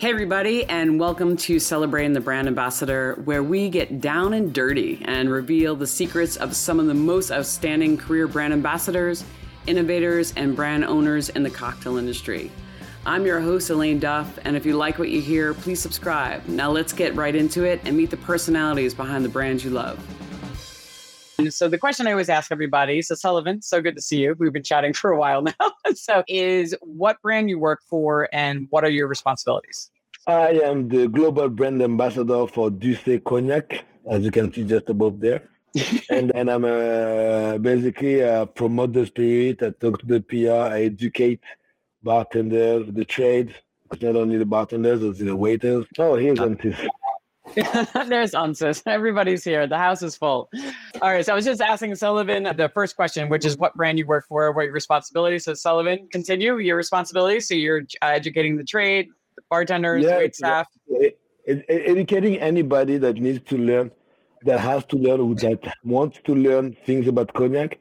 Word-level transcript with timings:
Hey, 0.00 0.08
everybody, 0.08 0.64
and 0.64 0.98
welcome 0.98 1.36
to 1.36 1.58
Celebrating 1.58 2.14
the 2.14 2.22
Brand 2.22 2.48
Ambassador, 2.48 3.20
where 3.26 3.42
we 3.42 3.68
get 3.68 4.00
down 4.00 4.32
and 4.32 4.50
dirty 4.50 5.02
and 5.04 5.28
reveal 5.28 5.76
the 5.76 5.86
secrets 5.86 6.36
of 6.36 6.56
some 6.56 6.80
of 6.80 6.86
the 6.86 6.94
most 6.94 7.30
outstanding 7.30 7.98
career 7.98 8.26
brand 8.26 8.54
ambassadors, 8.54 9.22
innovators, 9.66 10.32
and 10.38 10.56
brand 10.56 10.86
owners 10.86 11.28
in 11.28 11.42
the 11.42 11.50
cocktail 11.50 11.98
industry. 11.98 12.50
I'm 13.04 13.26
your 13.26 13.40
host, 13.40 13.68
Elayne 13.68 14.00
Duff, 14.00 14.38
and 14.46 14.56
if 14.56 14.64
you 14.64 14.74
like 14.74 14.98
what 14.98 15.10
you 15.10 15.20
hear, 15.20 15.52
please 15.52 15.82
subscribe. 15.82 16.48
Now, 16.48 16.70
let's 16.70 16.94
get 16.94 17.14
right 17.14 17.36
into 17.36 17.64
it 17.64 17.82
and 17.84 17.94
meet 17.94 18.08
the 18.08 18.16
personalities 18.16 18.94
behind 18.94 19.22
the 19.22 19.28
brands 19.28 19.64
you 19.64 19.70
love. 19.70 20.02
So 21.48 21.68
the 21.68 21.78
question 21.78 22.06
I 22.06 22.10
always 22.10 22.28
ask 22.28 22.52
everybody, 22.52 23.00
so 23.02 23.14
Sullivan, 23.14 23.62
so 23.62 23.80
good 23.80 23.96
to 23.96 24.02
see 24.02 24.18
you. 24.18 24.34
We've 24.38 24.52
been 24.52 24.62
chatting 24.62 24.92
for 25.00 25.10
a 25.12 25.18
while 25.18 25.42
now. 25.42 25.72
so 25.94 26.22
is 26.28 26.74
what 26.82 27.20
brand 27.22 27.48
you 27.48 27.58
work 27.58 27.80
for 27.88 28.28
and 28.32 28.66
what 28.70 28.84
are 28.84 28.90
your 28.90 29.08
responsibilities? 29.08 29.90
I 30.26 30.50
am 30.64 30.88
the 30.88 31.08
global 31.08 31.48
brand 31.48 31.82
ambassador 31.82 32.46
for 32.46 32.70
D'USSÉ 32.70 33.24
Cognac, 33.24 33.84
as 34.08 34.22
you 34.22 34.30
can 34.30 34.52
see 34.52 34.64
just 34.64 34.88
above 34.90 35.18
there. 35.20 35.48
and 36.10 36.32
and 36.34 36.50
I'm 36.50 36.64
uh, 36.64 37.58
basically 37.58 38.20
a 38.20 38.44
promote 38.44 38.92
the 38.92 39.06
spirit. 39.06 39.62
I 39.62 39.70
talk 39.70 40.00
to 40.00 40.06
the 40.06 40.20
PR. 40.20 40.74
I 40.74 40.82
educate 40.82 41.40
bartenders, 42.02 42.92
the 42.92 43.04
trade. 43.04 43.54
It's 43.92 44.02
not 44.02 44.16
only 44.16 44.36
the 44.36 44.46
bartenders, 44.46 45.02
it's 45.02 45.20
the 45.20 45.34
waiters. 45.34 45.86
Oh, 45.98 46.16
here's 46.16 46.38
Ansis. 46.38 46.76
There's 47.54 48.32
Ansis. 48.32 48.82
Everybody's 48.86 49.42
here. 49.42 49.66
The 49.66 49.78
house 49.78 50.02
is 50.02 50.16
full. 50.16 50.50
All 51.02 51.10
right. 51.10 51.24
So 51.24 51.32
I 51.32 51.34
was 51.34 51.44
just 51.44 51.60
asking 51.60 51.94
Sullivan 51.96 52.44
the 52.56 52.70
first 52.72 52.96
question, 52.96 53.28
which 53.28 53.44
is 53.44 53.56
what 53.56 53.74
brand 53.74 53.98
you 53.98 54.06
work 54.06 54.26
for, 54.28 54.52
what 54.52 54.64
your 54.64 54.72
responsibilities. 54.72 55.44
So 55.44 55.54
Sullivan, 55.54 56.08
continue 56.12 56.58
your 56.58 56.76
responsibilities. 56.76 57.48
So 57.48 57.54
you're 57.54 57.82
uh, 58.02 58.06
educating 58.06 58.56
the 58.56 58.64
trade, 58.64 59.08
the 59.36 59.42
bartenders, 59.50 60.04
yeah, 60.04 60.18
wait 60.18 60.36
staff. 60.36 60.68
educating 61.46 62.38
anybody 62.38 62.98
that 62.98 63.16
needs 63.16 63.40
to 63.48 63.58
learn, 63.58 63.90
that 64.44 64.60
has 64.60 64.84
to 64.86 64.96
learn, 64.96 65.34
that 65.36 65.74
wants 65.82 66.20
to 66.24 66.34
learn 66.34 66.76
things 66.86 67.08
about 67.08 67.32
cognac. 67.32 67.78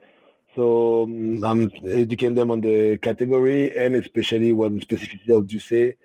So 0.55 1.03
um, 1.03 1.43
I'm 1.43 1.71
educating 1.85 2.35
them 2.35 2.49
on 2.49 2.61
the 2.61 2.97
category 2.97 3.77
and 3.77 3.95
especially 3.95 4.52
what 4.53 4.71
specificity 4.73 5.30
of 5.30 5.47
D'USSÉ. 5.47 5.95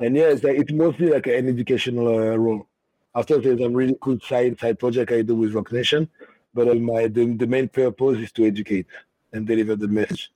And 0.00 0.14
yeah, 0.14 0.24
it's, 0.24 0.44
like, 0.44 0.58
it's 0.58 0.72
mostly 0.72 1.08
like 1.08 1.26
an 1.26 1.48
educational 1.48 2.08
uh, 2.08 2.36
role. 2.36 2.68
After 3.16 3.40
there's 3.40 3.60
a 3.60 3.70
really 3.70 3.96
cool 4.00 4.20
side 4.20 4.60
side 4.60 4.78
project 4.78 5.10
I 5.10 5.22
do 5.22 5.34
with 5.34 5.54
Roc 5.54 5.72
Nation, 5.72 6.08
but 6.52 6.66
my 6.78 7.08
the, 7.08 7.34
the 7.34 7.46
main 7.46 7.68
purpose 7.68 8.18
is 8.18 8.30
to 8.32 8.46
educate 8.46 8.86
and 9.32 9.46
deliver 9.46 9.74
the 9.74 9.88
message. 9.88 10.30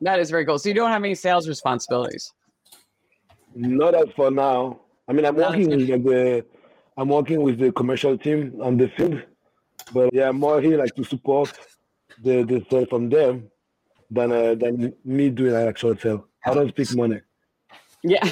That 0.00 0.18
is 0.18 0.30
very 0.30 0.46
cool. 0.46 0.58
So 0.58 0.70
you 0.70 0.74
don't 0.74 0.90
have 0.90 1.04
any 1.04 1.14
sales 1.14 1.46
responsibilities? 1.46 2.32
Not 3.54 3.94
as 3.94 4.08
for 4.16 4.30
now. 4.30 4.80
I 5.08 5.12
mean, 5.12 5.26
I'm 5.26 5.36
no, 5.36 5.50
working 5.50 5.68
with 5.68 5.86
the 5.86 6.44
I'm 6.96 7.08
working 7.08 7.42
with 7.42 7.58
the 7.58 7.70
commercial 7.72 8.16
team 8.16 8.58
on 8.62 8.78
the 8.78 8.88
field, 8.88 9.22
but 9.92 10.12
yeah, 10.14 10.28
I'm 10.28 10.40
more 10.40 10.60
here 10.60 10.78
like 10.78 10.94
to 10.94 11.04
support 11.04 11.52
the 12.22 12.44
the 12.44 12.64
sale 12.70 12.86
from 12.86 13.10
them 13.10 13.50
than 14.10 14.32
uh, 14.32 14.54
than 14.54 14.94
me 15.04 15.28
doing 15.28 15.54
an 15.54 15.68
actual 15.68 15.96
sale. 15.96 16.26
I 16.46 16.54
don't 16.54 16.68
speak 16.68 16.96
money. 16.96 17.20
Yeah, 18.02 18.26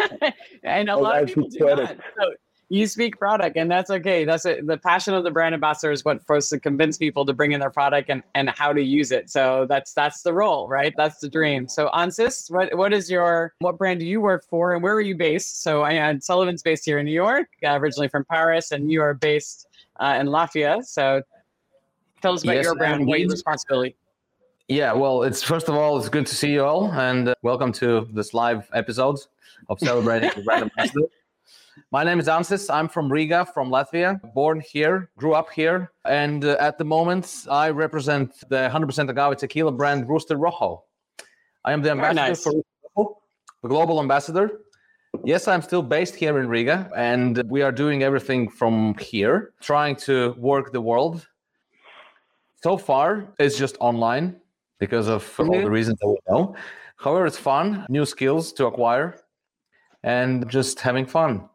and 0.62 0.88
a 0.88 0.96
lot 0.96 1.22
of 1.22 1.28
people 1.28 1.48
do 1.48 1.58
not. 1.66 1.96
So 2.18 2.32
you 2.72 2.86
speak 2.86 3.18
product 3.18 3.56
and 3.58 3.70
that's 3.70 3.90
okay. 3.90 4.24
That's 4.24 4.46
it. 4.46 4.66
The 4.66 4.78
passion 4.78 5.12
of 5.12 5.24
the 5.24 5.30
brand 5.30 5.54
ambassador 5.54 5.92
is 5.92 6.06
what 6.06 6.24
first 6.26 6.48
to 6.50 6.58
convince 6.58 6.96
people 6.96 7.26
to 7.26 7.34
bring 7.34 7.52
in 7.52 7.60
their 7.60 7.70
product 7.70 8.08
and 8.08 8.22
and 8.34 8.48
how 8.48 8.72
to 8.72 8.82
use 8.82 9.12
it. 9.12 9.28
So 9.28 9.66
that's 9.68 9.92
that's 9.92 10.22
the 10.22 10.32
role 10.32 10.68
right? 10.68 10.94
That's 10.96 11.18
the 11.18 11.28
dream. 11.28 11.68
So 11.68 11.90
ansis 11.92 12.50
what 12.50 12.74
what 12.76 12.94
is 12.94 13.10
your 13.10 13.52
what 13.58 13.76
brand 13.76 14.00
do 14.00 14.06
you 14.06 14.22
work 14.22 14.44
for 14.48 14.72
and 14.72 14.82
where 14.82 14.94
are 14.94 15.02
you 15.02 15.14
based? 15.14 15.62
So 15.62 15.82
i 15.82 15.92
am 15.92 16.20
sullivan's 16.20 16.62
based 16.62 16.84
here 16.84 16.98
in 16.98 17.04
new 17.04 17.12
york 17.12 17.48
uh, 17.64 17.78
originally 17.78 18.08
from 18.08 18.24
paris 18.24 18.72
and 18.72 18.90
you 18.90 19.02
are 19.02 19.14
based 19.14 19.66
uh, 20.00 20.16
in 20.20 20.26
latvia 20.26 20.84
so 20.84 21.22
tell 22.20 22.34
us 22.34 22.42
about 22.42 22.56
yes, 22.56 22.64
your 22.64 22.74
brand 22.74 23.06
what 23.06 23.20
your 23.20 23.28
responsibility 23.28 23.94
yeah, 24.68 24.92
well, 24.92 25.24
it's 25.24 25.42
first 25.42 25.68
of 25.68 25.74
all, 25.74 25.98
it's 25.98 26.08
good 26.08 26.24
to 26.26 26.34
see 26.34 26.52
you 26.52 26.64
all, 26.64 26.90
and 26.92 27.28
uh, 27.28 27.34
welcome 27.42 27.72
to 27.72 28.08
this 28.12 28.32
live 28.32 28.70
episode 28.72 29.18
of 29.68 29.78
celebrating 29.80 30.30
the 30.34 30.42
brand 30.42 30.62
ambassador. 30.62 31.08
My 31.90 32.04
name 32.04 32.18
is 32.18 32.28
Ansis. 32.28 32.68
I'm 32.70 32.88
from 32.88 33.10
Riga, 33.10 33.46
from 33.46 33.70
Latvia. 33.70 34.20
Born 34.34 34.60
here, 34.60 35.10
grew 35.16 35.32
up 35.34 35.50
here, 35.50 35.92
and 36.04 36.44
uh, 36.44 36.56
at 36.60 36.76
the 36.76 36.84
moment, 36.84 37.46
I 37.50 37.70
represent 37.70 38.34
the 38.48 38.70
100% 38.72 39.08
agave 39.08 39.38
tequila 39.38 39.72
brand 39.72 40.08
Rooster 40.08 40.36
Rojo. 40.36 40.84
I 41.64 41.72
am 41.72 41.82
the 41.82 41.90
ambassador 41.90 42.14
nice. 42.14 42.42
for 42.42 42.52
the 43.62 43.68
global 43.68 44.00
ambassador. 44.00 44.60
Yes, 45.24 45.48
I'm 45.48 45.62
still 45.62 45.82
based 45.82 46.14
here 46.14 46.38
in 46.38 46.48
Riga, 46.48 46.90
and 46.96 47.42
we 47.48 47.62
are 47.62 47.72
doing 47.72 48.02
everything 48.02 48.50
from 48.50 48.94
here, 48.98 49.52
trying 49.60 49.96
to 49.96 50.34
work 50.38 50.72
the 50.72 50.80
world. 50.80 51.26
So 52.62 52.76
far, 52.76 53.32
it's 53.38 53.56
just 53.56 53.76
online 53.80 54.36
because 54.78 55.08
of 55.08 55.34
all 55.38 55.52
the 55.52 55.70
reasons 55.70 55.98
that 56.00 56.08
we 56.08 56.16
know. 56.28 56.54
However, 56.96 57.26
it's 57.26 57.38
fun, 57.38 57.86
new 57.88 58.04
skills 58.04 58.52
to 58.54 58.66
acquire, 58.66 59.18
and 60.02 60.48
just 60.50 60.80
having 60.80 61.06
fun 61.06 61.48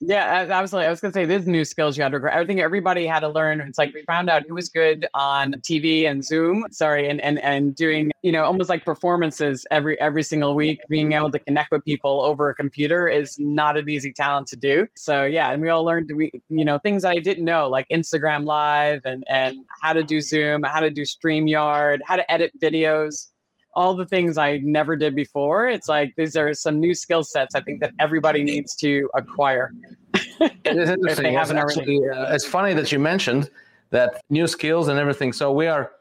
yeah, 0.00 0.46
absolutely. 0.50 0.86
I 0.86 0.90
was 0.90 1.00
going 1.00 1.12
to 1.12 1.16
say, 1.16 1.24
there's 1.24 1.46
new 1.46 1.64
skills 1.64 1.96
you 1.96 2.02
had 2.02 2.12
to 2.12 2.18
grow. 2.18 2.30
I 2.30 2.44
think 2.44 2.60
everybody 2.60 3.06
had 3.06 3.20
to 3.20 3.28
learn. 3.28 3.60
It's 3.62 3.78
like 3.78 3.94
we 3.94 4.02
found 4.02 4.28
out 4.28 4.42
who 4.46 4.54
was 4.54 4.68
good 4.68 5.06
on 5.14 5.54
TV 5.54 6.08
and 6.08 6.22
Zoom. 6.22 6.66
Sorry, 6.70 7.08
and 7.08 7.18
and 7.22 7.38
and 7.38 7.74
doing 7.74 8.12
you 8.22 8.30
know 8.30 8.44
almost 8.44 8.68
like 8.68 8.84
performances 8.84 9.66
every 9.70 9.98
every 9.98 10.22
single 10.22 10.54
week. 10.54 10.80
Being 10.90 11.12
able 11.12 11.30
to 11.30 11.38
connect 11.38 11.70
with 11.70 11.82
people 11.84 12.20
over 12.20 12.50
a 12.50 12.54
computer 12.54 13.08
is 13.08 13.38
not 13.38 13.78
an 13.78 13.88
easy 13.88 14.12
talent 14.12 14.48
to 14.48 14.56
do. 14.56 14.86
So 14.96 15.24
yeah, 15.24 15.50
and 15.50 15.62
we 15.62 15.70
all 15.70 15.84
learned 15.84 16.12
we 16.14 16.30
you 16.50 16.64
know 16.64 16.78
things 16.78 17.04
I 17.04 17.18
didn't 17.18 17.44
know 17.44 17.68
like 17.68 17.86
Instagram 17.88 18.44
Live 18.44 19.00
and 19.06 19.24
and 19.28 19.56
how 19.80 19.94
to 19.94 20.02
do 20.02 20.20
Zoom, 20.20 20.62
how 20.62 20.80
to 20.80 20.90
do 20.90 21.02
Streamyard, 21.02 22.00
how 22.04 22.16
to 22.16 22.30
edit 22.30 22.52
videos 22.60 23.28
all 23.76 23.94
the 23.94 24.06
things 24.06 24.38
I 24.38 24.56
never 24.58 24.96
did 24.96 25.14
before. 25.14 25.68
It's 25.68 25.88
like 25.88 26.14
these 26.16 26.34
are 26.34 26.52
some 26.54 26.80
new 26.80 26.94
skill 26.94 27.22
sets 27.22 27.54
I 27.54 27.60
think 27.60 27.80
that 27.80 27.92
everybody 28.00 28.42
needs 28.42 28.74
to 28.76 29.08
acquire. 29.14 29.72
it 30.14 30.76
is 30.76 30.90
interesting. 30.96 31.34
it's, 31.34 31.50
actually, 31.50 32.00
uh, 32.08 32.34
it's 32.34 32.46
funny 32.46 32.72
that 32.72 32.90
you 32.90 32.98
mentioned 32.98 33.50
that 33.90 34.22
new 34.30 34.46
skills 34.46 34.88
and 34.88 34.98
everything. 34.98 35.32
So 35.32 35.52
we 35.52 35.66
are. 35.68 35.92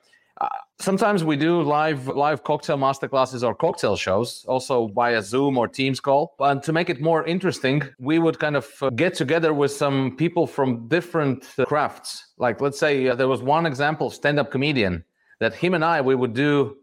Uh, 0.41 0.49
sometimes 0.79 1.23
we 1.23 1.37
do 1.37 1.61
live 1.61 2.07
live 2.07 2.43
cocktail 2.43 2.77
masterclasses 2.77 3.41
or 3.47 3.53
cocktail 3.55 3.95
shows, 3.95 4.45
also 4.47 4.87
via 4.87 5.21
Zoom 5.21 5.57
or 5.57 5.67
Teams 5.67 5.99
call. 5.99 6.35
And 6.39 6.61
to 6.63 6.73
make 6.73 6.89
it 6.89 6.99
more 7.01 7.25
interesting, 7.25 7.83
we 7.99 8.19
would 8.19 8.37
kind 8.39 8.55
of 8.55 8.67
uh, 8.81 8.89
get 8.89 9.13
together 9.13 9.53
with 9.53 9.71
some 9.71 10.15
people 10.17 10.45
from 10.47 10.87
different 10.87 11.45
uh, 11.57 11.65
crafts. 11.65 12.33
Like 12.37 12.59
let's 12.59 12.79
say 12.79 13.09
uh, 13.09 13.15
there 13.15 13.29
was 13.29 13.41
one 13.41 13.65
example, 13.65 14.09
stand-up 14.09 14.51
comedian, 14.51 15.05
that 15.39 15.53
him 15.53 15.73
and 15.73 15.85
I 15.85 16.01
we 16.01 16.15
would 16.15 16.33
do 16.33 16.77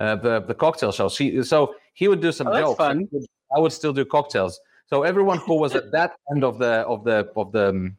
uh, 0.00 0.16
the 0.16 0.40
the 0.40 0.54
cocktail 0.54 0.92
show. 0.92 1.08
She, 1.08 1.42
so 1.42 1.74
he 1.94 2.08
would 2.08 2.20
do 2.20 2.32
some 2.32 2.48
oh, 2.48 2.76
jokes. 2.76 3.26
I 3.54 3.58
would 3.58 3.72
still 3.72 3.92
do 3.92 4.04
cocktails. 4.04 4.60
So 4.86 5.02
everyone 5.02 5.38
who 5.38 5.54
was 5.54 5.74
at 5.74 5.90
that 5.92 6.16
end 6.32 6.44
of 6.44 6.58
the 6.58 6.80
of 6.86 7.04
the 7.04 7.30
of 7.36 7.52
the 7.52 7.68
um, 7.70 7.96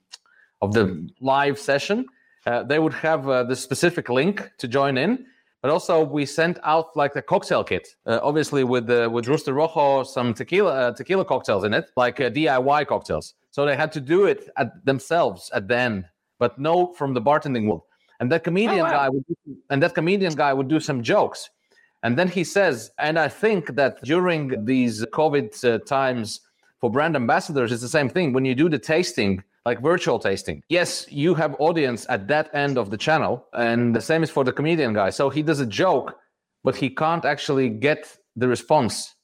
of 0.61 0.73
the 0.73 1.09
live 1.21 1.57
session, 1.59 2.05
uh, 2.45 2.63
they 2.63 2.79
would 2.79 2.93
have 2.93 3.29
uh, 3.29 3.43
the 3.43 3.55
specific 3.55 4.09
link 4.09 4.49
to 4.57 4.67
join 4.67 4.97
in. 4.97 5.25
But 5.61 5.71
also 5.71 6.03
we 6.03 6.25
sent 6.25 6.57
out 6.63 6.95
like 6.95 7.17
a 7.17 7.21
cocktail 7.21 7.65
kit, 7.65 7.89
uh, 8.05 8.19
obviously 8.23 8.63
with 8.63 8.87
the 8.87 9.09
with 9.09 9.27
Rooster 9.27 9.53
Rojo 9.53 10.03
some 10.03 10.33
tequila 10.33 10.73
uh, 10.73 10.91
tequila 10.93 11.25
cocktails 11.25 11.65
in 11.65 11.73
it, 11.73 11.89
like 11.97 12.21
uh, 12.21 12.29
DIY 12.29 12.87
cocktails. 12.87 13.33
So 13.51 13.65
they 13.65 13.75
had 13.75 13.91
to 13.93 13.99
do 13.99 14.25
it 14.25 14.49
at 14.57 14.85
themselves 14.85 15.49
at 15.53 15.67
the 15.67 15.75
end, 15.75 16.05
but 16.37 16.57
no 16.57 16.93
from 16.93 17.13
the 17.13 17.21
bartending 17.21 17.67
world. 17.67 17.83
And 18.21 18.31
that 18.31 18.43
comedian 18.43 18.81
oh, 18.81 18.83
wow. 18.83 18.91
guy 18.91 19.09
would 19.09 19.25
and 19.69 19.83
that 19.83 19.95
comedian 19.95 20.33
guy 20.33 20.53
would 20.53 20.69
do 20.69 20.79
some 20.79 21.03
jokes 21.03 21.49
and 22.03 22.17
then 22.17 22.27
he 22.27 22.43
says, 22.43 22.91
and 22.97 23.19
I 23.19 23.27
think 23.27 23.75
that 23.75 24.01
during 24.03 24.65
these 24.65 25.05
COVID 25.07 25.65
uh, 25.65 25.79
times 25.79 26.41
for 26.79 26.89
brand 26.89 27.15
ambassadors, 27.15 27.71
it's 27.71 27.81
the 27.81 27.89
same 27.89 28.09
thing. 28.09 28.31
When 28.31 28.45
you 28.45 28.55
do 28.55 28.69
the 28.69 28.79
tasting, 28.79 29.43
like 29.65 29.81
virtual 29.81 30.17
tasting, 30.17 30.63
yes, 30.69 31.05
you 31.09 31.35
have 31.35 31.55
audience 31.59 32.05
at 32.09 32.27
that 32.29 32.49
end 32.53 32.77
of 32.77 32.89
the 32.89 32.97
channel. 32.97 33.45
And 33.53 33.93
the 33.93 34.01
same 34.01 34.23
is 34.23 34.29
for 34.29 34.43
the 34.43 34.53
comedian 34.53 34.93
guy. 34.93 35.09
So 35.09 35.29
he 35.29 35.41
does 35.41 35.59
a 35.59 35.65
joke, 35.65 36.17
but 36.63 36.75
he 36.75 36.89
can't 36.89 37.25
actually 37.25 37.69
get 37.69 38.17
the 38.35 38.47
response. 38.47 39.15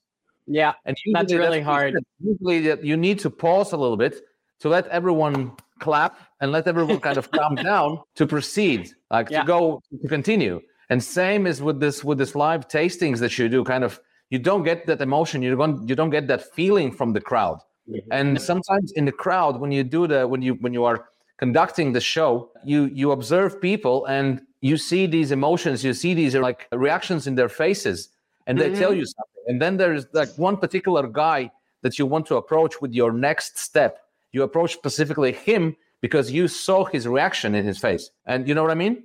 Yeah, 0.47 0.73
and 0.85 0.95
that's 1.13 1.33
really 1.33 1.59
that's 1.59 1.65
hard. 1.65 1.95
Usually 2.19 2.87
you 2.87 2.97
need 2.97 3.17
to 3.19 3.29
pause 3.29 3.71
a 3.71 3.77
little 3.77 3.97
bit 3.97 4.21
to 4.59 4.69
let 4.69 4.85
everyone 4.87 5.53
clap 5.79 6.19
and 6.39 6.51
let 6.51 6.67
everyone 6.67 6.99
kind 6.99 7.17
of 7.17 7.31
calm 7.31 7.55
down 7.71 7.99
to 8.15 8.27
proceed, 8.27 8.91
like 9.09 9.29
yeah. 9.29 9.41
to 9.41 9.47
go 9.47 9.81
to 10.01 10.07
continue. 10.07 10.61
And 10.89 11.03
same 11.03 11.47
is 11.47 11.61
with 11.61 11.79
this 11.79 12.03
with 12.03 12.17
this 12.17 12.35
live 12.35 12.67
tastings 12.67 13.19
that 13.19 13.37
you 13.37 13.49
do. 13.49 13.63
Kind 13.63 13.83
of, 13.83 13.99
you 14.29 14.39
don't 14.39 14.63
get 14.63 14.85
that 14.87 15.01
emotion. 15.01 15.41
You 15.41 15.55
don't 15.55 15.87
you 15.87 15.95
don't 15.95 16.09
get 16.09 16.27
that 16.27 16.53
feeling 16.53 16.91
from 16.91 17.13
the 17.13 17.21
crowd. 17.21 17.59
Mm-hmm. 17.89 18.11
And 18.11 18.41
sometimes 18.41 18.91
in 18.93 19.05
the 19.05 19.11
crowd, 19.11 19.59
when 19.59 19.71
you 19.71 19.83
do 19.83 20.07
the 20.07 20.27
when 20.27 20.41
you 20.41 20.53
when 20.55 20.73
you 20.73 20.85
are 20.85 21.07
conducting 21.37 21.93
the 21.93 22.01
show, 22.01 22.51
you 22.63 22.85
you 22.85 23.11
observe 23.11 23.61
people 23.61 24.05
and 24.05 24.41
you 24.61 24.77
see 24.77 25.05
these 25.05 25.31
emotions. 25.31 25.83
You 25.83 25.93
see 25.93 26.13
these 26.13 26.35
like 26.35 26.67
reactions 26.71 27.27
in 27.27 27.35
their 27.35 27.49
faces, 27.49 28.09
and 28.47 28.59
they 28.59 28.69
mm-hmm. 28.69 28.79
tell 28.79 28.93
you 28.93 29.05
something. 29.05 29.43
And 29.47 29.61
then 29.61 29.77
there's 29.77 30.05
like 30.13 30.29
one 30.37 30.57
particular 30.57 31.07
guy 31.07 31.51
that 31.81 31.99
you 31.99 32.05
want 32.07 32.25
to 32.27 32.35
approach 32.37 32.81
with 32.81 32.93
your 32.93 33.11
next 33.11 33.59
step. 33.59 33.99
You 34.31 34.41
approach 34.43 34.73
specifically 34.73 35.33
him 35.33 35.75
because 36.01 36.31
you 36.31 36.47
saw 36.47 36.85
his 36.85 37.07
reaction 37.07 37.55
in 37.55 37.65
his 37.65 37.77
face. 37.77 38.09
And 38.25 38.47
you 38.47 38.55
know 38.55 38.63
what 38.63 38.71
I 38.71 38.75
mean? 38.75 39.03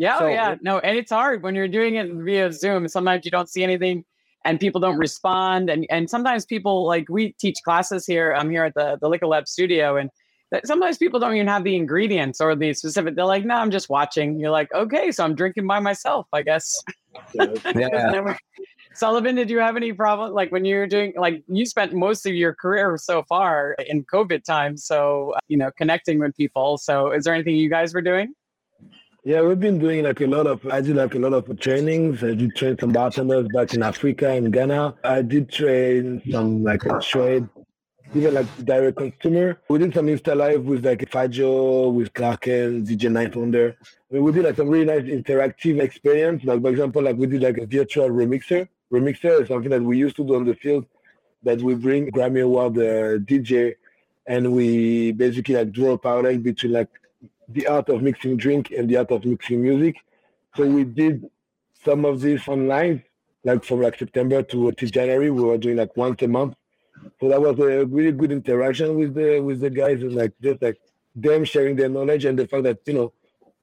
Yeah, 0.00 0.16
oh, 0.16 0.20
so, 0.20 0.28
yeah. 0.28 0.54
No, 0.62 0.78
and 0.78 0.96
it's 0.96 1.10
hard 1.10 1.42
when 1.42 1.54
you're 1.54 1.68
doing 1.68 1.96
it 1.96 2.10
via 2.10 2.50
Zoom. 2.50 2.88
Sometimes 2.88 3.26
you 3.26 3.30
don't 3.30 3.50
see 3.50 3.62
anything 3.62 4.02
and 4.46 4.58
people 4.58 4.80
don't 4.80 4.96
respond. 4.96 5.68
And 5.68 5.86
and 5.90 6.08
sometimes 6.08 6.46
people 6.46 6.86
like 6.86 7.10
we 7.10 7.32
teach 7.32 7.58
classes 7.62 8.06
here. 8.06 8.32
I'm 8.32 8.48
here 8.48 8.64
at 8.64 8.72
the, 8.72 8.96
the 8.98 9.10
Liquor 9.10 9.26
Lab 9.26 9.46
studio 9.46 9.98
and 9.98 10.08
sometimes 10.64 10.96
people 10.96 11.20
don't 11.20 11.34
even 11.34 11.46
have 11.46 11.64
the 11.64 11.76
ingredients 11.76 12.40
or 12.40 12.56
the 12.56 12.74
specific 12.74 13.14
they're 13.14 13.24
like 13.24 13.44
no 13.44 13.54
i'm 13.54 13.70
just 13.70 13.88
watching 13.88 14.36
you're 14.36 14.50
like 14.50 14.68
okay 14.74 15.12
so 15.12 15.22
i'm 15.22 15.32
drinking 15.32 15.64
by 15.64 15.78
myself 15.78 16.26
i 16.32 16.42
guess 16.42 16.82
yeah. 17.76 18.36
sullivan 18.94 19.36
did 19.36 19.48
you 19.48 19.60
have 19.60 19.76
any 19.76 19.92
problem 19.92 20.32
like 20.32 20.50
when 20.50 20.64
you're 20.64 20.88
doing 20.88 21.12
like 21.16 21.40
you 21.46 21.64
spent 21.64 21.92
most 21.92 22.26
of 22.26 22.34
your 22.34 22.52
career 22.52 22.98
so 22.98 23.22
far 23.28 23.76
in 23.86 24.04
covid 24.06 24.42
time 24.42 24.76
so 24.76 25.32
you 25.46 25.56
know 25.56 25.70
connecting 25.78 26.18
with 26.18 26.36
people 26.36 26.76
so 26.76 27.12
is 27.12 27.22
there 27.22 27.32
anything 27.32 27.54
you 27.54 27.70
guys 27.70 27.94
were 27.94 28.02
doing 28.02 28.34
yeah, 29.24 29.42
we've 29.42 29.60
been 29.60 29.78
doing 29.78 30.04
like 30.04 30.20
a 30.20 30.26
lot 30.26 30.46
of. 30.46 30.64
I 30.66 30.80
did 30.80 30.96
like 30.96 31.14
a 31.14 31.18
lot 31.18 31.34
of 31.34 31.60
trainings. 31.60 32.24
I 32.24 32.34
did 32.34 32.56
train 32.56 32.78
some 32.78 32.92
bartenders 32.92 33.48
back 33.52 33.74
in 33.74 33.82
Africa 33.82 34.30
and 34.30 34.52
Ghana. 34.52 34.94
I 35.04 35.20
did 35.22 35.50
train 35.50 36.22
some 36.30 36.64
like 36.64 36.80
trade, 37.02 37.46
even 38.14 38.34
like 38.34 38.46
direct 38.64 38.96
consumer. 38.96 39.60
We 39.68 39.78
did 39.78 39.92
some 39.92 40.06
Insta 40.06 40.34
live 40.34 40.64
with 40.64 40.86
like 40.86 41.00
Fajo, 41.10 41.92
with 41.92 42.14
Clarken, 42.14 42.86
DJ 42.86 43.12
Night 43.12 43.36
Wonder. 43.36 43.76
I 44.10 44.14
mean, 44.14 44.24
we 44.24 44.32
did 44.32 44.44
like 44.44 44.56
some 44.56 44.68
really 44.68 44.86
nice 44.86 45.02
interactive 45.02 45.82
experience. 45.82 46.42
Like 46.44 46.62
for 46.62 46.70
example, 46.70 47.02
like 47.02 47.16
we 47.16 47.26
did 47.26 47.42
like 47.42 47.58
a 47.58 47.66
virtual 47.66 48.08
remixer. 48.08 48.68
Remixer 48.90 49.42
is 49.42 49.48
something 49.48 49.70
that 49.70 49.82
we 49.82 49.98
used 49.98 50.16
to 50.16 50.24
do 50.24 50.36
on 50.36 50.46
the 50.46 50.54
field, 50.54 50.86
that 51.42 51.60
we 51.60 51.74
bring 51.74 52.10
Grammy 52.10 52.42
Award 52.42 52.78
uh, 52.78 53.18
DJ, 53.18 53.74
and 54.26 54.52
we 54.52 55.12
basically 55.12 55.56
like 55.56 55.72
draw 55.72 55.92
a 55.92 55.98
parallel 55.98 56.38
between 56.38 56.72
like 56.72 56.88
the 57.52 57.66
art 57.66 57.88
of 57.88 58.02
mixing 58.02 58.36
drink 58.36 58.70
and 58.70 58.88
the 58.88 58.96
art 58.96 59.10
of 59.10 59.24
mixing 59.24 59.62
music. 59.62 59.96
So 60.56 60.66
we 60.66 60.84
did 60.84 61.28
some 61.84 62.04
of 62.04 62.20
this 62.20 62.46
online, 62.48 63.02
like 63.44 63.64
from 63.64 63.80
like 63.82 63.98
September 63.98 64.42
to, 64.42 64.68
uh, 64.68 64.72
to 64.72 64.86
January. 64.86 65.30
We 65.30 65.42
were 65.42 65.58
doing 65.58 65.76
like 65.76 65.96
once 65.96 66.22
a 66.22 66.28
month. 66.28 66.54
So 67.20 67.28
that 67.28 67.40
was 67.40 67.58
a 67.58 67.86
really 67.86 68.12
good 68.12 68.32
interaction 68.32 68.98
with 68.98 69.14
the 69.14 69.40
with 69.40 69.60
the 69.60 69.70
guys 69.70 70.02
and 70.02 70.14
like 70.14 70.32
just 70.42 70.60
like 70.60 70.78
them 71.14 71.44
sharing 71.44 71.76
their 71.76 71.88
knowledge 71.88 72.24
and 72.26 72.38
the 72.38 72.46
fact 72.46 72.64
that 72.64 72.78
you 72.86 72.94
know 72.94 73.12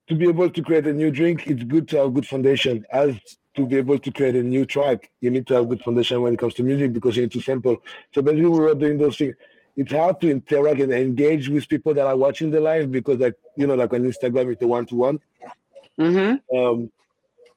to 0.07 0.15
be 0.15 0.27
able 0.27 0.49
to 0.49 0.61
create 0.61 0.87
a 0.87 0.93
new 0.93 1.11
drink, 1.11 1.47
it's 1.47 1.63
good 1.63 1.87
to 1.89 1.97
have 1.97 2.13
good 2.13 2.25
foundation. 2.25 2.85
As 2.91 3.15
to 3.55 3.65
be 3.65 3.77
able 3.77 3.99
to 3.99 4.11
create 4.11 4.35
a 4.35 4.43
new 4.43 4.65
track, 4.65 5.11
you 5.21 5.29
need 5.29 5.45
to 5.47 5.55
have 5.55 5.67
good 5.69 5.81
foundation 5.81 6.21
when 6.21 6.33
it 6.33 6.39
comes 6.39 6.53
to 6.55 6.63
music 6.63 6.93
because 6.93 7.15
you 7.15 7.23
need 7.23 7.31
to 7.31 7.41
sample. 7.41 7.77
So 8.13 8.21
basically, 8.21 8.45
we 8.45 8.59
were 8.59 8.75
doing 8.75 8.97
those 8.97 9.17
things 9.17 9.35
it's 9.77 9.91
hard 9.91 10.19
to 10.19 10.29
interact 10.29 10.81
and 10.81 10.91
engage 10.91 11.47
with 11.47 11.69
people 11.69 11.94
that 11.94 12.07
are 12.07 12.18
watching 12.18 12.50
the 12.50 12.59
live 12.59 12.91
because 12.91 13.19
like 13.19 13.35
you 13.56 13.68
know 13.68 13.75
like 13.75 13.94
on 13.94 14.01
instagram 14.01 14.51
it's 14.51 14.62
a 14.62 14.68
one-to-one 14.68 15.19
mm-hmm. 16.00 16.57
um 16.57 16.91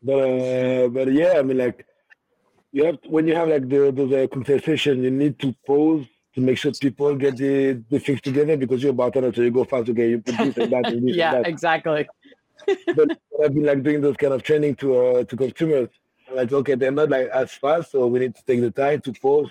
but 0.03 0.13
uh, 0.13 0.89
but 0.89 1.13
yeah 1.13 1.35
i 1.39 1.43
mean 1.43 1.59
like 1.59 1.87
you 2.73 2.85
have 2.85 3.01
to, 3.01 3.09
when 3.09 3.27
you 3.27 3.35
have 3.35 3.49
like 3.49 3.69
the 3.69 3.91
the, 3.91 4.29
conversation 4.33 5.03
you 5.03 5.11
need 5.11 5.39
to 5.39 5.53
pause 5.67 6.07
to 6.35 6.41
make 6.41 6.57
sure 6.57 6.71
people 6.73 7.17
get 7.17 7.37
the, 7.37 7.83
the 7.91 7.99
things 7.99 8.21
together 8.21 8.57
because 8.57 8.83
you're 8.83 8.93
about 8.93 9.13
to 9.13 9.35
so 9.35 9.43
you 9.43 9.51
go 9.51 9.65
fast 9.65 9.89
okay 9.89 10.11
you 10.11 10.21
put 10.21 10.37
this 10.37 10.57
and 10.59 10.73
that 10.73 10.87
and 10.87 11.09
this 11.09 11.17
yeah 11.23 11.35
and 11.35 11.45
that. 11.45 11.49
exactly 11.49 12.07
but 12.95 13.19
i've 13.43 13.55
been 13.55 13.65
like 13.65 13.83
doing 13.83 14.01
those 14.01 14.17
kind 14.17 14.35
of 14.35 14.43
training 14.43 14.77
to 14.77 14.95
uh, 14.95 15.25
to 15.25 15.37
consumers 15.37 15.89
like 16.33 16.53
okay 16.53 16.75
they're 16.75 16.93
not 16.93 17.09
like 17.09 17.29
as 17.29 17.51
fast 17.53 17.91
so 17.93 18.07
we 18.07 18.21
need 18.21 18.35
to 18.35 18.45
take 18.45 18.61
the 18.61 18.71
time 18.71 19.01
to 19.01 19.13
pause 19.15 19.49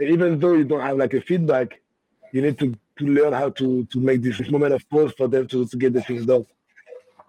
even 0.00 0.38
though 0.38 0.54
you 0.54 0.64
don't 0.64 0.80
have 0.80 0.96
like 0.96 1.14
a 1.14 1.20
feedback 1.20 1.80
you 2.32 2.42
need 2.42 2.58
to, 2.58 2.74
to 2.98 3.06
learn 3.06 3.32
how 3.32 3.50
to 3.50 3.84
to 3.86 4.00
make 4.00 4.22
this 4.22 4.40
moment 4.50 4.74
of 4.74 4.88
pause 4.88 5.12
for 5.16 5.28
them 5.28 5.46
to, 5.48 5.66
to 5.66 5.76
get 5.76 5.92
the 5.92 6.02
things 6.02 6.26
done. 6.26 6.46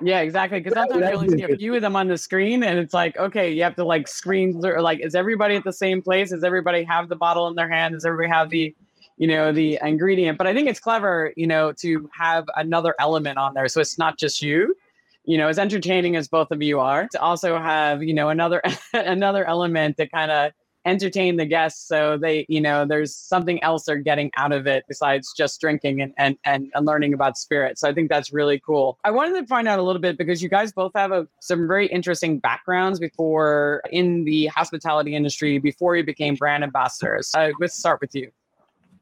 Yeah, 0.03 0.21
exactly. 0.21 0.59
Because 0.59 0.74
sometimes 0.74 1.01
you 1.01 1.18
only 1.18 1.38
see 1.38 1.44
a 1.44 1.56
few 1.57 1.75
of 1.75 1.81
them 1.81 1.95
on 1.95 2.07
the 2.07 2.18
screen, 2.18 2.63
and 2.63 2.80
it's 2.80 2.94
like, 2.94 3.18
okay, 3.18 3.51
you 3.51 3.63
have 3.63 3.75
to 3.75 3.83
like 3.83 4.07
screen 4.07 4.59
or 4.65 4.81
like, 4.81 5.00
is 5.00 5.15
everybody 5.15 5.56
at 5.56 5.63
the 5.63 5.74
same 5.74 6.01
place? 6.01 6.31
Does 6.31 6.44
everybody 6.44 6.83
have 6.83 7.09
the 7.09 7.15
bottle 7.15 7.48
in 7.48 7.56
their 7.56 7.69
hand? 7.69 7.94
Does 7.94 8.06
everybody 8.06 8.30
have 8.30 8.50
the, 8.50 8.75
you 9.18 9.27
know, 9.27 9.51
the 9.51 9.80
ingredient? 9.83 10.38
But 10.38 10.48
I 10.48 10.53
think 10.53 10.68
it's 10.68 10.80
clever, 10.80 11.33
you 11.36 11.48
know, 11.48 11.71
to 11.74 12.09
have 12.18 12.45
another 12.56 12.95
element 13.00 13.38
on 13.38 13.53
there, 13.53 13.68
so 13.68 13.80
it's 13.80 13.98
not 13.98 14.18
just 14.18 14.42
you. 14.42 14.75
You 15.24 15.38
know, 15.38 15.50
as 15.50 15.59
entertaining 15.59 16.15
as 16.15 16.27
both 16.27 16.50
of 16.50 16.63
you 16.63 16.80
are, 16.80 17.07
to 17.12 17.21
also 17.21 17.59
have, 17.59 18.01
you 18.01 18.13
know, 18.13 18.30
another 18.30 18.62
another 18.94 19.45
element 19.45 19.98
to 19.98 20.07
kind 20.07 20.31
of 20.31 20.51
entertain 20.86 21.38
the 21.38 21.45
guests 21.45 21.88
so 21.88 22.18
they 22.18 22.45
you 22.50 22.62
know 22.62 22.86
there's 22.86 23.16
something 23.16 23.62
else 23.63 23.86
they're 23.86 23.98
getting 23.98 24.31
out 24.38 24.51
of 24.51 24.68
it 24.68 24.83
besides 24.88 25.33
just 25.38 25.60
drinking 25.62 26.01
and, 26.01 26.13
and 26.18 26.38
and, 26.45 26.72
and 26.74 26.86
learning 26.86 27.13
about 27.13 27.38
spirit 27.38 27.78
so 27.78 27.88
i 27.88 27.94
think 27.94 28.10
that's 28.10 28.31
really 28.33 28.62
cool. 28.66 29.00
I 29.04 29.12
wanted 29.12 29.39
to 29.39 29.48
find 29.48 29.68
out 29.68 29.80
a 29.80 29.81
little 29.81 30.01
bit 30.01 30.18
because 30.18 30.42
you 30.42 30.50
guys 30.50 30.72
both 30.72 30.92
have 30.95 31.12
a, 31.12 31.28
some 31.39 31.68
very 31.68 31.88
interesting 31.88 32.39
backgrounds 32.39 33.00
before 33.00 33.81
in 33.92 34.25
the 34.25 34.48
hospitality 34.48 35.16
industry 35.16 35.57
before 35.60 35.95
you 35.95 36.04
became 36.04 36.36
brand 36.36 36.63
ambassadors. 36.63 37.34
Uh, 37.34 37.51
let's 37.60 37.77
start 37.77 38.01
with 38.01 38.13
you. 38.16 38.31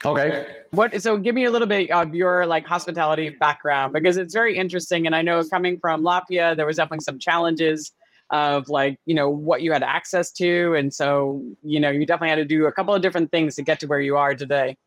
Okay. 0.05 0.45
What 0.71 1.01
so 1.01 1.17
give 1.17 1.35
me 1.35 1.45
a 1.45 1.51
little 1.51 1.67
bit 1.67 1.91
of 1.91 2.15
your 2.15 2.45
like 2.45 2.65
hospitality 2.65 3.29
background 3.29 3.91
because 3.91 4.15
it's 4.15 4.33
very 4.33 4.55
interesting 4.55 5.05
and 5.05 5.15
I 5.15 5.21
know 5.21 5.43
coming 5.43 5.77
from 5.77 6.03
Latvia 6.03 6.55
there 6.55 6.65
was 6.65 6.77
definitely 6.77 7.03
some 7.03 7.19
challenges 7.19 7.91
of 8.31 8.69
like 8.69 8.99
you 9.05 9.15
know 9.15 9.29
what 9.29 9.61
you 9.61 9.71
had 9.71 9.83
access 9.83 10.31
to 10.31 10.75
and 10.75 10.93
so 10.93 11.41
you 11.63 11.79
know 11.79 11.89
you 11.89 12.05
definitely 12.05 12.29
had 12.29 12.35
to 12.35 12.45
do 12.45 12.65
a 12.67 12.71
couple 12.71 12.93
of 12.93 13.01
different 13.01 13.31
things 13.31 13.55
to 13.55 13.63
get 13.63 13.79
to 13.79 13.87
where 13.87 14.01
you 14.01 14.15
are 14.17 14.35
today. 14.35 14.77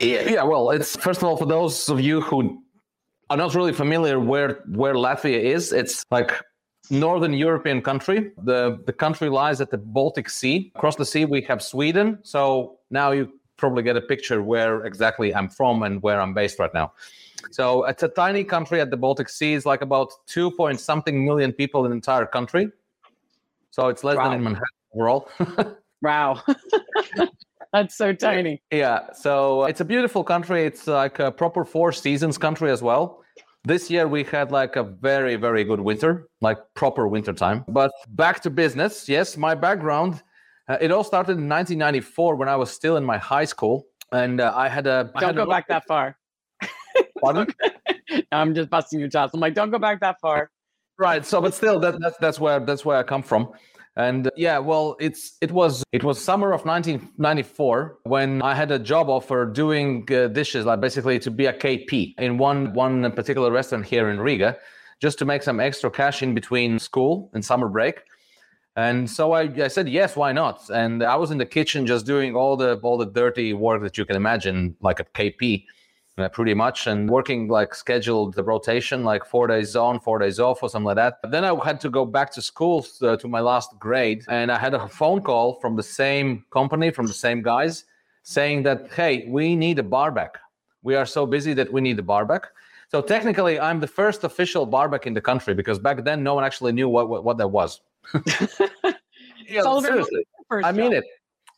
Yeah, 0.00 0.22
yeah 0.28 0.42
well 0.42 0.70
it's 0.70 0.96
first 0.96 1.22
of 1.22 1.24
all 1.24 1.36
for 1.36 1.46
those 1.46 1.88
of 1.88 2.00
you 2.00 2.20
who 2.20 2.62
are 3.30 3.36
not 3.36 3.54
really 3.54 3.72
familiar 3.72 4.20
where 4.20 4.60
where 4.68 4.94
latvia 4.94 5.40
is 5.40 5.72
it's 5.72 6.04
like 6.10 6.32
northern 6.90 7.32
european 7.32 7.80
country. 7.80 8.32
The 8.44 8.82
the 8.84 8.92
country 8.92 9.28
lies 9.28 9.60
at 9.60 9.70
the 9.70 9.78
baltic 9.78 10.28
sea. 10.28 10.72
Across 10.74 10.96
the 10.96 11.06
sea 11.06 11.24
we 11.24 11.40
have 11.42 11.62
sweden. 11.62 12.18
So 12.22 12.78
now 12.90 13.12
you 13.12 13.32
probably 13.56 13.82
get 13.82 13.96
a 13.96 14.00
picture 14.02 14.42
where 14.42 14.84
exactly 14.84 15.34
i'm 15.34 15.48
from 15.48 15.82
and 15.82 16.02
where 16.02 16.20
i'm 16.20 16.34
based 16.34 16.58
right 16.58 16.74
now. 16.74 16.92
So 17.50 17.84
it's 17.84 18.02
a 18.02 18.08
tiny 18.08 18.44
country 18.44 18.80
at 18.80 18.90
the 18.90 18.96
baltic 18.96 19.28
sea. 19.28 19.54
It's 19.54 19.66
like 19.66 19.82
about 19.82 20.12
2 20.26 20.50
point 20.52 20.78
something 20.80 21.24
million 21.24 21.52
people 21.52 21.84
in 21.84 21.90
the 21.90 21.96
entire 21.96 22.26
country 22.26 22.70
so 23.72 23.88
it's 23.88 24.04
less 24.04 24.18
wow. 24.18 24.24
than 24.24 24.34
in 24.34 24.44
Manhattan 24.44 24.68
overall. 24.94 25.28
wow. 26.02 26.42
That's 27.72 27.96
so 27.96 28.12
tiny. 28.12 28.62
Yeah. 28.70 29.12
So 29.14 29.64
it's 29.64 29.80
a 29.80 29.84
beautiful 29.84 30.22
country. 30.22 30.66
It's 30.66 30.86
like 30.86 31.18
a 31.18 31.32
proper 31.32 31.64
four 31.64 31.90
seasons 31.90 32.36
country 32.36 32.70
as 32.70 32.82
well. 32.82 33.24
This 33.64 33.90
year 33.90 34.06
we 34.06 34.24
had 34.24 34.52
like 34.52 34.76
a 34.76 34.82
very, 34.82 35.36
very 35.36 35.64
good 35.64 35.80
winter, 35.80 36.28
like 36.42 36.58
proper 36.74 37.08
winter 37.08 37.32
time. 37.32 37.64
But 37.66 37.92
back 38.08 38.40
to 38.42 38.50
business. 38.50 39.08
Yes, 39.08 39.38
my 39.38 39.54
background, 39.54 40.22
uh, 40.68 40.76
it 40.82 40.90
all 40.90 41.04
started 41.04 41.38
in 41.38 41.48
1994 41.48 42.36
when 42.36 42.50
I 42.50 42.56
was 42.56 42.70
still 42.70 42.98
in 42.98 43.04
my 43.04 43.16
high 43.16 43.46
school. 43.46 43.86
And 44.12 44.42
uh, 44.42 44.52
I 44.54 44.68
had 44.68 44.86
a. 44.86 45.10
Don't 45.14 45.28
had 45.28 45.36
go 45.36 45.44
a 45.44 45.46
back 45.46 45.66
that 45.68 45.86
far. 45.86 46.18
Pardon? 47.22 47.46
I'm 48.32 48.54
just 48.54 48.68
busting 48.68 49.00
your 49.00 49.08
chops. 49.08 49.32
I'm 49.32 49.40
like, 49.40 49.54
don't 49.54 49.70
go 49.70 49.78
back 49.78 50.00
that 50.00 50.20
far 50.20 50.50
right 51.02 51.26
so 51.26 51.40
but 51.40 51.52
still 51.52 51.78
that, 51.80 51.98
that's 52.00 52.16
that's 52.18 52.38
where 52.38 52.60
that's 52.60 52.84
where 52.84 52.96
i 52.96 53.02
come 53.02 53.22
from. 53.22 53.50
And 53.96 54.28
uh, 54.28 54.30
yeah 54.36 54.58
well 54.58 54.96
it's 55.00 55.36
it 55.42 55.52
was 55.52 55.84
it 55.92 56.02
was 56.02 56.16
summer 56.30 56.52
of 56.52 56.64
1994 56.64 57.98
when 58.04 58.40
i 58.40 58.54
had 58.54 58.70
a 58.70 58.78
job 58.78 59.10
offer 59.10 59.44
doing 59.44 60.08
uh, 60.10 60.28
dishes 60.28 60.64
like 60.64 60.80
basically 60.80 61.18
to 61.18 61.30
be 61.30 61.46
a 61.46 61.52
kp 61.52 62.14
in 62.18 62.38
one 62.38 62.72
one 62.72 63.12
particular 63.12 63.50
restaurant 63.50 63.84
here 63.84 64.08
in 64.08 64.18
riga 64.18 64.56
just 65.04 65.18
to 65.18 65.24
make 65.26 65.42
some 65.42 65.58
extra 65.60 65.90
cash 65.90 66.22
in 66.22 66.32
between 66.32 66.78
school 66.78 67.28
and 67.34 67.44
summer 67.44 67.68
break. 67.68 67.96
And 68.76 69.10
so 69.10 69.32
I, 69.32 69.42
I 69.66 69.68
said 69.68 69.88
yes 69.88 70.16
why 70.16 70.32
not? 70.32 70.58
And 70.70 71.02
i 71.02 71.16
was 71.22 71.30
in 71.30 71.38
the 71.38 71.50
kitchen 71.58 71.80
just 71.86 72.06
doing 72.06 72.34
all 72.34 72.56
the 72.56 72.70
all 72.86 72.96
the 72.96 73.10
dirty 73.20 73.52
work 73.52 73.82
that 73.82 73.98
you 73.98 74.04
can 74.06 74.16
imagine 74.16 74.56
like 74.80 75.00
a 75.00 75.04
kp 75.18 75.66
uh, 76.18 76.28
pretty 76.28 76.54
much 76.54 76.86
and 76.86 77.08
working 77.08 77.48
like 77.48 77.74
scheduled 77.74 78.34
the 78.34 78.44
rotation 78.44 79.02
like 79.02 79.24
four 79.24 79.46
days 79.46 79.74
on 79.74 79.98
four 79.98 80.18
days 80.18 80.38
off 80.38 80.62
or 80.62 80.68
something 80.68 80.86
like 80.86 80.96
that. 80.96 81.18
But 81.22 81.30
then 81.30 81.44
i 81.44 81.54
had 81.64 81.80
to 81.80 81.90
go 81.90 82.04
back 82.04 82.30
to 82.32 82.42
school 82.42 82.86
uh, 83.02 83.16
to 83.16 83.28
my 83.28 83.40
last 83.40 83.78
grade 83.78 84.24
and 84.28 84.52
i 84.52 84.58
had 84.58 84.74
a 84.74 84.88
phone 84.88 85.22
call 85.22 85.58
from 85.60 85.76
the 85.76 85.82
same 85.82 86.44
company 86.50 86.90
from 86.90 87.06
the 87.06 87.14
same 87.14 87.42
guys 87.42 87.84
saying 88.24 88.62
that 88.64 88.92
hey 88.92 89.26
we 89.28 89.56
need 89.56 89.78
a 89.78 89.82
bar 89.82 90.10
back 90.10 90.38
we 90.82 90.94
are 90.94 91.06
so 91.06 91.26
busy 91.26 91.54
that 91.54 91.72
we 91.72 91.80
need 91.80 91.98
a 91.98 92.02
bar 92.02 92.24
back 92.24 92.48
so 92.90 93.00
technically 93.00 93.58
i'm 93.58 93.80
the 93.80 93.86
first 93.86 94.22
official 94.24 94.66
bar 94.66 94.88
back 94.88 95.06
in 95.06 95.14
the 95.14 95.20
country 95.20 95.54
because 95.54 95.78
back 95.78 96.04
then 96.04 96.22
no 96.22 96.34
one 96.34 96.44
actually 96.44 96.72
knew 96.72 96.88
what 96.88 97.08
what, 97.08 97.24
what 97.24 97.38
that 97.38 97.48
was. 97.48 97.80
Yeah, 99.48 99.80
seriously. 99.80 100.24
i 100.50 100.72
mean 100.72 100.92
it 100.92 101.04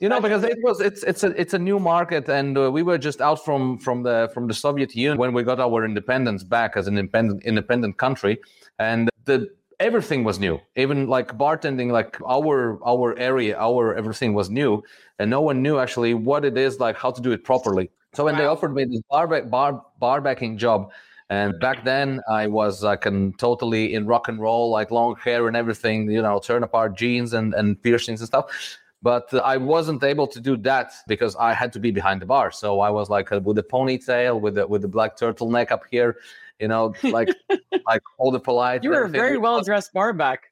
you 0.01 0.09
know 0.09 0.21
because 0.21 0.45
it 0.45 0.59
was 0.63 0.81
it's 0.81 1.03
it's 1.05 1.23
a 1.25 1.29
it's 1.41 1.55
a 1.55 1.59
new 1.59 1.79
market 1.79 2.29
and 2.29 2.59
uh, 2.59 2.71
we 2.71 2.83
were 2.83 2.99
just 2.99 3.21
out 3.21 3.45
from 3.45 3.79
from 3.79 4.03
the 4.03 4.31
from 4.35 4.47
the 4.49 4.55
soviet 4.55 4.95
union 4.95 5.19
when 5.19 5.33
we 5.33 5.43
got 5.43 5.61
our 5.61 5.85
independence 5.85 6.43
back 6.43 6.77
as 6.77 6.87
an 6.87 6.99
independent 6.99 7.43
independent 7.45 7.97
country 7.97 8.39
and 8.79 9.09
the 9.25 9.49
everything 9.81 10.25
was 10.25 10.39
new. 10.39 10.61
Even 10.77 11.09
like 11.09 11.37
bartending 11.37 11.91
like 11.91 12.21
our 12.27 12.79
our 12.85 13.17
area 13.19 13.57
our 13.59 13.95
everything 13.95 14.35
was 14.35 14.51
new 14.51 14.83
and 15.19 15.31
no 15.31 15.41
one 15.41 15.63
knew 15.63 15.79
actually 15.79 16.15
what 16.15 16.45
it 16.45 16.57
is 16.57 16.81
like 16.81 16.97
how 16.97 17.11
to 17.11 17.21
do 17.21 17.33
it 17.33 17.45
properly. 17.45 17.91
So 18.15 18.25
when 18.25 18.35
wow. 18.35 18.41
they 18.41 18.47
offered 18.47 18.75
me 18.75 18.85
this 18.85 19.01
bar, 19.11 19.27
bar 19.43 19.85
bar 19.99 20.21
backing 20.21 20.57
job 20.59 20.93
and 21.31 21.59
back 21.59 21.83
then 21.85 22.21
i 22.31 22.47
was 22.47 22.83
like 22.83 23.07
and 23.07 23.39
totally 23.39 23.95
in 23.95 24.07
rock 24.07 24.29
and 24.29 24.39
roll 24.39 24.69
like 24.71 24.91
long 24.91 25.17
hair 25.17 25.49
and 25.49 25.57
everything 25.57 26.11
you 26.11 26.21
know 26.21 26.39
turn 26.39 26.63
apart 26.63 26.95
jeans 26.95 27.33
and 27.33 27.55
and 27.55 27.83
piercings 27.83 28.21
and 28.21 28.29
stuff 28.29 28.45
but 29.05 29.29
I 29.35 29.59
wasn't 29.59 30.03
able 30.03 30.27
to 30.27 30.41
do 30.41 30.57
that 30.57 30.95
because 31.07 31.37
I 31.37 31.53
had 31.53 31.75
to 31.75 31.79
be 31.79 31.91
behind 31.91 32.23
the 32.23 32.27
bar. 32.27 32.51
So 32.51 32.81
I 32.81 32.89
was 32.89 33.11
like 33.11 33.31
uh, 33.31 33.39
with 33.39 33.59
a 33.59 33.63
ponytail, 33.63 34.41
with 34.41 34.55
the 34.55 34.67
with 34.67 34.81
the 34.81 34.89
black 34.89 35.19
turtleneck 35.19 35.71
up 35.71 35.85
here, 35.91 36.17
you 36.59 36.69
know, 36.69 36.95
like 37.03 37.29
like 37.87 38.03
all 38.17 38.31
the 38.31 38.41
polite. 38.41 38.83
You 38.83 38.91
were 38.91 39.05
a 39.05 39.09
very 39.09 39.37
well 39.37 39.61
dressed 39.63 39.93
barback. 39.93 40.51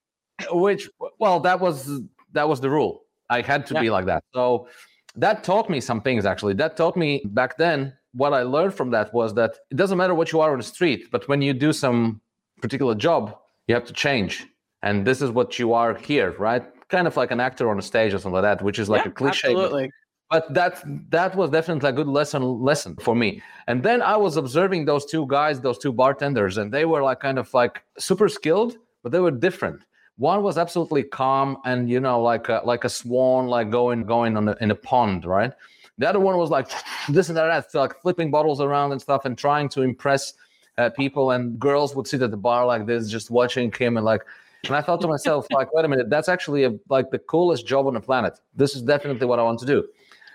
Which, 0.50 0.90
well, 1.18 1.40
that 1.40 1.58
was 1.60 2.02
that 2.32 2.46
was 2.46 2.60
the 2.60 2.68
rule. 2.68 3.04
I 3.30 3.40
had 3.40 3.66
to 3.68 3.74
yeah. 3.74 3.80
be 3.80 3.90
like 3.90 4.04
that. 4.04 4.22
So 4.34 4.68
that 5.16 5.44
taught 5.44 5.70
me 5.70 5.80
some 5.80 6.02
things. 6.02 6.26
Actually, 6.26 6.54
that 6.54 6.76
taught 6.76 6.96
me 6.96 7.22
back 7.24 7.56
then. 7.56 7.94
What 8.12 8.34
I 8.34 8.42
learned 8.42 8.74
from 8.74 8.90
that 8.90 9.14
was 9.14 9.32
that 9.34 9.52
it 9.70 9.78
doesn't 9.78 9.96
matter 9.96 10.14
what 10.14 10.30
you 10.30 10.40
are 10.42 10.52
on 10.52 10.58
the 10.58 10.70
street, 10.76 11.10
but 11.10 11.26
when 11.26 11.40
you 11.40 11.54
do 11.54 11.72
some 11.72 12.20
particular 12.60 12.94
job, 12.94 13.38
you 13.66 13.74
have 13.74 13.86
to 13.86 13.94
change. 13.94 14.46
And 14.82 15.06
this 15.06 15.22
is 15.22 15.30
what 15.30 15.58
you 15.58 15.72
are 15.72 15.94
here, 15.94 16.32
right? 16.38 16.64
Kind 16.92 17.06
of 17.08 17.16
like 17.16 17.32
an 17.32 17.40
actor 17.40 17.68
on 17.70 17.78
a 17.78 17.82
stage 17.82 18.14
or 18.14 18.18
something 18.18 18.40
like 18.40 18.48
that, 18.50 18.62
which 18.62 18.78
is 18.78 18.88
like 18.88 19.04
yeah, 19.04 19.10
a 19.10 19.14
cliche. 19.14 19.48
Absolutely. 19.48 19.90
But 20.30 20.54
that 20.54 20.82
that 21.10 21.34
was 21.34 21.50
definitely 21.50 21.88
a 21.90 21.92
good 21.92 22.06
lesson 22.06 22.42
lesson 22.68 22.96
for 22.96 23.14
me. 23.14 23.42
And 23.66 23.82
then 23.82 24.00
I 24.00 24.16
was 24.16 24.36
observing 24.36 24.84
those 24.84 25.04
two 25.04 25.26
guys, 25.26 25.60
those 25.60 25.78
two 25.78 25.92
bartenders, 25.92 26.56
and 26.58 26.72
they 26.72 26.84
were 26.84 27.02
like 27.02 27.20
kind 27.20 27.38
of 27.38 27.52
like 27.52 27.82
super 27.98 28.28
skilled, 28.28 28.78
but 29.02 29.10
they 29.12 29.18
were 29.18 29.30
different. 29.30 29.80
One 30.16 30.42
was 30.42 30.56
absolutely 30.56 31.02
calm 31.02 31.58
and 31.64 31.88
you 31.90 32.00
know 32.00 32.22
like 32.22 32.48
a, 32.48 32.62
like 32.64 32.84
a 32.84 32.88
swan, 32.88 33.46
like 33.48 33.70
going 33.70 34.04
going 34.04 34.36
on 34.36 34.44
the, 34.46 34.56
in 34.60 34.70
a 34.70 34.74
pond, 34.90 35.24
right? 35.24 35.52
The 35.98 36.08
other 36.08 36.20
one 36.20 36.36
was 36.36 36.50
like 36.50 36.70
this 37.08 37.28
and 37.28 37.36
that, 37.36 37.74
like 37.74 38.00
flipping 38.00 38.30
bottles 38.30 38.60
around 38.60 38.92
and 38.92 39.00
stuff, 39.00 39.24
and 39.24 39.36
trying 39.36 39.68
to 39.70 39.82
impress 39.82 40.34
uh, 40.78 40.90
people. 40.90 41.32
And 41.32 41.58
girls 41.58 41.94
would 41.94 42.06
sit 42.06 42.22
at 42.22 42.30
the 42.30 42.36
bar 42.36 42.64
like 42.64 42.86
this, 42.86 43.10
just 43.10 43.30
watching 43.30 43.70
him 43.70 43.96
and 43.98 44.06
like 44.06 44.22
and 44.66 44.76
I 44.76 44.80
thought 44.80 45.00
to 45.00 45.08
myself, 45.08 45.46
like, 45.50 45.72
wait 45.74 45.84
a 45.84 45.88
minute, 45.88 46.08
that's 46.08 46.28
actually 46.28 46.64
a, 46.64 46.72
like 46.88 47.10
the 47.10 47.18
coolest 47.18 47.66
job 47.66 47.86
on 47.86 47.94
the 47.94 48.00
planet. 48.00 48.38
This 48.54 48.76
is 48.76 48.82
definitely 48.82 49.26
what 49.26 49.38
I 49.38 49.42
want 49.42 49.58
to 49.60 49.66
do. 49.66 49.88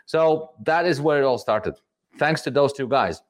So 0.05 0.51
that 0.63 0.85
is 0.85 0.99
where 0.99 1.21
it 1.21 1.25
all 1.25 1.37
started, 1.37 1.75
thanks 2.17 2.41
to 2.41 2.51
those 2.51 2.73
two 2.73 2.87
guys. 2.87 3.21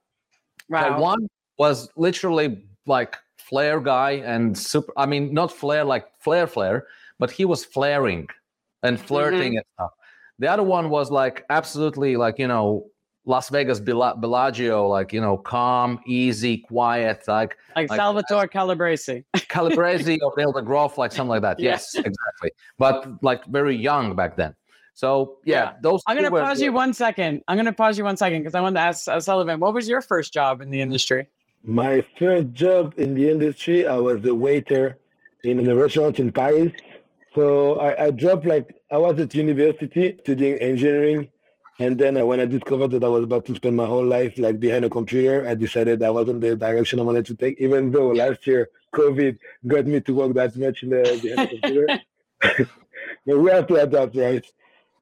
Wow. 0.70 1.00
one 1.00 1.30
was 1.58 1.90
literally 1.96 2.64
like 2.86 3.16
flair 3.38 3.80
guy 3.80 4.12
and 4.12 4.58
super. 4.58 4.92
I 4.98 5.06
mean, 5.06 5.34
not 5.34 5.52
flair 5.52 5.84
like 5.84 6.06
flair 6.20 6.48
flair, 6.48 6.88
but 7.20 7.32
he 7.32 7.46
was 7.46 7.64
flaring 7.64 8.28
and 8.84 9.00
flirting 9.00 9.54
mm-hmm. 9.54 9.58
and 9.58 9.66
stuff. 9.76 9.92
The 10.40 10.48
other 10.48 10.64
one 10.64 10.90
was 10.90 11.10
like 11.10 11.46
absolutely 11.50 12.18
like 12.18 12.38
you 12.38 12.48
know 12.48 12.88
Las 13.28 13.50
Vegas 13.50 13.82
Bellagio, 13.82 14.88
like 14.88 15.12
you 15.12 15.20
know, 15.20 15.38
calm, 15.38 16.00
easy, 16.08 16.60
quiet, 16.60 17.28
like 17.28 17.58
like, 17.76 17.90
like 17.90 17.98
Salvatore 17.98 18.48
Calabrese, 18.52 19.26
Calabrese 19.50 20.18
or 20.22 20.34
Neil 20.38 20.54
deGraff, 20.54 20.98
like 20.98 21.12
something 21.12 21.30
like 21.30 21.42
that. 21.42 21.60
Yes, 21.68 21.92
yes, 21.94 22.06
exactly. 22.06 22.52
But 22.78 23.22
like 23.22 23.46
very 23.46 23.76
young 23.76 24.16
back 24.16 24.38
then. 24.38 24.56
So 24.94 25.40
yeah, 25.44 25.56
yeah. 25.56 25.74
those. 25.82 26.02
I'm 26.08 26.16
gonna 26.16 26.32
pause 26.32 26.62
you 26.62 26.72
one 26.72 26.94
second. 26.94 27.44
I'm 27.50 27.58
gonna 27.58 27.74
pause 27.74 27.98
you 27.98 28.06
one 28.06 28.16
second 28.16 28.40
because 28.40 28.56
I 28.56 28.62
want 28.62 28.78
to 28.78 28.82
ask 28.82 29.08
uh, 29.10 29.20
Sullivan, 29.20 29.60
what 29.60 29.74
was 29.74 29.90
your 29.90 30.02
first 30.02 30.34
job 30.34 30.62
in 30.62 30.70
the 30.70 30.80
industry? 30.80 31.28
My 31.64 32.06
first 32.18 32.54
job 32.54 32.94
in 32.98 33.14
the 33.14 33.30
industry, 33.30 33.86
I 33.86 33.98
was 33.98 34.24
a 34.26 34.34
waiter 34.34 34.98
in 35.44 35.68
a 35.68 35.76
restaurant 35.76 36.20
in 36.20 36.32
Paris. 36.32 36.72
So 37.36 37.76
I, 37.76 38.06
I 38.06 38.12
dropped 38.12 38.46
like 38.46 38.74
I 38.90 38.98
was 38.98 39.20
at 39.20 39.36
university 39.36 40.18
studying 40.24 40.58
engineering 40.60 41.28
and 41.80 41.98
then 41.98 42.18
uh, 42.18 42.26
when 42.26 42.40
I 42.40 42.46
discovered 42.46 42.92
that 42.92 43.04
I 43.04 43.08
was 43.08 43.24
about 43.24 43.46
to 43.46 43.56
spend 43.56 43.76
my 43.76 43.86
whole 43.86 44.06
life 44.06 44.38
like 44.38 44.60
behind 44.60 44.86
a 44.86 44.90
computer, 44.90 45.48
I 45.48 45.54
decided 45.54 46.00
that 46.00 46.14
wasn't 46.14 46.42
the 46.42 46.56
direction 46.56 47.00
I 47.00 47.04
wanted 47.04 47.26
to 47.28 47.36
take. 47.36 47.60
Even 47.60 47.92
though 47.92 48.10
last 48.10 48.48
year 48.48 48.70
COVID 48.96 49.38
got 49.68 49.86
me 49.86 50.00
to 50.02 50.14
work 50.14 50.34
that 50.34 50.56
much 50.56 50.84
in 50.84 50.90
the 50.90 51.20
behind 51.22 51.50
the 51.50 51.60
computer, 51.60 52.00
but 53.26 53.38
we 53.38 53.52
have 53.52 53.68
to 53.68 53.76
adapt, 53.76 54.16
right? 54.16 54.46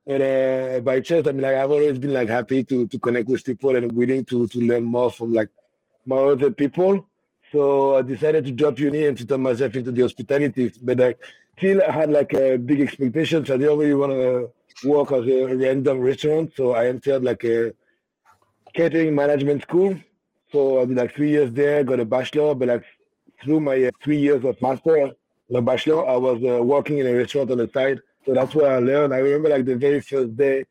And 0.08 0.22
uh, 0.22 0.80
by 0.82 1.00
chance, 1.00 1.28
I 1.28 1.32
mean, 1.32 1.42
like 1.42 1.56
I've 1.56 1.72
always 1.72 1.98
been 1.98 2.14
like 2.14 2.30
happy 2.30 2.64
to 2.66 2.88
to 2.88 3.00
connect 3.00 3.30
with 3.30 3.44
people 3.46 3.76
and 3.76 3.92
willing 3.92 4.26
to 4.26 4.48
to 4.48 4.60
learn 4.60 4.84
more 4.84 5.12
from 5.12 5.34
like 5.34 5.50
my 6.06 6.18
other 6.18 6.52
people. 6.52 7.08
So 7.52 7.98
I 7.98 8.02
decided 8.02 8.46
to 8.46 8.52
drop 8.52 8.78
uni 8.80 9.06
and 9.06 9.18
to 9.18 9.26
turn 9.26 9.42
myself 9.42 9.76
into 9.76 9.92
the 9.92 10.02
hospitality. 10.02 10.74
But 10.82 10.98
like, 11.00 11.20
still, 11.58 11.82
I 11.88 11.92
had 11.92 12.12
like 12.12 12.34
a 12.34 12.58
big 12.58 12.82
expectations. 12.82 13.50
I 13.50 13.58
didn't 13.58 13.78
really 13.80 13.94
want 13.94 14.12
to 14.12 14.52
work 14.84 15.12
at 15.12 15.28
a 15.28 15.56
random 15.56 16.00
restaurant. 16.00 16.52
So 16.56 16.72
I 16.72 16.88
entered 16.88 17.24
like 17.24 17.44
a 17.44 17.74
catering 18.74 19.16
management 19.16 19.64
school. 19.64 19.98
So 20.52 20.82
I 20.82 20.86
did 20.86 20.98
like 20.98 21.16
three 21.16 21.30
years 21.30 21.52
there, 21.52 21.84
got 21.84 22.00
a 22.00 22.06
bachelor, 22.06 22.56
but 22.56 22.68
like 22.68 22.84
through 23.44 23.60
my 23.62 23.86
uh, 23.86 23.92
three 24.04 24.18
years 24.18 24.44
of 24.46 24.62
master, 24.62 25.12
the 25.50 25.62
bachelor, 25.62 26.08
I 26.08 26.16
was 26.16 26.44
uh, 26.44 26.64
working 26.64 26.98
in 27.00 27.08
a 27.08 27.14
restaurant 27.14 27.52
on 27.52 27.58
the 27.58 27.70
side. 27.74 28.00
So 28.26 28.34
that's 28.34 28.56
where 28.56 28.76
I 28.76 28.80
learned. 28.80 29.14
I 29.14 29.20
remember 29.20 29.50
like 29.50 29.66
the 29.66 29.76
very 29.76 30.02
first 30.02 30.36
day, 30.36 30.66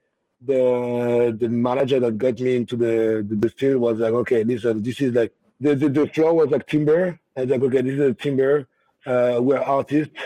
the 0.44 1.36
the 1.38 1.48
manager 1.48 2.00
that 2.00 2.18
got 2.18 2.38
me 2.40 2.56
into 2.56 2.76
the 2.76 3.24
the, 3.28 3.36
the 3.36 3.48
field 3.50 3.80
was 3.80 3.98
like, 3.98 4.12
okay, 4.12 4.42
this 4.42 4.64
uh, 4.64 4.74
this 4.76 5.00
is 5.00 5.14
like 5.14 5.32
the, 5.60 5.74
the 5.74 5.88
the 5.88 6.06
floor 6.08 6.34
was 6.34 6.50
like 6.50 6.66
timber, 6.66 7.18
and 7.36 7.50
like 7.50 7.62
okay, 7.62 7.82
this 7.82 7.94
is 7.94 8.00
a 8.00 8.14
timber. 8.14 8.66
Uh, 9.06 9.38
we're 9.40 9.58
artists 9.58 10.18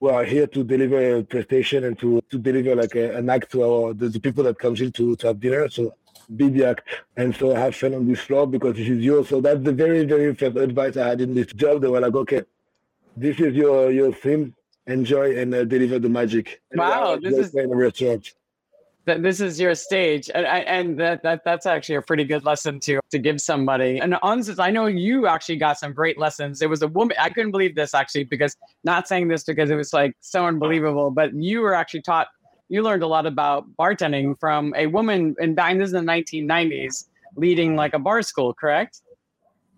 we 0.00 0.10
are 0.10 0.24
here 0.24 0.46
to 0.46 0.62
deliver 0.62 1.18
a 1.18 1.22
prestation 1.24 1.84
and 1.84 1.98
to, 1.98 2.22
to 2.30 2.38
deliver 2.38 2.74
like 2.76 2.94
a, 2.94 3.16
an 3.16 3.28
act 3.30 3.50
to 3.52 3.64
our 3.64 3.94
the, 3.94 4.08
the, 4.08 4.20
people 4.20 4.44
that 4.44 4.58
comes 4.58 4.80
in 4.80 4.92
to, 4.92 5.16
to 5.16 5.26
have 5.28 5.40
dinner. 5.40 5.68
So 5.68 5.94
be 6.36 6.48
the 6.48 6.66
act. 6.66 6.82
And 7.16 7.34
so 7.34 7.54
have 7.54 7.74
fun 7.74 7.94
on 7.94 8.06
this 8.06 8.20
floor 8.20 8.46
because 8.46 8.76
this 8.76 8.88
is 8.88 9.00
yours. 9.04 9.28
So 9.28 9.40
that's 9.40 9.62
the 9.62 9.72
very, 9.72 10.04
very 10.04 10.34
first 10.34 10.56
advice 10.56 10.96
I 10.96 11.08
had 11.08 11.20
in 11.20 11.34
this 11.34 11.48
job. 11.48 11.82
They 11.82 11.88
were 11.88 12.00
like, 12.00 12.14
okay, 12.14 12.42
this 13.16 13.40
is 13.40 13.54
your 13.54 13.90
your 13.90 14.12
theme. 14.12 14.54
Enjoy 14.86 15.36
and 15.36 15.54
uh, 15.54 15.64
deliver 15.64 15.98
the 15.98 16.08
magic. 16.08 16.62
Wow, 16.72 17.18
this 17.20 17.36
is 17.36 17.54
in 17.54 17.70
a 17.70 17.76
restaurant 17.76 18.32
that 19.08 19.22
this 19.22 19.40
is 19.40 19.58
your 19.58 19.74
stage 19.74 20.30
and 20.34 20.46
and 20.46 21.00
that, 21.00 21.22
that 21.22 21.42
that's 21.42 21.64
actually 21.64 21.94
a 21.94 22.02
pretty 22.02 22.24
good 22.24 22.44
lesson 22.44 22.78
to 22.80 23.00
to 23.10 23.18
give 23.18 23.40
somebody. 23.40 23.98
And 23.98 24.14
Ansis, 24.22 24.58
i 24.58 24.70
know 24.70 24.86
you 24.86 25.26
actually 25.26 25.56
got 25.56 25.78
some 25.78 25.92
great 25.92 26.18
lessons. 26.18 26.60
It 26.60 26.68
was 26.68 26.82
a 26.82 26.88
woman 26.88 27.16
i 27.18 27.30
couldn't 27.30 27.50
believe 27.50 27.74
this 27.74 27.94
actually 27.94 28.24
because 28.24 28.54
not 28.84 29.08
saying 29.08 29.28
this 29.28 29.44
because 29.44 29.70
it 29.70 29.76
was 29.76 29.92
like 29.92 30.12
so 30.20 30.46
unbelievable 30.46 31.10
but 31.10 31.34
you 31.34 31.60
were 31.60 31.74
actually 31.74 32.02
taught 32.02 32.28
you 32.68 32.82
learned 32.82 33.02
a 33.02 33.06
lot 33.06 33.24
about 33.24 33.64
bartending 33.76 34.38
from 34.38 34.74
a 34.76 34.86
woman 34.86 35.34
in 35.40 35.54
back 35.54 35.76
this 35.78 35.86
is 35.86 35.92
the 35.92 36.00
1990s 36.00 37.06
leading 37.36 37.76
like 37.76 37.94
a 37.94 37.98
bar 37.98 38.20
school 38.22 38.52
correct? 38.52 39.00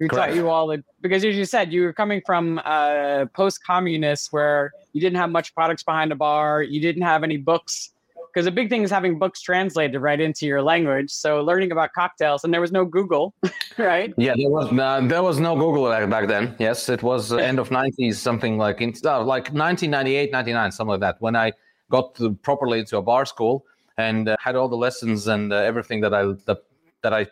Who 0.01 0.09
taught 0.09 0.35
you 0.35 0.49
all 0.49 0.67
the 0.67 0.83
because 1.03 1.25
as 1.25 1.37
you 1.37 1.45
said 1.45 1.73
you 1.73 1.83
were 1.83 1.93
coming 1.93 2.21
from 2.25 2.61
uh, 2.65 3.27
post-communist 3.35 4.33
where 4.33 4.73
you 4.95 5.01
didn't 5.01 5.19
have 5.19 5.31
much 5.31 5.55
products 5.55 5.83
behind 5.83 6.11
a 6.11 6.17
bar 6.17 6.63
you 6.63 6.81
didn't 6.81 7.03
have 7.03 7.23
any 7.23 7.37
books 7.37 7.93
because 8.33 8.47
a 8.47 8.51
big 8.51 8.69
thing 8.69 8.83
is 8.83 8.91
having 8.91 9.19
books 9.19 9.41
translated 9.41 10.01
right 10.01 10.21
into 10.21 10.47
your 10.47 10.63
language. 10.63 11.11
So 11.11 11.43
learning 11.43 11.73
about 11.73 11.93
cocktails, 11.93 12.45
and 12.45 12.53
there 12.53 12.61
was 12.61 12.73
no 12.73 12.85
Google, 12.85 13.35
right? 13.79 14.13
Yeah, 14.17 14.35
there 14.37 14.51
was 14.51 14.73
uh, 14.73 15.01
there 15.03 15.23
was 15.23 15.41
no 15.41 15.57
Google 15.57 15.85
back 16.07 16.29
then. 16.29 16.55
Yes, 16.59 16.89
it 16.89 17.03
was 17.03 17.33
uh, 17.33 17.37
end 17.37 17.59
of 17.59 17.71
'90s, 17.71 18.15
something 18.15 18.59
like 18.59 18.81
in, 18.81 18.95
uh, 19.05 19.23
like 19.25 19.53
1998, 19.53 20.33
99, 20.33 20.73
something 20.73 20.91
like 20.91 21.01
that. 21.01 21.17
When 21.21 21.37
I 21.37 21.53
got 21.91 22.15
to, 22.17 22.35
properly 22.35 22.79
into 22.79 22.97
a 22.97 23.03
bar 23.03 23.27
school 23.27 23.67
and 23.99 24.29
uh, 24.29 24.37
had 24.41 24.57
all 24.57 24.69
the 24.69 24.77
lessons 24.77 25.27
and 25.27 25.53
uh, 25.53 25.57
everything 25.57 26.01
that 26.01 26.15
I 26.15 26.25
that, 26.47 26.59
that 27.03 27.13
I 27.13 27.27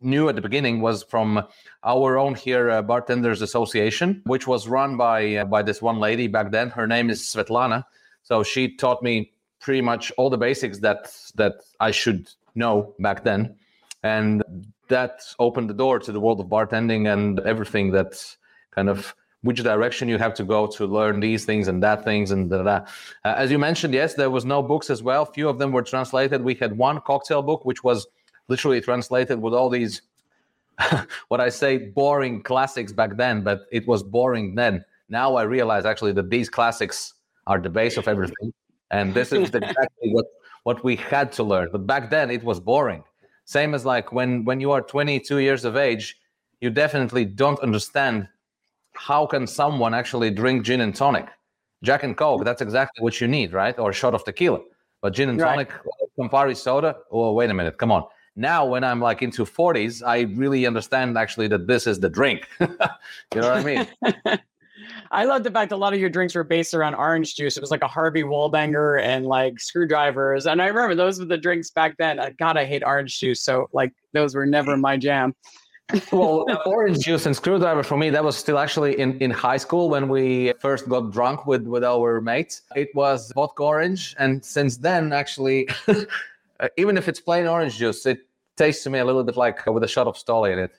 knew 0.00 0.28
at 0.28 0.36
the 0.36 0.40
beginning 0.40 0.80
was 0.80 1.02
from 1.02 1.44
our 1.82 2.16
own 2.16 2.34
here 2.34 2.70
uh, 2.70 2.82
bartenders 2.82 3.42
association 3.42 4.22
which 4.24 4.46
was 4.46 4.68
run 4.68 4.96
by 4.96 5.36
uh, 5.36 5.44
by 5.44 5.62
this 5.62 5.82
one 5.82 5.98
lady 5.98 6.28
back 6.28 6.52
then 6.52 6.70
her 6.70 6.86
name 6.86 7.10
is 7.10 7.20
svetlana 7.22 7.84
so 8.22 8.44
she 8.44 8.76
taught 8.76 9.02
me 9.02 9.32
pretty 9.60 9.80
much 9.80 10.12
all 10.16 10.30
the 10.30 10.38
basics 10.38 10.78
that 10.78 11.14
that 11.34 11.62
I 11.80 11.90
should 11.90 12.28
know 12.54 12.94
back 12.98 13.24
then, 13.24 13.56
and 14.02 14.42
that 14.88 15.22
opened 15.38 15.70
the 15.70 15.74
door 15.74 15.98
to 15.98 16.12
the 16.12 16.20
world 16.20 16.40
of 16.40 16.46
bartending 16.46 17.12
and 17.12 17.40
everything 17.40 17.92
that 17.92 18.24
kind 18.70 18.88
of 18.88 19.14
which 19.42 19.62
direction 19.62 20.08
you 20.08 20.18
have 20.18 20.34
to 20.34 20.44
go 20.44 20.66
to 20.66 20.86
learn 20.86 21.20
these 21.20 21.44
things 21.44 21.68
and 21.68 21.82
that 21.82 22.04
things 22.04 22.32
and 22.32 22.50
da, 22.50 22.62
da. 22.62 22.76
Uh, 23.24 23.34
as 23.36 23.50
you 23.50 23.58
mentioned 23.58 23.94
yes 23.94 24.14
there 24.14 24.30
was 24.30 24.44
no 24.44 24.62
books 24.62 24.90
as 24.90 25.02
well. 25.02 25.24
Few 25.24 25.48
of 25.48 25.58
them 25.58 25.70
were 25.70 25.82
translated. 25.82 26.42
We 26.42 26.54
had 26.54 26.76
one 26.76 27.00
cocktail 27.02 27.42
book 27.42 27.64
which 27.64 27.84
was 27.84 28.06
literally 28.48 28.80
translated 28.80 29.40
with 29.40 29.54
all 29.54 29.70
these 29.70 30.02
what 31.28 31.40
i 31.40 31.48
say 31.48 31.76
boring 31.76 32.40
classics 32.42 32.92
back 32.92 33.16
then 33.16 33.42
but 33.42 33.62
it 33.70 33.86
was 33.86 34.02
boring 34.02 34.54
then. 34.54 34.84
Now 35.08 35.36
i 35.36 35.42
realize 35.42 35.84
actually 35.84 36.12
that 36.12 36.30
these 36.30 36.48
classics 36.48 37.14
are 37.46 37.60
the 37.60 37.70
base 37.70 37.96
of 37.96 38.08
everything 38.08 38.52
and 38.90 39.14
this 39.14 39.32
is 39.32 39.48
exactly 39.54 40.12
what 40.12 40.26
what 40.64 40.84
we 40.84 40.96
had 40.96 41.30
to 41.32 41.42
learn 41.42 41.68
but 41.72 41.86
back 41.86 42.10
then 42.10 42.30
it 42.30 42.42
was 42.42 42.60
boring 42.60 43.02
same 43.44 43.74
as 43.74 43.84
like 43.84 44.12
when 44.12 44.44
when 44.44 44.60
you 44.60 44.70
are 44.70 44.82
22 44.82 45.38
years 45.38 45.64
of 45.64 45.76
age 45.76 46.18
you 46.60 46.70
definitely 46.70 47.24
don't 47.24 47.60
understand 47.60 48.28
how 48.98 49.26
can 49.26 49.46
someone 49.46 49.94
actually 49.94 50.30
drink 50.30 50.64
gin 50.64 50.80
and 50.80 50.94
tonic? 50.94 51.28
Jack 51.84 52.02
and 52.02 52.16
Coke, 52.16 52.44
that's 52.44 52.60
exactly 52.60 53.02
what 53.02 53.20
you 53.20 53.28
need, 53.28 53.52
right? 53.52 53.78
Or 53.78 53.90
a 53.90 53.92
shot 53.92 54.14
of 54.14 54.24
tequila. 54.24 54.60
But 55.00 55.14
gin 55.14 55.28
and 55.28 55.38
tonic, 55.38 55.72
right. 55.72 56.30
Campari 56.30 56.56
soda, 56.56 56.96
oh, 57.12 57.32
wait 57.32 57.50
a 57.50 57.54
minute, 57.54 57.78
come 57.78 57.92
on. 57.92 58.04
Now, 58.34 58.66
when 58.66 58.82
I'm 58.82 59.00
like 59.00 59.22
into 59.22 59.44
40s, 59.44 60.02
I 60.04 60.22
really 60.36 60.66
understand 60.66 61.16
actually 61.16 61.46
that 61.48 61.68
this 61.68 61.86
is 61.86 62.00
the 62.00 62.08
drink. 62.08 62.48
you 62.60 62.66
know 63.40 63.48
what 63.48 63.58
I 63.58 63.64
mean? 63.64 63.86
I 65.10 65.24
love 65.24 65.42
the 65.42 65.50
fact 65.50 65.72
a 65.72 65.76
lot 65.76 65.94
of 65.94 66.00
your 66.00 66.10
drinks 66.10 66.34
were 66.34 66.44
based 66.44 66.74
around 66.74 66.94
orange 66.94 67.34
juice. 67.34 67.56
It 67.56 67.60
was 67.60 67.70
like 67.70 67.82
a 67.82 67.88
Harvey 67.88 68.22
Wallbanger 68.22 69.02
and 69.02 69.26
like 69.26 69.58
screwdrivers. 69.58 70.46
And 70.46 70.60
I 70.60 70.66
remember 70.66 70.94
those 70.94 71.18
were 71.18 71.24
the 71.24 71.38
drinks 71.38 71.70
back 71.70 71.96
then. 71.96 72.18
Uh, 72.18 72.30
God, 72.38 72.56
I 72.56 72.64
hate 72.64 72.82
orange 72.84 73.18
juice. 73.18 73.42
So 73.42 73.68
like 73.72 73.92
those 74.12 74.34
were 74.34 74.46
never 74.46 74.76
my 74.76 74.96
jam. 74.96 75.34
well, 76.12 76.44
orange 76.66 76.98
juice 76.98 77.24
and 77.24 77.34
screwdriver 77.34 77.82
for 77.82 77.96
me, 77.96 78.10
that 78.10 78.22
was 78.22 78.36
still 78.36 78.58
actually 78.58 78.98
in, 79.00 79.18
in 79.20 79.30
high 79.30 79.56
school 79.56 79.88
when 79.88 80.08
we 80.08 80.52
first 80.60 80.86
got 80.88 81.12
drunk 81.12 81.46
with, 81.46 81.66
with 81.66 81.82
our 81.82 82.20
mates. 82.20 82.62
It 82.76 82.94
was 82.94 83.32
vodka 83.34 83.62
orange. 83.62 84.14
And 84.18 84.44
since 84.44 84.76
then, 84.76 85.14
actually, 85.14 85.68
uh, 85.88 86.68
even 86.76 86.98
if 86.98 87.08
it's 87.08 87.20
plain 87.20 87.46
orange 87.46 87.78
juice, 87.78 88.04
it 88.04 88.27
tastes 88.58 88.82
to 88.84 88.90
me 88.90 88.98
a 88.98 89.04
little 89.04 89.24
bit 89.24 89.36
like 89.36 89.64
with 89.66 89.84
a 89.84 89.88
shot 89.88 90.06
of 90.06 90.16
Stoli 90.16 90.52
in 90.52 90.58
it. 90.58 90.72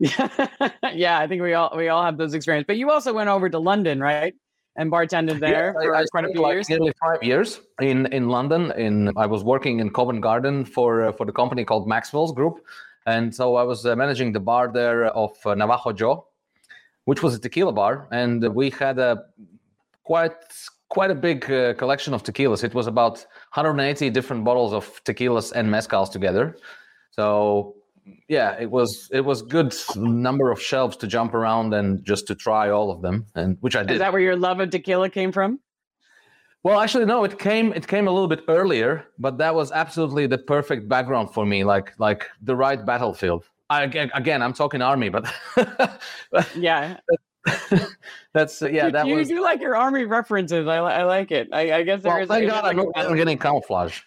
yeah, 0.94 1.18
I 1.18 1.26
think 1.26 1.42
we 1.42 1.54
all 1.54 1.72
we 1.76 1.88
all 1.88 2.04
have 2.04 2.16
those 2.18 2.34
experiences. 2.34 2.66
But 2.66 2.76
you 2.76 2.90
also 2.90 3.12
went 3.12 3.28
over 3.28 3.48
to 3.48 3.58
London, 3.58 4.00
right? 4.00 4.34
And 4.76 4.92
bartended 4.92 5.40
there 5.40 5.74
yeah, 5.74 5.82
for 5.82 5.96
I, 5.96 6.04
quite 6.12 6.24
a 6.26 6.28
few 6.28 6.42
like 6.42 6.52
years. 6.52 6.68
Nearly 6.68 6.92
five 7.00 7.22
years 7.22 7.60
in 7.80 8.06
in 8.06 8.28
London. 8.28 8.72
In 8.76 9.12
I 9.16 9.26
was 9.26 9.42
working 9.42 9.80
in 9.80 9.90
Covent 9.90 10.20
Garden 10.20 10.64
for 10.64 11.06
uh, 11.06 11.12
for 11.12 11.26
the 11.26 11.32
company 11.32 11.64
called 11.64 11.88
Maxwell's 11.88 12.32
Group, 12.32 12.64
and 13.06 13.34
so 13.34 13.56
I 13.56 13.64
was 13.64 13.84
uh, 13.84 13.96
managing 13.96 14.32
the 14.32 14.40
bar 14.40 14.70
there 14.72 15.06
of 15.06 15.32
uh, 15.44 15.54
Navajo 15.54 15.92
Joe, 15.92 16.28
which 17.06 17.24
was 17.24 17.34
a 17.34 17.40
tequila 17.40 17.72
bar, 17.72 18.06
and 18.12 18.54
we 18.54 18.70
had 18.70 19.00
a 19.00 19.24
quite 20.04 20.36
quite 20.88 21.10
a 21.10 21.14
big 21.14 21.50
uh, 21.50 21.74
collection 21.74 22.14
of 22.14 22.22
tequilas. 22.22 22.64
It 22.64 22.74
was 22.74 22.86
about 22.86 23.18
180 23.54 24.10
different 24.10 24.44
bottles 24.44 24.72
of 24.72 25.02
tequilas 25.04 25.52
and 25.52 25.68
mezcals 25.68 26.10
together. 26.10 26.56
So 27.18 27.74
yeah, 28.28 28.56
it 28.60 28.70
was 28.70 29.08
it 29.10 29.22
was 29.22 29.42
good 29.42 29.74
number 29.96 30.52
of 30.52 30.62
shelves 30.62 30.96
to 30.98 31.08
jump 31.08 31.34
around 31.34 31.74
and 31.74 32.04
just 32.04 32.28
to 32.28 32.36
try 32.36 32.70
all 32.70 32.92
of 32.92 33.02
them, 33.02 33.26
and 33.34 33.56
which 33.60 33.74
I 33.74 33.82
did. 33.82 33.94
Is 33.94 33.98
that 33.98 34.12
where 34.12 34.20
your 34.20 34.36
love 34.36 34.60
of 34.60 34.70
tequila 34.70 35.10
came 35.10 35.32
from? 35.32 35.58
Well, 36.62 36.80
actually, 36.80 37.06
no. 37.06 37.24
It 37.24 37.40
came 37.40 37.72
it 37.72 37.88
came 37.88 38.06
a 38.06 38.12
little 38.12 38.28
bit 38.28 38.44
earlier, 38.46 39.04
but 39.18 39.36
that 39.38 39.52
was 39.52 39.72
absolutely 39.72 40.28
the 40.28 40.38
perfect 40.38 40.88
background 40.88 41.34
for 41.34 41.44
me, 41.44 41.64
like 41.64 41.92
like 41.98 42.24
the 42.42 42.54
right 42.54 42.86
battlefield. 42.86 43.44
I, 43.68 43.82
again, 43.82 44.40
I'm 44.40 44.52
talking 44.52 44.80
army, 44.80 45.08
but 45.08 45.26
yeah, 46.54 46.98
that's 48.32 48.62
uh, 48.62 48.68
yeah. 48.68 48.86
You, 48.86 48.92
that 48.92 49.06
you 49.08 49.16
was. 49.16 49.26
do 49.26 49.42
like 49.42 49.60
your 49.60 49.74
army 49.74 50.04
references. 50.04 50.68
I, 50.68 50.76
I 50.76 51.02
like 51.02 51.32
it. 51.32 51.48
I, 51.52 51.72
I 51.78 51.82
guess 51.82 52.00
there 52.00 52.12
well, 52.12 52.22
is. 52.22 52.28
Thank 52.28 52.48
God 52.48 52.64
I'm, 52.64 52.92
I'm 52.94 53.16
getting 53.16 53.38
camouflage 53.38 54.02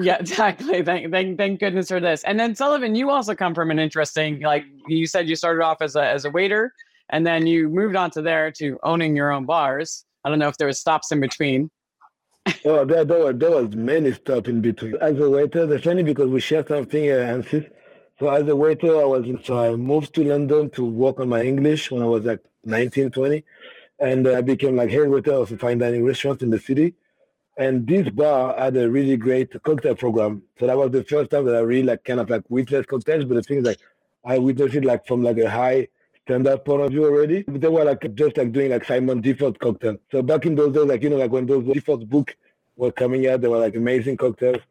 yeah, 0.00 0.16
exactly. 0.18 0.82
Thank, 0.82 1.10
thank, 1.10 1.38
thank 1.38 1.60
goodness 1.60 1.88
for 1.88 2.00
this. 2.00 2.24
And 2.24 2.38
then 2.38 2.54
Sullivan, 2.54 2.94
you 2.94 3.10
also 3.10 3.34
come 3.34 3.54
from 3.54 3.70
an 3.70 3.78
interesting, 3.78 4.40
like 4.40 4.64
you 4.86 5.06
said, 5.06 5.28
you 5.28 5.36
started 5.36 5.62
off 5.62 5.80
as 5.80 5.96
a 5.96 6.04
as 6.04 6.24
a 6.24 6.30
waiter, 6.30 6.72
and 7.10 7.26
then 7.26 7.46
you 7.46 7.68
moved 7.68 7.96
on 7.96 8.10
to 8.12 8.22
there 8.22 8.50
to 8.52 8.78
owning 8.82 9.16
your 9.16 9.32
own 9.32 9.46
bars. 9.46 10.04
I 10.24 10.28
don't 10.28 10.38
know 10.38 10.48
if 10.48 10.56
there 10.56 10.66
was 10.66 10.80
stops 10.80 11.12
in 11.12 11.20
between. 11.20 11.70
oh, 12.64 12.84
there, 12.84 13.04
there, 13.04 13.18
were, 13.18 13.32
there 13.32 13.50
was 13.50 13.74
many 13.74 14.12
stops 14.12 14.48
in 14.48 14.60
between. 14.60 14.96
As 15.00 15.18
a 15.18 15.30
waiter, 15.30 15.72
it's 15.72 15.84
funny 15.84 16.02
because 16.02 16.28
we 16.28 16.40
share 16.40 16.66
something, 16.66 17.10
uh, 17.10 17.14
Ansis. 17.14 17.70
So 18.18 18.28
as 18.28 18.48
a 18.48 18.56
waiter, 18.56 19.00
I 19.00 19.04
was 19.04 19.26
so 19.44 19.58
I 19.58 19.76
moved 19.76 20.14
to 20.14 20.24
London 20.24 20.70
to 20.70 20.84
work 20.84 21.20
on 21.20 21.28
my 21.28 21.42
English 21.42 21.90
when 21.90 22.02
I 22.02 22.06
was 22.06 22.24
like 22.24 22.40
19, 22.64 23.10
20. 23.10 23.44
And 24.00 24.26
uh, 24.26 24.38
I 24.38 24.40
became 24.40 24.76
like 24.76 24.90
head 24.90 25.08
waiter 25.08 25.34
of 25.34 25.52
a 25.52 25.56
fine 25.56 25.78
dining 25.78 26.04
restaurant 26.04 26.42
in 26.42 26.50
the 26.50 26.58
city. 26.58 26.94
And 27.58 27.86
this 27.88 28.08
bar 28.10 28.54
had 28.56 28.76
a 28.76 28.88
really 28.88 29.16
great 29.16 29.60
cocktail 29.64 29.96
program. 29.96 30.42
So 30.60 30.68
that 30.68 30.76
was 30.76 30.92
the 30.92 31.02
first 31.02 31.30
time 31.30 31.44
that 31.46 31.56
I 31.56 31.60
really 31.60 31.82
like 31.82 32.04
kind 32.04 32.20
of 32.20 32.30
like 32.30 32.44
witnessed 32.48 32.88
cocktails. 32.88 33.24
But 33.24 33.34
the 33.34 33.42
thing 33.42 33.58
is 33.58 33.64
like 33.64 33.80
I 34.24 34.38
witnessed 34.38 34.76
it 34.76 34.84
like 34.84 35.04
from 35.08 35.24
like 35.24 35.38
a 35.38 35.50
high 35.50 35.88
standard 36.22 36.64
point 36.64 36.82
of 36.82 36.90
view 36.90 37.04
already. 37.04 37.42
But 37.42 37.60
they 37.60 37.68
were 37.68 37.84
like 37.84 38.14
just 38.14 38.36
like 38.36 38.52
doing 38.52 38.70
like 38.70 38.84
Simon 38.84 39.20
Difford 39.20 39.58
cocktail. 39.58 39.96
So 40.12 40.22
back 40.22 40.46
in 40.46 40.54
those 40.54 40.72
days, 40.72 40.84
like 40.84 41.02
you 41.02 41.10
know, 41.10 41.16
like 41.16 41.32
when 41.32 41.46
those 41.46 41.64
Difford 41.64 42.08
book 42.08 42.36
were 42.76 42.92
coming 42.92 43.26
out, 43.26 43.40
they 43.40 43.48
were 43.48 43.58
like 43.58 43.74
amazing 43.74 44.18
cocktails. 44.18 44.62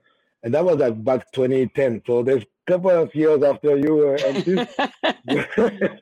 And 0.44 0.54
that 0.54 0.64
was 0.64 0.78
like 0.78 1.04
back 1.04 1.30
2010. 1.34 2.04
So 2.08 2.24
there's 2.24 2.44
a 2.44 2.72
couple 2.72 2.92
of 2.92 3.14
years 3.14 3.44
after 3.44 3.76
you 3.76 3.96
were 3.96 4.18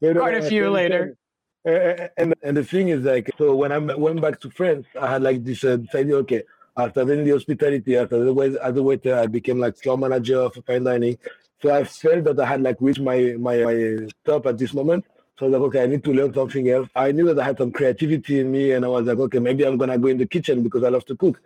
Quite 0.00 0.36
a 0.36 0.48
few 0.48 0.70
later. 0.70 1.16
Uh, 1.66 2.08
and 2.16 2.34
and 2.42 2.56
the 2.56 2.64
thing 2.64 2.88
is 2.88 3.04
like 3.04 3.30
so 3.36 3.54
when 3.54 3.70
I 3.70 3.78
went 3.78 4.20
back 4.20 4.40
to 4.40 4.50
France, 4.50 4.86
I 4.98 5.12
had 5.12 5.22
like 5.22 5.44
this 5.44 5.62
uh, 5.62 5.76
idea. 5.94 6.16
Okay, 6.16 6.42
after 6.76 7.04
then 7.04 7.24
the 7.24 7.32
hospitality, 7.32 7.96
after 7.96 8.24
the 8.24 8.58
as 8.62 8.76
a 8.76 8.82
waiter, 8.82 9.16
I 9.16 9.26
became 9.26 9.58
like 9.58 9.76
store 9.76 9.98
manager 9.98 10.40
of 10.40 10.56
fine 10.66 10.84
dining. 10.84 11.18
So 11.60 11.74
I 11.74 11.84
felt 11.84 12.24
that 12.24 12.40
I 12.40 12.46
had 12.46 12.62
like 12.62 12.76
reached 12.80 13.00
my 13.00 13.34
my, 13.38 13.58
my 13.58 14.08
top 14.24 14.46
at 14.46 14.56
this 14.56 14.72
moment. 14.72 15.04
So 15.38 15.46
I 15.46 15.48
was 15.48 15.58
like, 15.58 15.68
okay, 15.68 15.82
I 15.82 15.86
need 15.86 16.04
to 16.04 16.12
learn 16.12 16.32
something 16.32 16.68
else. 16.70 16.88
I 16.94 17.12
knew 17.12 17.26
that 17.26 17.38
I 17.38 17.44
had 17.44 17.58
some 17.58 17.72
creativity 17.72 18.40
in 18.40 18.50
me, 18.50 18.72
and 18.72 18.84
I 18.84 18.88
was 18.88 19.06
like, 19.06 19.18
okay, 19.18 19.38
maybe 19.38 19.64
I'm 19.66 19.76
gonna 19.76 19.98
go 19.98 20.08
in 20.08 20.18
the 20.18 20.26
kitchen 20.26 20.62
because 20.62 20.82
I 20.82 20.88
love 20.88 21.04
to 21.06 21.16
cook. 21.16 21.40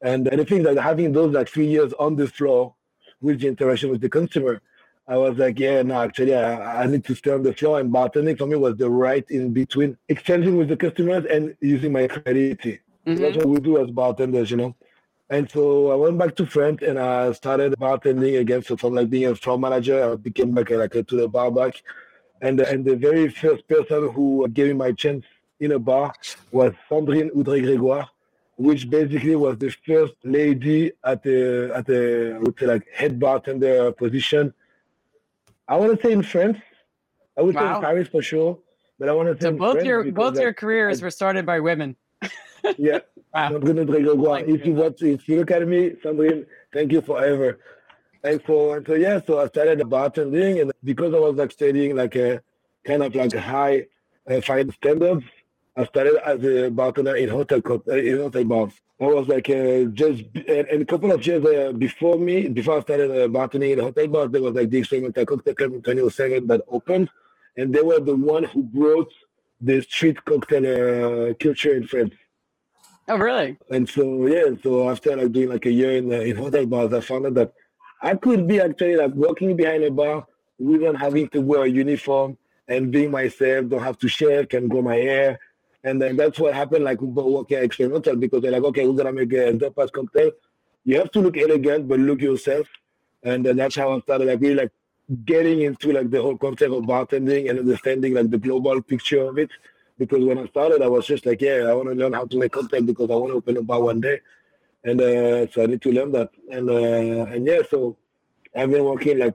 And, 0.00 0.28
and 0.28 0.40
the 0.40 0.44
thing 0.44 0.62
that 0.62 0.78
having 0.78 1.12
those 1.12 1.34
like 1.34 1.48
three 1.48 1.66
years 1.66 1.92
on 1.98 2.16
the 2.16 2.26
floor 2.26 2.74
with 3.20 3.40
the 3.40 3.48
interaction 3.48 3.90
with 3.90 4.00
the 4.00 4.08
consumer, 4.08 4.62
I 5.08 5.16
was 5.16 5.38
like, 5.38 5.58
yeah, 5.58 5.80
no, 5.82 6.02
actually, 6.02 6.34
I, 6.34 6.82
I 6.82 6.86
need 6.86 7.02
to 7.06 7.14
stay 7.14 7.32
on 7.32 7.42
the 7.42 7.54
floor. 7.54 7.80
And 7.80 7.90
bartending 7.90 8.36
for 8.36 8.46
me 8.46 8.56
was 8.56 8.76
the 8.76 8.90
right 8.90 9.24
in 9.30 9.54
between 9.54 9.96
exchanging 10.10 10.58
with 10.58 10.68
the 10.68 10.76
customers 10.76 11.24
and 11.24 11.56
using 11.62 11.92
my 11.92 12.06
creativity. 12.06 12.80
Mm-hmm. 13.06 13.22
That's 13.22 13.36
what 13.38 13.48
we 13.48 13.58
do 13.60 13.82
as 13.82 13.90
bartenders, 13.90 14.50
you 14.50 14.58
know. 14.58 14.76
And 15.30 15.50
so 15.50 15.90
I 15.90 15.94
went 15.94 16.18
back 16.18 16.36
to 16.36 16.46
France 16.46 16.80
and 16.82 16.98
I 16.98 17.32
started 17.32 17.72
bartending 17.78 18.38
again. 18.38 18.62
So 18.62 18.76
from 18.76 18.94
like 18.94 19.08
being 19.08 19.26
a 19.26 19.34
floor 19.34 19.58
manager, 19.58 20.12
I 20.12 20.16
became 20.16 20.54
like 20.54 20.70
a, 20.70 20.76
like 20.76 20.94
a 20.94 21.02
to 21.02 21.16
the 21.16 21.28
bar 21.28 21.50
back. 21.50 21.82
And 22.42 22.60
and 22.60 22.84
the 22.84 22.96
very 22.96 23.28
first 23.30 23.66
person 23.66 24.10
who 24.10 24.46
gave 24.48 24.68
me 24.68 24.74
my 24.74 24.92
chance 24.92 25.24
in 25.58 25.72
a 25.72 25.78
bar 25.78 26.14
was 26.52 26.72
Sandrine 26.90 27.30
Oudré 27.30 27.62
Grégoire, 27.62 28.08
which 28.56 28.88
basically 28.88 29.36
was 29.36 29.56
the 29.58 29.70
first 29.86 30.14
lady 30.22 30.92
at 31.02 31.22
the 31.22 31.72
at 31.74 31.86
the 31.86 32.34
I 32.36 32.38
would 32.38 32.58
say 32.58 32.66
like 32.66 32.86
head 32.94 33.18
bartender 33.18 33.90
position 33.92 34.54
I 35.68 35.76
want 35.76 35.94
to 35.94 36.06
say 36.06 36.12
in 36.12 36.22
France. 36.22 36.58
I 37.36 37.42
would 37.42 37.54
wow. 37.54 37.60
say 37.60 37.76
in 37.76 37.82
Paris 37.82 38.08
for 38.08 38.22
sure, 38.22 38.58
but 38.98 39.08
I 39.08 39.12
want 39.12 39.28
to 39.28 39.34
say 39.34 39.50
so 39.50 39.56
both 39.56 39.84
your 39.84 40.10
both 40.10 40.38
your 40.38 40.52
careers 40.52 41.02
I, 41.02 41.06
were 41.06 41.10
started 41.10 41.46
by 41.46 41.60
women. 41.60 41.94
yeah, 42.78 43.00
wow. 43.34 43.50
If 43.52 44.66
you 44.66 44.74
watch, 44.74 45.02
if 45.02 45.28
you 45.28 45.38
look 45.38 45.50
at 45.50 45.68
me, 45.68 45.90
Sandrine, 46.02 46.46
thank 46.72 46.92
you 46.92 47.00
forever. 47.02 47.60
And 48.24 48.42
so, 48.46 48.82
so 48.84 48.94
yeah, 48.94 49.20
so 49.24 49.38
I 49.38 49.46
started 49.46 49.78
bartending, 49.80 50.60
and 50.62 50.72
because 50.82 51.14
I 51.14 51.18
was 51.18 51.36
like 51.36 51.52
studying 51.52 51.94
like 51.94 52.16
a 52.16 52.42
kind 52.84 53.02
of 53.02 53.14
like 53.14 53.32
high 53.34 53.86
uh, 54.28 54.40
fine 54.40 54.72
standards, 54.72 55.24
I 55.76 55.84
started 55.84 56.16
as 56.26 56.42
a 56.44 56.70
bartender 56.70 57.14
in 57.14 57.28
hotel 57.28 57.60
uh, 57.68 57.92
in 57.92 58.18
hotel 58.18 58.44
bars. 58.44 58.72
I 59.00 59.04
was 59.06 59.28
like 59.28 59.48
uh, 59.48 59.84
just 59.94 60.24
and, 60.34 60.66
and, 60.66 60.82
a 60.82 60.84
couple 60.84 61.12
of 61.12 61.24
years 61.24 61.44
uh, 61.44 61.72
before 61.72 62.18
me, 62.18 62.48
before 62.48 62.78
I 62.78 62.80
started 62.80 63.10
uh, 63.10 63.28
bartending 63.28 63.72
in 63.72 63.78
hotel 63.78 64.08
bars, 64.08 64.30
there 64.32 64.42
was 64.42 64.54
like 64.54 64.70
the 64.70 64.78
experimental 64.78 65.24
cocktail 65.24 65.54
club 65.54 65.74
in 65.74 65.82
2007 65.82 66.48
that 66.48 66.62
opened, 66.66 67.08
and 67.56 67.72
they 67.72 67.80
were 67.80 68.00
the 68.00 68.16
one 68.16 68.42
who 68.42 68.64
brought 68.64 69.12
the 69.60 69.80
street 69.82 70.24
cocktail 70.24 70.64
uh, 71.30 71.34
culture 71.34 71.76
in 71.76 71.86
France. 71.86 72.14
Oh, 73.06 73.18
really? 73.18 73.56
And 73.70 73.88
so 73.88 74.26
yeah, 74.26 74.50
so 74.64 74.90
after 74.90 75.16
like 75.16 75.30
doing 75.30 75.48
like 75.48 75.66
a 75.66 75.70
year 75.70 75.96
in 75.96 76.12
uh, 76.12 76.16
in 76.16 76.36
hotel 76.36 76.66
bars, 76.66 76.92
I 76.92 77.00
found 77.00 77.26
out 77.26 77.34
that 77.34 77.52
I 78.02 78.16
could 78.16 78.48
be 78.48 78.60
actually 78.60 78.96
like 78.96 79.12
working 79.12 79.54
behind 79.54 79.84
a 79.84 79.92
bar 79.92 80.26
without 80.58 80.96
having 80.96 81.28
to 81.28 81.40
wear 81.40 81.62
a 81.62 81.68
uniform 81.68 82.36
and 82.66 82.90
being 82.90 83.12
myself, 83.12 83.68
don't 83.68 83.82
have 83.82 83.98
to 83.98 84.08
shave, 84.08 84.48
can 84.48 84.66
grow 84.66 84.82
my 84.82 84.96
hair 84.96 85.38
and 85.84 86.00
then 86.02 86.16
that's 86.16 86.38
what 86.38 86.54
happened, 86.54 86.84
like 86.84 87.00
working 87.00 87.58
experimental, 87.58 88.16
because 88.16 88.42
they're 88.42 88.52
like, 88.52 88.64
okay, 88.64 88.86
we're 88.86 88.96
gonna 88.96 89.12
make 89.12 89.32
a 89.32 89.52
tapas 89.52 89.92
cocktail. 89.92 90.32
You 90.84 90.98
have 90.98 91.10
to 91.12 91.20
look 91.20 91.36
elegant, 91.36 91.88
but 91.88 92.00
look 92.00 92.20
yourself. 92.20 92.66
And 93.22 93.44
then 93.44 93.56
that's 93.56 93.76
how 93.76 93.94
I 93.94 94.00
started, 94.00 94.28
like 94.28 94.40
really 94.40 94.54
like 94.54 94.72
getting 95.24 95.62
into 95.62 95.92
like 95.92 96.10
the 96.10 96.20
whole 96.20 96.36
concept 96.36 96.72
of 96.72 96.82
bartending 96.84 97.48
and 97.50 97.58
understanding 97.58 98.14
like 98.14 98.30
the 98.30 98.38
global 98.38 98.80
picture 98.82 99.22
of 99.22 99.38
it. 99.38 99.50
Because 99.98 100.24
when 100.24 100.38
I 100.38 100.46
started, 100.46 100.80
I 100.82 100.86
was 100.86 101.06
just 101.06 101.26
like, 101.26 101.40
yeah, 101.40 101.66
I 101.68 101.74
want 101.74 101.88
to 101.88 101.94
learn 101.94 102.12
how 102.12 102.24
to 102.24 102.38
make 102.38 102.52
cocktail 102.52 102.82
because 102.82 103.10
I 103.10 103.14
want 103.14 103.32
to 103.32 103.36
open 103.36 103.56
a 103.56 103.62
bar 103.62 103.82
one 103.82 104.00
day, 104.00 104.20
and 104.84 105.00
uh, 105.00 105.50
so 105.50 105.64
I 105.64 105.66
need 105.66 105.82
to 105.82 105.92
learn 105.92 106.12
that. 106.12 106.30
And 106.52 106.70
uh, 106.70 107.32
and 107.32 107.44
yeah, 107.44 107.62
so 107.68 107.96
I've 108.54 108.70
been 108.70 108.84
working 108.84 109.18
like 109.18 109.34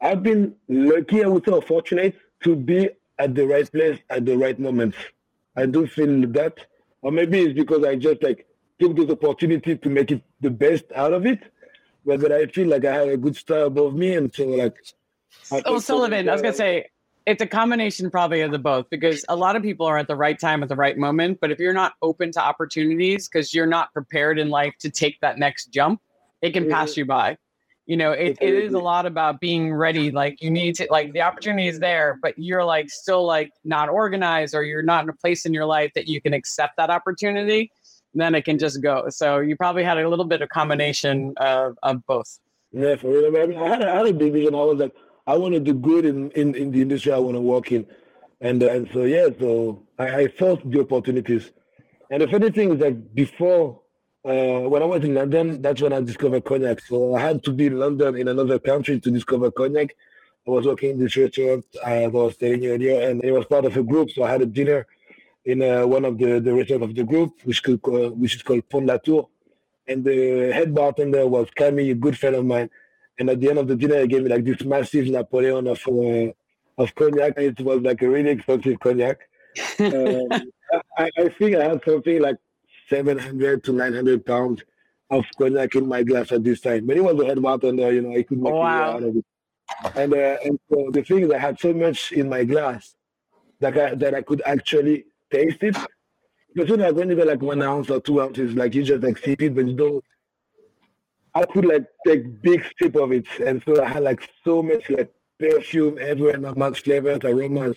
I've 0.00 0.22
been 0.22 0.54
lucky, 0.68 1.24
I 1.24 1.28
would 1.28 1.46
say, 1.46 1.60
fortunate 1.62 2.14
to 2.44 2.54
be 2.54 2.90
at 3.18 3.34
the 3.34 3.46
right 3.46 3.70
place 3.72 3.98
at 4.10 4.26
the 4.26 4.36
right 4.36 4.58
moment. 4.58 4.94
I 5.56 5.66
do 5.66 5.86
feel 5.86 6.26
that, 6.32 6.54
or 7.02 7.12
maybe 7.12 7.40
it's 7.40 7.54
because 7.54 7.84
I 7.84 7.96
just 7.96 8.22
like 8.22 8.46
took 8.78 8.96
this 8.96 9.10
opportunity 9.10 9.76
to 9.76 9.88
make 9.88 10.10
it 10.10 10.22
the 10.40 10.50
best 10.50 10.84
out 10.94 11.12
of 11.12 11.26
it. 11.26 11.40
But, 12.04 12.20
but 12.20 12.32
I 12.32 12.46
feel 12.46 12.68
like 12.68 12.84
I 12.84 12.94
have 12.94 13.08
a 13.08 13.16
good 13.16 13.36
star 13.36 13.62
above 13.62 13.94
me, 13.94 14.14
and 14.14 14.32
so 14.34 14.44
like. 14.44 14.76
oh, 15.64 15.78
Sullivan, 15.78 16.28
I 16.28 16.32
was 16.32 16.42
gonna 16.42 16.54
say, 16.54 16.86
it's 17.26 17.42
a 17.42 17.46
combination 17.46 18.10
probably 18.10 18.42
of 18.42 18.52
the 18.52 18.58
both 18.58 18.88
because 18.88 19.24
a 19.28 19.34
lot 19.34 19.56
of 19.56 19.62
people 19.62 19.86
are 19.86 19.98
at 19.98 20.06
the 20.06 20.14
right 20.14 20.38
time 20.38 20.62
at 20.62 20.68
the 20.68 20.76
right 20.76 20.96
moment. 20.96 21.38
But 21.40 21.50
if 21.50 21.58
you're 21.58 21.72
not 21.72 21.94
open 22.00 22.30
to 22.32 22.40
opportunities 22.40 23.28
because 23.28 23.52
you're 23.52 23.66
not 23.66 23.92
prepared 23.92 24.38
in 24.38 24.48
life 24.48 24.74
to 24.80 24.90
take 24.90 25.20
that 25.20 25.38
next 25.38 25.66
jump, 25.66 26.00
it 26.40 26.52
can 26.52 26.70
pass 26.70 26.92
mm-hmm. 26.92 27.00
you 27.00 27.06
by. 27.06 27.38
You 27.86 27.96
know, 27.96 28.10
it, 28.10 28.36
it 28.40 28.54
is 28.54 28.74
a 28.74 28.80
lot 28.80 29.06
about 29.06 29.40
being 29.40 29.72
ready. 29.72 30.10
Like 30.10 30.42
you 30.42 30.50
need 30.50 30.74
to 30.76 30.88
like 30.90 31.12
the 31.12 31.22
opportunity 31.22 31.68
is 31.68 31.78
there, 31.78 32.18
but 32.20 32.36
you're 32.36 32.64
like 32.64 32.90
still 32.90 33.24
like 33.24 33.52
not 33.64 33.88
organized 33.88 34.54
or 34.54 34.64
you're 34.64 34.82
not 34.82 35.04
in 35.04 35.08
a 35.08 35.12
place 35.12 35.46
in 35.46 35.54
your 35.54 35.66
life 35.66 35.92
that 35.94 36.08
you 36.08 36.20
can 36.20 36.34
accept 36.34 36.76
that 36.78 36.90
opportunity. 36.90 37.70
Then 38.12 38.34
it 38.34 38.44
can 38.44 38.58
just 38.58 38.82
go. 38.82 39.08
So 39.10 39.38
you 39.38 39.56
probably 39.56 39.84
had 39.84 39.98
a 39.98 40.08
little 40.08 40.24
bit 40.24 40.42
of 40.42 40.48
combination 40.48 41.34
of, 41.36 41.78
of 41.82 42.04
both. 42.06 42.38
Yeah, 42.72 42.96
for 42.96 43.08
real. 43.08 43.26
I, 43.36 43.46
mean, 43.46 43.58
I 43.58 43.68
had, 43.68 43.82
I 43.82 43.96
had 43.98 44.06
a 44.06 44.12
big 44.12 44.32
vision. 44.32 44.54
I 44.54 44.58
was 44.58 44.78
like, 44.78 44.94
I 45.26 45.36
want 45.36 45.54
to 45.54 45.60
do 45.60 45.74
good 45.74 46.04
in, 46.04 46.30
in, 46.32 46.54
in 46.54 46.70
the 46.72 46.82
industry 46.82 47.12
I 47.12 47.18
want 47.18 47.36
to 47.36 47.40
work 47.40 47.70
in. 47.72 47.86
And 48.40 48.62
uh, 48.62 48.68
and 48.68 48.88
so, 48.92 49.04
yeah, 49.04 49.28
so 49.38 49.82
I, 49.98 50.22
I 50.22 50.28
felt 50.28 50.68
the 50.70 50.80
opportunities. 50.80 51.52
And 52.10 52.22
the 52.22 52.28
funny 52.28 52.50
thing 52.50 52.72
is 52.72 52.78
that 52.80 53.14
before, 53.14 53.80
uh, 54.26 54.68
when 54.68 54.82
I 54.82 54.86
was 54.86 55.04
in 55.04 55.14
London, 55.14 55.62
that's 55.62 55.80
when 55.80 55.92
I 55.92 56.00
discovered 56.00 56.44
cognac. 56.44 56.80
So 56.80 57.14
I 57.14 57.20
had 57.20 57.44
to 57.44 57.52
be 57.52 57.66
in 57.66 57.78
London 57.78 58.16
in 58.16 58.26
another 58.26 58.58
country 58.58 58.98
to 58.98 59.10
discover 59.10 59.50
cognac. 59.52 59.94
I 60.46 60.50
was 60.50 60.66
working 60.66 60.90
in 60.90 60.98
this 60.98 61.16
restaurant, 61.16 61.64
as 61.84 62.04
I 62.04 62.06
was 62.08 62.36
telling 62.36 62.62
you 62.62 62.72
earlier, 62.72 63.08
and 63.08 63.22
it 63.24 63.32
was 63.32 63.46
part 63.46 63.64
of 63.64 63.76
a 63.76 63.82
group. 63.82 64.10
So 64.10 64.24
I 64.24 64.30
had 64.30 64.42
a 64.42 64.46
dinner 64.46 64.86
in 65.44 65.62
uh, 65.62 65.86
one 65.86 66.04
of 66.04 66.18
the, 66.18 66.40
the 66.40 66.52
restaurants 66.52 66.86
of 66.86 66.94
the 66.96 67.04
group, 67.04 67.40
which, 67.44 67.62
could, 67.62 67.80
uh, 67.86 68.10
which 68.10 68.34
is 68.34 68.42
called 68.42 68.68
Pont 68.68 68.86
Latour. 68.86 69.28
And 69.86 70.04
the 70.04 70.52
head 70.52 70.74
bartender 70.74 71.24
was 71.26 71.48
Camille, 71.54 71.92
a 71.92 71.94
good 71.94 72.18
friend 72.18 72.34
of 72.34 72.44
mine. 72.44 72.68
And 73.18 73.30
at 73.30 73.40
the 73.40 73.48
end 73.48 73.58
of 73.58 73.68
the 73.68 73.76
dinner, 73.76 74.00
he 74.00 74.08
gave 74.08 74.24
me 74.24 74.28
like 74.28 74.44
this 74.44 74.62
massive 74.64 75.06
Napoleon 75.06 75.68
of 75.68 75.80
uh, 75.86 76.32
of 76.78 76.94
cognac. 76.94 77.38
It 77.38 77.60
was 77.60 77.80
like 77.80 78.02
a 78.02 78.08
really 78.08 78.30
expensive 78.30 78.78
cognac. 78.80 79.20
um, 79.78 80.28
I, 80.98 81.10
I, 81.16 81.28
think 81.38 81.56
I 81.56 81.64
had 81.68 81.80
something 81.84 82.20
like 82.20 82.36
700 82.88 83.64
to 83.64 83.72
900 83.72 84.24
pounds 84.24 84.62
of 85.10 85.24
cognac 85.38 85.74
in 85.74 85.86
my 85.86 86.02
glass 86.02 86.32
at 86.32 86.44
this 86.44 86.60
time. 86.60 86.86
But 86.86 86.96
he 86.96 87.00
was 87.00 87.18
a 87.20 87.26
head 87.26 87.42
bartender, 87.42 87.92
you 87.92 88.02
know, 88.02 88.16
I 88.16 88.22
could 88.22 88.40
make 88.40 88.52
oh, 88.52 88.56
wow. 88.56 88.92
out 88.92 89.02
of 89.02 89.16
it. 89.16 89.24
And, 89.94 90.14
uh, 90.14 90.36
and 90.44 90.58
so 90.70 90.90
the 90.92 91.02
thing 91.02 91.20
is, 91.20 91.30
I 91.30 91.38
had 91.38 91.58
so 91.58 91.72
much 91.72 92.12
in 92.12 92.28
my 92.28 92.44
glass 92.44 92.94
that 93.60 93.76
I, 93.76 93.94
that 93.94 94.14
I 94.14 94.22
could 94.22 94.42
actually 94.46 95.06
taste 95.30 95.62
it. 95.62 95.76
Because 96.54 96.70
you 96.70 96.76
know, 96.76 96.92
when 96.92 97.10
you 97.10 97.16
get 97.16 97.26
like 97.26 97.42
one 97.42 97.62
ounce 97.62 97.90
or 97.90 98.00
two 98.00 98.20
ounces, 98.22 98.54
like 98.54 98.74
you 98.74 98.82
just 98.82 99.02
like 99.02 99.18
sip 99.18 99.42
it, 99.42 99.54
but 99.54 99.66
you 99.66 99.74
don't 99.74 100.04
I 101.36 101.44
could 101.44 101.66
like 101.66 101.84
take 102.06 102.40
big 102.40 102.64
sip 102.78 102.96
of 102.96 103.12
it, 103.12 103.26
and 103.44 103.62
so 103.66 103.84
I 103.84 103.88
had 103.88 104.02
like 104.02 104.26
so 104.42 104.62
much 104.62 104.88
like 104.88 105.12
perfume 105.38 105.98
everywhere, 106.00 106.38
not 106.38 106.56
much 106.56 106.80
flavors, 106.80 107.18
aromas, 107.24 107.76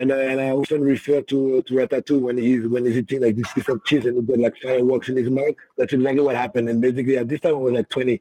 and 0.00 0.12
uh, 0.12 0.16
and 0.16 0.40
I 0.40 0.50
often 0.50 0.82
refer 0.82 1.22
to 1.22 1.62
to 1.62 1.74
Ratatouille 1.74 2.20
when 2.20 2.38
he's 2.38 2.66
when 2.66 2.84
he's 2.84 2.96
eating 2.96 3.22
like 3.22 3.36
this 3.36 3.52
piece 3.52 3.68
of 3.68 3.84
cheese 3.84 4.06
and 4.06 4.16
he 4.16 4.22
got 4.22 4.38
like 4.38 4.56
fireworks 4.62 5.08
in 5.08 5.16
his 5.16 5.30
mouth. 5.30 5.54
That's 5.76 5.92
exactly 5.92 6.22
what 6.22 6.36
happened. 6.36 6.68
And 6.68 6.80
basically 6.80 7.16
at 7.16 7.28
this 7.28 7.40
time 7.40 7.54
I 7.54 7.58
was 7.58 7.72
like 7.74 7.88
20, 7.88 8.20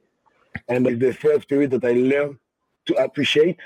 and 0.67 0.85
like 0.85 0.99
the 0.99 1.13
first 1.13 1.47
period 1.47 1.71
that 1.71 1.85
I 1.85 1.91
learned 1.91 2.37
to 2.87 2.95
appreciate, 2.95 3.57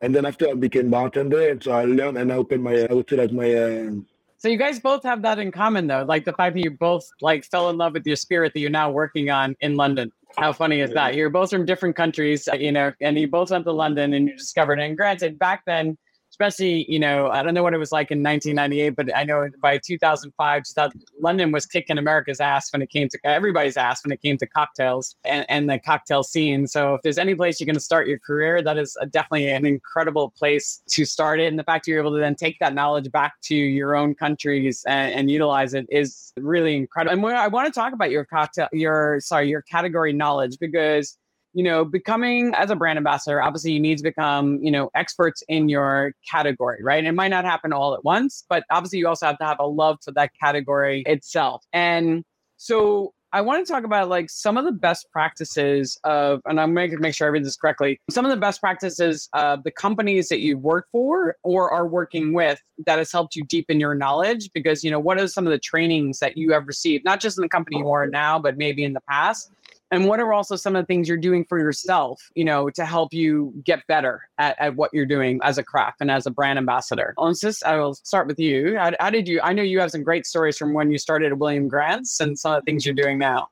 and 0.00 0.14
then 0.14 0.26
after 0.26 0.48
I 0.48 0.54
became 0.54 0.90
bartender, 0.90 1.50
and 1.50 1.62
so 1.62 1.72
I 1.72 1.84
learned 1.84 2.18
and 2.18 2.32
I 2.32 2.36
opened 2.36 2.64
my 2.64 2.86
I 2.88 2.92
would 2.92 3.08
say 3.08 3.16
like 3.16 3.32
my. 3.32 3.52
Uh, 3.52 3.90
so 4.38 4.48
you 4.48 4.56
guys 4.56 4.80
both 4.80 5.04
have 5.04 5.22
that 5.22 5.38
in 5.38 5.52
common 5.52 5.86
though, 5.86 6.04
like 6.06 6.24
the 6.24 6.32
fact 6.32 6.54
that 6.54 6.64
you 6.64 6.72
both 6.72 7.08
like 7.20 7.44
fell 7.44 7.70
in 7.70 7.76
love 7.76 7.92
with 7.92 8.04
your 8.04 8.16
spirit 8.16 8.52
that 8.54 8.60
you're 8.60 8.70
now 8.70 8.90
working 8.90 9.30
on 9.30 9.54
in 9.60 9.76
London. 9.76 10.10
How 10.36 10.52
funny 10.52 10.80
is 10.80 10.90
that? 10.94 11.14
You're 11.14 11.30
both 11.30 11.50
from 11.50 11.64
different 11.64 11.94
countries, 11.94 12.48
you 12.58 12.72
know, 12.72 12.92
and 13.00 13.16
you 13.18 13.28
both 13.28 13.50
went 13.50 13.64
to 13.66 13.72
London 13.72 14.14
and 14.14 14.28
you 14.28 14.36
discovered. 14.36 14.80
And 14.80 14.96
granted, 14.96 15.38
back 15.38 15.62
then, 15.66 15.96
especially, 16.42 16.90
you 16.90 16.98
know, 16.98 17.28
I 17.28 17.42
don't 17.42 17.54
know 17.54 17.62
what 17.62 17.74
it 17.74 17.78
was 17.78 17.92
like 17.92 18.10
in 18.10 18.22
1998, 18.22 18.90
but 18.90 19.16
I 19.16 19.24
know 19.24 19.48
by 19.60 19.78
2005, 19.78 20.62
2000, 20.64 21.04
London 21.20 21.52
was 21.52 21.66
kicking 21.66 21.98
America's 21.98 22.40
ass 22.40 22.72
when 22.72 22.82
it 22.82 22.90
came 22.90 23.08
to 23.08 23.18
everybody's 23.24 23.76
ass 23.76 24.04
when 24.04 24.12
it 24.12 24.20
came 24.20 24.36
to 24.38 24.46
cocktails 24.46 25.16
and, 25.24 25.46
and 25.48 25.70
the 25.70 25.78
cocktail 25.78 26.22
scene. 26.22 26.66
So 26.66 26.94
if 26.94 27.02
there's 27.02 27.18
any 27.18 27.34
place 27.34 27.60
you're 27.60 27.66
going 27.66 27.74
to 27.74 27.80
start 27.80 28.08
your 28.08 28.18
career, 28.18 28.60
that 28.62 28.76
is 28.76 28.96
definitely 29.10 29.50
an 29.50 29.64
incredible 29.66 30.30
place 30.36 30.82
to 30.88 31.04
start 31.04 31.38
it. 31.38 31.46
And 31.46 31.58
the 31.58 31.64
fact 31.64 31.86
you're 31.86 32.00
able 32.00 32.12
to 32.12 32.20
then 32.20 32.34
take 32.34 32.58
that 32.58 32.74
knowledge 32.74 33.10
back 33.12 33.40
to 33.42 33.54
your 33.54 33.94
own 33.94 34.14
countries 34.14 34.84
and, 34.86 35.14
and 35.14 35.30
utilize 35.30 35.74
it 35.74 35.86
is 35.90 36.32
really 36.36 36.76
incredible. 36.76 37.28
And 37.28 37.36
I 37.36 37.46
want 37.48 37.72
to 37.72 37.72
talk 37.72 37.92
about 37.92 38.10
your 38.10 38.24
cocktail, 38.24 38.68
your 38.72 39.20
sorry, 39.20 39.48
your 39.48 39.62
category 39.62 40.12
knowledge 40.12 40.58
because 40.58 41.18
you 41.54 41.62
know, 41.62 41.84
becoming 41.84 42.54
as 42.54 42.70
a 42.70 42.76
brand 42.76 42.96
ambassador, 42.96 43.42
obviously 43.42 43.72
you 43.72 43.80
need 43.80 43.98
to 43.98 44.04
become, 44.04 44.58
you 44.62 44.70
know, 44.70 44.90
experts 44.94 45.42
in 45.48 45.68
your 45.68 46.12
category, 46.30 46.82
right? 46.82 47.04
It 47.04 47.12
might 47.12 47.28
not 47.28 47.44
happen 47.44 47.72
all 47.72 47.94
at 47.94 48.04
once, 48.04 48.44
but 48.48 48.64
obviously 48.70 48.98
you 48.98 49.08
also 49.08 49.26
have 49.26 49.38
to 49.38 49.44
have 49.44 49.58
a 49.60 49.66
love 49.66 49.98
for 50.02 50.12
that 50.12 50.30
category 50.40 51.02
itself. 51.06 51.64
And 51.72 52.24
so 52.56 53.12
I 53.34 53.40
want 53.40 53.66
to 53.66 53.72
talk 53.72 53.84
about 53.84 54.10
like 54.10 54.28
some 54.28 54.58
of 54.58 54.66
the 54.66 54.72
best 54.72 55.06
practices 55.10 55.98
of, 56.04 56.42
and 56.44 56.60
I'm 56.60 56.74
going 56.74 56.90
to 56.90 56.98
make 56.98 57.14
sure 57.14 57.26
I 57.26 57.30
read 57.30 57.44
this 57.44 57.56
correctly. 57.56 57.98
Some 58.10 58.26
of 58.26 58.30
the 58.30 58.36
best 58.36 58.60
practices 58.60 59.28
of 59.32 59.62
the 59.64 59.70
companies 59.70 60.28
that 60.28 60.40
you 60.40 60.58
work 60.58 60.86
for 60.92 61.36
or 61.42 61.70
are 61.70 61.86
working 61.86 62.34
with 62.34 62.60
that 62.84 62.98
has 62.98 63.10
helped 63.10 63.34
you 63.34 63.44
deepen 63.44 63.80
your 63.80 63.94
knowledge. 63.94 64.50
Because 64.52 64.84
you 64.84 64.90
know, 64.90 65.00
what 65.00 65.18
are 65.18 65.26
some 65.28 65.46
of 65.46 65.50
the 65.50 65.58
trainings 65.58 66.18
that 66.18 66.36
you 66.36 66.52
have 66.52 66.66
received, 66.66 67.06
not 67.06 67.20
just 67.20 67.38
in 67.38 67.42
the 67.42 67.48
company 67.48 67.78
you 67.78 67.90
are 67.90 68.06
now, 68.06 68.38
but 68.38 68.58
maybe 68.58 68.84
in 68.84 68.92
the 68.92 69.02
past, 69.08 69.50
and 69.92 70.06
what 70.06 70.18
are 70.18 70.32
also 70.32 70.56
some 70.56 70.74
of 70.74 70.82
the 70.82 70.86
things 70.86 71.06
you're 71.06 71.16
doing 71.16 71.44
for 71.44 71.58
yourself 71.58 72.20
you 72.34 72.44
know 72.44 72.70
to 72.70 72.84
help 72.84 73.12
you 73.12 73.52
get 73.64 73.86
better 73.86 74.22
at, 74.38 74.58
at 74.58 74.74
what 74.74 74.90
you're 74.92 75.06
doing 75.06 75.38
as 75.44 75.58
a 75.58 75.62
craft 75.62 75.98
and 76.00 76.10
as 76.10 76.26
a 76.26 76.30
brand 76.30 76.58
ambassador? 76.58 77.14
Ansis, 77.18 77.62
i 77.62 77.76
will 77.76 77.94
start 77.94 78.26
with 78.26 78.40
you. 78.40 78.76
How, 78.76 78.92
how 78.98 79.10
did 79.10 79.28
you 79.28 79.40
i 79.42 79.52
know 79.52 79.62
you 79.62 79.78
have 79.78 79.92
some 79.92 80.02
great 80.02 80.26
stories 80.26 80.56
from 80.58 80.72
when 80.72 80.90
you 80.90 80.98
started 80.98 81.30
at 81.30 81.38
william 81.38 81.68
grant's 81.68 82.18
and 82.18 82.36
some 82.36 82.54
of 82.54 82.62
the 82.62 82.64
things 82.64 82.84
you're 82.84 82.94
doing 82.94 83.18
now. 83.18 83.48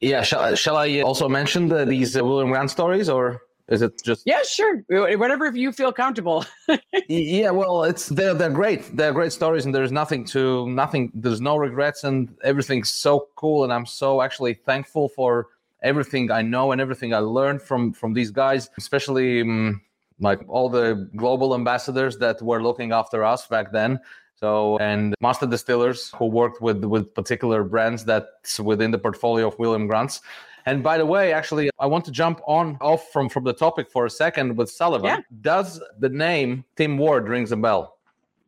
Yeah 0.00 0.22
shall, 0.22 0.56
shall 0.56 0.76
i 0.76 1.00
also 1.00 1.28
mention 1.28 1.68
the, 1.68 1.84
these 1.84 2.16
uh, 2.16 2.24
william 2.24 2.50
grant 2.50 2.70
stories 2.70 3.08
or 3.08 3.40
is 3.68 3.82
it 3.82 4.02
just? 4.04 4.22
Yeah, 4.26 4.42
sure. 4.42 4.84
Whatever 4.88 5.50
you 5.54 5.72
feel 5.72 5.92
comfortable. 5.92 6.44
yeah, 7.08 7.50
well, 7.50 7.84
it's 7.84 8.08
they're 8.08 8.34
they're 8.34 8.50
great. 8.50 8.94
They're 8.96 9.12
great 9.12 9.32
stories, 9.32 9.64
and 9.64 9.74
there's 9.74 9.92
nothing 9.92 10.24
to 10.26 10.68
nothing. 10.68 11.10
There's 11.14 11.40
no 11.40 11.56
regrets, 11.56 12.04
and 12.04 12.34
everything's 12.44 12.90
so 12.90 13.28
cool. 13.36 13.64
And 13.64 13.72
I'm 13.72 13.86
so 13.86 14.20
actually 14.20 14.54
thankful 14.54 15.08
for 15.08 15.48
everything 15.82 16.30
I 16.30 16.42
know 16.42 16.72
and 16.72 16.80
everything 16.80 17.14
I 17.14 17.18
learned 17.18 17.62
from 17.62 17.92
from 17.94 18.12
these 18.12 18.30
guys, 18.30 18.68
especially 18.76 19.40
um, 19.40 19.80
like 20.20 20.40
all 20.46 20.68
the 20.68 21.08
global 21.16 21.54
ambassadors 21.54 22.18
that 22.18 22.42
were 22.42 22.62
looking 22.62 22.92
after 22.92 23.24
us 23.24 23.46
back 23.46 23.72
then. 23.72 23.98
So 24.34 24.76
and 24.78 25.14
master 25.22 25.46
distillers 25.46 26.12
who 26.18 26.26
worked 26.26 26.60
with 26.60 26.84
with 26.84 27.14
particular 27.14 27.64
brands 27.64 28.04
that's 28.04 28.60
within 28.60 28.90
the 28.90 28.98
portfolio 28.98 29.48
of 29.48 29.58
William 29.58 29.86
Grant's. 29.86 30.20
And 30.66 30.82
by 30.82 30.98
the 30.98 31.06
way, 31.06 31.32
actually, 31.32 31.70
I 31.78 31.86
want 31.86 32.04
to 32.06 32.10
jump 32.10 32.40
on 32.46 32.78
off 32.80 33.12
from 33.12 33.28
from 33.28 33.44
the 33.44 33.52
topic 33.52 33.90
for 33.90 34.06
a 34.06 34.10
second 34.10 34.56
with 34.56 34.70
Sullivan. 34.70 35.06
Yeah. 35.06 35.20
Does 35.40 35.80
the 35.98 36.08
name 36.08 36.64
Tim 36.76 36.96
Ward 36.96 37.28
rings 37.28 37.52
a 37.52 37.56
bell? 37.56 37.98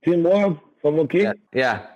Tim 0.02 0.22
Ward 0.22 0.58
from 0.80 0.98
OK? 1.00 1.22
Yeah. 1.22 1.32
yeah. 1.52 1.86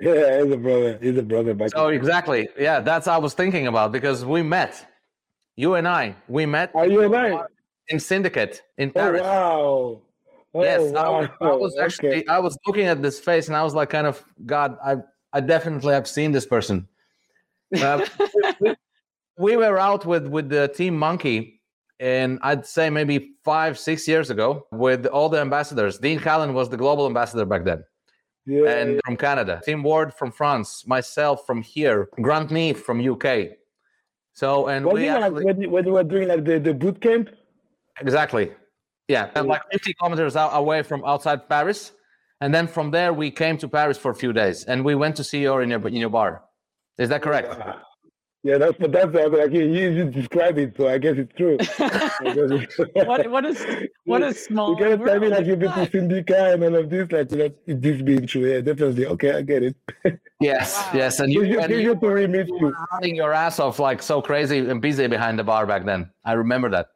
Yeah, 0.00 0.42
he's 0.42 0.52
a 0.52 0.56
brother. 0.56 0.98
He's 1.00 1.16
a 1.16 1.22
brother. 1.22 1.54
Back 1.54 1.70
oh, 1.76 1.88
exactly. 1.88 2.48
Yeah, 2.58 2.80
that's 2.80 3.06
I 3.06 3.16
was 3.16 3.32
thinking 3.32 3.68
about 3.68 3.92
because 3.92 4.24
we 4.24 4.42
met. 4.42 4.84
You 5.56 5.74
and 5.74 5.86
I, 5.86 6.16
we 6.26 6.46
met. 6.46 6.72
Are 6.74 6.86
you 6.86 7.02
and 7.02 7.14
I? 7.14 7.44
In 7.88 8.00
Syndicate 8.00 8.62
in 8.76 8.88
oh, 8.90 8.92
Paris. 8.92 9.22
Oh, 9.24 10.02
wow. 10.52 10.62
yes, 10.62 10.92
wow. 10.92 11.28
I, 11.40 11.44
I, 11.44 11.52
was 11.52 11.76
actually 11.78 12.08
okay. 12.08 12.24
I 12.26 12.40
was 12.40 12.58
looking 12.66 12.86
at 12.86 13.02
this 13.02 13.20
face 13.20 13.46
and 13.46 13.56
I 13.56 13.62
was 13.62 13.74
like, 13.74 13.90
kind 13.90 14.06
of, 14.06 14.24
God, 14.44 14.76
I 14.84 14.96
I 15.32 15.40
definitely 15.40 15.94
have 15.94 16.08
seen 16.08 16.32
this 16.32 16.46
person. 16.46 16.88
Uh, 17.74 18.06
we 18.60 18.74
were 19.38 19.78
out 19.78 20.06
with 20.06 20.26
with 20.26 20.48
the 20.48 20.68
team 20.68 20.96
Monkey, 20.96 21.60
and 22.00 22.38
I'd 22.42 22.66
say 22.66 22.90
maybe 22.90 23.34
five 23.44 23.78
six 23.78 24.06
years 24.06 24.30
ago 24.30 24.66
with 24.72 25.06
all 25.06 25.28
the 25.28 25.40
ambassadors. 25.40 25.98
Dean 25.98 26.18
Callan 26.18 26.54
was 26.54 26.68
the 26.68 26.76
global 26.76 27.06
ambassador 27.06 27.44
back 27.44 27.64
then. 27.64 27.84
Yeah. 28.46 28.68
And 28.68 29.00
from 29.04 29.16
Canada, 29.16 29.60
Tim 29.64 29.82
Ward 29.82 30.12
from 30.12 30.30
France, 30.30 30.86
myself 30.86 31.46
from 31.46 31.62
here, 31.62 32.08
Grant 32.20 32.50
Neath 32.50 32.82
from 32.82 33.00
UK. 33.00 33.48
So 34.34 34.66
and 34.66 34.84
we 34.84 35.08
actually, 35.08 35.44
like 35.44 35.56
when, 35.56 35.70
when 35.70 35.84
we 35.84 35.92
were 35.92 36.04
doing 36.04 36.28
like 36.28 36.44
the, 36.44 36.58
the 36.58 36.74
boot 36.74 37.00
camp. 37.00 37.30
Exactly. 38.00 38.52
Yeah, 39.08 39.30
and 39.34 39.46
like 39.46 39.62
50 39.70 39.94
kilometers 39.94 40.34
out, 40.34 40.50
away 40.54 40.82
from 40.82 41.04
outside 41.04 41.48
Paris, 41.48 41.92
and 42.40 42.54
then 42.54 42.66
from 42.66 42.90
there 42.90 43.12
we 43.12 43.30
came 43.30 43.58
to 43.58 43.68
Paris 43.68 43.98
for 43.98 44.10
a 44.10 44.14
few 44.14 44.32
days, 44.32 44.64
and 44.64 44.84
we 44.84 44.94
went 44.94 45.16
to 45.16 45.24
see 45.24 45.42
you 45.42 45.58
in 45.58 45.70
your 45.70 45.86
in 45.86 45.94
your 45.94 46.10
bar. 46.10 46.42
Is 46.98 47.08
that 47.10 47.22
correct? 47.22 47.54
Yeah. 48.44 48.54
Yeah, 48.54 48.58
that's 48.58 48.76
but 48.78 48.92
that's 48.92 49.14
uh, 49.16 49.28
like 49.30 49.52
you, 49.52 49.64
you 49.64 50.04
describe 50.10 50.58
it, 50.58 50.76
so 50.76 50.86
I 50.94 50.98
guess 50.98 51.16
it's 51.16 51.32
true. 51.34 51.56
what 53.06 53.30
what 53.30 53.44
is 53.46 53.66
what 54.04 54.22
is 54.22 54.44
small? 54.44 54.70
You 54.72 54.76
can't 54.76 55.04
tell 55.04 55.18
me 55.18 55.28
like 55.28 55.46
you've 55.46 55.58
been 55.58 55.72
to 55.72 55.90
Syndicat 55.90 56.54
and 56.54 56.62
all 56.62 56.76
of 56.76 56.90
this, 56.90 57.10
like 57.10 57.30
you 57.32 57.38
know, 57.38 57.50
this 57.66 58.02
being 58.02 58.26
true. 58.26 58.52
Yeah, 58.52 58.60
definitely. 58.60 59.06
Okay, 59.06 59.32
I 59.32 59.40
get 59.40 59.62
it. 59.62 59.76
yes, 60.40 60.76
wow. 60.76 60.90
yes, 60.94 61.20
and 61.20 61.32
you, 61.32 61.42
you, 61.42 61.58
and 61.58 61.70
you, 61.70 61.78
you, 61.78 61.94
you 61.94 62.58
were 62.60 62.74
running 62.92 63.16
your 63.16 63.32
ass 63.32 63.58
off 63.58 63.78
like 63.78 64.02
so 64.02 64.20
crazy 64.20 64.58
and 64.58 64.80
busy 64.80 65.06
behind 65.06 65.38
the 65.38 65.44
bar 65.44 65.66
back 65.66 65.86
then. 65.86 66.10
I 66.24 66.34
remember 66.34 66.68
that. 66.70 66.88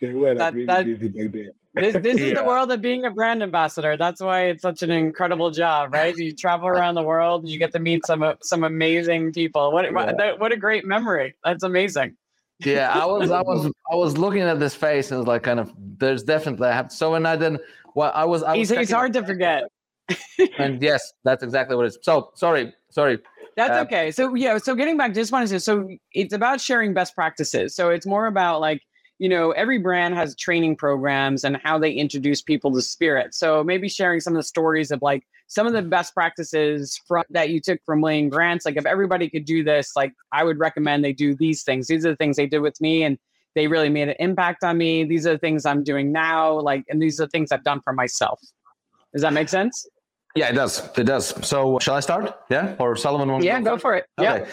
They 0.00 0.12
were 0.12 0.34
like 0.34 0.38
that, 0.38 0.54
really 0.54 0.66
that, 0.66 0.84
busy 0.84 1.08
back 1.08 1.32
then. 1.32 1.50
This 1.76 1.94
this 2.02 2.18
yeah. 2.18 2.26
is 2.26 2.34
the 2.34 2.44
world 2.44 2.72
of 2.72 2.80
being 2.80 3.04
a 3.04 3.10
brand 3.10 3.42
ambassador. 3.42 3.96
That's 3.96 4.20
why 4.20 4.46
it's 4.46 4.62
such 4.62 4.82
an 4.82 4.90
incredible 4.90 5.50
job, 5.50 5.92
right? 5.92 6.16
You 6.16 6.32
travel 6.32 6.68
around 6.68 6.94
the 6.94 7.02
world, 7.02 7.48
you 7.48 7.58
get 7.58 7.72
to 7.72 7.78
meet 7.78 8.06
some 8.06 8.24
some 8.42 8.64
amazing 8.64 9.32
people. 9.32 9.72
What 9.72 9.84
yeah. 9.84 10.32
what 10.38 10.52
a 10.52 10.56
great 10.56 10.84
memory! 10.84 11.34
That's 11.44 11.62
amazing. 11.62 12.16
Yeah, 12.64 12.90
I 12.90 13.04
was 13.04 13.30
I 13.30 13.42
was 13.42 13.70
I 13.92 13.94
was 13.94 14.16
looking 14.16 14.42
at 14.42 14.58
this 14.58 14.74
face 14.74 15.10
and 15.10 15.20
was 15.20 15.26
like, 15.26 15.42
kind 15.42 15.60
of, 15.60 15.72
there's 15.98 16.22
definitely 16.22 16.68
I 16.68 16.72
have 16.72 16.90
so, 16.90 17.14
and 17.14 17.28
I 17.28 17.36
then 17.36 17.58
well, 17.94 18.12
I 18.14 18.24
was 18.24 18.42
I 18.42 18.56
was 18.56 18.70
he's, 18.70 18.78
he's 18.78 18.90
hard 18.90 19.12
to 19.12 19.24
forget. 19.24 19.64
and 20.58 20.80
yes, 20.80 21.12
that's 21.24 21.42
exactly 21.42 21.76
what 21.76 21.84
it 21.84 21.88
is. 21.88 21.98
So 22.02 22.30
sorry, 22.34 22.72
sorry. 22.90 23.18
That's 23.56 23.72
uh, 23.72 23.82
okay. 23.82 24.10
So 24.10 24.34
yeah, 24.34 24.58
so 24.58 24.74
getting 24.74 24.96
back, 24.96 25.14
just 25.14 25.32
wanted 25.32 25.48
to 25.48 25.58
say, 25.60 25.64
so 25.64 25.88
it's 26.12 26.34
about 26.34 26.60
sharing 26.60 26.94
best 26.94 27.14
practices. 27.14 27.74
So 27.74 27.90
it's 27.90 28.06
more 28.06 28.26
about 28.26 28.60
like 28.60 28.82
you 29.18 29.28
know, 29.28 29.52
every 29.52 29.78
brand 29.78 30.14
has 30.14 30.36
training 30.36 30.76
programs 30.76 31.44
and 31.44 31.58
how 31.64 31.78
they 31.78 31.90
introduce 31.90 32.42
people 32.42 32.72
to 32.74 32.82
spirit. 32.82 33.34
So 33.34 33.64
maybe 33.64 33.88
sharing 33.88 34.20
some 34.20 34.34
of 34.34 34.38
the 34.38 34.46
stories 34.46 34.90
of 34.90 35.00
like 35.00 35.26
some 35.46 35.66
of 35.66 35.72
the 35.72 35.82
best 35.82 36.12
practices 36.12 37.00
from 37.08 37.24
that 37.30 37.50
you 37.50 37.60
took 37.60 37.80
from 37.86 38.00
William 38.02 38.28
Grant's. 38.28 38.66
Like 38.66 38.76
if 38.76 38.84
everybody 38.84 39.30
could 39.30 39.46
do 39.46 39.64
this, 39.64 39.92
like 39.96 40.12
I 40.32 40.44
would 40.44 40.58
recommend 40.58 41.02
they 41.02 41.14
do 41.14 41.34
these 41.34 41.62
things. 41.62 41.86
These 41.86 42.04
are 42.04 42.10
the 42.10 42.16
things 42.16 42.36
they 42.36 42.46
did 42.46 42.58
with 42.58 42.78
me 42.80 43.04
and 43.04 43.18
they 43.54 43.66
really 43.66 43.88
made 43.88 44.08
an 44.08 44.16
impact 44.18 44.64
on 44.64 44.76
me. 44.76 45.04
These 45.04 45.26
are 45.26 45.32
the 45.32 45.38
things 45.38 45.64
I'm 45.64 45.82
doing 45.82 46.12
now. 46.12 46.60
Like, 46.60 46.84
and 46.90 47.00
these 47.00 47.18
are 47.18 47.24
the 47.24 47.30
things 47.30 47.52
I've 47.52 47.64
done 47.64 47.80
for 47.82 47.94
myself. 47.94 48.38
Does 49.14 49.22
that 49.22 49.32
make 49.32 49.48
sense? 49.48 49.86
Yeah, 50.34 50.50
it 50.50 50.52
does. 50.52 50.90
It 50.98 51.04
does. 51.04 51.28
So 51.46 51.78
shall 51.78 51.94
I 51.94 52.00
start? 52.00 52.38
Yeah. 52.50 52.76
Or 52.78 52.96
Sullivan 52.96 53.42
Yeah, 53.42 53.62
go 53.62 53.78
for 53.78 53.94
it. 53.94 54.04
Okay. 54.18 54.46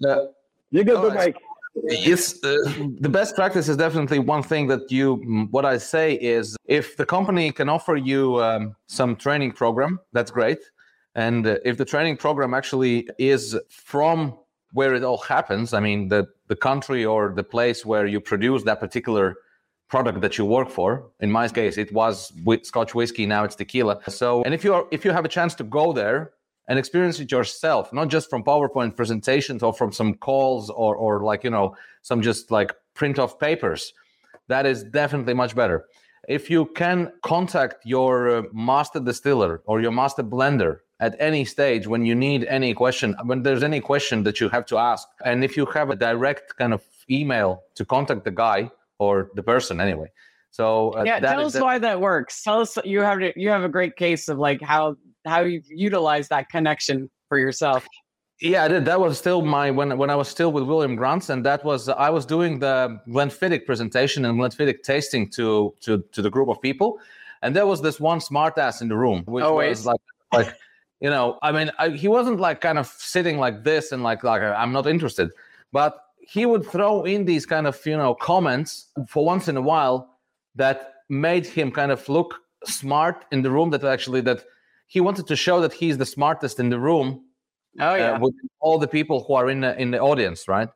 Yeah. 0.00 0.08
Uh, 0.10 0.26
you 0.70 0.82
go, 0.82 1.08
the 1.08 1.34
it's 1.84 2.42
uh, 2.44 2.56
the 3.00 3.08
best 3.08 3.34
practice 3.34 3.68
is 3.68 3.76
definitely 3.76 4.18
one 4.18 4.42
thing 4.42 4.66
that 4.66 4.90
you 4.90 5.16
what 5.50 5.64
i 5.64 5.76
say 5.78 6.14
is 6.14 6.56
if 6.66 6.96
the 6.96 7.06
company 7.06 7.52
can 7.52 7.68
offer 7.68 7.96
you 7.96 8.42
um, 8.42 8.74
some 8.86 9.16
training 9.16 9.52
program 9.52 9.98
that's 10.12 10.30
great. 10.30 10.58
And 11.14 11.44
uh, 11.46 11.56
if 11.64 11.78
the 11.78 11.84
training 11.84 12.16
program 12.16 12.54
actually 12.54 13.08
is 13.18 13.58
from 13.68 14.38
where 14.72 14.94
it 14.94 15.02
all 15.02 15.18
happens 15.18 15.72
i 15.72 15.80
mean 15.80 16.08
the 16.08 16.26
the 16.48 16.56
country 16.56 17.04
or 17.04 17.32
the 17.34 17.42
place 17.42 17.84
where 17.84 18.06
you 18.06 18.20
produce 18.20 18.62
that 18.64 18.80
particular 18.80 19.36
product 19.88 20.20
that 20.20 20.36
you 20.36 20.44
work 20.44 20.68
for 20.68 21.10
in 21.20 21.30
my 21.30 21.48
case 21.48 21.78
it 21.78 21.90
was 21.92 22.32
with 22.44 22.64
scotch 22.64 22.94
whiskey 22.94 23.24
now 23.26 23.42
it's 23.44 23.54
tequila. 23.54 23.98
So 24.08 24.42
and 24.42 24.54
if 24.54 24.62
you 24.64 24.74
are 24.74 24.84
if 24.90 25.04
you 25.04 25.12
have 25.12 25.24
a 25.24 25.28
chance 25.28 25.54
to 25.56 25.64
go 25.64 25.92
there 25.92 26.32
and 26.68 26.78
experience 26.78 27.18
it 27.18 27.32
yourself, 27.32 27.92
not 27.92 28.08
just 28.08 28.30
from 28.30 28.44
PowerPoint 28.44 28.94
presentations 28.94 29.62
or 29.62 29.72
from 29.72 29.90
some 29.90 30.14
calls 30.14 30.70
or 30.70 30.94
or 30.94 31.24
like 31.24 31.42
you 31.42 31.50
know 31.50 31.74
some 32.02 32.22
just 32.22 32.50
like 32.50 32.72
print 32.94 33.18
off 33.18 33.38
papers. 33.38 33.92
That 34.48 34.66
is 34.66 34.84
definitely 34.84 35.34
much 35.34 35.54
better. 35.56 35.86
If 36.28 36.50
you 36.50 36.66
can 36.66 37.12
contact 37.22 37.86
your 37.86 38.38
uh, 38.38 38.42
master 38.52 39.00
distiller 39.00 39.62
or 39.64 39.80
your 39.80 39.92
master 39.92 40.22
blender 40.22 40.80
at 41.00 41.16
any 41.18 41.44
stage 41.44 41.86
when 41.86 42.04
you 42.04 42.14
need 42.14 42.44
any 42.44 42.74
question, 42.74 43.14
when 43.24 43.42
there's 43.42 43.62
any 43.62 43.80
question 43.80 44.24
that 44.24 44.40
you 44.40 44.48
have 44.50 44.66
to 44.66 44.76
ask, 44.78 45.08
and 45.24 45.42
if 45.42 45.56
you 45.56 45.64
have 45.66 45.90
a 45.90 45.96
direct 45.96 46.56
kind 46.56 46.74
of 46.74 46.82
email 47.10 47.62
to 47.76 47.84
contact 47.84 48.24
the 48.24 48.30
guy 48.30 48.70
or 48.98 49.30
the 49.36 49.42
person 49.42 49.80
anyway. 49.80 50.10
So 50.50 50.90
uh, 50.90 51.04
yeah, 51.04 51.20
tell 51.20 51.46
us 51.46 51.58
why 51.58 51.78
that 51.78 52.00
works. 52.00 52.42
Tell 52.42 52.60
us 52.60 52.76
you 52.84 53.00
have 53.00 53.20
you 53.36 53.48
have 53.50 53.64
a 53.64 53.68
great 53.68 53.96
case 53.96 54.28
of 54.28 54.38
like 54.38 54.60
how 54.60 54.96
how 55.28 55.42
do 55.42 55.48
you 55.50 55.62
utilize 55.68 56.28
that 56.28 56.48
connection 56.48 57.10
for 57.28 57.38
yourself. 57.38 57.86
Yeah, 58.40 58.64
I 58.64 58.68
did. 58.68 58.84
That 58.84 59.00
was 59.00 59.18
still 59.18 59.42
my 59.42 59.70
when 59.70 59.98
when 59.98 60.10
I 60.10 60.16
was 60.16 60.28
still 60.28 60.52
with 60.52 60.64
William 60.64 60.94
Grant, 60.94 61.28
and 61.28 61.44
that 61.44 61.64
was 61.64 61.88
I 61.88 62.08
was 62.10 62.24
doing 62.24 62.60
the 62.60 63.00
Glenfiddich 63.08 63.66
presentation 63.66 64.24
and 64.24 64.38
Glenfiddich 64.38 64.82
tasting 64.82 65.28
to 65.30 65.74
to 65.80 66.04
to 66.12 66.22
the 66.22 66.30
group 66.30 66.48
of 66.48 66.60
people, 66.62 67.00
and 67.42 67.54
there 67.54 67.66
was 67.66 67.82
this 67.82 67.98
one 67.98 68.20
smartass 68.20 68.80
in 68.80 68.88
the 68.88 68.96
room, 68.96 69.24
which 69.26 69.44
Always. 69.44 69.78
was 69.78 69.86
like 69.86 70.00
like 70.32 70.54
you 71.00 71.10
know, 71.10 71.38
I 71.42 71.52
mean, 71.52 71.70
I, 71.78 71.90
he 71.90 72.08
wasn't 72.08 72.38
like 72.38 72.60
kind 72.60 72.78
of 72.78 72.86
sitting 72.86 73.38
like 73.38 73.64
this 73.64 73.90
and 73.90 74.04
like 74.04 74.22
like 74.22 74.42
I'm 74.42 74.72
not 74.72 74.86
interested, 74.86 75.30
but 75.72 76.00
he 76.20 76.46
would 76.46 76.64
throw 76.64 77.02
in 77.04 77.24
these 77.24 77.44
kind 77.44 77.66
of 77.66 77.84
you 77.84 77.96
know 77.96 78.14
comments 78.14 78.92
for 79.08 79.24
once 79.24 79.48
in 79.48 79.56
a 79.56 79.62
while 79.62 80.16
that 80.54 80.94
made 81.08 81.44
him 81.44 81.72
kind 81.72 81.90
of 81.90 82.08
look 82.08 82.40
smart 82.64 83.24
in 83.32 83.42
the 83.42 83.50
room 83.50 83.70
that 83.70 83.82
actually 83.82 84.20
that 84.20 84.44
he 84.88 85.00
wanted 85.00 85.26
to 85.28 85.36
show 85.36 85.60
that 85.60 85.72
he's 85.72 85.98
the 85.98 86.06
smartest 86.06 86.58
in 86.58 86.70
the 86.70 86.78
room. 86.78 87.24
Oh 87.78 87.94
yeah, 87.94 88.12
uh, 88.12 88.18
with 88.18 88.34
all 88.60 88.78
the 88.78 88.88
people 88.88 89.24
who 89.24 89.34
are 89.34 89.48
in 89.48 89.60
the, 89.60 89.80
in 89.80 89.92
the 89.92 90.00
audience, 90.00 90.48
right? 90.48 90.68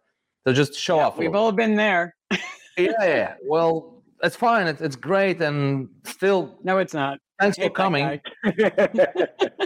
So 0.47 0.53
just 0.53 0.75
show 0.75 0.97
yeah, 0.97 1.07
off. 1.07 1.19
We've 1.19 1.35
all 1.35 1.53
been 1.53 1.77
there. 1.77 2.15
yeah, 2.79 2.93
yeah. 3.01 3.35
Well, 3.45 4.03
it's 4.23 4.37
fine. 4.37 4.67
It's, 4.69 4.81
it's 4.81 4.97
great, 4.97 5.41
and 5.41 5.89
still. 6.05 6.59
No, 6.63 6.79
it's 6.79 6.95
not. 6.95 7.19
Thanks 7.41 7.59
for 7.59 7.71
coming. 7.71 8.21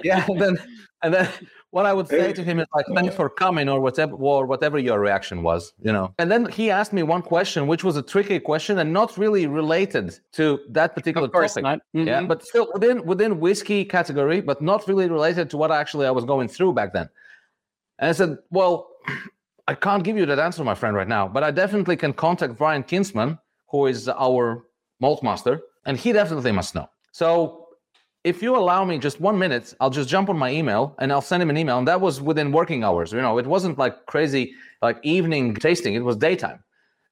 yeah, 0.02 0.26
then 0.38 0.56
and 1.02 1.14
then 1.14 1.28
what 1.70 1.86
I 1.86 1.92
would 1.92 2.08
say 2.08 2.32
to 2.32 2.42
him 2.42 2.58
is 2.58 2.66
like, 2.74 2.86
"Thanks 2.94 3.14
for 3.14 3.28
coming," 3.28 3.68
or 3.68 3.80
whatever, 3.80 4.14
or 4.14 4.46
whatever 4.46 4.78
your 4.78 4.98
reaction 5.00 5.42
was, 5.42 5.72
you 5.82 5.92
know. 5.92 6.14
And 6.18 6.30
then 6.30 6.46
he 6.46 6.70
asked 6.70 6.92
me 6.92 7.02
one 7.02 7.22
question, 7.22 7.66
which 7.66 7.84
was 7.84 7.96
a 7.96 8.02
tricky 8.02 8.38
question 8.40 8.78
and 8.78 8.92
not 8.92 9.16
really 9.18 9.46
related 9.46 10.18
to 10.32 10.60
that 10.70 10.94
particular 10.94 11.26
of 11.26 11.32
course 11.32 11.54
topic. 11.54 11.64
Not. 11.64 11.78
Mm-hmm. 11.94 12.08
Yeah, 12.08 12.22
but 12.22 12.44
still 12.44 12.68
within 12.72 13.04
within 13.04 13.40
whiskey 13.40 13.84
category, 13.84 14.40
but 14.40 14.62
not 14.62 14.86
really 14.88 15.08
related 15.08 15.50
to 15.50 15.56
what 15.56 15.70
actually 15.70 16.06
I 16.06 16.10
was 16.12 16.24
going 16.24 16.48
through 16.48 16.72
back 16.74 16.92
then. 16.92 17.08
And 17.98 18.10
I 18.10 18.12
said, 18.12 18.38
"Well, 18.50 18.88
I 19.68 19.74
can't 19.74 20.04
give 20.04 20.16
you 20.16 20.26
that 20.26 20.38
answer, 20.38 20.62
my 20.64 20.74
friend, 20.74 20.94
right 20.96 21.08
now, 21.08 21.26
but 21.28 21.42
I 21.42 21.50
definitely 21.50 21.96
can 21.96 22.12
contact 22.12 22.56
Brian 22.56 22.84
Kinsman, 22.84 23.38
who 23.70 23.86
is 23.86 24.08
our 24.08 24.64
malt 25.00 25.22
master, 25.22 25.60
and 25.84 25.98
he 25.98 26.12
definitely 26.12 26.52
must 26.52 26.74
know." 26.74 26.88
So 27.12 27.65
if 28.26 28.42
you 28.42 28.56
allow 28.56 28.84
me 28.84 28.98
just 28.98 29.20
one 29.20 29.38
minute, 29.38 29.72
I'll 29.78 29.88
just 29.88 30.08
jump 30.08 30.28
on 30.28 30.36
my 30.36 30.50
email 30.50 30.96
and 30.98 31.12
I'll 31.12 31.20
send 31.20 31.40
him 31.40 31.48
an 31.48 31.56
email. 31.56 31.78
And 31.78 31.86
that 31.86 32.00
was 32.00 32.20
within 32.20 32.50
working 32.50 32.82
hours. 32.82 33.12
You 33.12 33.22
know, 33.22 33.38
it 33.38 33.46
wasn't 33.46 33.78
like 33.78 34.04
crazy 34.06 34.52
like 34.82 34.98
evening 35.04 35.54
tasting. 35.54 35.94
It 35.94 36.02
was 36.02 36.16
daytime. 36.16 36.58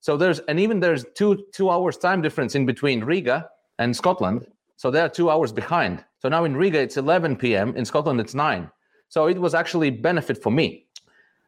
So 0.00 0.16
there's 0.16 0.40
and 0.40 0.58
even 0.58 0.80
there's 0.80 1.06
two 1.14 1.46
two 1.52 1.70
hours 1.70 1.96
time 1.96 2.20
difference 2.20 2.56
in 2.56 2.66
between 2.66 3.04
Riga 3.04 3.48
and 3.78 3.94
Scotland. 3.94 4.48
So 4.76 4.90
they're 4.90 5.08
two 5.08 5.30
hours 5.30 5.52
behind. 5.52 6.04
So 6.18 6.28
now 6.28 6.42
in 6.42 6.56
Riga 6.56 6.80
it's 6.80 6.96
11 6.96 7.36
p.m. 7.36 7.76
In 7.76 7.84
Scotland 7.84 8.18
it's 8.18 8.34
nine. 8.34 8.68
So 9.08 9.28
it 9.28 9.38
was 9.38 9.54
actually 9.54 9.90
benefit 9.90 10.42
for 10.42 10.50
me. 10.50 10.86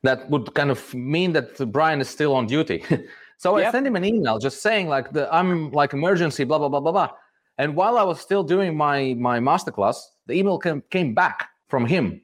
That 0.05 0.31
would 0.31 0.55
kind 0.55 0.71
of 0.71 0.95
mean 0.95 1.33
that 1.33 1.73
Brian 1.73 2.01
is 2.01 2.09
still 2.09 2.37
on 2.37 2.47
duty. 2.47 2.85
so 3.37 3.59
yep. 3.59 3.69
I 3.69 3.73
sent 3.73 3.89
him 3.89 3.97
an 3.97 4.05
email 4.05 4.39
just 4.39 4.63
saying 4.63 4.87
like 4.87 5.13
the 5.13 5.29
I'm 5.35 5.73
like 5.73 5.93
emergency 5.93 6.45
blah 6.45 6.59
blah 6.59 6.69
blah 6.69 6.81
blah 6.81 6.93
blah. 6.93 7.11
And 7.59 7.75
while 7.75 7.97
I 7.99 8.03
was 8.03 8.21
still 8.21 8.43
doing 8.43 8.77
my 8.77 9.15
my 9.15 9.39
masterclass, 9.39 9.97
the 10.27 10.35
email 10.35 10.59
came, 10.59 10.83
came 10.91 11.15
back 11.15 11.49
from 11.69 11.87
him 11.87 12.21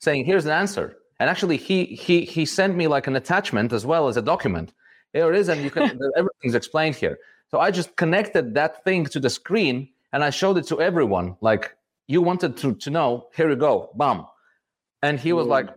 saying, 0.00 0.24
"Here's 0.24 0.44
an 0.44 0.52
answer." 0.52 0.96
And 1.20 1.30
actually, 1.30 1.56
he 1.56 1.84
he 1.84 2.24
he 2.24 2.44
sent 2.44 2.76
me 2.76 2.86
like 2.86 3.06
an 3.06 3.16
attachment 3.16 3.72
as 3.72 3.86
well 3.86 4.08
as 4.08 4.16
a 4.16 4.22
document. 4.22 4.74
Here 5.12 5.32
it 5.32 5.38
is, 5.38 5.48
and 5.48 5.62
you 5.62 5.70
can 5.70 5.82
everything's 6.16 6.54
explained 6.54 6.96
here. 6.96 7.18
So 7.50 7.60
I 7.60 7.70
just 7.70 7.96
connected 7.96 8.54
that 8.54 8.84
thing 8.84 9.06
to 9.06 9.20
the 9.20 9.30
screen 9.30 9.88
and 10.12 10.24
I 10.24 10.30
showed 10.30 10.58
it 10.58 10.66
to 10.68 10.80
everyone. 10.80 11.36
Like 11.40 11.76
you 12.06 12.20
wanted 12.22 12.56
to 12.58 12.74
to 12.74 12.90
know, 12.90 13.28
here 13.34 13.48
you 13.48 13.56
go, 13.56 13.90
bam. 13.96 14.26
And 15.02 15.20
he 15.20 15.32
was 15.32 15.46
like, 15.46 15.68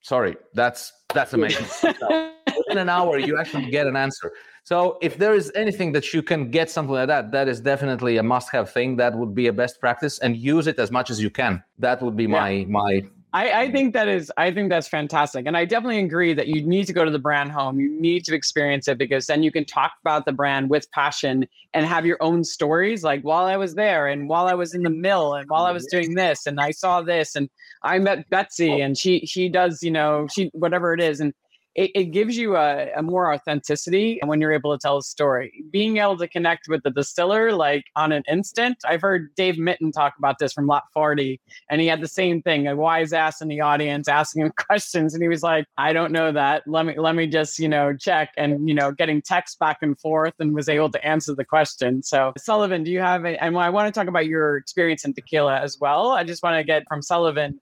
"Sorry, 0.00 0.36
that's 0.54 0.92
that's 1.14 1.32
amazing." 1.34 1.66
Within 2.66 2.82
an 2.82 2.88
hour, 2.88 3.18
you 3.18 3.38
actually 3.38 3.70
get 3.70 3.86
an 3.86 3.96
answer. 3.96 4.32
So 4.64 4.98
if 5.00 5.16
there 5.16 5.34
is 5.34 5.52
anything 5.54 5.92
that 5.92 6.12
you 6.12 6.22
can 6.22 6.50
get 6.50 6.68
something 6.68 6.92
like 6.92 7.06
that, 7.06 7.30
that 7.30 7.46
is 7.46 7.60
definitely 7.60 8.16
a 8.16 8.22
must-have 8.24 8.68
thing. 8.72 8.96
That 8.96 9.16
would 9.16 9.32
be 9.32 9.46
a 9.46 9.52
best 9.52 9.80
practice, 9.80 10.18
and 10.18 10.36
use 10.36 10.66
it 10.66 10.78
as 10.80 10.90
much 10.90 11.08
as 11.08 11.22
you 11.22 11.30
can. 11.30 11.62
That 11.78 12.02
would 12.02 12.16
be 12.16 12.26
my 12.26 12.50
yeah. 12.50 12.66
my. 12.66 13.02
I, 13.32 13.62
I 13.62 13.70
think 13.70 13.92
that 13.92 14.08
is. 14.08 14.32
I 14.36 14.50
think 14.50 14.70
that's 14.70 14.88
fantastic, 14.88 15.46
and 15.46 15.56
I 15.56 15.66
definitely 15.66 16.00
agree 16.00 16.34
that 16.34 16.48
you 16.48 16.62
need 16.66 16.86
to 16.86 16.92
go 16.92 17.04
to 17.04 17.12
the 17.12 17.18
brand 17.18 17.52
home. 17.52 17.78
You 17.78 17.88
need 18.00 18.24
to 18.24 18.34
experience 18.34 18.88
it 18.88 18.98
because 18.98 19.26
then 19.26 19.44
you 19.44 19.52
can 19.52 19.64
talk 19.64 19.92
about 20.00 20.24
the 20.24 20.32
brand 20.32 20.68
with 20.68 20.90
passion 20.90 21.46
and 21.72 21.86
have 21.86 22.04
your 22.04 22.16
own 22.20 22.42
stories. 22.42 23.04
Like 23.04 23.22
while 23.22 23.44
I 23.44 23.56
was 23.56 23.76
there, 23.76 24.08
and 24.08 24.28
while 24.28 24.48
I 24.48 24.54
was 24.54 24.74
in 24.74 24.82
the 24.82 24.90
mill, 24.90 25.34
and 25.34 25.48
while 25.48 25.64
I 25.64 25.70
was 25.70 25.86
doing 25.86 26.14
this, 26.14 26.46
and 26.46 26.58
I 26.58 26.72
saw 26.72 27.02
this, 27.02 27.36
and 27.36 27.48
I 27.82 28.00
met 28.00 28.28
Betsy, 28.30 28.80
and 28.80 28.98
she 28.98 29.24
she 29.26 29.48
does 29.48 29.80
you 29.80 29.92
know 29.92 30.26
she 30.28 30.50
whatever 30.54 30.92
it 30.92 31.00
is, 31.00 31.20
and 31.20 31.32
it, 31.76 31.90
it 31.94 32.04
gives 32.06 32.38
you 32.38 32.56
a, 32.56 32.90
a, 32.96 33.02
more 33.02 33.32
authenticity 33.32 34.18
when 34.24 34.40
you're 34.40 34.52
able 34.52 34.76
to 34.76 34.80
tell 34.80 34.96
a 34.96 35.02
story. 35.02 35.62
Being 35.70 35.98
able 35.98 36.16
to 36.16 36.26
connect 36.26 36.68
with 36.68 36.82
the 36.82 36.90
distiller 36.90 37.52
like 37.52 37.84
on 37.94 38.12
an 38.12 38.22
instant. 38.30 38.78
I've 38.86 39.02
heard 39.02 39.34
Dave 39.36 39.58
Mitton 39.58 39.92
talk 39.92 40.14
about 40.18 40.38
this 40.38 40.54
from 40.54 40.66
Lot 40.66 40.84
40, 40.94 41.38
and 41.70 41.80
he 41.80 41.86
had 41.86 42.00
the 42.00 42.08
same 42.08 42.40
thing, 42.40 42.66
a 42.66 42.74
wise 42.74 43.12
ass 43.12 43.42
in 43.42 43.48
the 43.48 43.60
audience 43.60 44.08
asking 44.08 44.42
him 44.42 44.52
questions, 44.66 45.12
and 45.12 45.22
he 45.22 45.28
was 45.28 45.42
like, 45.42 45.66
I 45.76 45.92
don't 45.92 46.12
know 46.12 46.32
that. 46.32 46.62
Let 46.66 46.86
me 46.86 46.98
let 46.98 47.14
me 47.14 47.26
just, 47.26 47.58
you 47.58 47.68
know, 47.68 47.94
check 47.94 48.30
and 48.38 48.66
you 48.66 48.74
know, 48.74 48.90
getting 48.90 49.20
text 49.20 49.58
back 49.58 49.78
and 49.82 49.98
forth 50.00 50.34
and 50.38 50.54
was 50.54 50.70
able 50.70 50.90
to 50.90 51.06
answer 51.06 51.34
the 51.34 51.44
question. 51.44 52.02
So 52.02 52.32
Sullivan, 52.38 52.84
do 52.84 52.90
you 52.90 53.00
have 53.00 53.26
a 53.26 53.42
and 53.42 53.56
I 53.58 53.68
want 53.68 53.92
to 53.92 53.98
talk 53.98 54.08
about 54.08 54.26
your 54.26 54.56
experience 54.56 55.04
in 55.04 55.12
tequila 55.12 55.60
as 55.60 55.76
well. 55.78 56.12
I 56.12 56.24
just 56.24 56.42
want 56.42 56.56
to 56.56 56.64
get 56.64 56.84
from 56.88 57.02
Sullivan 57.02 57.60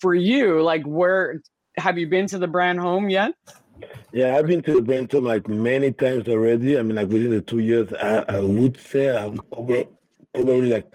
for 0.00 0.14
you, 0.14 0.62
like 0.62 0.84
where 0.84 1.40
have 1.76 1.98
you 1.98 2.06
been 2.06 2.26
to 2.28 2.38
the 2.38 2.48
brand 2.48 2.80
home 2.80 3.10
yet? 3.10 3.34
Yeah, 4.12 4.36
I've 4.36 4.46
been 4.46 4.62
to 4.62 4.74
the 4.74 4.82
brand 4.82 5.10
home 5.12 5.24
like 5.24 5.48
many 5.48 5.92
times 5.92 6.28
already. 6.28 6.78
I 6.78 6.82
mean, 6.82 6.96
like 6.96 7.08
within 7.08 7.30
the 7.30 7.40
two 7.40 7.60
years, 7.60 7.92
I, 7.92 8.24
I 8.28 8.40
would 8.40 8.78
say 8.78 9.16
I'm 9.16 9.40
over 9.52 9.84
probably 10.34 10.70
like 10.70 10.92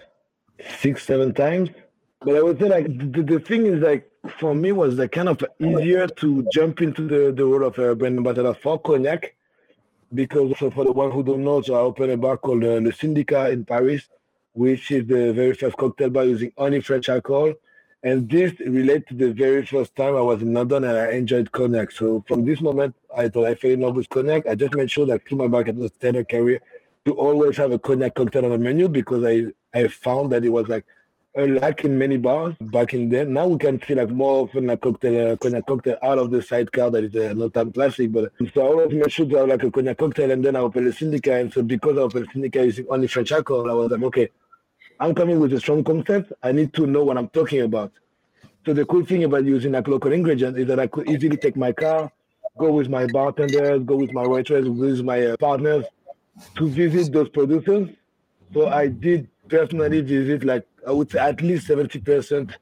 six, 0.78 1.04
seven 1.04 1.34
times. 1.34 1.70
But 2.20 2.36
I 2.36 2.42
would 2.42 2.58
say 2.58 2.68
like 2.68 2.86
the, 2.86 3.22
the 3.22 3.40
thing 3.40 3.66
is 3.66 3.80
like 3.80 4.10
for 4.38 4.54
me 4.54 4.72
was 4.72 4.94
like 4.94 5.12
kind 5.12 5.28
of 5.28 5.42
easier 5.60 6.06
to 6.06 6.46
jump 6.52 6.80
into 6.82 7.06
the, 7.06 7.32
the 7.32 7.44
role 7.44 7.64
of 7.64 7.78
a 7.78 7.94
brand 7.94 8.16
ambassador 8.18 8.54
for 8.54 8.78
cognac 8.80 9.34
because 10.14 10.56
so 10.58 10.70
for 10.70 10.84
the 10.84 10.92
one 10.92 11.10
who 11.10 11.22
don't 11.22 11.44
know, 11.44 11.60
so 11.62 11.74
I 11.74 11.80
opened 11.80 12.12
a 12.12 12.16
bar 12.16 12.36
called 12.36 12.64
uh, 12.64 12.78
Le 12.80 12.92
Syndicat 12.92 13.52
in 13.52 13.64
Paris, 13.64 14.08
which 14.52 14.90
is 14.90 15.06
the 15.06 15.32
very 15.32 15.54
first 15.54 15.76
cocktail 15.76 16.10
bar 16.10 16.24
using 16.24 16.52
only 16.56 16.80
French 16.80 17.08
alcohol. 17.08 17.52
And 18.02 18.28
this 18.28 18.52
relates 18.60 19.08
to 19.08 19.14
the 19.14 19.32
very 19.32 19.64
first 19.66 19.96
time 19.96 20.14
I 20.16 20.20
was 20.20 20.42
in 20.42 20.52
London 20.54 20.84
and 20.84 20.96
I 20.96 21.12
enjoyed 21.12 21.50
cognac. 21.50 21.90
So 21.90 22.24
from 22.28 22.44
this 22.44 22.60
moment, 22.60 22.94
I 23.16 23.28
thought 23.28 23.46
I 23.46 23.54
fell 23.54 23.70
in 23.72 23.80
love 23.80 23.96
with 23.96 24.08
cognac. 24.08 24.46
I 24.46 24.54
just 24.54 24.74
made 24.74 24.90
sure 24.90 25.06
that 25.06 25.26
through 25.26 25.38
my 25.38 25.48
bartender 25.48 26.24
career 26.24 26.60
to 27.06 27.12
always 27.14 27.56
have 27.56 27.72
a 27.72 27.78
cognac 27.78 28.14
cocktail 28.14 28.44
on 28.44 28.50
the 28.50 28.58
menu 28.58 28.88
because 28.88 29.24
I, 29.24 29.46
I 29.78 29.88
found 29.88 30.32
that 30.32 30.44
it 30.44 30.50
was 30.50 30.68
like 30.68 30.84
a 31.36 31.46
lack 31.46 31.84
in 31.84 31.98
many 31.98 32.16
bars 32.16 32.54
back 32.60 32.94
in 32.94 33.08
then. 33.08 33.32
Now 33.32 33.46
we 33.46 33.58
can 33.58 33.80
see 33.82 33.94
like 33.94 34.10
more 34.10 34.44
often 34.44 34.70
a 34.70 34.76
cocktail, 34.76 35.32
uh, 35.32 35.36
cognac 35.36 35.66
cocktail 35.66 35.98
out 36.02 36.18
of 36.18 36.30
the 36.30 36.42
sidecar 36.42 36.90
that 36.90 37.04
is 37.04 37.14
a 37.14 37.34
not 37.34 37.54
time 37.54 37.72
classic. 37.72 38.12
But 38.12 38.32
so 38.54 38.62
I 38.62 38.66
always 38.66 38.92
made 38.92 39.12
sure 39.12 39.26
to 39.26 39.36
have 39.36 39.48
like 39.48 39.62
a 39.62 39.70
cognac 39.70 39.98
cocktail 39.98 40.30
and 40.30 40.44
then 40.44 40.56
I 40.56 40.60
opened 40.60 40.88
a 40.88 40.92
Syndicat. 40.92 41.40
And 41.40 41.52
so 41.52 41.62
because 41.62 41.96
I 41.98 42.02
opened 42.02 42.28
a 42.28 42.32
Syndicat 42.32 42.64
using 42.64 42.86
only 42.88 43.06
French 43.06 43.32
alcohol, 43.32 43.70
I 43.70 43.74
was 43.74 43.90
like, 43.90 44.02
okay, 44.02 44.28
I'm 44.98 45.14
coming 45.14 45.40
with 45.40 45.52
a 45.52 45.60
strong 45.60 45.84
concept. 45.84 46.32
I 46.42 46.52
need 46.52 46.72
to 46.74 46.86
know 46.86 47.04
what 47.04 47.18
I'm 47.18 47.28
talking 47.28 47.62
about. 47.62 47.92
So 48.64 48.72
the 48.72 48.84
cool 48.86 49.04
thing 49.04 49.24
about 49.24 49.44
using 49.44 49.72
like 49.72 49.86
local 49.86 50.12
ingredients 50.12 50.58
is 50.58 50.66
that 50.66 50.80
I 50.80 50.86
could 50.86 51.08
easily 51.08 51.36
take 51.36 51.56
my 51.56 51.72
car, 51.72 52.10
go 52.58 52.72
with 52.72 52.88
my 52.88 53.06
bartenders, 53.06 53.82
go 53.84 53.96
with 53.96 54.12
my 54.12 54.26
waitress, 54.26 54.64
go 54.64 54.72
with 54.72 55.02
my 55.02 55.26
uh, 55.26 55.36
partners 55.36 55.84
to 56.56 56.68
visit 56.68 57.12
those 57.12 57.28
producers. 57.28 57.90
So 58.52 58.68
I 58.68 58.88
did 58.88 59.28
personally 59.48 60.00
visit 60.00 60.44
like 60.44 60.66
I 60.86 60.92
would 60.92 61.10
say 61.10 61.18
at 61.18 61.40
least 61.42 61.68
70% 61.68 62.54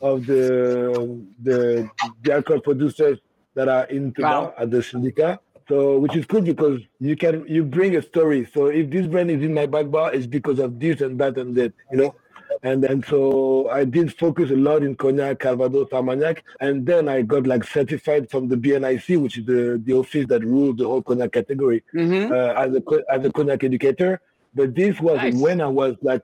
of 0.00 0.26
the 0.26 1.20
the, 1.42 1.90
the 2.22 2.32
alcohol 2.32 2.60
producers 2.60 3.18
that 3.54 3.68
are 3.68 3.84
in 3.86 4.14
wow. 4.18 4.54
at 4.56 4.70
the 4.70 4.82
syndicat. 4.82 5.40
So, 5.68 5.98
which 5.98 6.16
is 6.16 6.24
cool 6.24 6.40
because 6.40 6.80
you 6.98 7.14
can 7.14 7.46
you 7.46 7.62
bring 7.62 7.96
a 7.96 8.02
story. 8.02 8.48
So, 8.54 8.66
if 8.66 8.90
this 8.90 9.06
brand 9.06 9.30
is 9.30 9.42
in 9.42 9.52
my 9.52 9.66
back 9.66 9.90
bar, 9.90 10.14
it's 10.14 10.26
because 10.26 10.58
of 10.58 10.80
this 10.80 11.00
and 11.02 11.18
that 11.20 11.36
and 11.36 11.54
that, 11.56 11.74
you 11.92 11.98
know. 11.98 12.14
And 12.62 12.84
and 12.84 13.04
so 13.04 13.68
I 13.70 13.84
did 13.84 14.16
focus 14.18 14.50
a 14.50 14.56
lot 14.56 14.82
in 14.82 14.96
cognac, 14.96 15.40
Calvados, 15.40 15.92
Armagnac, 15.92 16.42
and 16.60 16.86
then 16.86 17.08
I 17.08 17.22
got 17.22 17.46
like 17.46 17.64
certified 17.64 18.30
from 18.30 18.48
the 18.48 18.56
BNIC, 18.56 19.20
which 19.20 19.38
is 19.38 19.46
the, 19.46 19.80
the 19.84 19.92
office 19.92 20.26
that 20.28 20.42
rules 20.42 20.76
the 20.76 20.86
whole 20.86 21.02
cognac 21.02 21.32
category, 21.32 21.84
mm-hmm. 21.94 22.32
uh, 22.32 22.62
as 22.62 22.74
a 22.74 23.12
as 23.12 23.24
a 23.24 23.30
cognac 23.30 23.62
educator. 23.62 24.20
But 24.54 24.74
this 24.74 24.98
was 25.00 25.18
nice. 25.18 25.34
when 25.34 25.60
I 25.60 25.68
was 25.68 25.96
like 26.02 26.22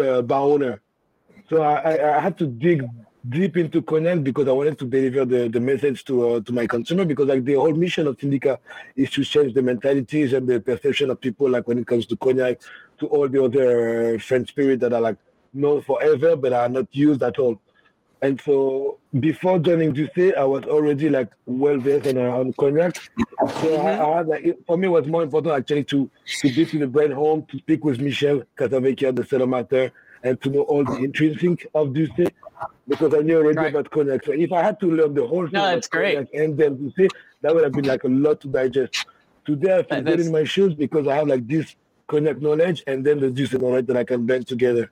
uh, 0.00 0.22
bar 0.22 0.42
owner, 0.42 0.82
so 1.48 1.62
I, 1.62 2.16
I 2.16 2.20
had 2.20 2.36
to 2.38 2.46
dig 2.46 2.84
deep 3.28 3.56
into 3.56 3.82
cognac 3.82 4.22
because 4.22 4.48
I 4.48 4.52
wanted 4.52 4.78
to 4.80 4.84
deliver 4.86 5.24
the, 5.24 5.48
the 5.48 5.60
message 5.60 6.04
to 6.06 6.28
uh, 6.28 6.40
to 6.40 6.52
my 6.52 6.66
consumer 6.66 7.04
because 7.04 7.26
like 7.26 7.44
the 7.44 7.54
whole 7.54 7.72
mission 7.72 8.06
of 8.06 8.18
Syndicat 8.20 8.60
is 8.96 9.10
to 9.10 9.24
change 9.24 9.54
the 9.54 9.62
mentalities 9.62 10.32
and 10.32 10.46
the 10.48 10.60
perception 10.60 11.10
of 11.10 11.20
people 11.20 11.48
like 11.48 11.68
when 11.68 11.78
it 11.78 11.86
comes 11.86 12.06
to 12.06 12.16
cognac 12.16 12.60
to 12.98 13.06
all 13.06 13.28
the 13.28 13.42
other 13.42 14.18
French 14.18 14.48
spirits 14.48 14.80
that 14.80 14.92
are 14.92 15.00
like 15.00 15.16
known 15.54 15.82
forever 15.82 16.34
but 16.36 16.52
are 16.52 16.68
not 16.68 16.86
used 16.92 17.22
at 17.22 17.38
all. 17.38 17.60
And 18.22 18.40
so 18.40 18.98
before 19.18 19.58
joining 19.58 19.92
D'USSÉ, 19.92 20.36
I 20.36 20.44
was 20.44 20.62
already 20.64 21.08
like 21.08 21.30
well 21.44 21.78
versed 21.78 22.06
on, 22.06 22.18
on 22.18 22.52
cognac. 22.52 22.94
So 22.96 23.08
mm-hmm. 23.08 23.86
I, 23.86 24.00
I, 24.00 24.16
had 24.16 24.28
like 24.28 24.58
for 24.66 24.76
me 24.76 24.86
it 24.86 24.90
was 24.90 25.06
more 25.06 25.22
important 25.22 25.54
actually 25.54 25.84
to 25.84 26.10
to 26.40 26.54
be 26.54 26.64
to 26.64 26.78
the 26.78 26.86
brand 26.86 27.12
home, 27.12 27.46
to 27.50 27.58
speak 27.58 27.84
with 27.84 28.00
Michel 28.00 28.42
Casavecchia, 28.56 29.14
the 29.14 29.24
cellar 29.24 29.46
master, 29.46 29.92
and 30.22 30.40
to 30.42 30.50
know 30.50 30.62
all 30.62 30.84
the 30.84 30.96
intrinsic 30.96 31.66
of 31.74 31.92
D'USSÉ 31.92 32.30
because 32.88 33.14
I 33.14 33.18
knew 33.18 33.38
already 33.38 33.58
right. 33.58 33.70
about 33.70 33.90
cognac. 33.90 34.24
So 34.24 34.32
if 34.32 34.52
I 34.52 34.62
had 34.62 34.78
to 34.80 34.90
learn 34.90 35.14
the 35.14 35.26
whole 35.26 35.44
thing 35.44 35.54
no, 35.54 35.66
that's 35.66 35.88
great. 35.88 36.16
and 36.32 36.56
then 36.56 36.76
D'USSÉ, 36.76 37.08
that 37.42 37.54
would 37.54 37.64
have 37.64 37.72
been 37.72 37.86
like 37.86 38.04
a 38.04 38.08
lot 38.08 38.40
to 38.42 38.48
digest. 38.48 39.06
Today 39.44 39.78
I 39.78 39.82
feel 39.82 40.02
good 40.02 40.20
in 40.20 40.30
my 40.30 40.44
shoes 40.44 40.74
because 40.74 41.06
I 41.08 41.16
have 41.16 41.28
like 41.28 41.46
this 41.46 41.74
cognac 42.06 42.40
knowledge 42.40 42.82
and 42.86 43.04
then 43.04 43.20
the 43.20 43.30
D'USSÉ 43.30 43.60
knowledge 43.60 43.86
that 43.86 43.96
I 43.96 44.04
can 44.04 44.26
blend 44.26 44.46
together. 44.46 44.90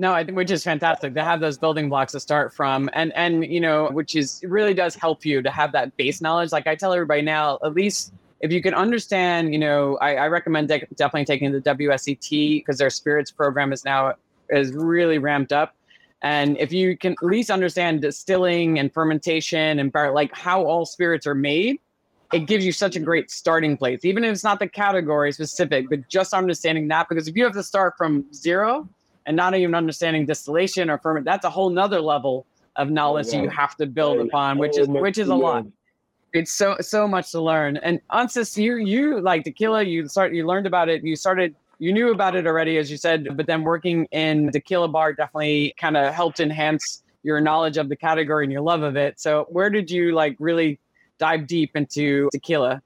No, 0.00 0.12
I 0.12 0.22
think 0.22 0.36
which 0.36 0.52
is 0.52 0.62
fantastic 0.62 1.12
to 1.14 1.24
have 1.24 1.40
those 1.40 1.58
building 1.58 1.88
blocks 1.88 2.12
to 2.12 2.20
start 2.20 2.54
from, 2.54 2.88
and 2.92 3.12
and 3.14 3.44
you 3.44 3.60
know, 3.60 3.88
which 3.88 4.14
is 4.14 4.40
really 4.44 4.72
does 4.72 4.94
help 4.94 5.26
you 5.26 5.42
to 5.42 5.50
have 5.50 5.72
that 5.72 5.96
base 5.96 6.20
knowledge. 6.20 6.52
Like 6.52 6.68
I 6.68 6.76
tell 6.76 6.92
everybody 6.92 7.22
now, 7.22 7.58
at 7.64 7.74
least 7.74 8.12
if 8.40 8.52
you 8.52 8.62
can 8.62 8.74
understand, 8.74 9.52
you 9.52 9.58
know, 9.58 9.98
I, 10.00 10.14
I 10.14 10.28
recommend 10.28 10.68
de- 10.68 10.86
definitely 10.94 11.24
taking 11.24 11.50
the 11.50 11.60
WSET 11.60 12.30
because 12.30 12.78
their 12.78 12.90
spirits 12.90 13.32
program 13.32 13.72
is 13.72 13.84
now 13.84 14.14
is 14.50 14.72
really 14.72 15.18
ramped 15.18 15.52
up. 15.52 15.74
And 16.22 16.56
if 16.58 16.72
you 16.72 16.96
can 16.96 17.12
at 17.12 17.22
least 17.22 17.50
understand 17.50 18.00
distilling 18.00 18.78
and 18.78 18.92
fermentation 18.92 19.78
and 19.78 19.92
like 19.94 20.34
how 20.34 20.64
all 20.64 20.84
spirits 20.84 21.26
are 21.26 21.34
made, 21.34 21.78
it 22.32 22.40
gives 22.40 22.64
you 22.64 22.72
such 22.72 22.96
a 22.96 23.00
great 23.00 23.30
starting 23.30 23.76
place, 23.76 24.04
even 24.04 24.24
if 24.24 24.32
it's 24.32 24.44
not 24.44 24.58
the 24.58 24.68
category 24.68 25.32
specific, 25.32 25.88
but 25.88 26.06
just 26.08 26.34
understanding 26.34 26.88
that. 26.88 27.08
Because 27.08 27.28
if 27.28 27.36
you 27.36 27.44
have 27.44 27.54
to 27.54 27.62
start 27.62 27.94
from 27.96 28.26
zero, 28.34 28.88
and 29.28 29.36
not 29.36 29.54
even 29.54 29.74
understanding 29.74 30.24
distillation 30.26 30.90
or 30.90 30.98
ferment. 30.98 31.24
That's 31.24 31.44
a 31.44 31.50
whole 31.50 31.68
nother 31.68 32.00
level 32.00 32.46
of 32.76 32.90
knowledge 32.90 33.28
oh, 33.34 33.42
you 33.42 33.50
have 33.50 33.76
to 33.76 33.86
build 33.86 34.18
upon, 34.20 34.56
which 34.56 34.78
is 34.78 34.88
which 34.88 35.18
is 35.18 35.28
a 35.28 35.34
lot. 35.34 35.66
It's 36.32 36.52
so 36.52 36.76
so 36.80 37.06
much 37.06 37.30
to 37.32 37.40
learn. 37.40 37.76
And 37.76 38.00
Ansis, 38.10 38.56
you 38.56 38.76
you 38.76 39.20
like 39.20 39.44
tequila, 39.44 39.82
you 39.82 40.08
start 40.08 40.32
you 40.32 40.46
learned 40.46 40.66
about 40.66 40.88
it, 40.88 41.04
you 41.04 41.14
started 41.14 41.54
you 41.78 41.92
knew 41.92 42.10
about 42.10 42.34
it 42.34 42.46
already, 42.46 42.76
as 42.78 42.90
you 42.90 42.96
said, 42.96 43.36
but 43.36 43.46
then 43.46 43.62
working 43.62 44.06
in 44.10 44.50
tequila 44.50 44.88
bar 44.88 45.12
definitely 45.12 45.74
kind 45.78 45.96
of 45.96 46.12
helped 46.12 46.40
enhance 46.40 47.02
your 47.22 47.40
knowledge 47.40 47.76
of 47.76 47.88
the 47.88 47.96
category 47.96 48.44
and 48.44 48.52
your 48.52 48.62
love 48.62 48.82
of 48.82 48.96
it. 48.96 49.20
So 49.20 49.46
where 49.50 49.70
did 49.70 49.90
you 49.90 50.12
like 50.12 50.36
really 50.38 50.80
dive 51.18 51.46
deep 51.46 51.72
into 51.74 52.28
tequila? 52.32 52.82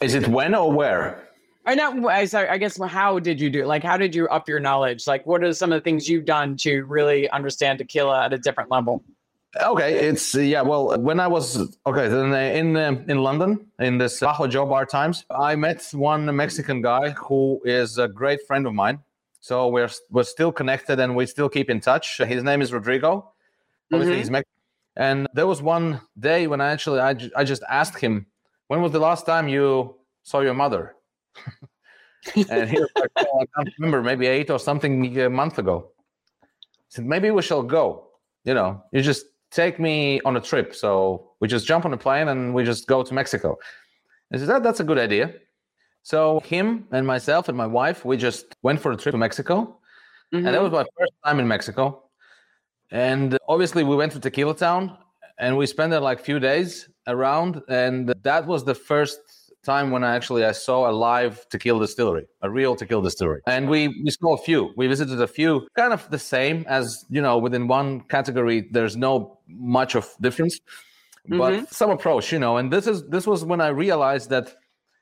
Is 0.00 0.14
it 0.14 0.28
when 0.28 0.54
or 0.54 0.72
where? 0.72 1.28
I 1.66 1.74
know. 1.74 2.08
I, 2.08 2.26
I 2.32 2.58
guess 2.58 2.80
how 2.82 3.18
did 3.18 3.40
you 3.40 3.50
do? 3.50 3.66
Like, 3.66 3.84
how 3.84 3.96
did 3.96 4.14
you 4.14 4.26
up 4.28 4.48
your 4.48 4.60
knowledge? 4.60 5.06
Like, 5.06 5.26
what 5.26 5.44
are 5.44 5.52
some 5.52 5.72
of 5.72 5.76
the 5.76 5.84
things 5.84 6.08
you've 6.08 6.24
done 6.24 6.56
to 6.58 6.82
really 6.84 7.28
understand 7.30 7.78
tequila 7.78 8.24
at 8.24 8.32
a 8.32 8.38
different 8.38 8.70
level? 8.70 9.04
Okay, 9.58 10.08
it's 10.08 10.34
uh, 10.36 10.40
yeah. 10.40 10.62
Well, 10.62 10.96
when 11.00 11.18
I 11.18 11.26
was 11.26 11.76
okay 11.84 12.06
then 12.06 12.32
uh, 12.32 12.36
in 12.36 12.76
uh, 12.76 13.02
in 13.08 13.18
London 13.18 13.66
in 13.80 13.98
this 13.98 14.20
Bajo 14.20 14.48
Joe 14.48 14.64
Bar 14.64 14.86
times, 14.86 15.24
I 15.28 15.56
met 15.56 15.88
one 15.92 16.24
Mexican 16.36 16.82
guy 16.82 17.10
who 17.10 17.60
is 17.64 17.98
a 17.98 18.06
great 18.06 18.46
friend 18.46 18.64
of 18.64 18.74
mine. 18.74 19.00
So 19.40 19.66
we're 19.66 19.90
we're 20.08 20.22
still 20.22 20.52
connected 20.52 21.00
and 21.00 21.16
we 21.16 21.26
still 21.26 21.48
keep 21.48 21.68
in 21.68 21.80
touch. 21.80 22.18
His 22.18 22.44
name 22.44 22.62
is 22.62 22.72
Rodrigo. 22.72 23.32
Obviously, 23.92 24.12
mm-hmm. 24.12 24.18
he's 24.18 24.30
Mexican. 24.30 24.60
And 24.96 25.26
there 25.34 25.48
was 25.48 25.62
one 25.62 26.00
day 26.18 26.46
when 26.46 26.60
I 26.60 26.70
actually 26.70 27.00
I, 27.00 27.16
I 27.34 27.42
just 27.42 27.64
asked 27.68 27.98
him, 27.98 28.26
when 28.68 28.82
was 28.82 28.92
the 28.92 29.00
last 29.00 29.26
time 29.26 29.48
you 29.48 29.96
saw 30.22 30.40
your 30.40 30.54
mother? 30.54 30.94
and 32.50 32.70
he 32.70 32.78
was 32.78 32.90
like, 32.96 33.10
oh, 33.18 33.40
I 33.40 33.46
can't 33.56 33.74
remember, 33.78 34.00
maybe 34.00 34.26
eight 34.26 34.48
or 34.48 34.60
something 34.60 35.18
a 35.18 35.28
month 35.28 35.58
ago. 35.58 35.90
I 36.42 36.46
said, 36.88 37.04
maybe 37.04 37.32
we 37.32 37.42
shall 37.42 37.64
go. 37.64 38.06
You 38.44 38.54
know, 38.54 38.84
you 38.92 39.02
just 39.02 39.26
take 39.50 39.78
me 39.80 40.20
on 40.24 40.36
a 40.36 40.40
trip. 40.40 40.74
So 40.74 41.32
we 41.40 41.48
just 41.48 41.66
jump 41.66 41.84
on 41.84 41.92
a 41.92 41.96
plane 41.96 42.28
and 42.28 42.54
we 42.54 42.64
just 42.64 42.86
go 42.86 43.02
to 43.02 43.14
Mexico. 43.14 43.58
I 44.32 44.38
said, 44.38 44.48
that, 44.48 44.62
that's 44.62 44.80
a 44.80 44.84
good 44.84 44.98
idea. 44.98 45.34
So 46.02 46.40
him 46.40 46.86
and 46.92 47.06
myself 47.06 47.48
and 47.48 47.58
my 47.58 47.66
wife, 47.66 48.04
we 48.04 48.16
just 48.16 48.54
went 48.62 48.80
for 48.80 48.92
a 48.92 48.96
trip 48.96 49.12
to 49.12 49.18
Mexico. 49.18 49.78
Mm-hmm. 50.32 50.46
And 50.46 50.54
that 50.54 50.62
was 50.62 50.72
my 50.72 50.84
first 50.98 51.12
time 51.24 51.40
in 51.40 51.48
Mexico. 51.48 52.04
And 52.92 53.38
obviously 53.48 53.84
we 53.84 53.96
went 53.96 54.12
to 54.12 54.20
Tequila 54.20 54.56
Town 54.56 54.96
and 55.38 55.56
we 55.56 55.66
spent 55.66 55.92
like 56.00 56.20
a 56.20 56.22
few 56.22 56.38
days 56.38 56.88
around. 57.06 57.62
And 57.68 58.14
that 58.22 58.46
was 58.46 58.64
the 58.64 58.74
first 58.74 59.20
time 59.64 59.90
when 59.90 60.04
I 60.04 60.14
actually 60.14 60.44
I 60.44 60.52
saw 60.52 60.90
a 60.90 60.92
live 60.92 61.48
tequila 61.48 61.80
distillery, 61.80 62.26
a 62.42 62.50
real 62.50 62.74
tequila 62.76 63.02
distillery, 63.02 63.40
and 63.46 63.68
we 63.68 63.88
we 63.88 64.10
saw 64.10 64.34
a 64.34 64.38
few. 64.38 64.72
We 64.76 64.86
visited 64.86 65.20
a 65.20 65.26
few, 65.26 65.66
kind 65.76 65.92
of 65.92 66.08
the 66.10 66.18
same 66.18 66.64
as 66.68 67.04
you 67.10 67.22
know 67.22 67.38
within 67.38 67.68
one 67.68 68.00
category. 68.02 68.68
There's 68.70 68.96
no 68.96 69.38
much 69.48 69.94
of 69.94 70.08
difference, 70.20 70.60
but 71.28 71.52
mm-hmm. 71.52 71.64
some 71.70 71.90
approach, 71.90 72.32
you 72.32 72.38
know. 72.38 72.56
And 72.56 72.72
this 72.72 72.86
is 72.86 73.06
this 73.08 73.26
was 73.26 73.44
when 73.44 73.60
I 73.60 73.68
realized 73.68 74.30
that 74.30 74.54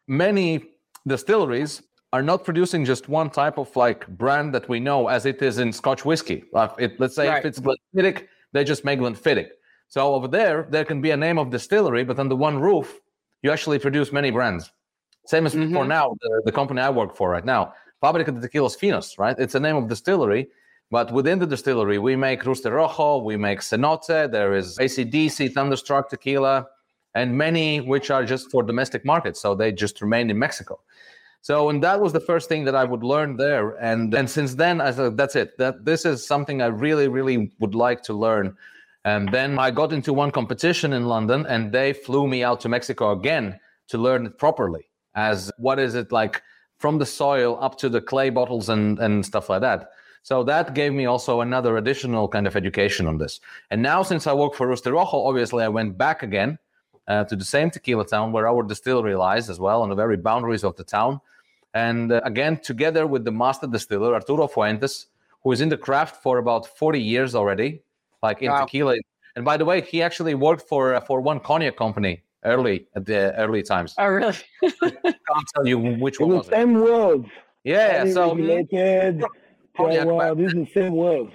many 0.06 0.64
distilleries 1.06 1.82
are 2.12 2.22
not 2.22 2.44
producing 2.44 2.84
just 2.84 3.08
one 3.08 3.30
type 3.30 3.58
of 3.58 3.74
like 3.76 4.06
brand 4.08 4.54
that 4.54 4.68
we 4.68 4.80
know 4.80 5.08
as 5.08 5.26
it 5.26 5.42
is 5.42 5.58
in 5.58 5.72
Scotch 5.72 6.04
whiskey. 6.04 6.44
Uh, 6.54 6.68
it, 6.78 6.98
let's 6.98 7.14
say 7.14 7.28
right. 7.28 7.38
if 7.38 7.44
it's 7.44 7.60
Glenfiddich, 7.60 8.26
they 8.52 8.64
just 8.64 8.84
make 8.84 8.98
Glenfiddich. 8.98 9.48
So 9.88 10.14
over 10.14 10.28
there, 10.28 10.66
there 10.70 10.84
can 10.84 11.00
be 11.00 11.10
a 11.10 11.16
name 11.16 11.38
of 11.38 11.50
distillery, 11.50 12.04
but 12.04 12.18
under 12.18 12.36
one 12.36 12.58
roof, 12.58 13.00
you 13.42 13.50
actually 13.50 13.78
produce 13.78 14.12
many 14.12 14.30
brands. 14.30 14.72
Same 15.26 15.46
as 15.46 15.54
mm-hmm. 15.54 15.74
for 15.74 15.84
now, 15.84 16.16
the, 16.20 16.42
the, 16.46 16.52
company 16.52 16.80
I 16.80 16.90
work 16.90 17.14
for 17.14 17.28
right 17.28 17.44
now, 17.44 17.74
Fábrica 18.02 18.26
de 18.26 18.46
Tequilas 18.46 18.76
Finos, 18.78 19.18
right? 19.18 19.36
It's 19.38 19.54
a 19.54 19.60
name 19.60 19.76
of 19.76 19.88
distillery, 19.88 20.48
but 20.90 21.12
within 21.12 21.38
the 21.38 21.46
distillery, 21.46 21.98
we 21.98 22.16
make 22.16 22.46
Rooster 22.46 22.72
Rojo, 22.72 23.18
we 23.18 23.36
make 23.36 23.60
Cenote, 23.60 24.30
there 24.32 24.54
is 24.54 24.78
ACDC, 24.78 25.52
Thunderstruck 25.52 26.08
Tequila, 26.08 26.66
and 27.14 27.36
many 27.36 27.80
which 27.80 28.10
are 28.10 28.24
just 28.24 28.50
for 28.50 28.62
domestic 28.62 29.04
markets. 29.04 29.40
So 29.40 29.54
they 29.54 29.72
just 29.72 30.00
remain 30.00 30.30
in 30.30 30.38
Mexico. 30.38 30.80
So, 31.40 31.68
and 31.68 31.82
that 31.82 32.00
was 32.00 32.12
the 32.12 32.20
first 32.20 32.48
thing 32.48 32.64
that 32.64 32.74
I 32.74 32.84
would 32.84 33.04
learn 33.04 33.36
there. 33.36 33.70
And 33.76 34.12
and 34.14 34.28
since 34.28 34.54
then, 34.54 34.80
I 34.80 34.90
said, 34.90 35.16
that's 35.16 35.36
it. 35.36 35.56
That 35.58 35.84
this 35.84 36.04
is 36.04 36.26
something 36.26 36.62
I 36.62 36.66
really, 36.66 37.08
really 37.08 37.52
would 37.60 37.74
like 37.74 38.02
to 38.04 38.14
learn. 38.14 38.56
And 39.08 39.32
then 39.32 39.58
I 39.58 39.70
got 39.70 39.94
into 39.94 40.12
one 40.12 40.30
competition 40.30 40.92
in 40.92 41.06
London, 41.06 41.46
and 41.46 41.72
they 41.72 41.94
flew 41.94 42.28
me 42.28 42.44
out 42.44 42.60
to 42.60 42.68
Mexico 42.68 43.12
again 43.12 43.58
to 43.88 43.96
learn 43.96 44.26
it 44.26 44.36
properly. 44.36 44.90
As 45.14 45.50
what 45.56 45.78
is 45.78 45.94
it 45.94 46.12
like 46.12 46.42
from 46.78 46.98
the 46.98 47.06
soil 47.06 47.58
up 47.60 47.78
to 47.78 47.88
the 47.88 48.02
clay 48.02 48.28
bottles 48.28 48.68
and 48.68 48.98
and 48.98 49.24
stuff 49.24 49.48
like 49.48 49.62
that. 49.62 49.80
So 50.22 50.44
that 50.44 50.74
gave 50.74 50.92
me 50.92 51.06
also 51.06 51.40
another 51.40 51.78
additional 51.78 52.28
kind 52.28 52.46
of 52.46 52.54
education 52.54 53.06
on 53.06 53.16
this. 53.16 53.40
And 53.70 53.80
now, 53.80 54.02
since 54.02 54.26
I 54.26 54.34
work 54.34 54.54
for 54.54 54.66
Rooster 54.68 54.92
Rojo, 54.92 55.18
obviously 55.30 55.64
I 55.64 55.68
went 55.68 55.96
back 55.96 56.22
again 56.22 56.58
uh, 57.06 57.24
to 57.24 57.34
the 57.34 57.44
same 57.54 57.70
tequila 57.70 58.06
town 58.06 58.32
where 58.32 58.46
our 58.46 58.62
distillery 58.62 59.14
lies 59.14 59.48
as 59.48 59.58
well, 59.58 59.80
on 59.80 59.88
the 59.88 60.00
very 60.04 60.18
boundaries 60.18 60.64
of 60.64 60.76
the 60.76 60.84
town. 60.84 61.20
And 61.72 62.12
uh, 62.12 62.20
again, 62.24 62.60
together 62.70 63.06
with 63.06 63.24
the 63.24 63.32
master 63.32 63.66
distiller, 63.66 64.12
Arturo 64.12 64.48
Fuentes, 64.48 65.06
who 65.42 65.52
is 65.52 65.62
in 65.62 65.70
the 65.70 65.78
craft 65.78 66.22
for 66.22 66.36
about 66.36 66.66
40 66.66 67.00
years 67.00 67.34
already, 67.34 67.82
like 68.22 68.42
in 68.42 68.50
wow. 68.50 68.64
tequila. 68.64 68.96
And 69.36 69.44
by 69.44 69.56
the 69.56 69.64
way, 69.64 69.80
he 69.80 70.02
actually 70.02 70.34
worked 70.34 70.68
for 70.68 70.94
uh, 70.94 71.00
for 71.00 71.20
one 71.20 71.40
cognac 71.40 71.76
company 71.76 72.22
early 72.44 72.86
at 72.94 73.04
the 73.06 73.34
early 73.36 73.62
times. 73.62 73.94
Oh, 73.98 74.06
really? 74.06 74.36
can't 74.62 75.48
tell 75.54 75.66
you 75.66 75.78
which 75.78 76.20
one. 76.20 76.30
In 76.30 76.36
the 76.38 76.44
same 76.44 76.74
world. 76.74 77.26
Yeah. 77.64 78.04
So 78.12 78.34
related. 78.34 79.24
Yeah, 79.78 80.04
wow, 80.04 80.34
this 80.34 80.48
is 80.48 80.54
the 80.54 80.70
same 80.74 80.94
world. 80.94 81.30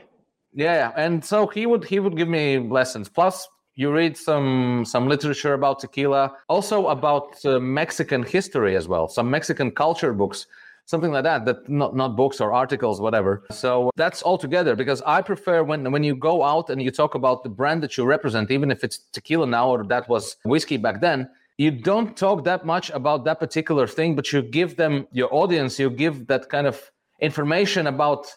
Yeah, 0.53 0.91
and 0.95 1.23
so 1.23 1.47
he 1.47 1.65
would 1.65 1.83
he 1.85 1.99
would 1.99 2.15
give 2.15 2.27
me 2.27 2.59
lessons. 2.59 3.09
Plus, 3.09 3.47
you 3.75 3.91
read 3.91 4.15
some 4.17 4.83
some 4.85 5.07
literature 5.07 5.53
about 5.53 5.79
tequila, 5.79 6.33
also 6.47 6.87
about 6.87 7.43
uh, 7.45 7.59
Mexican 7.59 8.23
history 8.23 8.75
as 8.75 8.87
well, 8.87 9.07
some 9.07 9.29
Mexican 9.29 9.71
culture 9.71 10.13
books, 10.13 10.45
something 10.85 11.11
like 11.11 11.23
that. 11.23 11.45
That 11.45 11.69
not 11.69 11.95
not 11.95 12.15
books 12.15 12.41
or 12.41 12.53
articles, 12.53 12.99
whatever. 12.99 13.43
So 13.51 13.91
that's 13.95 14.21
all 14.21 14.37
together 14.37 14.75
because 14.75 15.01
I 15.05 15.21
prefer 15.21 15.63
when 15.63 15.91
when 15.91 16.03
you 16.03 16.15
go 16.15 16.43
out 16.43 16.69
and 16.69 16.81
you 16.81 16.91
talk 16.91 17.15
about 17.15 17.43
the 17.43 17.49
brand 17.49 17.83
that 17.83 17.97
you 17.97 18.05
represent, 18.05 18.51
even 18.51 18.71
if 18.71 18.83
it's 18.83 18.99
tequila 19.11 19.47
now 19.47 19.69
or 19.69 19.83
that 19.85 20.07
was 20.09 20.37
whiskey 20.45 20.77
back 20.77 21.01
then. 21.01 21.29
You 21.59 21.69
don't 21.69 22.17
talk 22.17 22.45
that 22.45 22.65
much 22.65 22.89
about 22.89 23.25
that 23.25 23.39
particular 23.39 23.85
thing, 23.85 24.15
but 24.15 24.33
you 24.33 24.41
give 24.41 24.75
them 24.75 25.07
your 25.11 25.31
audience, 25.31 25.77
you 25.77 25.91
give 25.91 26.25
that 26.25 26.49
kind 26.49 26.65
of 26.65 26.81
information 27.21 27.85
about 27.87 28.33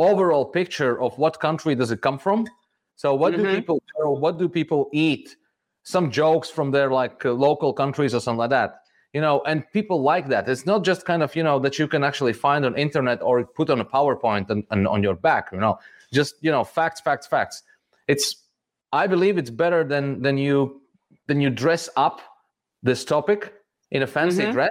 overall 0.00 0.46
picture 0.46 1.00
of 1.00 1.16
what 1.18 1.38
country 1.38 1.74
does 1.74 1.90
it 1.90 2.00
come 2.00 2.18
from 2.18 2.46
so 2.96 3.14
what 3.14 3.34
mm-hmm. 3.34 3.44
do 3.44 3.54
people 3.56 3.82
what 4.18 4.38
do 4.38 4.48
people 4.48 4.88
eat 4.92 5.36
some 5.82 6.10
jokes 6.10 6.48
from 6.48 6.70
their 6.70 6.90
like 6.90 7.22
local 7.24 7.72
countries 7.72 8.14
or 8.14 8.20
something 8.20 8.38
like 8.38 8.50
that 8.50 8.79
you 9.12 9.20
know 9.20 9.42
and 9.46 9.64
people 9.72 10.02
like 10.02 10.28
that 10.28 10.48
it's 10.48 10.66
not 10.66 10.84
just 10.84 11.04
kind 11.04 11.22
of 11.22 11.34
you 11.34 11.42
know 11.42 11.58
that 11.58 11.78
you 11.78 11.88
can 11.88 12.04
actually 12.04 12.32
find 12.32 12.64
on 12.64 12.76
internet 12.76 13.20
or 13.22 13.44
put 13.44 13.70
on 13.70 13.80
a 13.80 13.84
powerpoint 13.84 14.48
and, 14.50 14.64
and 14.70 14.86
on 14.86 15.02
your 15.02 15.14
back 15.14 15.48
you 15.52 15.58
know 15.58 15.78
just 16.12 16.34
you 16.40 16.50
know 16.50 16.64
facts 16.64 17.00
facts 17.00 17.26
facts 17.26 17.62
it's 18.08 18.44
i 18.92 19.06
believe 19.06 19.38
it's 19.38 19.50
better 19.50 19.82
than 19.84 20.22
than 20.22 20.38
you 20.38 20.80
than 21.26 21.40
you 21.40 21.50
dress 21.50 21.88
up 21.96 22.20
this 22.82 23.04
topic 23.04 23.54
in 23.90 24.02
a 24.02 24.06
fancy 24.06 24.42
mm-hmm. 24.42 24.52
dress 24.52 24.70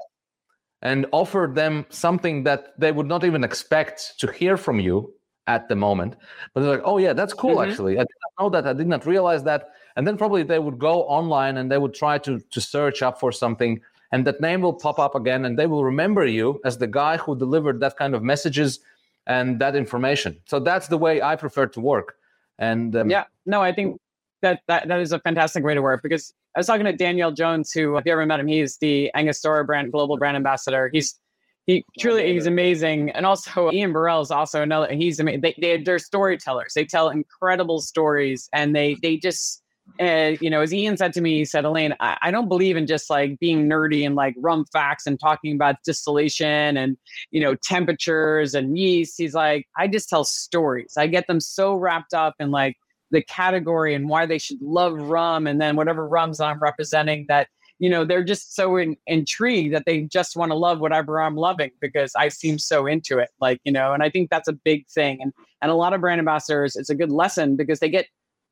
and 0.82 1.06
offer 1.12 1.52
them 1.54 1.86
something 1.90 2.44
that 2.44 2.80
they 2.80 2.92
would 2.92 3.08
not 3.08 3.24
even 3.24 3.44
expect 3.44 4.14
to 4.20 4.32
hear 4.32 4.56
from 4.56 4.80
you 4.80 5.14
at 5.48 5.68
the 5.68 5.76
moment. 5.76 6.16
But 6.54 6.62
they're 6.62 6.72
like, 6.72 6.82
oh 6.86 6.98
yeah, 7.00 7.14
that's 7.14 7.34
cool 7.34 7.58
mm-hmm. 7.58 7.70
actually. 7.70 7.94
I 7.98 8.02
did 8.02 8.18
not 8.24 8.44
know 8.44 8.50
that. 8.50 8.68
I 8.68 8.74
did 8.74 8.88
not 8.88 9.06
realize 9.06 9.44
that. 9.44 9.70
And 9.96 10.08
then 10.08 10.18
probably 10.18 10.44
they 10.44 10.60
would 10.60 10.80
go 10.80 11.04
online 11.04 11.58
and 11.58 11.70
they 11.70 11.78
would 11.78 11.94
try 11.94 12.18
to 12.20 12.40
to 12.40 12.62
search 12.62 13.02
up 13.02 13.20
for 13.20 13.32
something, 13.32 13.82
and 14.12 14.26
that 14.26 14.42
name 14.42 14.62
will 14.62 14.74
pop 14.74 15.00
up 15.00 15.16
again, 15.16 15.46
and 15.46 15.58
they 15.58 15.68
will 15.68 15.84
remember 15.84 16.26
you 16.26 16.60
as 16.66 16.78
the 16.78 16.88
guy 16.88 17.18
who 17.18 17.38
delivered 17.38 17.80
that 17.82 17.98
kind 17.98 18.16
of 18.16 18.24
messages 18.24 18.80
and 19.28 19.60
that 19.60 19.76
information. 19.76 20.38
So 20.46 20.60
that's 20.60 20.88
the 20.88 20.98
way 20.98 21.22
I 21.22 21.36
prefer 21.36 21.68
to 21.68 21.80
work. 21.80 22.16
And 22.58 22.96
um, 22.96 23.10
yeah, 23.10 23.26
no, 23.46 23.62
I 23.62 23.72
think 23.72 24.00
that, 24.42 24.62
that 24.68 24.88
that 24.88 25.00
is 25.00 25.12
a 25.12 25.20
fantastic 25.20 25.64
way 25.64 25.74
to 25.74 25.82
work 25.82 26.02
because 26.02 26.34
I 26.56 26.60
was 26.60 26.68
talking 26.68 26.86
to 26.86 26.94
Daniel 26.94 27.32
Jones, 27.32 27.72
who, 27.72 27.96
if 27.98 28.06
you 28.06 28.12
ever 28.12 28.26
met 28.26 28.40
him, 28.40 28.48
he's 28.48 28.78
the 28.78 29.12
Angostura 29.16 29.64
brand 29.64 29.92
global 29.92 30.18
brand 30.18 30.36
ambassador. 30.36 30.90
He's 30.92 31.20
he 31.68 31.86
truly 32.00 32.34
he's 32.34 32.48
amazing, 32.48 33.12
and 33.12 33.26
also 33.26 33.72
Ian 33.74 33.94
Burrell 33.94 34.22
is 34.22 34.32
also 34.32 34.64
another. 34.64 34.92
He's 34.92 35.20
amazing. 35.20 35.42
They, 35.42 35.56
they 35.62 35.84
they're 35.84 36.00
storytellers. 36.00 36.74
They 36.74 36.86
tell 36.86 37.10
incredible 37.10 37.80
stories, 37.80 38.50
and 38.54 38.76
they 38.76 38.98
they 39.02 39.18
just. 39.18 39.64
Uh, 40.00 40.36
you 40.40 40.50
know, 40.50 40.62
as 40.62 40.74
Ian 40.74 40.98
said 40.98 41.14
to 41.14 41.22
me, 41.22 41.40
he 41.40 41.46
said, 41.46 41.66
Elayne, 41.66 41.96
I, 42.00 42.18
I 42.22 42.32
don't 42.32 42.48
believe 42.48 42.78
in 42.78 42.88
just 42.88 43.10
like 43.10 43.40
being 43.40 43.68
nerdy 43.68 44.06
and 44.06 44.16
like 44.16 44.36
rum 44.38 44.66
facts 44.72 45.06
and 45.08 45.20
talking 45.20 45.56
about 45.56 45.76
distillation 45.84 46.78
and, 46.78 46.98
you 47.32 47.42
know, 47.42 47.56
temperatures 47.56 48.56
and 48.56 48.78
yeast. 48.78 49.16
He's 49.18 49.34
like, 49.34 49.68
I 49.78 49.88
just 49.88 50.10
tell 50.10 50.24
stories. 50.24 50.96
I 50.98 51.08
get 51.08 51.28
them 51.28 51.40
so 51.40 51.76
wrapped 51.76 52.14
up 52.14 52.36
in 52.40 52.52
like 52.52 52.78
the 53.12 53.22
category 53.24 53.94
and 53.96 54.08
why 54.08 54.26
they 54.26 54.38
should 54.38 54.62
love 54.62 54.94
rum 54.94 55.48
and 55.48 55.60
then 55.60 55.76
whatever 55.76 56.08
rums 56.08 56.40
I'm 56.40 56.60
representing 56.60 57.26
that 57.28 57.48
you 57.80 57.90
know 57.90 58.06
they're 58.06 58.24
just 58.24 58.56
so 58.56 58.78
in, 58.78 58.96
intrigued 59.08 59.74
that 59.74 59.86
they 59.86 60.02
just 60.02 60.36
want 60.36 60.52
to 60.52 60.56
love 60.56 60.80
whatever 60.80 61.22
I'm 61.22 61.36
loving 61.36 61.72
because 61.80 62.14
I 62.16 62.28
seem 62.28 62.60
so 62.60 62.86
into 62.86 63.18
it 63.18 63.30
like 63.42 63.60
you 63.64 63.72
know 63.72 63.94
and 63.94 64.04
I 64.04 64.10
think 64.10 64.30
that's 64.30 64.48
a 64.48 64.54
big 64.54 64.88
thing 64.88 65.20
and 65.22 65.34
and 65.62 65.72
a 65.72 65.76
lot 65.76 65.94
of 65.94 66.02
brand 66.02 66.20
ambassadors 66.20 66.76
it's 66.76 66.90
a 66.90 66.96
good 66.96 67.12
lesson 67.12 67.56
because 67.56 67.80
they 67.80 67.90
get 67.90 68.08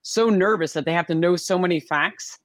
so 0.07 0.29
nervous 0.29 0.73
that 0.73 0.85
they 0.85 0.93
have 0.93 1.07
to 1.07 1.15
know 1.15 1.35
so 1.35 1.59
many 1.59 1.79
facts 1.79 2.39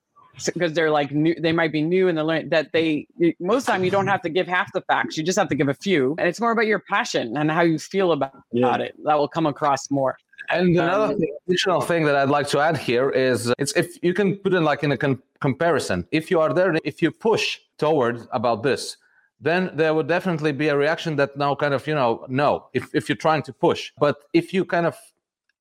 because 0.47 0.73
they're 0.73 0.91
like 0.91 1.13
new 1.13 1.35
they 1.39 1.53
might 1.53 1.71
be 1.71 1.83
new 1.83 2.09
and 2.09 2.17
they 2.17 2.23
learn 2.23 2.49
that 2.49 2.73
they 2.73 3.07
most 3.39 3.67
time 3.67 3.85
you 3.85 3.91
don't 3.91 4.07
have 4.07 4.23
to 4.23 4.31
give 4.31 4.49
half 4.49 4.73
the 4.73 4.81
facts 4.83 5.17
you 5.17 5.23
just 5.23 5.39
have 5.39 5.49
to 5.49 5.55
give 5.55 5.69
a 5.69 5.75
few 5.75 6.15
and 6.19 6.27
it's 6.27 6.41
more 6.41 6.53
about 6.53 6.67
your 6.67 6.79
passion 6.79 7.37
and 7.37 7.51
how 7.51 7.61
you 7.61 7.79
feel 7.79 8.13
about, 8.13 8.33
yeah. 8.51 8.67
about 8.67 8.81
it 8.81 8.95
that 9.05 9.17
will 9.17 9.29
come 9.29 9.47
across 9.47 9.91
more 9.91 10.17
and 10.49 10.77
another 10.77 11.15
um, 11.15 11.21
additional 11.47 11.81
thing 11.81 12.05
that 12.05 12.17
I'd 12.17 12.29
like 12.29 12.49
to 12.49 12.59
add 12.59 12.77
here 12.77 13.11
is 13.11 13.53
it's 13.59 13.73
if 13.73 14.03
you 14.03 14.13
can 14.13 14.37
put 14.37 14.53
it 14.55 14.61
like 14.61 14.83
in 14.83 14.93
a 14.93 14.97
con- 14.97 15.23
comparison. 15.41 16.07
If 16.11 16.31
you 16.31 16.41
are 16.41 16.53
there, 16.53 16.75
if 16.85 17.01
you 17.01 17.11
push 17.11 17.59
towards 17.79 18.27
about 18.33 18.63
this, 18.63 18.97
then 19.41 19.71
there 19.75 19.95
would 19.95 20.09
definitely 20.09 20.53
be 20.53 20.69
a 20.69 20.77
reaction 20.77 21.17
that 21.17 21.37
now 21.37 21.55
kind 21.55 21.75
of 21.75 21.87
you 21.87 21.95
know 21.95 22.27
no 22.29 22.67
if 22.73 22.93
if 22.93 23.09
you're 23.09 23.23
trying 23.29 23.43
to 23.45 23.53
push. 23.53 23.93
But 23.99 24.17
if 24.33 24.53
you 24.53 24.65
kind 24.65 24.87
of 24.87 24.97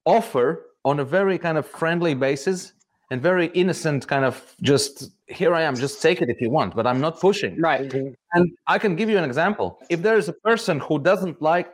offer 0.05 0.65
on 0.85 0.99
a 0.99 1.05
very 1.05 1.37
kind 1.37 1.57
of 1.57 1.65
friendly 1.65 2.13
basis 2.13 2.73
and 3.11 3.21
very 3.21 3.47
innocent 3.47 4.07
kind 4.07 4.25
of 4.25 4.55
just 4.61 5.11
here 5.27 5.53
I 5.53 5.61
am, 5.61 5.75
just 5.75 6.01
take 6.01 6.21
it 6.21 6.29
if 6.29 6.41
you 6.41 6.49
want, 6.49 6.75
but 6.75 6.87
I'm 6.87 6.99
not 6.99 7.19
pushing. 7.19 7.59
Right. 7.59 7.93
And 8.33 8.51
I 8.67 8.77
can 8.77 8.95
give 8.95 9.09
you 9.09 9.17
an 9.17 9.23
example. 9.23 9.79
If 9.89 10.01
there 10.01 10.17
is 10.17 10.29
a 10.29 10.33
person 10.33 10.79
who 10.79 10.99
doesn't 10.99 11.41
like 11.41 11.71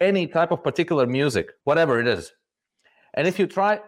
any 0.00 0.26
type 0.26 0.50
of 0.50 0.62
particular 0.62 1.06
music, 1.06 1.50
whatever 1.64 2.00
it 2.00 2.06
is, 2.06 2.32
and 3.14 3.26
if 3.26 3.38
you 3.38 3.46
try 3.46 3.80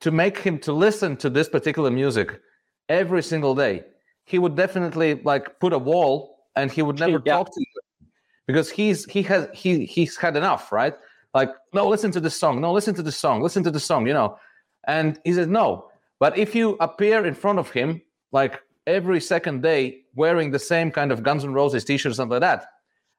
to 0.00 0.10
make 0.10 0.38
him 0.38 0.58
to 0.60 0.72
listen 0.72 1.16
to 1.16 1.30
this 1.30 1.48
particular 1.48 1.90
music 1.90 2.40
every 2.88 3.22
single 3.22 3.54
day, 3.54 3.84
he 4.24 4.38
would 4.38 4.54
definitely 4.54 5.14
like 5.24 5.58
put 5.58 5.72
a 5.72 5.78
wall 5.78 6.38
and 6.56 6.70
he 6.70 6.82
would 6.82 6.98
never 6.98 7.20
yeah. 7.24 7.34
talk 7.34 7.46
to 7.46 7.60
you 7.60 8.06
because 8.46 8.70
he's 8.70 9.04
he 9.06 9.22
has 9.22 9.48
he 9.52 9.84
he's 9.84 10.16
had 10.16 10.36
enough, 10.36 10.72
right? 10.72 10.94
Like, 11.34 11.50
no, 11.72 11.88
listen 11.88 12.10
to 12.12 12.20
this 12.20 12.36
song. 12.36 12.60
No, 12.60 12.72
listen 12.72 12.94
to 12.94 13.02
this 13.02 13.16
song. 13.16 13.42
Listen 13.42 13.62
to 13.64 13.70
the 13.70 13.80
song, 13.80 14.06
you 14.06 14.14
know. 14.14 14.38
And 14.86 15.18
he 15.24 15.32
said, 15.32 15.50
no. 15.50 15.90
But 16.18 16.36
if 16.38 16.54
you 16.54 16.76
appear 16.80 17.26
in 17.26 17.34
front 17.34 17.58
of 17.58 17.70
him 17.70 18.02
like 18.32 18.60
every 18.86 19.20
second 19.20 19.62
day 19.62 20.02
wearing 20.14 20.50
the 20.50 20.58
same 20.58 20.90
kind 20.90 21.12
of 21.12 21.22
Guns 21.22 21.44
N' 21.44 21.52
Roses 21.52 21.84
t-shirt, 21.84 22.14
something 22.14 22.40
like 22.40 22.40
that, 22.40 22.66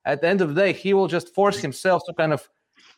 at 0.05 0.21
the 0.21 0.27
end 0.27 0.41
of 0.41 0.55
the 0.55 0.61
day, 0.61 0.73
he 0.73 0.93
will 0.93 1.07
just 1.07 1.33
force 1.33 1.59
himself 1.59 2.01
to 2.07 2.13
kind 2.13 2.33
of 2.33 2.49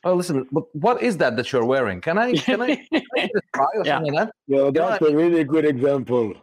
Oh, 0.04 0.16
listen, 0.16 0.48
but 0.52 0.64
what 0.76 1.02
is 1.04 1.18
that 1.18 1.36
that 1.36 1.52
you're 1.52 1.66
wearing? 1.66 2.02
Can 2.02 2.18
I 2.18 2.34
can 2.34 2.62
I, 2.62 2.76
can 2.76 3.02
I 3.18 3.30
try 3.54 3.66
or 3.76 3.86
yeah. 3.86 3.98
something 3.98 4.14
like 4.14 4.28
that? 4.28 4.36
Well, 4.48 4.72
that's 4.72 5.02
a 5.06 5.16
really 5.16 5.44
good 5.44 5.66
example. 5.66 6.34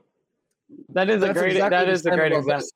That 0.90 1.10
is 1.10 1.20
that's 1.20 1.36
a 1.36 1.40
great 1.40 1.56
exactly 1.56 1.76
that 1.76 1.88
is 1.88 2.06
a 2.06 2.10
great 2.10 2.32
example. 2.32 2.68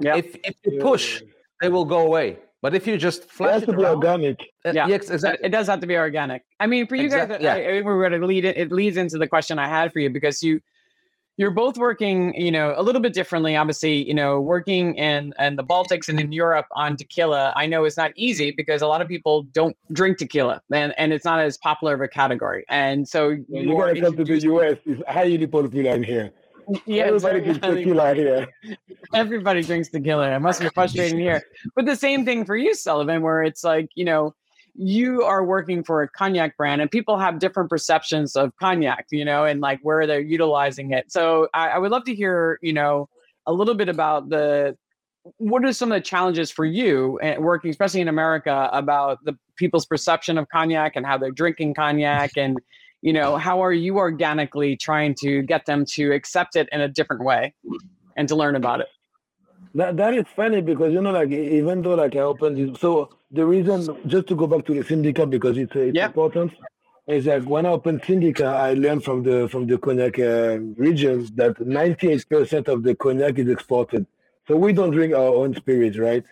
Yeah. 0.00 0.16
If 0.16 0.34
if 0.44 0.56
you 0.64 0.80
push, 0.80 1.22
they 1.60 1.68
will 1.68 1.84
go 1.84 2.00
away. 2.00 2.38
But 2.62 2.74
if 2.74 2.86
you 2.86 2.96
just 2.96 3.28
flash 3.30 3.48
it, 3.48 3.52
has 3.52 3.62
to 3.66 3.76
be 3.76 3.84
organic. 3.84 4.40
Uh, 4.64 4.72
yeah, 4.74 4.88
yes, 4.88 5.10
exactly. 5.10 5.46
It 5.46 5.50
does 5.50 5.66
have 5.66 5.80
to 5.80 5.86
be 5.86 5.96
organic. 5.96 6.42
I 6.58 6.66
mean, 6.66 6.86
for 6.86 6.96
you 6.96 7.04
exactly, 7.04 7.36
guys, 7.36 7.42
yeah. 7.42 7.54
I, 7.54 7.78
I, 7.78 7.82
we're 7.82 8.08
going 8.08 8.20
to 8.20 8.26
lead 8.26 8.44
it. 8.44 8.56
It 8.56 8.72
leads 8.72 8.96
into 8.96 9.18
the 9.18 9.28
question 9.28 9.58
I 9.58 9.68
had 9.68 9.92
for 9.92 10.00
you 10.00 10.10
because 10.10 10.42
you 10.42 10.60
you're 11.38 11.50
both 11.50 11.76
working, 11.76 12.34
you 12.34 12.50
know, 12.50 12.72
a 12.76 12.82
little 12.82 13.00
bit 13.00 13.12
differently. 13.12 13.56
Obviously, 13.56 14.06
you 14.08 14.14
know, 14.14 14.40
working 14.40 14.94
in 14.94 15.34
in 15.38 15.56
the 15.56 15.64
Baltics 15.64 16.08
and 16.08 16.18
in 16.18 16.32
Europe 16.32 16.66
on 16.72 16.96
tequila, 16.96 17.52
I 17.56 17.66
know 17.66 17.84
is 17.84 17.96
not 17.96 18.12
easy 18.16 18.52
because 18.52 18.80
a 18.80 18.86
lot 18.86 19.02
of 19.02 19.08
people 19.08 19.42
don't 19.52 19.76
drink 19.92 20.18
tequila, 20.18 20.62
and 20.72 20.94
and 20.96 21.12
it's 21.12 21.24
not 21.24 21.40
as 21.40 21.58
popular 21.58 21.94
of 21.94 22.00
a 22.00 22.08
category. 22.08 22.64
And 22.68 23.06
so 23.06 23.28
you, 23.28 23.44
you 23.48 23.76
gotta 23.76 24.00
come 24.00 24.16
to 24.16 24.24
the 24.24 24.38
U.S. 24.40 24.78
It's 24.86 25.02
highly 25.08 25.46
popular 25.46 25.94
in 25.94 26.02
here. 26.02 26.32
Yeah, 26.86 27.04
everybody 27.04 27.40
drinks 27.40 27.60
tequila 27.60 28.14
here. 28.14 28.48
Everybody 29.14 29.62
drinks 29.62 29.88
tequila. 29.88 30.34
It 30.34 30.40
must 30.40 30.60
be 30.60 30.68
frustrating 30.70 31.18
here. 31.18 31.42
But 31.74 31.86
the 31.86 31.96
same 31.96 32.24
thing 32.24 32.44
for 32.44 32.56
you, 32.56 32.74
Sullivan, 32.74 33.22
where 33.22 33.42
it's 33.42 33.62
like, 33.62 33.88
you 33.94 34.04
know, 34.04 34.34
you 34.74 35.22
are 35.22 35.44
working 35.44 35.82
for 35.82 36.02
a 36.02 36.08
cognac 36.08 36.56
brand 36.56 36.82
and 36.82 36.90
people 36.90 37.18
have 37.18 37.38
different 37.38 37.70
perceptions 37.70 38.36
of 38.36 38.52
cognac, 38.60 39.06
you 39.10 39.24
know, 39.24 39.44
and 39.44 39.60
like 39.60 39.80
where 39.82 40.06
they're 40.06 40.20
utilizing 40.20 40.92
it. 40.92 41.10
So 41.10 41.48
I, 41.54 41.68
I 41.70 41.78
would 41.78 41.90
love 41.90 42.04
to 42.04 42.14
hear, 42.14 42.58
you 42.62 42.72
know, 42.72 43.08
a 43.46 43.52
little 43.52 43.74
bit 43.74 43.88
about 43.88 44.28
the 44.28 44.76
what 45.38 45.64
are 45.64 45.72
some 45.72 45.90
of 45.90 45.96
the 45.96 46.02
challenges 46.02 46.50
for 46.50 46.64
you 46.64 47.18
eh, 47.22 47.36
working, 47.36 47.70
especially 47.70 48.00
in 48.00 48.08
America, 48.08 48.68
about 48.72 49.24
the 49.24 49.36
people's 49.56 49.86
perception 49.86 50.38
of 50.38 50.48
cognac 50.48 50.94
and 50.94 51.04
how 51.04 51.18
they're 51.18 51.32
drinking 51.32 51.74
cognac, 51.74 52.36
and 52.36 52.58
you 53.02 53.12
know, 53.12 53.36
how 53.36 53.62
are 53.62 53.72
you 53.72 53.98
organically 53.98 54.76
trying 54.76 55.14
to 55.16 55.42
get 55.42 55.66
them 55.66 55.84
to 55.86 56.12
accept 56.12 56.56
it 56.56 56.68
in 56.72 56.80
a 56.80 56.88
different 56.88 57.24
way 57.24 57.54
and 58.16 58.28
to 58.28 58.36
learn 58.36 58.56
about 58.56 58.80
it? 58.80 58.88
That 59.74 59.96
that 59.98 60.14
is 60.14 60.24
funny 60.34 60.62
because 60.62 60.92
you 60.92 61.02
know, 61.02 61.12
like 61.12 61.30
even 61.30 61.82
though 61.82 61.94
like 61.94 62.16
I 62.16 62.20
opened 62.20 62.78
so 62.78 63.10
the 63.30 63.44
reason 63.44 63.88
just 64.06 64.26
to 64.28 64.34
go 64.34 64.46
back 64.46 64.64
to 64.66 64.74
the 64.74 64.82
Syndicat 64.82 65.28
because 65.28 65.58
it's, 65.58 65.74
it's 65.76 65.94
yep. 65.94 66.10
important 66.10 66.52
is 67.06 67.24
that 67.26 67.44
when 67.44 67.66
I 67.66 67.70
opened 67.70 68.02
Syndicat, 68.04 68.46
I 68.46 68.72
learned 68.74 69.04
from 69.04 69.22
the 69.22 69.48
from 69.48 69.66
the 69.66 69.78
cognac 69.78 70.18
uh, 70.18 70.58
regions 70.76 71.30
that 71.32 71.56
98% 71.56 72.68
of 72.68 72.82
the 72.82 72.94
cognac 72.94 73.38
is 73.38 73.48
exported. 73.48 74.06
So 74.48 74.56
we 74.56 74.72
don't 74.72 74.90
drink 74.90 75.14
our 75.14 75.34
own 75.34 75.54
spirits, 75.54 75.98
right? 75.98 76.24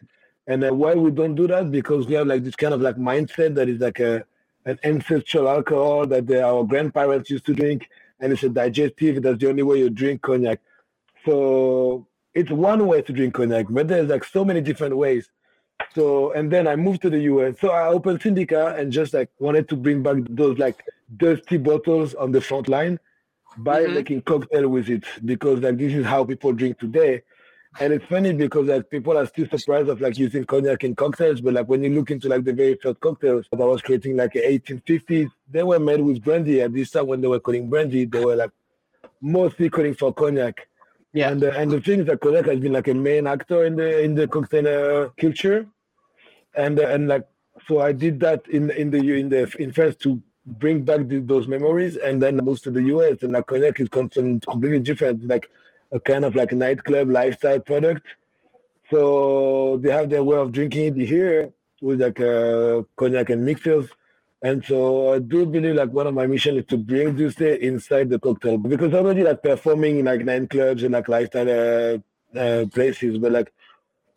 And 0.46 0.64
uh, 0.64 0.74
why 0.74 0.94
we 0.94 1.10
don't 1.10 1.34
do 1.34 1.46
that? 1.48 1.70
Because 1.70 2.06
we 2.06 2.14
have 2.14 2.26
like 2.26 2.44
this 2.44 2.56
kind 2.56 2.74
of 2.74 2.80
like 2.80 2.96
mindset 2.96 3.54
that 3.56 3.68
is 3.68 3.80
like 3.80 4.00
a 4.00 4.24
an 4.64 4.78
ancestral 4.84 5.48
alcohol 5.48 6.06
that 6.06 6.26
the, 6.26 6.42
our 6.42 6.64
grandparents 6.64 7.30
used 7.30 7.46
to 7.46 7.54
drink, 7.54 7.88
and 8.20 8.32
it's 8.32 8.42
a 8.42 8.48
digestive. 8.48 9.22
That's 9.22 9.38
the 9.38 9.48
only 9.48 9.62
way 9.62 9.78
you 9.78 9.90
drink 9.90 10.22
cognac. 10.22 10.60
So 11.24 12.06
it's 12.34 12.50
one 12.50 12.86
way 12.86 13.02
to 13.02 13.12
drink 13.12 13.34
cognac, 13.34 13.66
but 13.70 13.88
there's 13.88 14.08
like 14.08 14.24
so 14.24 14.44
many 14.44 14.60
different 14.60 14.96
ways. 14.96 15.30
So 15.94 16.32
and 16.32 16.50
then 16.50 16.66
I 16.66 16.76
moved 16.76 17.02
to 17.02 17.10
the 17.10 17.20
US. 17.20 17.56
So 17.60 17.70
I 17.70 17.88
opened 17.88 18.22
Syndicat 18.22 18.78
and 18.78 18.92
just 18.92 19.14
like 19.14 19.30
wanted 19.38 19.68
to 19.68 19.76
bring 19.76 20.02
back 20.02 20.16
those 20.30 20.58
like 20.58 20.82
dusty 21.16 21.56
bottles 21.56 22.14
on 22.14 22.32
the 22.32 22.40
front 22.40 22.68
line 22.68 22.98
by 23.58 23.82
mm-hmm. 23.82 23.94
making 23.94 24.22
cocktail 24.22 24.68
with 24.68 24.88
it 24.88 25.04
because 25.24 25.60
like 25.60 25.78
this 25.78 25.92
is 25.92 26.04
how 26.04 26.24
people 26.24 26.52
drink 26.52 26.78
today. 26.78 27.22
And 27.80 27.92
it's 27.92 28.04
funny 28.06 28.32
because 28.32 28.68
like 28.68 28.88
people 28.88 29.18
are 29.18 29.26
still 29.26 29.48
surprised 29.48 29.88
of 29.88 30.00
like 30.00 30.16
using 30.16 30.44
cognac 30.44 30.84
in 30.84 30.94
cocktails, 30.94 31.40
but 31.40 31.54
like 31.54 31.66
when 31.66 31.82
you 31.82 31.90
look 31.90 32.10
into 32.10 32.28
like 32.28 32.44
the 32.44 32.52
very 32.52 32.76
first 32.76 33.00
cocktails 33.00 33.46
that 33.50 33.60
I 33.60 33.64
was 33.64 33.82
creating 33.82 34.16
like 34.16 34.34
1850s, 34.34 35.28
they 35.50 35.62
were 35.62 35.80
made 35.80 36.00
with 36.00 36.22
brandy. 36.22 36.60
At 36.60 36.72
this 36.72 36.90
time 36.92 37.08
when 37.08 37.20
they 37.20 37.26
were 37.26 37.40
calling 37.40 37.68
brandy, 37.68 38.04
they 38.04 38.24
were 38.24 38.36
like 38.36 38.52
mostly 39.20 39.70
calling 39.70 39.94
for 39.94 40.14
cognac. 40.14 40.68
Yeah. 41.12 41.30
And, 41.30 41.42
uh, 41.42 41.52
and 41.56 41.70
the 41.70 41.80
thing 41.80 42.00
is 42.00 42.06
that 42.06 42.20
cognac 42.20 42.46
has 42.46 42.60
been 42.60 42.72
like 42.72 42.88
a 42.88 42.94
main 42.94 43.26
actor 43.26 43.64
in 43.64 43.76
the 43.76 44.02
in 44.02 44.14
the 44.14 44.28
cocktail 44.28 44.66
uh, 44.66 45.08
culture, 45.20 45.66
and 46.54 46.78
uh, 46.78 46.88
and 46.88 47.08
like 47.08 47.26
so 47.66 47.80
I 47.80 47.92
did 47.92 48.20
that 48.20 48.46
in 48.48 48.70
in 48.70 48.90
the 48.90 48.98
in 49.18 49.28
the 49.28 49.52
in 49.58 49.72
France 49.72 49.96
to 49.96 50.22
bring 50.46 50.82
back 50.82 51.08
the, 51.08 51.20
those 51.20 51.48
memories, 51.48 51.96
and 51.96 52.22
then 52.22 52.36
moved 52.36 52.62
to 52.64 52.70
the 52.70 52.82
US, 52.94 53.22
and 53.22 53.32
like 53.32 53.46
cognac 53.46 53.80
is 53.80 53.88
completely 53.88 54.80
different. 54.80 55.26
Like 55.26 55.50
a 55.92 56.00
kind 56.00 56.24
of 56.24 56.34
like 56.34 56.52
a 56.52 56.56
nightclub 56.56 57.10
lifestyle 57.10 57.60
product. 57.60 58.06
So 58.90 59.78
they 59.82 59.90
have 59.90 60.10
their 60.10 60.22
way 60.22 60.36
of 60.36 60.52
drinking 60.52 61.00
it 61.00 61.06
here 61.06 61.52
with 61.80 62.00
like 62.00 62.20
uh, 62.20 62.82
cognac 62.96 63.30
and 63.30 63.44
mixers. 63.44 63.88
And 64.42 64.62
so 64.64 65.14
I 65.14 65.18
do 65.20 65.46
believe 65.46 65.74
like 65.74 65.90
one 65.90 66.06
of 66.06 66.14
my 66.14 66.26
mission 66.26 66.56
is 66.58 66.66
to 66.66 66.76
bring 66.76 67.16
this 67.16 67.40
inside 67.40 68.10
the 68.10 68.18
cocktail 68.18 68.58
because 68.58 68.92
already 68.92 69.22
like 69.22 69.42
performing 69.42 70.00
in 70.00 70.04
like 70.04 70.20
nightclubs 70.20 70.84
and 70.84 70.92
like 70.92 71.08
lifestyle 71.08 71.48
uh, 71.48 72.38
uh, 72.38 72.66
places, 72.66 73.16
but 73.18 73.32
like 73.32 73.52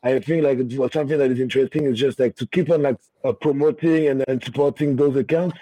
I 0.03 0.19
think 0.19 0.43
like 0.43 0.59
something 0.91 1.17
that 1.17 1.31
is 1.31 1.39
interesting 1.39 1.85
is 1.85 1.97
just 1.97 2.19
like 2.19 2.35
to 2.37 2.47
keep 2.47 2.69
on 2.69 2.83
like 2.83 2.97
uh, 3.23 3.33
promoting 3.33 4.07
and, 4.07 4.23
and 4.27 4.43
supporting 4.43 4.95
those 4.95 5.15
accounts, 5.15 5.57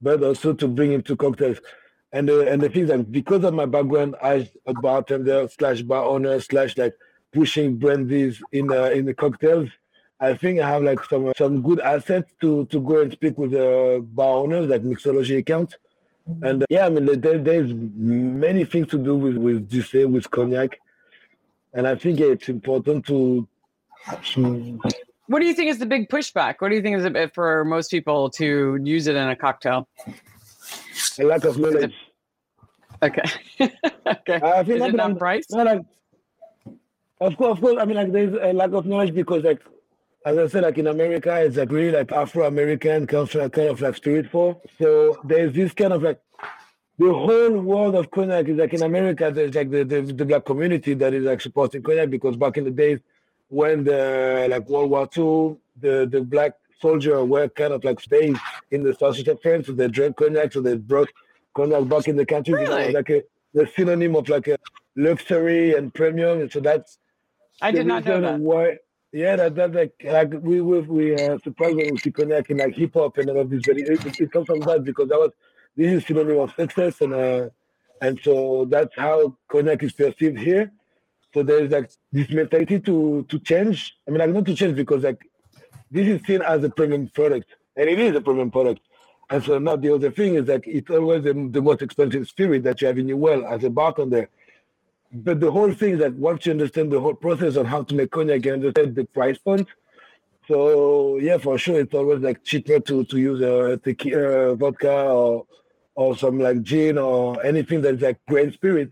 but 0.00 0.22
also 0.22 0.52
to 0.54 0.68
bring 0.68 0.92
into 0.92 1.16
cocktails. 1.16 1.58
And 2.12 2.28
the 2.28 2.50
and 2.50 2.60
the 2.60 2.68
thing 2.68 2.86
that 2.86 3.12
because 3.12 3.44
of 3.44 3.54
my 3.54 3.66
background 3.66 4.16
as 4.20 4.48
a 4.66 4.74
bartender 4.74 5.48
slash 5.48 5.82
bar 5.82 6.04
owner 6.04 6.40
slash 6.40 6.76
like 6.76 6.94
pushing 7.32 7.76
brandies 7.76 8.42
in 8.50 8.72
uh, 8.72 8.84
in 8.86 9.04
the 9.04 9.14
cocktails, 9.14 9.68
I 10.18 10.34
think 10.34 10.60
I 10.60 10.68
have 10.68 10.82
like 10.82 11.04
some 11.04 11.32
some 11.36 11.62
good 11.62 11.80
assets 11.80 12.32
to 12.40 12.66
to 12.66 12.80
go 12.80 13.02
and 13.02 13.12
speak 13.12 13.38
with 13.38 13.52
the 13.52 14.04
bar 14.12 14.38
owners 14.38 14.68
like 14.68 14.82
mixology 14.82 15.38
account. 15.38 15.76
And 16.42 16.64
uh, 16.64 16.66
yeah, 16.68 16.86
I 16.86 16.90
mean 16.90 17.06
there, 17.20 17.38
there's 17.38 17.72
many 17.72 18.64
things 18.64 18.88
to 18.88 18.98
do 18.98 19.14
with 19.16 19.36
with 19.36 19.70
this 19.70 19.92
with 19.92 20.28
cognac, 20.30 20.80
and 21.74 21.86
I 21.86 21.94
think 21.94 22.18
it's 22.18 22.48
important 22.48 23.06
to. 23.06 23.46
What 25.26 25.38
do 25.38 25.46
you 25.46 25.54
think 25.54 25.70
is 25.70 25.78
the 25.78 25.86
big 25.86 26.08
pushback? 26.08 26.56
What 26.58 26.70
do 26.70 26.74
you 26.74 26.82
think 26.82 26.98
is 26.98 27.04
it 27.04 27.34
for 27.34 27.64
most 27.64 27.90
people 27.90 28.30
to 28.30 28.80
use 28.82 29.06
it 29.06 29.14
in 29.14 29.28
a 29.28 29.36
cocktail? 29.36 29.86
A 31.18 31.24
lack 31.24 31.44
of 31.44 31.58
knowledge. 31.58 31.94
Okay. 33.02 33.22
okay. 33.60 34.40
I 34.42 34.64
feel 34.64 34.76
Is 34.76 34.80
like, 34.80 34.94
it 34.94 34.96
not 34.96 35.18
price? 35.18 35.50
No, 35.50 35.62
like, 35.62 35.82
of 37.20 37.36
course, 37.36 37.52
of 37.52 37.60
course. 37.60 37.76
I 37.80 37.84
mean, 37.84 37.96
like, 37.96 38.12
there's 38.12 38.34
a 38.34 38.52
lack 38.52 38.72
of 38.72 38.86
knowledge 38.86 39.14
because, 39.14 39.44
like, 39.44 39.60
as 40.26 40.36
I 40.36 40.46
said, 40.48 40.64
like 40.64 40.78
in 40.78 40.86
America, 40.86 41.34
it's 41.40 41.56
like 41.56 41.70
really 41.70 41.92
like 41.92 42.12
Afro-American 42.12 43.06
culture, 43.06 43.48
kind 43.48 43.68
of 43.68 43.80
like 43.80 43.96
spiritual. 43.96 44.62
So 44.78 45.18
there's 45.24 45.54
this 45.54 45.72
kind 45.72 45.92
of 45.92 46.02
like 46.02 46.20
the 46.98 47.12
whole 47.12 47.58
world 47.58 47.94
of 47.94 48.10
cognac 48.10 48.48
is 48.48 48.58
like 48.58 48.74
in 48.74 48.82
America. 48.82 49.30
There's 49.34 49.54
like 49.54 49.70
the, 49.70 49.82
the, 49.84 50.02
the 50.02 50.24
black 50.26 50.44
community 50.44 50.92
that 50.94 51.14
is 51.14 51.24
like 51.24 51.40
supporting 51.40 51.82
cognac 51.82 52.10
because 52.10 52.36
back 52.36 52.58
in 52.58 52.64
the 52.64 52.70
days 52.70 52.98
when 53.48 53.84
the 53.84 54.46
like 54.50 54.68
World 54.68 54.90
War 54.90 55.08
II, 55.16 55.56
the 55.80 56.06
the 56.06 56.20
black 56.20 56.52
soldier 56.80 57.24
were 57.24 57.48
kind 57.48 57.72
of 57.72 57.84
like 57.84 58.00
staying 58.00 58.38
in 58.70 58.82
the 58.82 58.94
sausage 58.94 59.28
of 59.28 59.40
France, 59.42 59.66
so 59.66 59.72
they 59.72 59.88
drank 59.88 60.16
cognac, 60.16 60.52
so 60.52 60.60
they 60.60 60.76
brought 60.76 61.08
cognac 61.54 61.88
back 61.88 62.08
in 62.08 62.16
the 62.16 62.26
country. 62.26 62.54
Really? 62.54 62.86
You 62.86 62.92
know, 62.92 62.98
like 62.98 63.10
a 63.10 63.22
the 63.54 63.70
synonym 63.76 64.16
of 64.16 64.28
like 64.28 64.48
a 64.48 64.56
luxury 64.96 65.74
and 65.74 65.92
premium. 65.92 66.40
And 66.40 66.52
so 66.52 66.60
that's 66.60 66.98
I 67.60 67.70
did 67.70 67.86
not 67.86 68.04
know 68.04 68.20
that. 68.20 68.40
Why, 68.40 68.76
yeah, 69.12 69.36
that 69.36 69.54
that 69.56 69.72
like 69.72 69.94
like 70.04 70.32
we 70.40 70.60
we 70.60 70.80
we 70.80 71.14
uh, 71.14 71.38
surprised 71.38 71.76
when 71.76 71.90
we 71.92 71.98
see 71.98 72.12
cognac 72.12 72.50
in 72.50 72.58
like 72.58 72.74
hip 72.74 72.94
hop 72.94 73.18
and 73.18 73.30
all 73.30 73.40
of 73.40 73.50
this, 73.50 73.62
but 73.66 73.78
it, 73.78 74.06
it, 74.06 74.20
it 74.20 74.32
comes 74.32 74.46
from 74.46 74.60
that 74.60 74.84
because 74.84 75.08
that 75.08 75.18
was 75.18 75.32
this 75.76 75.92
is 75.92 76.06
synonym 76.06 76.38
of 76.38 76.54
success 76.54 77.00
and 77.00 77.14
uh 77.14 77.48
and 78.02 78.18
so 78.22 78.66
that's 78.68 78.94
how 78.96 79.36
cognac 79.48 79.82
is 79.82 79.92
perceived 79.92 80.38
here. 80.38 80.72
So 81.34 81.42
there's 81.42 81.70
like 81.70 81.90
this 82.12 82.30
mentality 82.30 82.80
to 82.80 83.26
to 83.28 83.38
change. 83.40 83.96
I 84.06 84.10
mean, 84.10 84.20
like 84.20 84.30
not 84.30 84.46
to 84.46 84.54
change 84.54 84.76
because 84.76 85.02
like 85.04 85.20
this 85.90 86.06
is 86.06 86.26
seen 86.26 86.42
as 86.42 86.62
a 86.64 86.70
premium 86.70 87.08
product, 87.08 87.48
and 87.76 87.88
it 87.88 87.98
is 87.98 88.14
a 88.16 88.20
premium 88.20 88.50
product. 88.50 88.80
And 89.28 89.44
so 89.44 89.58
now 89.58 89.76
the 89.76 89.94
other 89.94 90.10
thing 90.10 90.34
is 90.34 90.46
that 90.46 90.62
it's 90.66 90.90
always 90.90 91.22
the, 91.22 91.32
the 91.50 91.62
most 91.62 91.82
expensive 91.82 92.26
spirit 92.26 92.64
that 92.64 92.80
you 92.80 92.88
have 92.88 92.98
in 92.98 93.08
your 93.08 93.16
well 93.16 93.46
as 93.46 93.62
a 93.62 93.70
bartender. 93.70 94.28
But 95.12 95.40
the 95.40 95.50
whole 95.50 95.72
thing 95.72 95.94
is 95.94 95.98
that 96.00 96.14
once 96.14 96.46
you 96.46 96.52
understand 96.52 96.92
the 96.92 97.00
whole 97.00 97.14
process 97.14 97.56
of 97.56 97.66
how 97.66 97.82
to 97.82 97.94
make 97.94 98.10
cognac, 98.10 98.44
you 98.44 98.52
understand 98.52 98.94
the 98.94 99.04
price 99.04 99.38
point. 99.38 99.68
So 100.48 101.18
yeah, 101.18 101.38
for 101.38 101.58
sure, 101.58 101.80
it's 101.80 101.94
always 101.94 102.20
like 102.20 102.42
cheaper 102.42 102.80
to 102.80 103.04
to 103.04 103.18
use 103.18 103.40
a 103.40 103.76
tequila, 103.76 104.52
uh, 104.52 104.54
vodka, 104.56 104.92
or 104.92 105.46
or 105.94 106.16
some 106.16 106.40
like 106.40 106.62
gin 106.62 106.98
or 106.98 107.44
anything 107.44 107.82
that's 107.82 108.02
like 108.02 108.18
grain 108.26 108.52
spirit, 108.52 108.90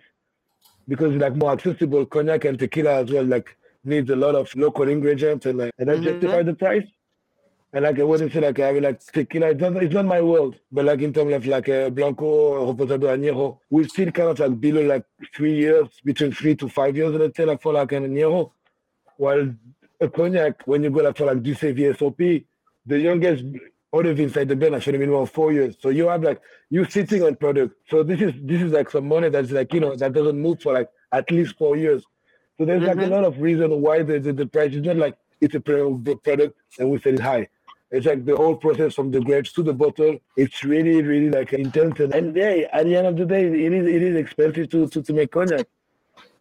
because 0.86 1.14
it's 1.14 1.22
like 1.22 1.34
more 1.34 1.52
accessible. 1.52 2.06
Cognac 2.06 2.44
and 2.44 2.58
tequila 2.58 3.02
as 3.02 3.10
well, 3.10 3.24
like 3.24 3.56
needs 3.88 4.10
a 4.10 4.16
lot 4.16 4.34
of 4.34 4.54
local 4.54 4.88
ingredients 4.88 5.46
and 5.46 5.58
like 5.58 5.72
and 5.78 5.90
I 5.90 5.94
mm-hmm. 5.94 6.04
justify 6.04 6.42
the 6.42 6.54
price. 6.54 6.86
And 7.72 7.84
like 7.84 7.98
I 7.98 8.02
wouldn't 8.02 8.32
say 8.32 8.40
like 8.40 8.60
I 8.60 8.72
mean 8.72 8.82
like 8.84 9.00
tequila, 9.00 9.50
it's 9.50 9.60
not, 9.60 9.82
it's 9.82 9.94
not 9.94 10.06
my 10.06 10.22
world. 10.22 10.56
But 10.72 10.86
like 10.86 11.00
in 11.00 11.12
terms 11.12 11.34
of 11.34 11.46
like 11.46 11.68
a 11.68 11.90
Blanco 11.90 12.24
or 12.24 12.74
Reposado 12.74 13.08
Añejo, 13.14 13.58
we 13.70 13.86
still 13.88 14.10
kind 14.10 14.30
of 14.30 14.38
like 14.38 14.60
below 14.60 14.82
like 14.82 15.04
three 15.34 15.56
years, 15.56 15.88
between 16.04 16.32
three 16.32 16.54
to 16.56 16.68
five 16.68 16.96
years, 16.96 17.14
let's 17.14 17.36
say 17.36 17.44
like 17.44 17.60
for 17.60 17.72
like 17.72 17.92
an 17.92 18.08
Añejo. 18.08 18.52
While 19.16 19.54
a 20.00 20.08
cognac, 20.08 20.62
when 20.66 20.84
you 20.84 20.90
go 20.90 21.02
like 21.02 21.16
for 21.16 21.26
like 21.26 21.42
D'USSÉ 21.42 21.76
VSOP, 21.76 22.44
the 22.86 22.98
youngest 22.98 23.44
olive 23.92 24.20
inside 24.20 24.48
the 24.48 24.56
blend 24.56 24.74
actually 24.74 24.98
minimum 24.98 25.26
four 25.26 25.52
years. 25.52 25.76
So 25.80 25.88
you 25.88 26.08
have 26.08 26.22
like 26.22 26.40
you 26.70 26.84
sitting 26.84 27.22
on 27.22 27.36
product. 27.36 27.74
So 27.88 28.02
this 28.02 28.20
is 28.20 28.32
this 28.42 28.62
is 28.62 28.72
like 28.72 28.90
some 28.90 29.08
money 29.08 29.28
that's 29.28 29.50
like, 29.50 29.72
you 29.74 29.80
know, 29.80 29.96
that 29.96 30.12
doesn't 30.12 30.40
move 30.40 30.60
for 30.62 30.72
like 30.72 30.88
at 31.12 31.30
least 31.30 31.56
four 31.56 31.76
years. 31.76 32.04
So 32.58 32.64
there's 32.64 32.82
mm-hmm. 32.82 32.88
like 32.88 32.96
a 32.98 33.00
mm-hmm. 33.02 33.12
lot 33.12 33.24
of 33.24 33.40
reason 33.40 33.80
why 33.80 34.02
the, 34.02 34.18
the, 34.18 34.32
the 34.32 34.46
price 34.46 34.74
is 34.74 34.82
not 34.82 34.96
like 34.96 35.16
it's 35.40 35.54
a 35.54 35.60
product 35.60 36.58
and 36.78 36.90
we 36.90 36.98
sell 36.98 37.14
it 37.14 37.20
high. 37.20 37.48
It's 37.90 38.04
like 38.04 38.24
the 38.26 38.36
whole 38.36 38.56
process 38.56 38.94
from 38.94 39.10
the 39.10 39.20
grapes 39.20 39.52
to 39.52 39.62
the 39.62 39.72
bottle. 39.72 40.18
It's 40.36 40.62
really, 40.62 41.00
really 41.02 41.30
like 41.30 41.52
intense. 41.54 42.00
And, 42.00 42.12
and 42.12 42.36
yeah, 42.36 42.68
at 42.72 42.84
the 42.84 42.96
end 42.96 43.06
of 43.06 43.16
the 43.16 43.24
day, 43.24 43.46
it 43.46 43.72
is 43.72 43.86
it 43.86 44.02
is 44.02 44.16
expensive 44.16 44.68
to, 44.70 44.88
to, 44.88 45.02
to 45.02 45.12
make 45.12 45.30
cognac. 45.30 45.66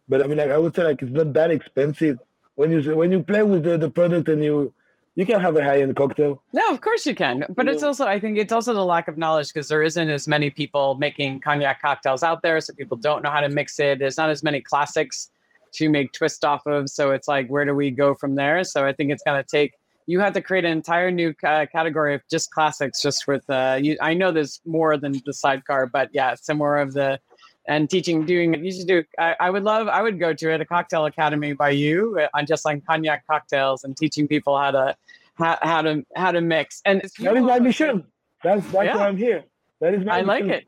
But 0.08 0.22
I 0.22 0.26
mean, 0.26 0.38
like 0.38 0.50
I 0.50 0.58
would 0.58 0.74
say, 0.74 0.84
like 0.84 1.00
it's 1.00 1.12
not 1.12 1.32
that 1.32 1.50
expensive 1.50 2.18
when 2.56 2.70
you 2.72 2.96
when 2.96 3.12
you 3.12 3.22
play 3.22 3.42
with 3.44 3.62
the, 3.62 3.78
the 3.78 3.88
product 3.88 4.28
and 4.28 4.44
you 4.44 4.74
you 5.14 5.24
can 5.24 5.40
have 5.40 5.56
a 5.56 5.64
high 5.64 5.80
end 5.80 5.96
cocktail. 5.96 6.42
No, 6.52 6.68
of 6.70 6.80
course 6.82 7.06
you 7.06 7.14
can. 7.14 7.46
But 7.48 7.64
yeah. 7.64 7.72
it's 7.72 7.82
also 7.82 8.06
I 8.06 8.20
think 8.20 8.36
it's 8.36 8.52
also 8.52 8.74
the 8.74 8.84
lack 8.84 9.08
of 9.08 9.16
knowledge 9.16 9.48
because 9.48 9.68
there 9.68 9.82
isn't 9.82 10.10
as 10.10 10.28
many 10.28 10.50
people 10.50 10.96
making 10.96 11.40
cognac 11.40 11.80
cocktails 11.80 12.22
out 12.22 12.42
there, 12.42 12.60
so 12.60 12.74
people 12.74 12.98
don't 12.98 13.22
know 13.22 13.30
how 13.30 13.40
to 13.40 13.48
mix 13.48 13.80
it. 13.80 14.00
There's 14.00 14.18
not 14.18 14.28
as 14.28 14.42
many 14.42 14.60
classics 14.60 15.30
to 15.72 15.88
make 15.88 16.12
twist 16.12 16.44
off 16.44 16.66
of. 16.66 16.88
So 16.88 17.10
it's 17.10 17.28
like, 17.28 17.48
where 17.48 17.64
do 17.64 17.74
we 17.74 17.90
go 17.90 18.14
from 18.14 18.34
there? 18.34 18.64
So 18.64 18.86
I 18.86 18.92
think 18.92 19.10
it's 19.10 19.22
going 19.22 19.42
to 19.42 19.48
take. 19.48 19.74
You 20.06 20.20
have 20.20 20.32
to 20.34 20.40
create 20.40 20.64
an 20.64 20.72
entire 20.72 21.10
new 21.10 21.34
uh, 21.44 21.66
category 21.70 22.14
of 22.14 22.22
just 22.30 22.50
classics, 22.50 23.02
just 23.02 23.26
with. 23.26 23.48
Uh, 23.50 23.78
you, 23.80 23.96
I 24.00 24.14
know 24.14 24.32
there's 24.32 24.60
more 24.64 24.96
than 24.96 25.20
the 25.26 25.32
sidecar, 25.32 25.86
but 25.86 26.08
yeah, 26.12 26.34
some 26.34 26.58
more 26.58 26.78
of 26.78 26.94
the 26.94 27.20
and 27.66 27.90
teaching, 27.90 28.24
doing. 28.24 28.64
You 28.64 28.72
should 28.72 28.88
do. 28.88 29.04
I, 29.18 29.36
I 29.38 29.50
would 29.50 29.64
love. 29.64 29.86
I 29.88 30.00
would 30.00 30.18
go 30.18 30.32
to 30.32 30.50
it 30.50 30.60
a 30.60 30.64
cocktail 30.64 31.04
academy 31.04 31.52
by 31.52 31.70
you 31.70 32.18
uh, 32.18 32.28
on 32.32 32.46
just 32.46 32.64
like 32.64 32.84
cognac 32.86 33.26
cocktails 33.26 33.84
and 33.84 33.96
teaching 33.96 34.26
people 34.26 34.56
how 34.56 34.70
to 34.70 34.96
how, 35.34 35.58
how 35.60 35.82
to 35.82 36.04
how 36.16 36.32
to 36.32 36.40
mix. 36.40 36.80
And 36.86 37.02
that 37.20 37.36
is 37.36 37.44
my 37.44 37.58
mission. 37.58 38.06
That's 38.42 38.64
that's 38.70 38.86
yeah. 38.86 38.96
why 38.96 39.08
I'm 39.08 39.16
here. 39.16 39.44
That 39.80 39.94
is 39.94 40.04
my. 40.04 40.18
I 40.18 40.20
like 40.22 40.44
it. 40.44 40.66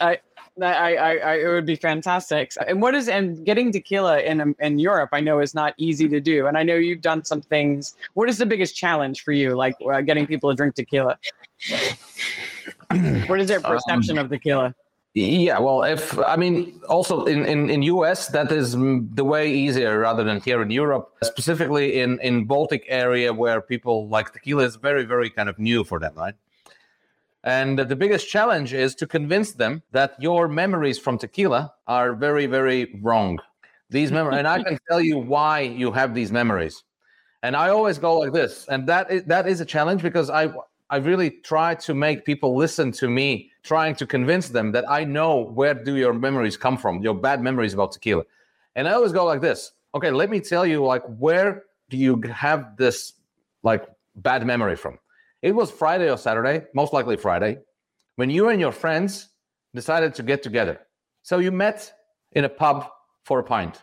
I, 0.00 0.18
I, 0.60 0.96
I, 0.96 1.16
I, 1.16 1.34
it 1.36 1.48
would 1.48 1.66
be 1.66 1.76
fantastic. 1.76 2.52
And 2.66 2.82
what 2.82 2.94
is 2.94 3.08
and 3.08 3.44
getting 3.46 3.70
tequila 3.70 4.20
in 4.20 4.54
in 4.58 4.78
Europe? 4.78 5.10
I 5.12 5.20
know 5.20 5.38
is 5.40 5.54
not 5.54 5.74
easy 5.76 6.08
to 6.08 6.20
do, 6.20 6.46
and 6.46 6.58
I 6.58 6.64
know 6.64 6.74
you've 6.74 7.00
done 7.00 7.24
some 7.24 7.42
things. 7.42 7.94
What 8.14 8.28
is 8.28 8.38
the 8.38 8.46
biggest 8.46 8.76
challenge 8.76 9.22
for 9.22 9.32
you, 9.32 9.54
like 9.54 9.76
uh, 9.92 10.00
getting 10.00 10.26
people 10.26 10.50
to 10.50 10.56
drink 10.56 10.74
tequila? 10.74 11.16
what 13.26 13.40
is 13.40 13.48
their 13.48 13.60
perception 13.60 14.18
um, 14.18 14.24
of 14.24 14.30
tequila? 14.30 14.74
Yeah, 15.14 15.58
well, 15.58 15.82
if 15.82 16.16
I 16.20 16.36
mean, 16.36 16.80
also 16.88 17.24
in, 17.24 17.44
in, 17.44 17.68
in 17.68 17.82
US, 17.82 18.28
that 18.28 18.52
is 18.52 18.72
the 18.72 19.24
way 19.24 19.52
easier 19.52 19.98
rather 19.98 20.22
than 20.22 20.40
here 20.40 20.62
in 20.62 20.70
Europe, 20.70 21.12
specifically 21.24 22.00
in, 22.00 22.20
in 22.20 22.44
Baltic 22.44 22.84
area 22.86 23.32
where 23.32 23.60
people 23.60 24.08
like 24.08 24.32
tequila 24.32 24.62
is 24.62 24.76
very, 24.76 25.04
very 25.04 25.28
kind 25.28 25.48
of 25.48 25.58
new 25.58 25.82
for 25.82 25.98
them, 25.98 26.14
right? 26.14 26.34
And 27.44 27.78
the 27.78 27.96
biggest 27.96 28.28
challenge 28.28 28.74
is 28.74 28.94
to 28.96 29.06
convince 29.06 29.52
them 29.52 29.82
that 29.92 30.14
your 30.20 30.46
memories 30.46 30.98
from 30.98 31.16
tequila 31.16 31.72
are 31.86 32.14
very, 32.14 32.46
very 32.46 33.00
wrong. 33.02 33.38
These 33.88 34.12
memories, 34.12 34.38
and 34.38 34.46
I 34.46 34.62
can 34.62 34.78
tell 34.88 35.00
you 35.00 35.18
why 35.18 35.60
you 35.60 35.90
have 35.92 36.14
these 36.14 36.30
memories. 36.30 36.84
And 37.42 37.56
I 37.56 37.70
always 37.70 37.98
go 37.98 38.18
like 38.18 38.32
this, 38.32 38.66
and 38.68 38.86
that 38.86 39.10
is 39.10 39.24
that 39.24 39.48
is 39.48 39.62
a 39.62 39.64
challenge 39.64 40.02
because 40.02 40.28
I 40.28 40.52
I 40.90 40.96
really 40.96 41.30
try 41.30 41.74
to 41.76 41.94
make 41.94 42.26
people 42.26 42.56
listen 42.56 42.92
to 42.92 43.08
me, 43.08 43.50
trying 43.62 43.94
to 43.96 44.06
convince 44.06 44.48
them 44.50 44.72
that 44.72 44.84
I 44.90 45.04
know 45.04 45.36
where 45.38 45.72
do 45.72 45.96
your 45.96 46.12
memories 46.12 46.56
come 46.56 46.76
from, 46.76 47.00
your 47.00 47.14
bad 47.14 47.40
memories 47.40 47.72
about 47.72 47.92
tequila. 47.92 48.24
And 48.76 48.86
I 48.86 48.92
always 48.92 49.12
go 49.12 49.24
like 49.24 49.40
this. 49.40 49.72
Okay, 49.94 50.10
let 50.10 50.30
me 50.30 50.40
tell 50.40 50.66
you, 50.66 50.84
like, 50.84 51.02
where 51.18 51.64
do 51.88 51.96
you 51.96 52.20
have 52.22 52.76
this 52.76 53.14
like 53.62 53.86
bad 54.16 54.44
memory 54.46 54.76
from? 54.76 54.98
It 55.42 55.54
was 55.54 55.70
Friday 55.70 56.10
or 56.10 56.18
Saturday, 56.18 56.66
most 56.74 56.92
likely 56.92 57.16
Friday, 57.16 57.58
when 58.16 58.28
you 58.28 58.48
and 58.50 58.60
your 58.60 58.72
friends 58.72 59.28
decided 59.74 60.14
to 60.14 60.22
get 60.22 60.42
together. 60.42 60.80
So 61.22 61.38
you 61.38 61.50
met 61.50 61.92
in 62.32 62.44
a 62.44 62.48
pub 62.48 62.86
for 63.24 63.38
a 63.38 63.44
pint, 63.44 63.82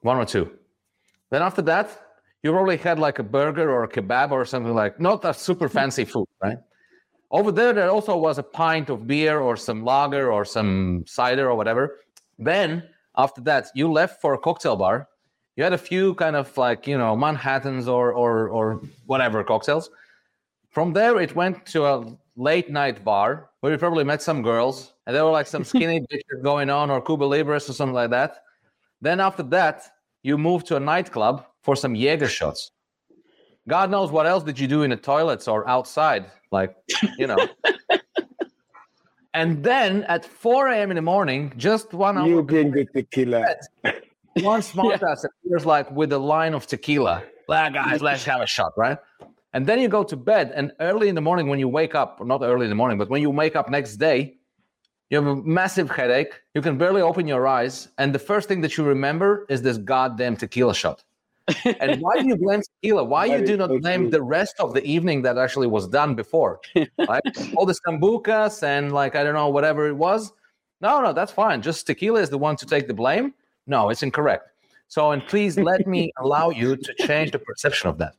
one 0.00 0.16
or 0.16 0.24
two. 0.24 0.50
Then 1.30 1.42
after 1.42 1.62
that, 1.62 1.88
you 2.42 2.52
probably 2.52 2.76
had 2.76 2.98
like 2.98 3.18
a 3.18 3.22
burger 3.22 3.70
or 3.70 3.84
a 3.84 3.88
kebab 3.88 4.30
or 4.30 4.44
something 4.44 4.74
like 4.74 5.00
not 5.00 5.24
a 5.24 5.34
super 5.34 5.66
mm-hmm. 5.66 5.78
fancy 5.78 6.04
food, 6.04 6.28
right? 6.42 6.58
Over 7.30 7.52
there, 7.52 7.72
there 7.72 7.90
also 7.90 8.16
was 8.16 8.38
a 8.38 8.42
pint 8.42 8.90
of 8.90 9.06
beer 9.06 9.38
or 9.38 9.56
some 9.56 9.84
lager 9.84 10.32
or 10.32 10.44
some 10.44 11.04
cider 11.06 11.48
or 11.48 11.54
whatever. 11.54 11.98
Then 12.38 12.82
after 13.16 13.40
that, 13.42 13.68
you 13.74 13.90
left 13.90 14.20
for 14.20 14.34
a 14.34 14.38
cocktail 14.38 14.76
bar. 14.76 15.08
You 15.56 15.64
had 15.64 15.72
a 15.72 15.78
few 15.78 16.14
kind 16.14 16.36
of 16.36 16.56
like 16.56 16.86
you 16.86 16.96
know 16.96 17.14
Manhattan's 17.16 17.86
or 17.88 18.12
or 18.12 18.48
or 18.48 18.80
whatever 19.06 19.44
cocktails. 19.44 19.90
From 20.70 20.92
there, 20.92 21.20
it 21.20 21.34
went 21.34 21.66
to 21.66 21.84
a 21.84 22.16
late 22.36 22.70
night 22.70 23.04
bar 23.04 23.50
where 23.60 23.72
you 23.72 23.78
probably 23.78 24.04
met 24.04 24.22
some 24.22 24.40
girls, 24.40 24.94
and 25.06 25.14
there 25.14 25.24
were 25.24 25.30
like 25.30 25.46
some 25.46 25.64
skinny 25.64 26.00
bitches 26.12 26.42
going 26.42 26.70
on 26.70 26.90
or 26.90 27.00
Cuba 27.00 27.24
Libres 27.24 27.68
or 27.68 27.72
something 27.72 27.94
like 27.94 28.10
that. 28.10 28.42
Then 29.00 29.18
after 29.20 29.42
that, 29.44 29.82
you 30.22 30.38
moved 30.38 30.66
to 30.68 30.76
a 30.76 30.80
nightclub 30.80 31.44
for 31.62 31.74
some 31.74 31.94
Jaeger 31.94 32.28
shots. 32.28 32.70
God 33.68 33.90
knows 33.90 34.10
what 34.10 34.26
else 34.26 34.44
did 34.44 34.58
you 34.58 34.68
do 34.68 34.82
in 34.82 34.90
the 34.90 34.96
toilets 34.96 35.48
or 35.48 35.68
outside, 35.68 36.26
like 36.50 36.76
you 37.18 37.26
know. 37.26 37.48
and 39.34 39.62
then 39.62 40.04
at 40.04 40.24
4 40.24 40.68
a.m. 40.68 40.90
in 40.90 40.96
the 40.96 41.02
morning, 41.02 41.52
just 41.56 41.92
one 41.92 42.16
hour. 42.16 42.26
You 42.26 42.42
the 42.42 42.86
tequila. 42.94 43.56
One 44.40 44.62
smart 44.72 45.00
yeah. 45.02 45.10
ass 45.10 45.24
appears 45.24 45.66
like 45.66 45.90
with 45.90 46.12
a 46.12 46.18
line 46.18 46.54
of 46.54 46.66
tequila. 46.66 47.22
Like, 47.48 47.74
guys, 47.74 48.00
let's 48.00 48.24
have 48.24 48.40
a 48.40 48.46
shot, 48.46 48.72
right? 48.76 48.98
And 49.52 49.66
then 49.66 49.80
you 49.80 49.88
go 49.88 50.04
to 50.04 50.16
bed, 50.16 50.52
and 50.54 50.72
early 50.80 51.08
in 51.08 51.14
the 51.14 51.20
morning 51.20 51.48
when 51.48 51.58
you 51.58 51.68
wake 51.68 51.94
up, 51.94 52.20
or 52.20 52.26
not 52.26 52.42
early 52.42 52.66
in 52.66 52.70
the 52.70 52.76
morning, 52.76 52.98
but 52.98 53.10
when 53.10 53.20
you 53.20 53.30
wake 53.30 53.56
up 53.56 53.68
next 53.68 53.96
day, 53.96 54.36
you 55.08 55.16
have 55.18 55.26
a 55.26 55.36
massive 55.42 55.90
headache. 55.90 56.40
You 56.54 56.62
can 56.62 56.78
barely 56.78 57.02
open 57.02 57.26
your 57.26 57.46
eyes, 57.48 57.88
and 57.98 58.14
the 58.14 58.18
first 58.18 58.46
thing 58.48 58.60
that 58.60 58.76
you 58.76 58.84
remember 58.84 59.46
is 59.48 59.62
this 59.62 59.76
goddamn 59.76 60.36
tequila 60.36 60.74
shot 60.74 61.02
and 61.80 62.00
why 62.00 62.20
do 62.20 62.28
you 62.28 62.36
blame 62.36 62.62
tequila? 62.62 63.04
Why 63.04 63.26
you 63.26 63.44
do 63.44 63.56
not 63.56 63.70
blame 63.80 64.10
the 64.10 64.22
rest 64.22 64.56
of 64.58 64.74
the 64.74 64.84
evening 64.84 65.22
that 65.22 65.38
actually 65.38 65.66
was 65.66 65.88
done 65.88 66.14
before? 66.14 66.60
Right? 66.98 67.22
All 67.56 67.66
the 67.66 67.74
sambucas 67.86 68.62
and 68.62 68.92
like 68.92 69.16
I 69.16 69.24
don't 69.24 69.34
know 69.34 69.48
whatever 69.48 69.88
it 69.88 69.94
was. 69.94 70.32
No, 70.80 71.00
no, 71.00 71.12
that's 71.12 71.32
fine. 71.32 71.62
Just 71.62 71.86
tequila 71.86 72.20
is 72.20 72.30
the 72.30 72.38
one 72.38 72.56
to 72.56 72.66
take 72.66 72.86
the 72.86 72.94
blame. 72.94 73.34
No, 73.66 73.90
it's 73.90 74.02
incorrect. 74.02 74.48
So, 74.88 75.12
and 75.12 75.26
please 75.26 75.58
let 75.58 75.86
me 75.86 76.12
allow 76.18 76.50
you 76.50 76.76
to 76.76 76.94
change 77.06 77.32
the 77.32 77.38
perception 77.38 77.88
of 77.88 77.98
that. 77.98 78.14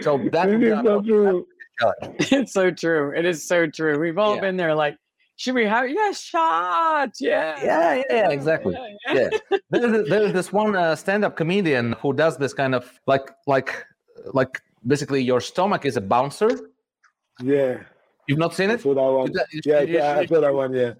So 0.00 0.18
that 0.32 0.48
is 0.48 0.82
not 0.82 1.04
true. 1.04 1.46
It's 2.18 2.52
so 2.52 2.72
true. 2.72 3.12
It 3.16 3.24
is 3.24 3.46
so 3.46 3.68
true. 3.68 4.00
We've 4.00 4.18
all 4.18 4.34
yeah. 4.34 4.40
been 4.40 4.56
there. 4.56 4.74
Like 4.74 4.96
should 5.38 5.54
we 5.54 5.64
have 5.64 5.88
yeah 5.88 6.10
shot 6.12 7.10
yeah 7.20 7.64
yeah 7.64 7.94
yeah, 7.94 8.02
yeah 8.10 8.28
exactly 8.30 8.74
yeah, 8.74 9.14
yeah. 9.14 9.28
yeah. 9.50 9.58
there's, 9.70 10.08
there's, 10.08 10.32
this 10.32 10.52
one 10.52 10.74
uh, 10.76 10.94
stand-up 10.94 11.36
comedian 11.36 11.92
who 12.02 12.12
does 12.12 12.36
this 12.36 12.52
kind 12.52 12.74
of 12.74 13.00
like 13.06 13.30
like 13.46 13.86
like 14.34 14.60
basically 14.86 15.22
your 15.22 15.40
stomach 15.40 15.84
is 15.84 15.96
a 15.96 16.00
bouncer 16.00 16.50
yeah 17.40 17.78
you've 18.26 18.38
not 18.38 18.52
seen 18.52 18.68
it 18.68 18.80
I 18.84 18.94
that 18.94 19.12
one. 19.20 19.32
yeah 19.64 19.80
yeah 19.80 20.18
I 20.18 20.26
saw 20.26 20.40
that 20.40 20.52
one 20.52 20.72
yeah 20.74 20.94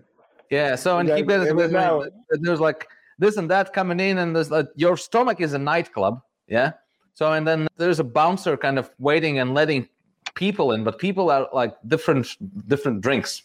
yeah 0.50 0.76
so 0.76 0.98
and 0.98 1.08
keep 1.08 1.26
that 1.26 2.08
there's 2.40 2.60
like 2.60 2.86
this 3.18 3.36
and 3.36 3.50
that 3.50 3.72
coming 3.72 3.98
in 3.98 4.18
and 4.18 4.36
there's 4.36 4.52
like 4.52 4.68
your 4.76 4.96
stomach 4.96 5.40
is 5.40 5.52
a 5.52 5.58
nightclub 5.58 6.20
yeah 6.46 6.72
so 7.18 7.24
and 7.32 7.44
then 7.46 7.60
there's 7.76 8.00
a 8.00 8.08
bouncer 8.18 8.54
kind 8.56 8.78
of 8.78 8.90
waiting 8.98 9.34
and 9.40 9.48
letting 9.60 9.88
people 10.34 10.72
in 10.74 10.84
but 10.84 10.98
people 10.98 11.30
are 11.34 11.48
like 11.52 11.74
different 11.86 12.26
different 12.68 13.00
drinks 13.00 13.42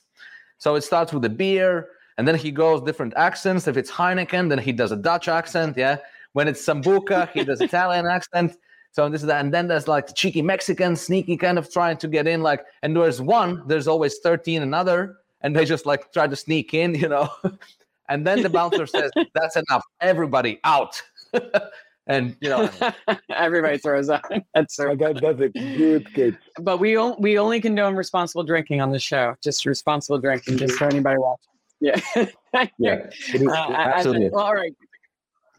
so 0.63 0.75
it 0.75 0.81
starts 0.85 1.11
with 1.11 1.25
a 1.25 1.29
beer, 1.29 1.89
and 2.17 2.25
then 2.25 2.35
he 2.35 2.49
goes 2.49 2.81
different 2.81 3.13
accents. 3.17 3.67
If 3.67 3.75
it's 3.75 3.91
Heineken, 3.91 4.47
then 4.47 4.59
he 4.59 4.71
does 4.71 4.93
a 4.93 4.95
Dutch 4.95 5.27
accent. 5.27 5.75
Yeah. 5.75 5.97
When 6.31 6.47
it's 6.47 6.65
Sambuca, 6.65 7.29
he 7.31 7.43
does 7.43 7.59
Italian 7.69 8.05
accent. 8.07 8.55
So 8.93 9.09
this 9.09 9.19
is 9.19 9.27
that. 9.27 9.43
And 9.43 9.53
then 9.53 9.67
there's 9.67 9.89
like 9.89 10.15
cheeky 10.15 10.41
Mexican, 10.41 10.95
sneaky 10.95 11.35
kind 11.35 11.57
of 11.57 11.69
trying 11.69 11.97
to 11.97 12.07
get 12.07 12.27
in. 12.27 12.41
Like, 12.41 12.65
and 12.81 12.95
there's 12.95 13.21
one, 13.21 13.61
there's 13.67 13.89
always 13.89 14.19
13 14.19 14.61
another, 14.61 15.17
and 15.41 15.53
they 15.53 15.65
just 15.65 15.85
like 15.85 16.13
try 16.13 16.27
to 16.27 16.35
sneak 16.37 16.73
in, 16.73 16.95
you 16.95 17.09
know. 17.09 17.29
and 18.07 18.25
then 18.25 18.41
the 18.41 18.49
bouncer 18.49 18.87
says, 18.87 19.11
That's 19.33 19.57
enough. 19.57 19.83
Everybody 19.99 20.61
out. 20.63 21.01
and 22.07 22.35
you 22.41 22.49
know 22.49 22.69
everybody 23.29 23.77
throws 23.77 24.09
up. 24.09 24.23
That's 24.53 24.75
so 24.75 24.95
that, 24.95 25.21
that's 25.21 25.41
a 25.41 25.49
good 25.49 26.13
kid. 26.13 26.37
But 26.59 26.77
we 26.77 26.97
only 26.97 27.17
we 27.19 27.37
only 27.39 27.61
condone 27.61 27.95
responsible 27.95 28.43
drinking 28.43 28.81
on 28.81 28.91
the 28.91 28.99
show. 28.99 29.35
Just 29.43 29.65
responsible 29.65 30.19
drinking, 30.19 30.57
just 30.57 30.75
for 30.75 30.85
anybody 30.85 31.17
watching. 31.17 31.53
Yeah, 31.79 31.99
yeah, 32.77 33.09
uh, 33.47 33.71
absolutely. 33.73 34.29
well, 34.29 34.45
all 34.45 34.55
right. 34.55 34.73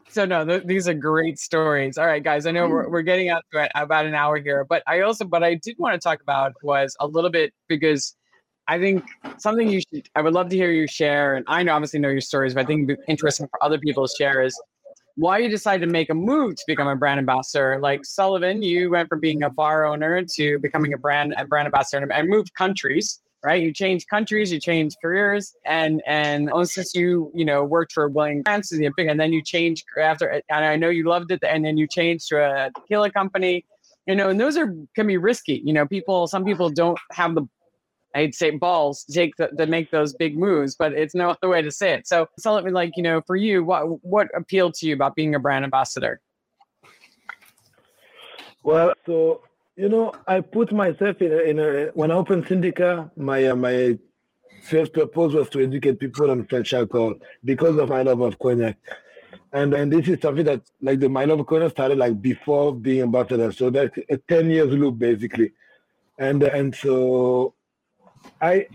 So 0.09 0.23
no, 0.23 0.45
th- 0.45 0.63
these 0.65 0.87
are 0.87 0.93
great 0.93 1.39
stories. 1.39 1.97
All 1.97 2.05
right, 2.05 2.23
guys. 2.23 2.45
I 2.45 2.51
know 2.51 2.69
we're, 2.69 2.89
we're 2.89 3.01
getting 3.01 3.29
out 3.29 3.43
to 3.51 3.69
about 3.75 4.05
an 4.05 4.15
hour 4.15 4.37
here, 4.37 4.63
but 4.63 4.81
I 4.87 5.01
also, 5.01 5.25
but 5.25 5.43
I 5.43 5.55
did 5.55 5.75
want 5.77 5.93
to 5.93 5.99
talk 5.99 6.21
about 6.21 6.53
was 6.63 6.95
a 6.99 7.07
little 7.07 7.29
bit 7.29 7.53
because 7.67 8.15
I 8.67 8.79
think 8.79 9.03
something 9.37 9.67
you 9.67 9.81
should. 9.81 10.07
I 10.15 10.21
would 10.21 10.33
love 10.33 10.49
to 10.49 10.55
hear 10.55 10.71
you 10.71 10.87
share, 10.87 11.35
and 11.35 11.45
I 11.47 11.63
know 11.63 11.73
obviously 11.73 11.99
know 11.99 12.09
your 12.09 12.21
stories, 12.21 12.53
but 12.53 12.61
I 12.61 12.65
think 12.65 12.89
it'd 12.89 12.97
be 12.99 13.11
interesting 13.11 13.47
for 13.47 13.63
other 13.63 13.77
people 13.77 14.07
to 14.07 14.15
share 14.17 14.41
is 14.41 14.59
why 15.15 15.37
you 15.37 15.49
decided 15.49 15.85
to 15.85 15.91
make 15.91 16.09
a 16.09 16.13
move 16.13 16.55
to 16.55 16.63
become 16.67 16.87
a 16.87 16.95
brand 16.95 17.19
ambassador. 17.19 17.79
Like 17.81 18.05
Sullivan, 18.05 18.61
you 18.61 18.89
went 18.91 19.09
from 19.09 19.19
being 19.19 19.43
a 19.43 19.49
bar 19.49 19.85
owner 19.85 20.23
to 20.35 20.59
becoming 20.59 20.93
a 20.93 20.97
brand 20.97 21.33
a 21.37 21.45
brand 21.45 21.67
ambassador 21.67 22.07
and 22.11 22.29
moved 22.29 22.53
countries. 22.55 23.21
Right, 23.43 23.61
you 23.61 23.71
changed 23.71 24.09
countries, 24.09 24.51
you 24.51 24.59
changed 24.59 24.97
careers, 25.03 25.53
and 25.65 26.01
and 26.07 26.49
since 26.67 26.95
you 26.95 27.31
you 27.35 27.45
know 27.45 27.63
worked 27.63 27.91
for 27.91 28.09
William 28.09 28.41
Grant, 28.41 28.65
and 28.71 29.19
then 29.19 29.33
you 29.33 29.43
changed 29.43 29.85
after. 30.01 30.41
And 30.49 30.65
I 30.65 30.75
know 30.77 30.89
you 30.89 31.07
loved 31.07 31.31
it, 31.31 31.43
and 31.43 31.63
then 31.63 31.77
you 31.77 31.85
changed 31.85 32.29
to 32.29 32.37
a 32.37 32.71
tequila 32.71 33.11
company, 33.11 33.63
you 34.07 34.15
know, 34.15 34.29
and 34.29 34.39
those 34.39 34.57
are 34.57 34.73
can 34.95 35.05
be 35.05 35.17
risky. 35.17 35.61
You 35.63 35.73
know, 35.73 35.85
people 35.85 36.25
some 36.25 36.43
people 36.43 36.69
don't 36.69 36.97
have 37.11 37.35
the 37.35 37.43
I'd 38.15 38.33
say 38.33 38.51
balls 38.51 39.03
take 39.03 39.35
the, 39.35 39.47
to 39.47 39.67
make 39.67 39.91
those 39.91 40.13
big 40.13 40.37
moves, 40.37 40.75
but 40.75 40.93
it's 40.93 41.13
no 41.13 41.31
other 41.31 41.49
way 41.49 41.61
to 41.61 41.71
say 41.71 41.93
it. 41.93 42.07
So 42.07 42.27
tell 42.39 42.61
me, 42.61 42.71
like 42.71 42.93
you 42.95 43.03
know, 43.03 43.21
for 43.27 43.35
you, 43.35 43.63
what 43.63 44.03
what 44.03 44.27
appealed 44.35 44.73
to 44.75 44.87
you 44.87 44.95
about 44.95 45.15
being 45.15 45.35
a 45.35 45.39
brand 45.39 45.65
ambassador? 45.65 46.21
Well, 48.63 48.93
so 49.05 49.41
you 49.75 49.89
know, 49.89 50.13
I 50.27 50.39
put 50.39 50.71
myself 50.71 51.21
in 51.21 51.31
a, 51.31 51.37
in 51.37 51.59
a 51.59 51.85
when 51.93 52.09
I 52.09 52.15
opened 52.15 52.47
Syndicat, 52.47 53.17
my 53.17 53.45
uh, 53.47 53.55
my 53.55 53.99
first 54.63 54.93
purpose 54.93 55.33
was 55.33 55.49
to 55.49 55.61
educate 55.61 55.99
people 55.99 56.31
on 56.31 56.45
French 56.47 56.73
alcohol 56.73 57.15
because 57.43 57.77
of 57.77 57.89
my 57.89 58.01
love 58.01 58.21
of 58.21 58.39
cognac. 58.39 58.77
And 59.51 59.73
and 59.73 59.91
this 59.91 60.07
is 60.07 60.21
something 60.21 60.45
that 60.45 60.61
like 60.81 60.99
the 60.99 61.09
my 61.09 61.25
love 61.25 61.41
of 61.41 61.47
cognac 61.47 61.71
started 61.71 61.97
like 61.97 62.21
before 62.21 62.73
being 62.73 63.01
ambassador. 63.01 63.51
So 63.51 63.69
that's 63.69 63.97
a 64.09 64.17
10 64.17 64.49
years 64.49 64.71
loop 64.71 64.97
basically. 64.97 65.51
And 66.17 66.41
and 66.43 66.73
so 66.73 67.53
I, 68.41 68.67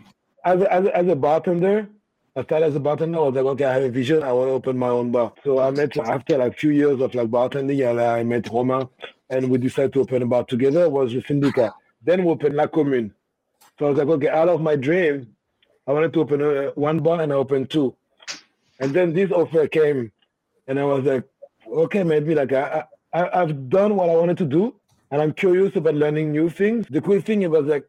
as 0.44 0.62
as 0.62 0.86
as 0.88 1.08
a 1.08 1.16
bartender, 1.16 1.88
I 2.36 2.42
started 2.44 2.66
as 2.66 2.76
a 2.76 2.80
bartender. 2.80 3.18
I 3.18 3.22
was 3.22 3.34
like, 3.34 3.44
okay, 3.44 3.64
I 3.64 3.74
have 3.74 3.82
a 3.82 3.90
vision. 3.90 4.22
I 4.22 4.32
want 4.32 4.48
to 4.48 4.52
open 4.52 4.78
my 4.78 4.88
own 4.88 5.10
bar. 5.10 5.32
So 5.44 5.58
I 5.58 5.70
met 5.70 5.96
after 5.96 6.38
like 6.38 6.52
a 6.52 6.56
few 6.56 6.70
years 6.70 7.00
of 7.00 7.14
like 7.14 7.28
bartending, 7.28 7.88
and 7.88 8.00
I 8.00 8.22
met 8.22 8.48
Romain, 8.48 8.88
and 9.30 9.50
we 9.50 9.58
decided 9.58 9.92
to 9.94 10.00
open 10.00 10.22
a 10.22 10.26
bar 10.26 10.44
together. 10.44 10.84
It 10.84 10.92
was 10.92 11.12
the 11.12 11.22
Syndicat. 11.22 11.72
Then 12.02 12.24
we 12.24 12.30
opened 12.30 12.56
La 12.56 12.66
Commune. 12.66 13.12
So 13.78 13.86
I 13.86 13.88
was 13.90 13.98
like, 13.98 14.08
okay, 14.08 14.28
out 14.28 14.48
of 14.48 14.60
my 14.60 14.76
dream, 14.76 15.34
I 15.86 15.92
wanted 15.92 16.12
to 16.14 16.20
open 16.20 16.40
a, 16.40 16.70
one 16.70 17.00
bar, 17.00 17.20
and 17.20 17.32
I 17.32 17.36
opened 17.36 17.70
two. 17.70 17.94
And 18.78 18.94
then 18.94 19.12
this 19.12 19.30
offer 19.30 19.66
came, 19.68 20.12
and 20.66 20.78
I 20.78 20.84
was 20.84 21.04
like, 21.04 21.24
okay, 21.68 22.02
maybe 22.02 22.34
like 22.34 22.52
I, 22.52 22.84
I 23.12 23.42
I've 23.42 23.68
done 23.68 23.96
what 23.96 24.08
I 24.08 24.14
wanted 24.16 24.38
to 24.38 24.46
do, 24.46 24.74
and 25.10 25.20
I'm 25.20 25.32
curious 25.32 25.74
about 25.76 25.94
learning 25.94 26.32
new 26.32 26.48
things. 26.48 26.86
The 26.88 27.00
cool 27.00 27.20
thing 27.20 27.42
it 27.42 27.50
was 27.50 27.66
like 27.66 27.84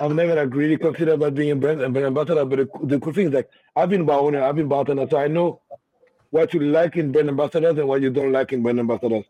I've 0.00 0.12
never 0.12 0.34
like 0.34 0.54
really 0.54 0.76
considered 0.76 1.14
about 1.14 1.34
being 1.34 1.52
a 1.52 1.56
brand, 1.56 1.82
ambassador, 1.82 2.44
but 2.44 2.58
the, 2.58 2.68
the 2.84 3.00
cool 3.00 3.12
thing 3.12 3.28
is 3.28 3.32
like 3.32 3.48
I've 3.74 3.88
been 3.88 4.08
owner, 4.08 4.42
I've 4.42 4.56
been 4.56 4.68
bartender, 4.68 5.06
so 5.10 5.18
I 5.18 5.28
know 5.28 5.60
what 6.30 6.52
you 6.52 6.60
like 6.60 6.96
in 6.96 7.12
brand 7.12 7.28
ambassadors 7.28 7.78
and 7.78 7.88
what 7.88 8.02
you 8.02 8.10
don't 8.10 8.32
like 8.32 8.52
in 8.52 8.62
brand 8.62 8.80
ambassadors. 8.80 9.24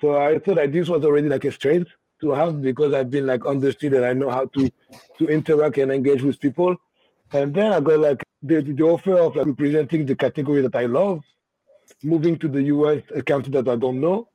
So 0.00 0.16
I 0.16 0.38
thought 0.38 0.56
that 0.56 0.72
this 0.72 0.88
was 0.88 1.04
already 1.04 1.28
like 1.28 1.44
a 1.44 1.52
strength 1.52 1.90
to 2.20 2.30
have 2.30 2.62
because 2.62 2.94
I've 2.94 3.10
been 3.10 3.26
like 3.26 3.44
understood 3.46 3.94
and 3.94 4.04
I 4.04 4.12
know 4.12 4.30
how 4.30 4.46
to 4.46 4.70
to 5.18 5.26
interact 5.26 5.78
and 5.78 5.92
engage 5.92 6.22
with 6.22 6.40
people. 6.40 6.76
And 7.32 7.54
then 7.54 7.72
I 7.72 7.80
got 7.80 7.98
like 7.98 8.24
the, 8.42 8.62
the 8.62 8.82
offer 8.84 9.18
of 9.18 9.36
like 9.36 9.46
representing 9.46 10.06
the 10.06 10.14
category 10.14 10.62
that 10.62 10.74
I 10.74 10.86
love, 10.86 11.22
moving 12.02 12.38
to 12.38 12.48
the 12.48 12.62
US, 12.62 13.02
a 13.14 13.22
country 13.22 13.52
that 13.52 13.68
I 13.68 13.76
don't 13.76 14.00
know, 14.00 14.28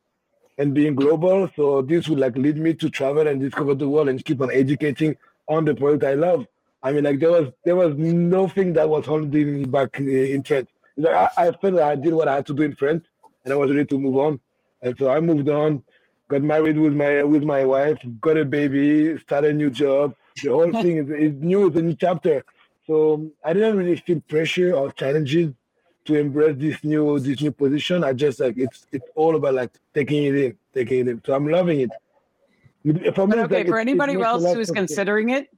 and 0.58 0.74
being 0.74 0.96
global. 0.96 1.50
So 1.56 1.82
this 1.82 2.08
would 2.08 2.20
like 2.20 2.38
lead 2.38 2.58
me 2.58 2.74
to 2.76 2.90
travel 2.90 3.28
and 3.28 3.40
discover 3.42 3.74
the 3.76 3.90
world 3.90 4.10
and 4.10 4.24
keep 4.24 4.42
on 4.42 4.52
educating 4.52 5.16
on 5.48 5.66
the 5.66 5.76
product 5.76 6.04
I 6.04 6.14
love. 6.14 6.46
I 6.82 6.92
mean, 6.92 7.04
like 7.06 7.20
there 7.20 7.32
was 7.32 7.48
there 7.64 7.76
was 7.76 7.96
nothing 7.96 8.74
that 8.74 8.90
was 8.90 9.06
holding 9.06 9.60
me 9.60 9.66
back 9.66 10.00
uh, 10.00 10.04
in 10.04 10.44
France. 10.44 10.70
Like, 10.98 11.16
I, 11.16 11.48
I 11.48 11.52
felt 11.52 11.76
like 11.76 11.84
I 11.84 11.96
did 11.96 12.14
what 12.14 12.28
I 12.28 12.36
had 12.36 12.46
to 12.48 12.54
do 12.54 12.64
in 12.64 12.76
France, 12.76 13.06
and 13.44 13.54
I 13.54 13.56
was 13.56 13.72
ready 13.72 13.86
to 13.86 14.00
move 14.00 14.18
on. 14.18 14.40
And 14.82 14.96
so 14.98 15.10
I 15.10 15.20
moved 15.22 15.48
on, 15.50 15.82
got 16.28 16.42
married 16.42 16.78
with 16.78 16.94
my 16.94 17.24
with 17.24 17.44
my 17.44 17.64
wife, 17.64 18.00
got 18.20 18.38
a 18.38 18.46
baby, 18.46 19.18
started 19.20 19.52
a 19.52 19.54
new 19.54 19.70
job. 19.70 20.16
The 20.44 20.50
whole 20.50 20.72
thing 20.84 20.98
is, 20.98 21.10
is 21.10 21.34
new, 21.42 21.68
it's 21.68 21.78
a 21.78 21.82
new 21.82 21.96
chapter. 21.96 22.44
So 22.86 23.32
I 23.46 23.54
didn't 23.54 23.78
really 23.78 23.96
feel 23.96 24.20
pressure 24.28 24.74
or 24.74 24.92
challenges 24.92 25.54
to 26.06 26.16
embrace 26.16 26.58
this 26.58 26.84
new 26.84 27.18
this 27.20 27.42
new 27.42 27.52
position. 27.52 28.04
I 28.04 28.14
just 28.14 28.40
like 28.40 28.58
it's 28.58 28.86
it's 28.92 29.10
all 29.16 29.36
about 29.36 29.54
like 29.54 29.72
taking 29.94 30.24
it 30.26 30.36
in, 30.36 30.58
taking 30.74 31.00
it 31.00 31.08
in. 31.08 31.22
So 31.26 31.34
I'm 31.34 31.48
loving 31.48 31.82
it. 31.82 31.92
Okay, 32.86 33.64
for 33.66 33.80
anybody 33.80 34.22
else 34.22 34.44
who 34.44 34.60
is 34.60 34.72
considering 34.72 35.30
it, 35.30 35.50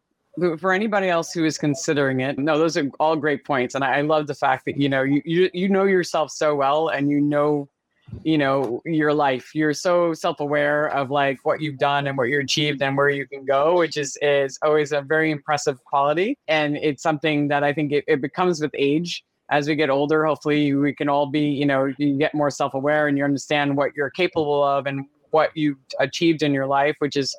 for 0.59 0.73
anybody 0.73 1.09
else 1.09 1.32
who 1.32 1.45
is 1.45 1.57
considering 1.57 2.19
it, 2.19 2.38
no, 2.38 2.57
those 2.57 2.78
are 2.78 2.89
all 2.99 3.15
great 3.15 3.45
points, 3.45 3.76
and 3.76 3.84
I, 3.84 3.99
I 3.99 4.01
love 4.01 4.28
the 4.28 4.36
fact 4.36 4.65
that 4.65 4.78
you 4.78 4.89
know 4.89 5.03
you, 5.03 5.21
you 5.26 5.49
you 5.53 5.69
know 5.69 5.86
yourself 5.86 6.32
so 6.32 6.55
well, 6.55 6.89
and 6.89 7.09
you 7.09 7.21
know 7.21 7.69
you 8.23 8.38
know 8.38 8.82
your 8.86 9.13
life. 9.13 9.53
You're 9.53 9.73
so 9.73 10.13
self-aware 10.13 10.88
of 10.88 11.09
like 11.09 11.39
what 11.43 11.61
you've 11.61 11.78
done 11.78 12.07
and 12.07 12.17
what 12.17 12.26
you 12.26 12.39
achieved 12.39 12.82
and 12.82 12.95
where 12.95 13.09
you 13.09 13.28
can 13.28 13.45
go 13.45 13.78
which 13.78 13.97
is 13.97 14.17
is 14.21 14.57
always 14.61 14.91
a 14.91 15.01
very 15.01 15.32
impressive 15.32 15.84
quality 15.84 16.38
and 16.47 16.78
it's 16.78 17.01
something 17.01 17.47
that 17.47 17.63
i 17.63 17.73
think 17.73 17.91
it, 17.91 18.03
it 18.07 18.21
becomes 18.21 18.61
with 18.61 18.71
age. 18.76 19.23
As 19.51 19.67
we 19.67 19.76
get 19.76 19.89
older 19.89 20.26
hopefully 20.26 20.73
we 20.73 20.93
can 20.93 21.07
all 21.09 21.28
be 21.28 21.41
you 21.41 21.65
know 21.65 21.93
you 21.97 22.17
get 22.17 22.34
more 22.34 22.49
self-aware 22.49 23.07
and 23.07 23.17
you 23.17 23.23
understand 23.23 23.78
what 23.78 23.91
you're 23.95 24.09
capable 24.09 24.63
of 24.63 24.88
and 24.88 25.05
what 25.36 25.49
you've 25.53 25.77
achieved 25.99 26.41
in 26.43 26.51
your 26.53 26.65
life, 26.65 26.95
which 26.99 27.17
is 27.17 27.36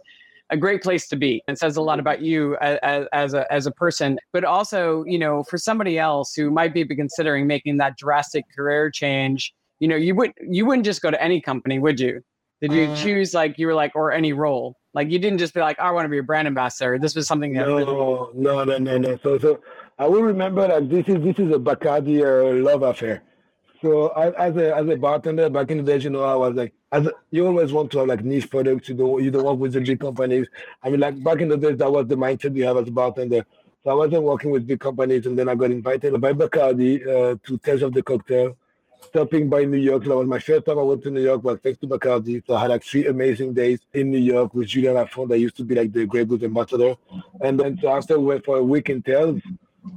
a 0.50 0.56
great 0.64 0.82
place 0.82 1.08
to 1.08 1.16
be. 1.16 1.42
It 1.48 1.58
says 1.58 1.76
a 1.76 1.82
lot 1.82 1.98
about 1.98 2.20
you 2.20 2.56
as, 2.58 3.06
as 3.12 3.34
a 3.34 3.42
as 3.52 3.66
a 3.66 3.72
person, 3.72 4.18
but 4.34 4.44
also 4.44 4.80
you 5.12 5.18
know 5.18 5.42
for 5.50 5.58
somebody 5.68 5.98
else 5.98 6.34
who 6.34 6.50
might 6.50 6.72
be 6.74 6.84
considering 6.86 7.46
making 7.46 7.78
that 7.78 7.96
drastic 7.96 8.44
career 8.54 8.90
change. 8.90 9.52
You 9.80 9.88
know, 9.88 9.96
you 9.96 10.14
would 10.14 10.32
you 10.56 10.66
wouldn't 10.66 10.86
just 10.90 11.00
go 11.02 11.10
to 11.10 11.20
any 11.28 11.40
company, 11.40 11.78
would 11.78 11.98
you? 11.98 12.14
Did 12.62 12.72
you 12.72 12.84
uh, 12.84 12.96
choose 12.96 13.34
like 13.34 13.58
you 13.58 13.66
were 13.66 13.74
like 13.82 13.92
or 13.94 14.12
any 14.12 14.32
role? 14.32 14.76
Like 14.94 15.10
you 15.10 15.18
didn't 15.18 15.38
just 15.38 15.52
be 15.52 15.60
like, 15.60 15.78
I 15.78 15.90
want 15.90 16.06
to 16.06 16.08
be 16.08 16.18
a 16.18 16.22
brand 16.22 16.46
ambassador. 16.48 16.98
This 16.98 17.14
was 17.14 17.26
something 17.26 17.52
that 17.54 17.66
no, 17.66 17.76
really- 17.76 17.84
no, 17.84 18.64
no, 18.64 18.78
no, 18.78 18.96
no. 18.96 19.18
So, 19.22 19.38
so 19.38 19.60
I 19.98 20.06
will 20.06 20.22
remember 20.22 20.66
that 20.68 20.88
this 20.88 21.06
is 21.06 21.22
this 21.22 21.38
is 21.38 21.50
a 21.54 21.60
Bacardi 21.68 22.16
uh, 22.24 22.64
love 22.64 22.82
affair. 22.82 23.22
So 23.82 24.08
I, 24.08 24.30
as 24.46 24.56
a 24.56 24.74
as 24.74 24.88
a 24.88 24.96
bartender 24.96 25.50
back 25.50 25.70
in 25.70 25.78
the 25.78 25.82
days, 25.84 26.04
you 26.04 26.10
know, 26.10 26.22
I 26.22 26.34
was 26.34 26.54
like, 26.54 26.72
as 26.92 27.06
a, 27.06 27.12
you 27.30 27.46
always 27.46 27.72
want 27.72 27.90
to 27.92 27.98
have 27.98 28.08
like 28.08 28.24
niche 28.24 28.50
products. 28.50 28.88
You 28.88 28.94
don't 28.94 29.22
you 29.22 29.30
don't 29.30 29.44
work 29.44 29.58
with 29.58 29.72
the 29.72 29.80
big 29.80 30.00
companies. 30.00 30.46
I 30.82 30.90
mean, 30.90 31.00
like 31.00 31.22
back 31.22 31.40
in 31.40 31.48
the 31.48 31.56
days, 31.56 31.76
that 31.78 31.92
was 31.92 32.06
the 32.06 32.16
mindset 32.16 32.56
you 32.56 32.64
have 32.64 32.76
as 32.78 32.88
a 32.88 32.90
bartender. 32.90 33.44
So 33.84 33.90
I 33.90 33.94
wasn't 33.94 34.22
working 34.22 34.50
with 34.50 34.66
big 34.66 34.80
companies, 34.80 35.26
and 35.26 35.38
then 35.38 35.48
I 35.48 35.54
got 35.54 35.70
invited 35.70 36.20
by 36.20 36.32
Bacardi 36.32 37.02
uh, 37.06 37.36
to 37.44 37.58
test 37.58 37.82
of 37.82 37.92
the 37.92 38.02
cocktail. 38.02 38.56
Stopping 39.08 39.48
by 39.48 39.64
New 39.64 39.76
York, 39.76 40.04
that 40.04 40.16
was 40.16 40.26
my 40.26 40.38
first 40.38 40.66
time 40.66 40.78
I 40.78 40.82
went 40.82 41.02
to 41.04 41.10
New 41.10 41.22
York. 41.22 41.44
Was 41.44 41.58
thanks 41.62 41.78
to 41.80 41.86
Bacardi. 41.86 42.42
So 42.46 42.54
I 42.54 42.62
had 42.62 42.70
like 42.70 42.82
three 42.82 43.06
amazing 43.06 43.52
days 43.52 43.78
in 43.92 44.10
New 44.10 44.18
York 44.18 44.54
with 44.54 44.68
Julian 44.68 44.94
Lafont, 44.94 45.28
that 45.28 45.38
used 45.38 45.56
to 45.58 45.64
be 45.64 45.74
like 45.74 45.92
the 45.92 46.06
Grey 46.06 46.24
Goose 46.24 46.42
ambassador. 46.42 46.96
And 47.40 47.60
then 47.60 47.78
so 47.80 47.88
after 47.88 48.18
we 48.18 48.26
went 48.26 48.44
for 48.44 48.56
a 48.56 48.64
week 48.64 48.90
in 48.90 49.02
Tales, 49.02 49.40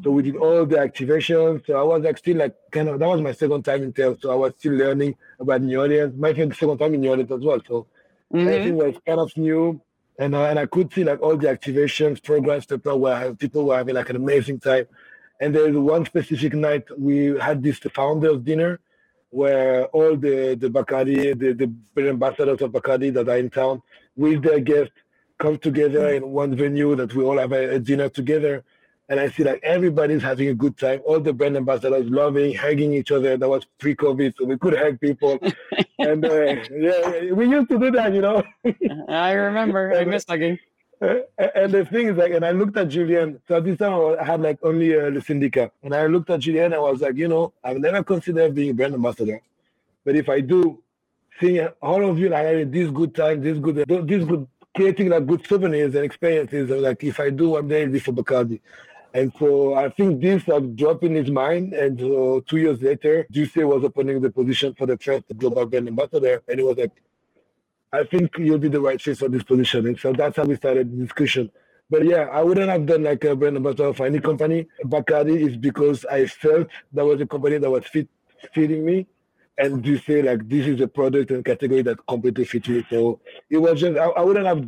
so 0.04 0.12
we 0.12 0.24
did 0.24 0.38
all 0.38 0.66
the 0.66 0.78
activations. 0.78 1.66
So 1.66 1.80
I 1.80 1.84
was 1.84 2.04
like 2.04 2.18
still 2.18 2.38
like 2.38 2.56
kind 2.72 2.90
of 2.90 3.00
that 3.00 3.08
was 3.08 3.22
my 3.22 3.34
second 3.34 3.64
time 3.64 3.84
in 3.84 3.94
Tales. 3.94 4.20
So 4.22 4.32
I 4.32 4.36
was 4.36 4.54
still 4.58 4.74
learning 4.74 5.16
about 5.40 5.62
New 5.62 5.80
Orleans. 5.80 6.16
My 6.18 6.34
second 6.34 6.78
time 6.78 6.94
in 6.94 7.02
New 7.02 7.10
Orleans 7.10 7.32
as 7.32 7.42
well. 7.42 7.60
So 7.68 7.88
mm-hmm. 8.34 8.48
everything 8.48 8.78
was 8.78 8.96
kind 9.06 9.20
of 9.20 9.36
new. 9.38 9.82
And, 10.18 10.36
uh, 10.36 10.46
and 10.46 10.60
I 10.60 10.66
could 10.66 10.92
see 10.94 11.06
like 11.06 11.22
all 11.22 11.38
the 11.38 11.48
activations, 11.48 12.22
programs, 12.22 12.66
people 12.66 13.00
were 13.00 13.36
people 13.36 13.66
were 13.66 13.78
having 13.78 13.96
like 13.96 14.10
an 14.10 14.16
amazing 14.16 14.60
time. 14.60 14.86
And 15.42 15.56
there's 15.56 15.76
one 15.76 16.06
specific 16.06 16.54
night 16.54 16.86
we 16.98 17.38
had 17.40 17.64
this 17.64 17.80
founders 17.80 18.42
dinner 18.42 18.80
where 19.30 19.86
all 19.88 20.16
the 20.16 20.56
the 20.56 20.70
Bacardi, 20.70 21.38
the, 21.38 21.72
the 21.96 22.10
ambassadors 22.10 22.62
of 22.62 22.72
Bacardi 22.72 23.14
that 23.14 23.30
are 23.30 23.38
in 23.38 23.50
town 23.50 23.82
with 24.16 24.44
their 24.44 24.60
guests 24.60 24.94
come 25.38 25.58
together 25.58 26.10
in 26.10 26.30
one 26.30 26.56
venue 26.56 26.96
that 26.96 27.14
we 27.16 27.24
all 27.24 27.38
have 27.38 27.54
a, 27.54 27.76
a 27.76 27.80
dinner 27.80 28.10
together 28.10 28.64
and 29.10 29.20
I 29.20 29.30
see 29.30 29.44
like 29.44 29.60
everybody's 29.64 30.22
having 30.22 30.50
a 30.50 30.54
good 30.54 30.78
time. 30.78 31.02
All 31.04 31.20
the 31.20 31.34
brand 31.34 31.58
ambassadors 31.58 32.10
loving, 32.10 32.54
hugging 32.54 32.94
each 32.94 33.12
other. 33.12 33.36
That 33.38 33.50
was 33.50 33.66
pre-COVID, 33.80 34.36
so 34.38 34.46
we 34.46 34.58
could 34.58 34.78
hug 34.78 35.00
people. 35.00 35.40
and 36.00 36.24
uh, 36.24 36.56
yeah, 36.72 37.32
we 37.32 37.48
used 37.48 37.70
to 37.70 37.80
do 37.80 37.92
that, 37.92 38.14
you 38.14 38.22
know. 38.22 38.44
I 39.10 39.32
remember. 39.32 39.94
I 39.96 40.06
miss 40.06 40.26
hugging. 40.30 40.60
Uh, 41.02 41.16
and 41.56 41.72
the 41.72 41.86
thing 41.86 42.08
is 42.08 42.18
like, 42.18 42.34
and 42.34 42.46
I 42.46 42.52
looked 42.52 42.78
at 42.78 42.90
Julian. 42.90 43.42
So 43.48 43.58
at 43.58 43.64
this 43.64 43.80
time 43.80 44.16
I 44.20 44.24
had 44.24 44.42
like 44.42 44.60
only 44.64 44.96
uh, 44.96 45.10
the 45.10 45.22
Syndicat, 45.22 45.72
and 45.82 45.96
I 45.96 46.06
looked 46.06 46.30
at 46.30 46.42
Julien. 46.42 46.74
I 46.74 46.80
was 46.80 47.02
like, 47.02 47.16
you 47.16 47.28
know, 47.28 47.54
I've 47.64 47.78
never 47.78 48.04
considered 48.04 48.54
being 48.54 48.72
a 48.72 48.74
brand 48.74 48.94
ambassador, 48.94 49.42
but 50.06 50.16
if 50.16 50.30
I 50.30 50.42
do, 50.42 50.84
seeing 51.40 51.68
all 51.82 52.08
of 52.08 52.20
you 52.20 52.30
like 52.30 52.46
having 52.46 52.70
this 52.70 52.92
good 52.92 53.16
time, 53.16 53.42
this 53.42 53.58
good, 53.58 53.76
this 53.88 54.26
good 54.26 54.46
creating 54.76 55.10
like 55.10 55.26
good 55.26 55.46
souvenirs 55.46 55.96
and 55.96 56.06
experiences. 56.06 56.70
Like 56.70 57.04
if 57.04 57.20
I 57.20 57.30
do 57.30 57.50
one 57.50 57.68
day, 57.68 57.86
this 57.86 58.04
for 58.04 58.14
Bacardi. 58.14 58.60
And 59.14 59.34
so 59.40 59.74
I 59.74 59.90
think 59.90 60.22
this 60.22 60.44
had 60.44 60.76
dropped 60.76 61.04
in 61.04 61.16
his 61.16 61.32
mind. 61.32 61.74
And 61.74 62.00
uh, 62.00 62.42
two 62.48 62.58
years 62.58 62.82
later, 62.82 63.26
D'USSÉ 63.32 63.68
was 63.68 63.84
opening 63.84 64.22
the 64.22 64.30
position 64.30 64.76
for 64.76 64.86
the 64.86 64.98
first 64.98 65.26
global 65.38 65.66
brand 65.66 65.88
ambassador. 65.88 66.42
And 66.48 66.60
he 66.60 66.64
was 66.64 66.78
like, 66.78 66.92
I 67.92 68.04
think 68.04 68.38
you'll 68.38 68.60
be 68.60 68.70
the 68.70 68.82
right 68.82 69.00
choice 69.00 69.20
for 69.20 69.30
this 69.30 69.44
position. 69.44 69.88
And 69.88 70.00
so 70.00 70.14
that's 70.14 70.38
how 70.38 70.44
we 70.44 70.56
started 70.56 70.92
the 70.92 71.04
discussion. 71.04 71.50
But 71.90 72.06
yeah, 72.06 72.28
I 72.32 72.44
wouldn't 72.44 72.70
have 72.70 72.86
done 72.86 73.04
like 73.04 73.24
a 73.24 73.36
brand 73.36 73.58
ambassador 73.58 73.94
for 73.94 74.06
any 74.06 74.20
company. 74.20 74.68
Bacardi 74.86 75.50
is 75.50 75.58
because 75.58 76.06
I 76.06 76.28
felt 76.28 76.68
that 76.94 77.04
was 77.04 77.20
a 77.20 77.26
company 77.26 77.58
that 77.58 77.70
was 77.70 77.86
fit, 77.88 78.08
fitting 78.54 78.86
me. 78.86 79.08
And 79.58 79.84
D'USSÉ, 79.84 80.24
like, 80.24 80.48
this 80.48 80.68
is 80.68 80.80
a 80.82 80.88
product 80.88 81.32
and 81.32 81.44
category 81.44 81.82
that 81.82 81.98
completely 82.08 82.46
fits 82.46 82.70
me. 82.70 82.86
So 82.90 83.20
it 83.50 83.58
was 83.58 83.82
just, 83.82 83.98
I, 83.98 84.06
I 84.06 84.22
wouldn't 84.22 84.46
have 84.46 84.66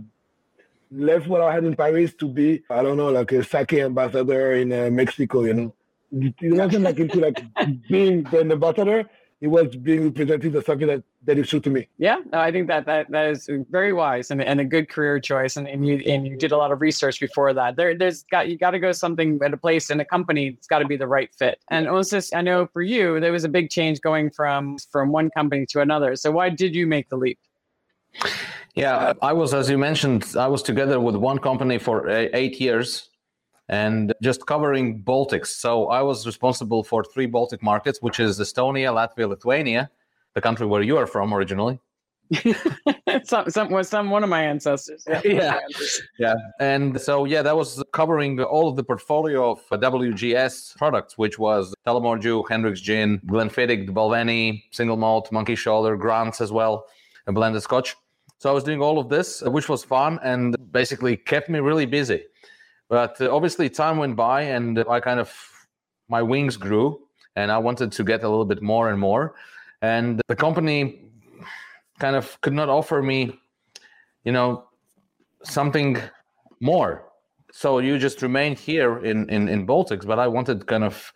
left 0.92 1.28
what 1.28 1.42
I 1.42 1.54
had 1.54 1.64
in 1.64 1.76
Paris 1.76 2.14
to 2.16 2.28
be, 2.28 2.64
I 2.70 2.84
don't 2.84 2.98
know, 2.98 3.10
like 3.10 3.32
a 3.32 3.44
sake 3.44 3.74
ambassador 3.74 4.54
in 4.54 4.72
uh, 4.72 4.90
Mexico, 4.92 5.44
you 5.44 5.54
know. 5.54 5.76
It 6.12 6.36
wasn't 6.42 6.84
like 6.84 7.00
into 7.00 7.20
like 7.20 7.42
being 7.90 8.24
the 8.24 8.42
ambassador. 8.42 9.10
It 9.40 9.48
was 9.48 9.76
being 9.76 10.04
represented 10.04 10.56
as 10.56 10.66
something 10.66 10.88
that, 10.88 11.04
that 11.24 11.38
is 11.38 11.50
true 11.50 11.62
to 11.62 11.70
me. 11.70 11.88
Yeah, 11.98 12.18
no, 12.32 12.40
I 12.40 12.52
think 12.52 12.68
that, 12.68 12.86
that 12.86 13.10
that 13.10 13.32
is 13.32 13.50
very 13.72 13.92
wise 13.92 14.30
and, 14.30 14.44
and 14.44 14.60
a 14.60 14.66
good 14.66 14.88
career 14.88 15.20
choice. 15.20 15.58
And, 15.58 15.68
and 15.68 15.88
you 15.88 15.96
and 16.06 16.28
you 16.28 16.36
did 16.36 16.52
a 16.52 16.58
lot 16.58 16.72
of 16.72 16.80
research 16.80 17.20
before 17.20 17.52
that. 17.54 17.76
There 17.76 17.98
there's 17.98 18.24
got 18.24 18.50
you 18.50 18.58
got 18.58 18.72
to 18.72 18.80
go 18.80 18.92
something 18.92 19.40
at 19.44 19.52
a 19.52 19.58
place 19.58 19.90
in 19.90 20.00
a 20.00 20.06
company. 20.06 20.48
It's 20.48 20.68
got 20.68 20.80
to 20.80 20.86
be 20.86 20.98
the 20.98 21.08
right 21.08 21.34
fit. 21.40 21.60
And 21.72 21.88
also, 21.88 22.20
I 22.36 22.42
know 22.42 22.68
for 22.68 22.84
you 22.84 23.20
there 23.20 23.32
was 23.32 23.44
a 23.44 23.50
big 23.50 23.72
change 23.72 24.02
going 24.02 24.30
from 24.30 24.78
from 24.92 25.12
one 25.12 25.32
company 25.32 25.66
to 25.68 25.82
another. 25.82 26.16
So 26.16 26.30
why 26.30 26.50
did 26.50 26.76
you 26.76 26.86
make 26.86 27.10
the 27.10 27.18
leap? 27.18 27.40
Yeah, 28.76 29.14
I 29.22 29.34
was, 29.34 29.54
as 29.54 29.70
you 29.70 29.78
mentioned, 29.78 30.34
I 30.38 30.48
was 30.48 30.64
together 30.64 31.00
with 31.00 31.16
one 31.16 31.40
company 31.40 31.78
for 31.78 32.10
eight 32.10 32.60
years 32.60 33.10
and 33.68 34.14
just 34.22 34.46
covering 34.46 35.02
Baltics. 35.02 35.48
So 35.48 35.88
I 35.88 36.02
was 36.02 36.26
responsible 36.26 36.84
for 36.84 37.04
three 37.04 37.26
Baltic 37.26 37.62
markets, 37.64 38.02
which 38.02 38.20
is 38.20 38.40
Estonia, 38.40 38.94
Latvia, 38.94 39.28
Lithuania, 39.28 39.90
the 40.36 40.42
country 40.42 40.68
where 40.68 40.82
you 40.82 40.98
are 40.98 41.08
from 41.08 41.34
originally. 41.34 41.80
some, 43.24 43.50
some, 43.50 43.84
some, 43.84 44.10
one 44.10 44.24
of 44.24 44.30
my 44.30 44.44
ancestors. 44.44 45.06
Yeah. 45.08 45.22
Yeah. 45.26 45.60
yeah. 46.18 46.36
And 46.60 47.00
so, 47.00 47.26
yeah, 47.26 47.42
that 47.42 47.56
was 47.56 47.84
covering 47.92 48.42
all 48.42 48.70
of 48.70 48.78
the 48.78 48.84
portfolio 48.84 49.52
of 49.52 49.60
WGS 49.70 50.78
products, 50.78 51.18
which 51.18 51.38
was 51.38 51.74
Tullamore 51.86 52.22
Dew, 52.22 52.44
Hendrick's 52.50 52.80
Gin, 52.80 53.20
Glenfiddich, 53.26 53.90
Balvenie, 53.90 54.64
Single 54.72 54.98
Malt, 54.98 55.30
Monkey 55.32 55.56
Shoulder, 55.56 55.98
Grants 55.98 56.40
as 56.40 56.52
well, 56.54 56.86
and 57.28 57.36
blended 57.36 57.64
Scotch. 57.64 57.96
So 58.42 58.50
I 58.50 58.54
was 58.54 58.64
doing 58.64 58.82
all 58.82 58.98
of 58.98 59.08
this, 59.08 59.44
which 59.44 59.70
was 59.70 59.84
fun 59.84 60.20
and 60.24 60.56
basically 60.72 61.16
kept 61.16 61.48
me 61.48 61.60
really 61.60 61.86
busy. 61.86 62.24
But 62.90 63.22
uh, 63.22 63.32
obviously, 63.32 63.70
time 63.70 63.98
went 63.98 64.16
by 64.16 64.42
and 64.42 64.84
I 64.90 65.00
kind 65.00 65.20
of, 65.20 65.32
my 66.10 66.24
wings 66.24 66.58
grew 66.58 67.02
and 67.36 67.52
I 67.52 67.60
wanted 67.60 67.92
to 67.92 68.04
get 68.04 68.24
a 68.24 68.28
little 68.28 68.46
bit 68.46 68.64
more 68.64 68.90
and 68.90 69.00
more. 69.00 69.36
And 69.84 70.24
the 70.28 70.36
company 70.36 71.04
kind 72.00 72.16
of 72.16 72.42
could 72.42 72.54
not 72.54 72.68
offer 72.68 73.04
me, 73.04 73.40
you 74.24 74.32
know, 74.32 74.64
something 75.44 76.00
more. 76.60 77.12
So 77.52 77.78
you 77.78 78.00
just 78.00 78.24
remained 78.24 78.58
here 78.58 79.06
in, 79.06 79.30
in, 79.30 79.50
in 79.50 79.68
Baltics, 79.68 80.04
but 80.04 80.18
I 80.18 80.28
wanted 80.28 80.66
kind 80.66 80.84
of 80.84 81.14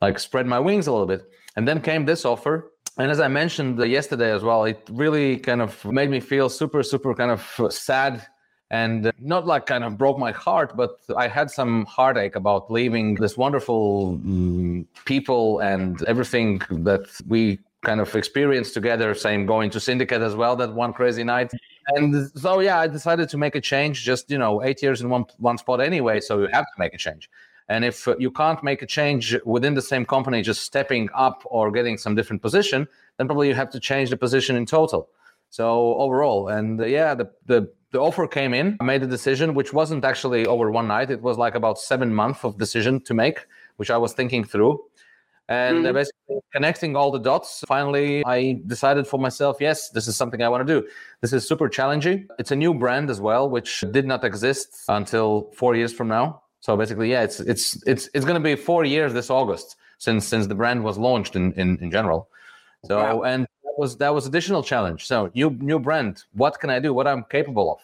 like 0.00 0.18
spread 0.18 0.46
my 0.46 0.58
wings 0.58 0.88
a 0.88 0.90
little 0.90 1.06
bit. 1.06 1.30
And 1.54 1.68
then 1.68 1.80
came 1.80 2.06
this 2.06 2.24
offer. 2.24 2.72
And 2.98 3.10
as 3.10 3.20
I 3.20 3.28
mentioned 3.28 3.78
uh, 3.78 3.84
yesterday 3.84 4.32
as 4.32 4.42
well, 4.42 4.64
it 4.64 4.80
really 4.90 5.38
kind 5.38 5.60
of 5.60 5.84
made 5.84 6.10
me 6.10 6.20
feel 6.20 6.48
super, 6.48 6.82
super 6.82 7.14
kind 7.14 7.30
of 7.30 7.54
uh, 7.58 7.68
sad 7.68 8.26
and 8.70 9.06
uh, 9.06 9.12
not 9.18 9.46
like 9.46 9.66
kind 9.66 9.84
of 9.84 9.98
broke 9.98 10.18
my 10.18 10.32
heart, 10.32 10.76
but 10.76 10.98
I 11.16 11.28
had 11.28 11.50
some 11.50 11.84
heartache 11.84 12.36
about 12.36 12.70
leaving 12.70 13.14
this 13.14 13.36
wonderful 13.36 14.14
um, 14.24 14.88
people 15.04 15.60
and 15.60 16.02
everything 16.04 16.60
that 16.70 17.06
we 17.28 17.58
kind 17.84 18.00
of 18.00 18.14
experienced 18.16 18.74
together. 18.74 19.14
Same 19.14 19.46
going 19.46 19.70
to 19.70 19.78
Syndicat 19.78 20.22
as 20.22 20.34
well 20.34 20.56
that 20.56 20.74
one 20.74 20.92
crazy 20.92 21.22
night. 21.22 21.52
And 21.88 22.28
so 22.34 22.60
yeah, 22.60 22.80
I 22.80 22.88
decided 22.88 23.28
to 23.28 23.38
make 23.38 23.54
a 23.54 23.60
change. 23.60 24.02
Just 24.02 24.30
you 24.30 24.38
know, 24.38 24.64
eight 24.64 24.82
years 24.82 25.02
in 25.02 25.08
one 25.10 25.26
one 25.38 25.58
spot 25.58 25.80
anyway, 25.80 26.20
so 26.20 26.40
you 26.40 26.48
have 26.52 26.64
to 26.64 26.78
make 26.78 26.94
a 26.94 26.98
change. 26.98 27.30
And 27.68 27.84
if 27.84 28.08
you 28.18 28.30
can't 28.30 28.62
make 28.62 28.82
a 28.82 28.86
change 28.86 29.36
within 29.44 29.74
the 29.74 29.82
same 29.82 30.04
company, 30.04 30.40
just 30.42 30.62
stepping 30.62 31.08
up 31.14 31.42
or 31.46 31.70
getting 31.70 31.98
some 31.98 32.14
different 32.14 32.42
position, 32.42 32.86
then 33.16 33.26
probably 33.26 33.48
you 33.48 33.54
have 33.54 33.70
to 33.70 33.80
change 33.80 34.10
the 34.10 34.16
position 34.16 34.56
in 34.56 34.66
total. 34.66 35.08
So 35.50 35.94
overall, 35.94 36.48
and 36.48 36.80
uh, 36.80 36.86
yeah, 36.86 37.14
the 37.14 37.30
the 37.46 37.72
the 37.92 38.00
offer 38.00 38.26
came 38.26 38.52
in. 38.52 38.76
I 38.80 38.84
made 38.84 39.02
a 39.02 39.06
decision, 39.06 39.54
which 39.54 39.72
wasn't 39.72 40.04
actually 40.04 40.46
over 40.46 40.70
one 40.70 40.88
night. 40.88 41.10
It 41.10 41.22
was 41.22 41.38
like 41.38 41.54
about 41.54 41.78
seven 41.78 42.12
months 42.14 42.44
of 42.44 42.58
decision 42.58 43.00
to 43.02 43.14
make, 43.14 43.46
which 43.76 43.90
I 43.90 43.96
was 43.96 44.12
thinking 44.12 44.44
through. 44.44 44.80
And 45.48 45.84
mm-hmm. 45.84 45.94
basically 45.94 46.40
connecting 46.52 46.96
all 46.96 47.12
the 47.12 47.20
dots, 47.20 47.62
finally, 47.68 48.24
I 48.26 48.60
decided 48.66 49.06
for 49.06 49.20
myself, 49.20 49.58
yes, 49.60 49.90
this 49.90 50.08
is 50.08 50.16
something 50.16 50.42
I 50.42 50.48
want 50.48 50.66
to 50.66 50.80
do. 50.80 50.88
This 51.20 51.32
is 51.32 51.46
super 51.46 51.68
challenging. 51.68 52.26
It's 52.40 52.50
a 52.50 52.56
new 52.56 52.74
brand 52.74 53.10
as 53.10 53.20
well, 53.20 53.48
which 53.48 53.84
did 53.92 54.06
not 54.06 54.24
exist 54.24 54.82
until 54.88 55.52
four 55.54 55.76
years 55.76 55.92
from 55.92 56.08
now. 56.08 56.42
So 56.66 56.76
basically, 56.76 57.08
yeah, 57.12 57.22
it's 57.22 57.38
it's 57.38 57.80
it's 57.86 58.08
it's 58.12 58.24
going 58.24 58.42
to 58.42 58.48
be 58.50 58.56
four 58.56 58.84
years 58.84 59.12
this 59.12 59.30
August 59.30 59.76
since 59.98 60.26
since 60.26 60.48
the 60.48 60.54
brand 60.56 60.82
was 60.82 60.98
launched 60.98 61.36
in 61.36 61.52
in, 61.52 61.78
in 61.80 61.92
general. 61.92 62.28
So 62.86 62.96
wow. 62.96 63.22
and 63.22 63.46
that 63.62 63.78
was 63.78 63.96
that 63.98 64.12
was 64.12 64.26
additional 64.26 64.64
challenge. 64.64 65.06
So 65.06 65.30
new 65.32 65.50
new 65.50 65.78
brand. 65.78 66.24
What 66.32 66.58
can 66.58 66.70
I 66.70 66.80
do? 66.80 66.92
What 66.92 67.06
I'm 67.06 67.22
capable 67.30 67.70
of? 67.74 67.80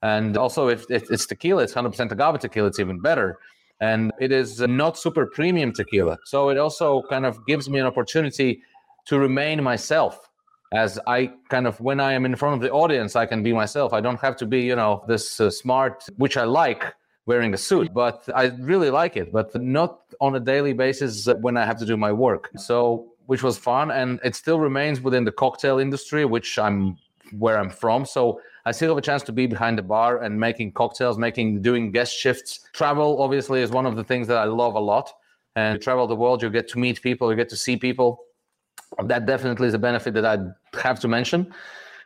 And 0.00 0.38
also, 0.38 0.68
if, 0.68 0.90
if 0.90 1.10
it's 1.10 1.26
tequila, 1.26 1.64
it's 1.64 1.74
100% 1.74 2.12
agave 2.12 2.40
tequila. 2.40 2.68
It's 2.68 2.80
even 2.80 2.98
better 2.98 3.38
and 3.80 4.10
it 4.18 4.32
is 4.32 4.60
not 4.60 4.96
super 4.96 5.26
premium 5.26 5.72
tequila. 5.72 6.16
So 6.24 6.48
it 6.48 6.56
also 6.56 7.02
kind 7.10 7.26
of 7.26 7.44
gives 7.46 7.68
me 7.68 7.78
an 7.78 7.86
opportunity 7.86 8.62
to 9.08 9.18
remain 9.18 9.62
myself 9.62 10.30
as 10.72 10.98
I 11.06 11.30
kind 11.50 11.66
of 11.66 11.78
when 11.78 12.00
I 12.00 12.12
am 12.14 12.24
in 12.24 12.36
front 12.36 12.54
of 12.56 12.60
the 12.62 12.70
audience, 12.70 13.16
I 13.16 13.26
can 13.26 13.42
be 13.42 13.52
myself. 13.52 13.92
I 13.92 14.00
don't 14.00 14.20
have 14.20 14.36
to 14.38 14.46
be, 14.46 14.62
you 14.62 14.76
know, 14.76 15.04
this 15.08 15.40
uh, 15.40 15.50
smart, 15.50 16.04
which 16.16 16.38
I 16.38 16.44
like 16.44 16.94
wearing 17.26 17.54
a 17.54 17.56
suit, 17.56 17.92
but 17.94 18.28
I 18.34 18.46
really 18.58 18.90
like 18.90 19.16
it, 19.16 19.32
but 19.32 19.54
not 19.60 20.00
on 20.20 20.36
a 20.36 20.40
daily 20.40 20.72
basis 20.72 21.26
when 21.40 21.56
I 21.56 21.64
have 21.64 21.78
to 21.78 21.86
do 21.86 21.96
my 21.96 22.12
work. 22.12 22.50
So, 22.56 23.12
which 23.26 23.42
was 23.42 23.56
fun, 23.56 23.90
and 23.90 24.20
it 24.22 24.34
still 24.34 24.60
remains 24.60 25.00
within 25.00 25.24
the 25.24 25.32
cocktail 25.32 25.78
industry, 25.78 26.24
which 26.24 26.58
I'm 26.58 26.98
where 27.38 27.58
I'm 27.58 27.70
from. 27.70 28.04
So 28.04 28.40
I 28.66 28.72
still 28.72 28.90
have 28.90 28.98
a 28.98 29.02
chance 29.02 29.22
to 29.24 29.32
be 29.32 29.46
behind 29.46 29.78
the 29.78 29.82
bar 29.82 30.22
and 30.22 30.38
making 30.38 30.72
cocktails, 30.72 31.18
making 31.18 31.62
doing 31.62 31.90
guest 31.90 32.14
shifts. 32.14 32.60
Travel 32.72 33.20
obviously 33.20 33.60
is 33.60 33.70
one 33.70 33.86
of 33.86 33.96
the 33.96 34.04
things 34.04 34.26
that 34.28 34.38
I 34.38 34.44
love 34.44 34.74
a 34.74 34.80
lot. 34.80 35.12
And 35.56 35.80
travel 35.80 36.06
the 36.06 36.16
world, 36.16 36.42
you 36.42 36.50
get 36.50 36.68
to 36.70 36.78
meet 36.78 37.00
people, 37.00 37.30
you 37.30 37.36
get 37.36 37.48
to 37.50 37.56
see 37.56 37.76
people. 37.76 38.24
That 39.04 39.26
definitely 39.26 39.68
is 39.68 39.74
a 39.74 39.78
benefit 39.78 40.14
that 40.14 40.24
I 40.24 40.38
have 40.80 40.98
to 41.00 41.08
mention. 41.08 41.54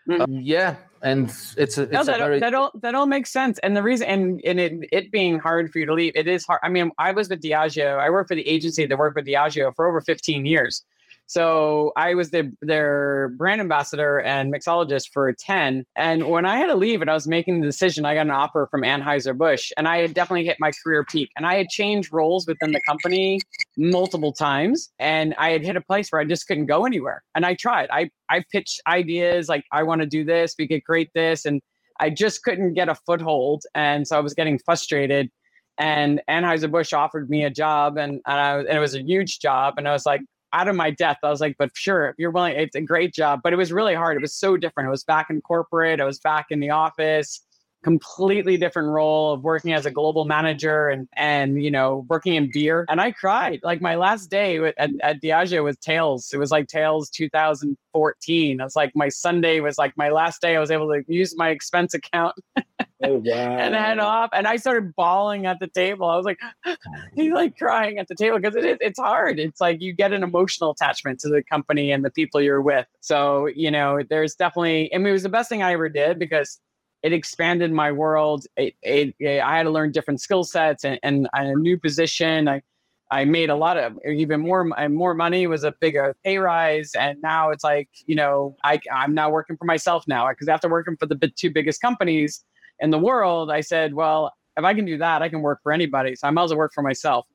Mm-hmm. 0.08 0.20
Um, 0.20 0.32
yeah, 0.32 0.76
and 1.02 1.28
it's 1.56 1.78
a, 1.78 1.82
it's 1.82 1.92
no, 1.92 2.04
that, 2.04 2.20
a 2.20 2.24
very... 2.24 2.38
that 2.40 2.54
all 2.54 2.72
that 2.82 2.94
all 2.94 3.06
makes 3.06 3.30
sense. 3.30 3.58
And 3.60 3.76
the 3.76 3.82
reason 3.82 4.06
and 4.06 4.40
and 4.44 4.60
it 4.60 4.72
it 4.92 5.12
being 5.12 5.38
hard 5.38 5.70
for 5.72 5.78
you 5.78 5.86
to 5.86 5.94
leave, 5.94 6.12
it 6.14 6.26
is 6.26 6.44
hard. 6.44 6.60
I 6.62 6.68
mean, 6.68 6.90
I 6.98 7.12
was 7.12 7.28
with 7.28 7.42
Diageo. 7.42 7.98
I 7.98 8.10
worked 8.10 8.28
for 8.28 8.34
the 8.34 8.46
agency 8.48 8.86
that 8.86 8.98
worked 8.98 9.16
with 9.16 9.26
Diageo 9.26 9.74
for 9.74 9.86
over 9.86 10.00
15 10.00 10.46
years. 10.46 10.84
So 11.28 11.92
I 11.94 12.14
was 12.14 12.30
the, 12.30 12.50
their 12.62 13.28
brand 13.36 13.60
ambassador 13.60 14.18
and 14.20 14.52
mixologist 14.52 15.10
for 15.12 15.30
10. 15.30 15.84
And 15.94 16.28
when 16.28 16.46
I 16.46 16.56
had 16.56 16.68
to 16.68 16.74
leave 16.74 17.02
and 17.02 17.10
I 17.10 17.14
was 17.14 17.28
making 17.28 17.60
the 17.60 17.66
decision, 17.66 18.06
I 18.06 18.14
got 18.14 18.22
an 18.22 18.30
offer 18.30 18.66
from 18.70 18.80
Anheuser-Busch 18.80 19.70
and 19.76 19.86
I 19.86 19.98
had 19.98 20.14
definitely 20.14 20.46
hit 20.46 20.56
my 20.58 20.72
career 20.82 21.04
peak. 21.04 21.28
And 21.36 21.46
I 21.46 21.56
had 21.56 21.68
changed 21.68 22.14
roles 22.14 22.46
within 22.46 22.72
the 22.72 22.80
company 22.88 23.40
multiple 23.76 24.32
times. 24.32 24.90
And 24.98 25.34
I 25.36 25.50
had 25.50 25.62
hit 25.62 25.76
a 25.76 25.82
place 25.82 26.10
where 26.10 26.20
I 26.22 26.24
just 26.24 26.48
couldn't 26.48 26.64
go 26.64 26.86
anywhere. 26.86 27.22
And 27.34 27.44
I 27.44 27.54
tried. 27.54 27.90
I, 27.90 28.08
I 28.30 28.42
pitched 28.50 28.80
ideas 28.86 29.50
like, 29.50 29.64
I 29.70 29.82
want 29.82 30.00
to 30.00 30.06
do 30.06 30.24
this, 30.24 30.54
we 30.58 30.66
could 30.66 30.82
create 30.86 31.10
this. 31.14 31.44
And 31.44 31.60
I 32.00 32.08
just 32.08 32.42
couldn't 32.42 32.72
get 32.72 32.88
a 32.88 32.94
foothold. 32.94 33.64
And 33.74 34.08
so 34.08 34.16
I 34.16 34.20
was 34.20 34.32
getting 34.32 34.58
frustrated 34.58 35.30
and 35.76 36.22
Anheuser-Busch 36.28 36.94
offered 36.94 37.28
me 37.28 37.44
a 37.44 37.50
job 37.50 37.98
and, 37.98 38.20
and, 38.26 38.40
I, 38.40 38.58
and 38.60 38.68
it 38.68 38.80
was 38.80 38.94
a 38.94 39.02
huge 39.02 39.40
job. 39.40 39.74
And 39.76 39.86
I 39.86 39.92
was 39.92 40.06
like, 40.06 40.22
out 40.52 40.68
of 40.68 40.76
my 40.76 40.90
depth. 40.90 41.20
I 41.22 41.30
was 41.30 41.40
like, 41.40 41.56
but 41.58 41.70
sure, 41.74 42.14
you're 42.18 42.30
willing, 42.30 42.56
it's 42.56 42.76
a 42.76 42.80
great 42.80 43.12
job. 43.12 43.40
But 43.42 43.52
it 43.52 43.56
was 43.56 43.72
really 43.72 43.94
hard. 43.94 44.16
It 44.16 44.22
was 44.22 44.34
so 44.34 44.56
different. 44.56 44.88
I 44.88 44.90
was 44.90 45.04
back 45.04 45.30
in 45.30 45.40
corporate, 45.40 46.00
I 46.00 46.04
was 46.04 46.18
back 46.20 46.46
in 46.50 46.60
the 46.60 46.70
office, 46.70 47.40
completely 47.82 48.56
different 48.56 48.88
role 48.88 49.32
of 49.32 49.42
working 49.42 49.72
as 49.72 49.86
a 49.86 49.90
global 49.90 50.24
manager 50.24 50.88
and 50.88 51.08
and 51.14 51.62
you 51.62 51.70
know 51.70 52.04
working 52.08 52.34
in 52.34 52.50
beer. 52.52 52.84
And 52.88 53.00
I 53.00 53.12
cried. 53.12 53.60
Like 53.62 53.80
my 53.80 53.94
last 53.94 54.30
day 54.30 54.58
at, 54.58 54.90
at 55.02 55.22
Diageo 55.22 55.64
was 55.64 55.76
Tales. 55.78 56.30
It 56.32 56.38
was 56.38 56.50
like 56.50 56.68
Tales 56.68 57.10
2014. 57.10 58.60
It's 58.60 58.76
like 58.76 58.92
my 58.94 59.08
Sunday 59.08 59.60
was 59.60 59.78
like 59.78 59.96
my 59.96 60.08
last 60.08 60.40
day. 60.40 60.56
I 60.56 60.60
was 60.60 60.70
able 60.70 60.88
to 60.88 61.02
use 61.08 61.36
my 61.36 61.50
expense 61.50 61.94
account. 61.94 62.34
Oh, 63.00 63.22
wow. 63.24 63.32
and 63.32 63.76
head 63.76 64.00
off. 64.00 64.30
And 64.32 64.48
I 64.48 64.56
started 64.56 64.94
bawling 64.96 65.46
at 65.46 65.60
the 65.60 65.68
table. 65.68 66.08
I 66.08 66.16
was 66.16 66.24
like, 66.24 66.38
he's 67.14 67.32
like 67.32 67.56
crying 67.56 67.98
at 67.98 68.08
the 68.08 68.16
table 68.16 68.38
because 68.38 68.56
it 68.56 68.64
is, 68.64 68.78
it's 68.80 68.98
hard. 68.98 69.38
It's 69.38 69.60
like 69.60 69.80
you 69.80 69.92
get 69.92 70.12
an 70.12 70.24
emotional 70.24 70.72
attachment 70.72 71.20
to 71.20 71.28
the 71.28 71.44
company 71.44 71.92
and 71.92 72.04
the 72.04 72.10
people 72.10 72.40
you're 72.40 72.60
with. 72.60 72.86
So, 73.00 73.46
you 73.46 73.70
know, 73.70 74.00
there's 74.10 74.34
definitely, 74.34 74.92
I 74.92 74.98
mean, 74.98 75.06
it 75.06 75.12
was 75.12 75.22
the 75.22 75.28
best 75.28 75.48
thing 75.48 75.62
I 75.62 75.74
ever 75.74 75.88
did 75.88 76.18
because 76.18 76.58
it 77.02 77.12
expanded 77.12 77.72
my 77.72 77.92
world. 77.92 78.46
It, 78.56 78.74
it, 78.82 79.14
it 79.18 79.40
I 79.40 79.56
had 79.56 79.64
to 79.64 79.70
learn 79.70 79.92
different 79.92 80.20
skill 80.20 80.44
sets 80.44 80.84
and, 80.84 80.98
and 81.02 81.28
a 81.32 81.54
new 81.54 81.78
position. 81.78 82.48
I, 82.48 82.62
I 83.10 83.24
made 83.24 83.48
a 83.48 83.54
lot 83.54 83.78
of 83.78 83.98
even 84.06 84.40
more 84.40 84.64
more 84.90 85.14
money 85.14 85.46
was 85.46 85.64
a 85.64 85.72
bigger 85.80 86.14
pay 86.24 86.38
rise, 86.38 86.92
and 86.94 87.20
now 87.22 87.50
it's 87.50 87.64
like 87.64 87.88
you 88.06 88.14
know 88.14 88.56
I 88.64 88.80
I'm 88.92 89.14
now 89.14 89.30
working 89.30 89.56
for 89.56 89.64
myself 89.64 90.04
now 90.06 90.28
because 90.28 90.48
after 90.48 90.68
working 90.68 90.96
for 90.96 91.06
the 91.06 91.16
two 91.36 91.50
biggest 91.50 91.80
companies, 91.80 92.44
in 92.80 92.90
the 92.90 92.98
world, 92.98 93.50
I 93.50 93.60
said, 93.60 93.94
well, 93.94 94.32
if 94.56 94.64
I 94.64 94.74
can 94.74 94.84
do 94.84 94.98
that, 94.98 95.22
I 95.22 95.28
can 95.28 95.40
work 95.40 95.60
for 95.62 95.72
anybody. 95.72 96.14
So 96.16 96.26
I 96.28 96.30
might 96.30 96.44
as 96.44 96.50
well 96.50 96.58
work 96.58 96.72
for 96.74 96.82
myself. 96.82 97.26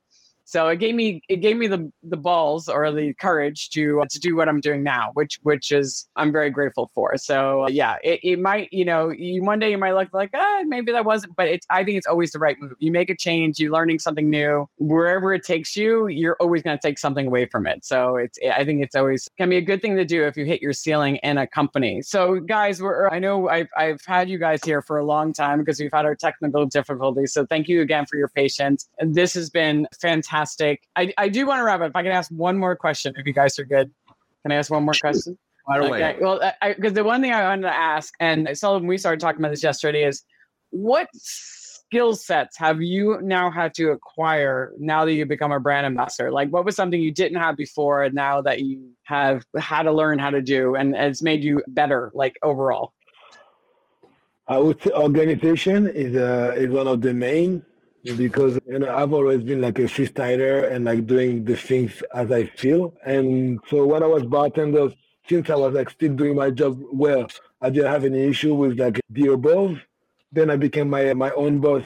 So 0.46 0.68
it 0.68 0.78
gave 0.78 0.96
me 0.96 1.22
it 1.30 1.38
gave 1.38 1.58
me 1.58 1.68
the 1.68 1.92
the 2.04 2.18
balls 2.18 2.68
or 2.68 2.92
the 2.92 3.14
courage 3.16 3.70
to 3.72 4.02
uh, 4.02 4.06
to 4.10 4.20
do 4.20 4.36
what 4.36 4.50
I'm 4.50 4.60
doing 4.60 4.84
now, 4.84 5.12
which 5.14 5.40
which 5.44 5.72
is 5.72 6.08
I'm 6.16 6.32
very 6.32 6.50
grateful 6.50 6.92
for. 6.94 7.18
So 7.18 7.64
uh, 7.64 7.70
yeah, 7.70 7.98
it, 8.04 8.20
it 8.24 8.40
might 8.40 8.72
you 8.72 8.86
know 8.86 9.10
you, 9.10 9.44
one 9.44 9.60
day 9.60 9.72
you 9.72 9.78
might 9.78 9.94
look 9.94 10.10
like 10.14 10.32
ah 10.34 10.62
maybe 10.66 10.92
that 10.92 11.06
wasn't, 11.06 11.36
but 11.36 11.48
it's 11.48 11.66
I 11.70 11.84
think 11.84 11.98
it's 11.98 12.08
always 12.08 12.32
the 12.32 12.40
right 12.40 12.58
move. 12.60 12.74
You 12.80 12.92
make 12.92 13.10
a 13.10 13.16
change, 13.16 13.60
you're 13.60 13.72
learning 13.72 14.00
something 14.00 14.30
new. 14.30 14.68
Wherever 14.78 15.34
it 15.34 15.44
takes 15.44 15.76
you, 15.76 16.08
you're 16.08 16.38
always 16.40 16.62
going 16.62 16.78
to 16.78 16.82
take 16.82 17.00
something 17.00 17.28
away 17.28 17.46
from 17.46 17.66
it. 17.66 17.86
So 17.86 18.18
it's 18.18 18.38
I 18.54 18.66
think 18.66 18.84
it's 18.84 18.96
always 18.96 19.30
can 19.38 19.50
be 19.50 19.58
a 19.58 19.62
good 19.62 19.82
thing 19.82 19.96
to 19.96 20.06
do 20.06 20.26
if 20.26 20.36
you 20.36 20.46
hit 20.46 20.62
your 20.62 20.74
ceiling 20.74 21.18
in 21.18 21.38
a 21.38 21.48
company. 21.48 22.02
So 22.02 22.40
guys, 22.42 22.82
we're 22.82 23.08
I 23.10 23.20
know 23.20 23.48
I've 23.48 23.70
I've 23.78 24.02
had 24.06 24.30
you 24.30 24.38
guys 24.38 24.60
here 24.64 24.82
for 24.82 24.98
a 24.98 25.06
long 25.06 25.32
time 25.32 25.60
because 25.60 25.80
we've 25.80 25.94
had 25.94 26.06
our 26.06 26.16
technical 26.16 26.66
difficulties. 26.66 27.34
So 27.34 27.46
thank 27.46 27.70
you 27.70 27.82
again 27.82 28.06
for 28.06 28.18
your 28.18 28.30
patience. 28.30 28.90
And 29.00 29.16
this 29.16 29.34
has 29.36 29.50
been 29.50 29.88
fantastic 30.02 30.33
fantastic. 30.34 30.82
I, 30.96 31.14
I 31.18 31.30
do 31.30 31.46
want 31.46 31.60
to 31.60 31.64
wrap 31.64 31.82
up. 31.82 31.90
If 31.90 31.96
I 31.96 32.04
can 32.04 32.12
ask 32.12 32.32
one 32.32 32.58
more 32.58 32.76
question, 32.76 33.14
if 33.18 33.26
you 33.26 33.34
guys 33.34 33.58
are 33.60 33.66
good. 33.66 33.92
Can 34.42 34.52
I 34.52 34.56
ask 34.56 34.72
one 34.72 34.84
more 34.84 34.94
question? 34.94 35.38
Right 35.70 35.82
away. 35.82 36.04
Okay. 36.04 36.18
Well, 36.20 36.42
because 36.76 36.94
the 36.94 37.04
one 37.04 37.22
thing 37.22 37.32
I 37.32 37.44
wanted 37.44 37.64
to 37.64 37.74
ask, 37.74 38.14
and 38.20 38.50
I 38.50 38.54
saw 38.54 38.74
when 38.74 38.88
we 38.88 38.98
started 38.98 39.22
talking 39.22 39.40
about 39.40 39.52
this 39.52 39.64
yesterday, 39.64 40.04
is 40.04 40.24
what 40.72 41.08
skill 41.14 42.16
sets 42.16 42.58
have 42.58 42.82
you 42.82 43.20
now 43.22 43.50
had 43.50 43.74
to 43.76 43.92
acquire 43.92 44.74
now 44.78 45.06
that 45.06 45.14
you've 45.14 45.30
become 45.30 45.54
a 45.54 45.60
brand 45.60 45.86
ambassador? 45.86 46.32
Like, 46.32 46.50
what 46.50 46.66
was 46.66 46.76
something 46.76 47.00
you 47.00 47.14
didn't 47.14 47.38
have 47.38 47.56
before, 47.56 48.04
and 48.04 48.14
now 48.14 48.42
that 48.42 48.62
you 48.62 48.92
have 49.04 49.46
had 49.58 49.84
to 49.84 49.94
learn 49.94 50.20
how 50.20 50.32
to 50.32 50.42
do, 50.42 50.76
and 50.76 50.96
it's 50.96 51.22
made 51.22 51.44
you 51.44 51.64
better, 51.70 52.12
like 52.14 52.36
overall? 52.44 52.92
I 54.46 54.58
would 54.58 54.82
say 54.82 54.92
organization 54.92 55.88
is 55.88 56.18
uh, 56.18 56.54
is 56.58 56.70
one 56.70 56.88
of 56.88 57.00
the 57.00 57.14
main 57.14 57.64
because 58.04 58.60
you 58.68 58.80
know 58.80 58.94
I've 58.94 59.14
always 59.14 59.42
been 59.44 59.62
like 59.62 59.80
a 59.80 59.84
freestyler 59.84 60.72
and 60.72 60.86
like 60.86 61.08
doing 61.08 61.46
the 61.46 61.56
things 61.56 62.04
as 62.14 62.32
I 62.32 62.46
feel. 62.46 62.94
And 63.06 63.60
so 63.70 63.86
when 63.86 64.04
I 64.04 64.08
was 64.08 64.24
bartender, 64.24 64.94
since 65.28 65.50
I 65.50 65.56
was 65.56 65.74
like 65.74 65.90
still 65.90 66.14
doing 66.14 66.36
my 66.36 66.50
job 66.52 66.80
well, 66.92 67.28
I 67.62 67.70
didn't 67.70 67.92
have 67.92 68.04
any 68.06 68.24
issue 68.24 68.54
with 68.54 68.78
like 68.78 69.00
the 69.10 69.28
above. 69.28 69.78
Then 70.32 70.50
I 70.50 70.58
became 70.58 70.90
my 70.90 71.14
my 71.14 71.32
own 71.32 71.60
boss. 71.60 71.84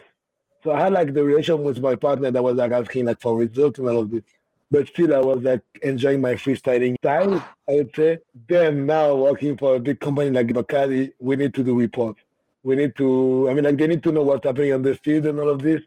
So 0.64 0.72
I 0.72 0.82
had 0.82 0.94
like 0.94 1.14
the 1.14 1.24
relation 1.24 1.64
with 1.64 1.80
my 1.80 1.96
partner 1.96 2.32
that 2.32 2.44
was 2.44 2.56
like 2.56 2.72
asking 2.72 3.06
like 3.06 3.22
for 3.22 3.38
results 3.38 3.78
and 3.80 3.88
all 3.88 4.00
of 4.00 4.10
this. 4.12 4.24
But 4.72 4.88
still 4.88 5.16
I 5.16 5.20
was 5.20 5.44
like 5.44 5.62
enjoying 5.84 6.20
my 6.20 6.34
freestyling 6.34 6.96
style, 6.98 7.36
I 7.70 7.74
would 7.74 7.96
say. 7.96 8.20
Then 8.50 8.86
now 8.88 9.16
working 9.16 9.56
for 9.56 9.76
a 9.76 9.80
big 9.80 10.00
company 10.00 10.32
like 10.32 10.48
Bacardi, 10.48 11.14
we 11.20 11.36
need 11.36 11.54
to 11.54 11.64
do 11.64 11.78
reports. 11.78 12.20
We 12.64 12.76
need 12.76 12.96
to 12.98 13.48
I 13.50 13.54
mean 13.54 13.66
like 13.66 13.78
they 13.78 13.88
need 13.88 14.04
to 14.04 14.12
know 14.12 14.24
what's 14.24 14.46
happening 14.46 14.74
on 14.74 14.82
the 14.82 14.96
field 14.96 15.28
and 15.28 15.40
all 15.40 15.50
of 15.50 15.62
this. 15.62 15.84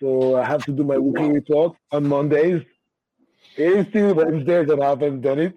So 0.00 0.36
I 0.36 0.44
have 0.44 0.64
to 0.66 0.72
do 0.72 0.84
my 0.84 0.98
weekly 0.98 1.32
report 1.32 1.76
on 1.90 2.06
Mondays. 2.06 2.62
It's 3.56 3.88
still 3.90 4.14
Wednesdays 4.14 4.70
and 4.70 4.82
I 4.82 4.90
haven't 4.90 5.20
done 5.22 5.40
it. 5.40 5.56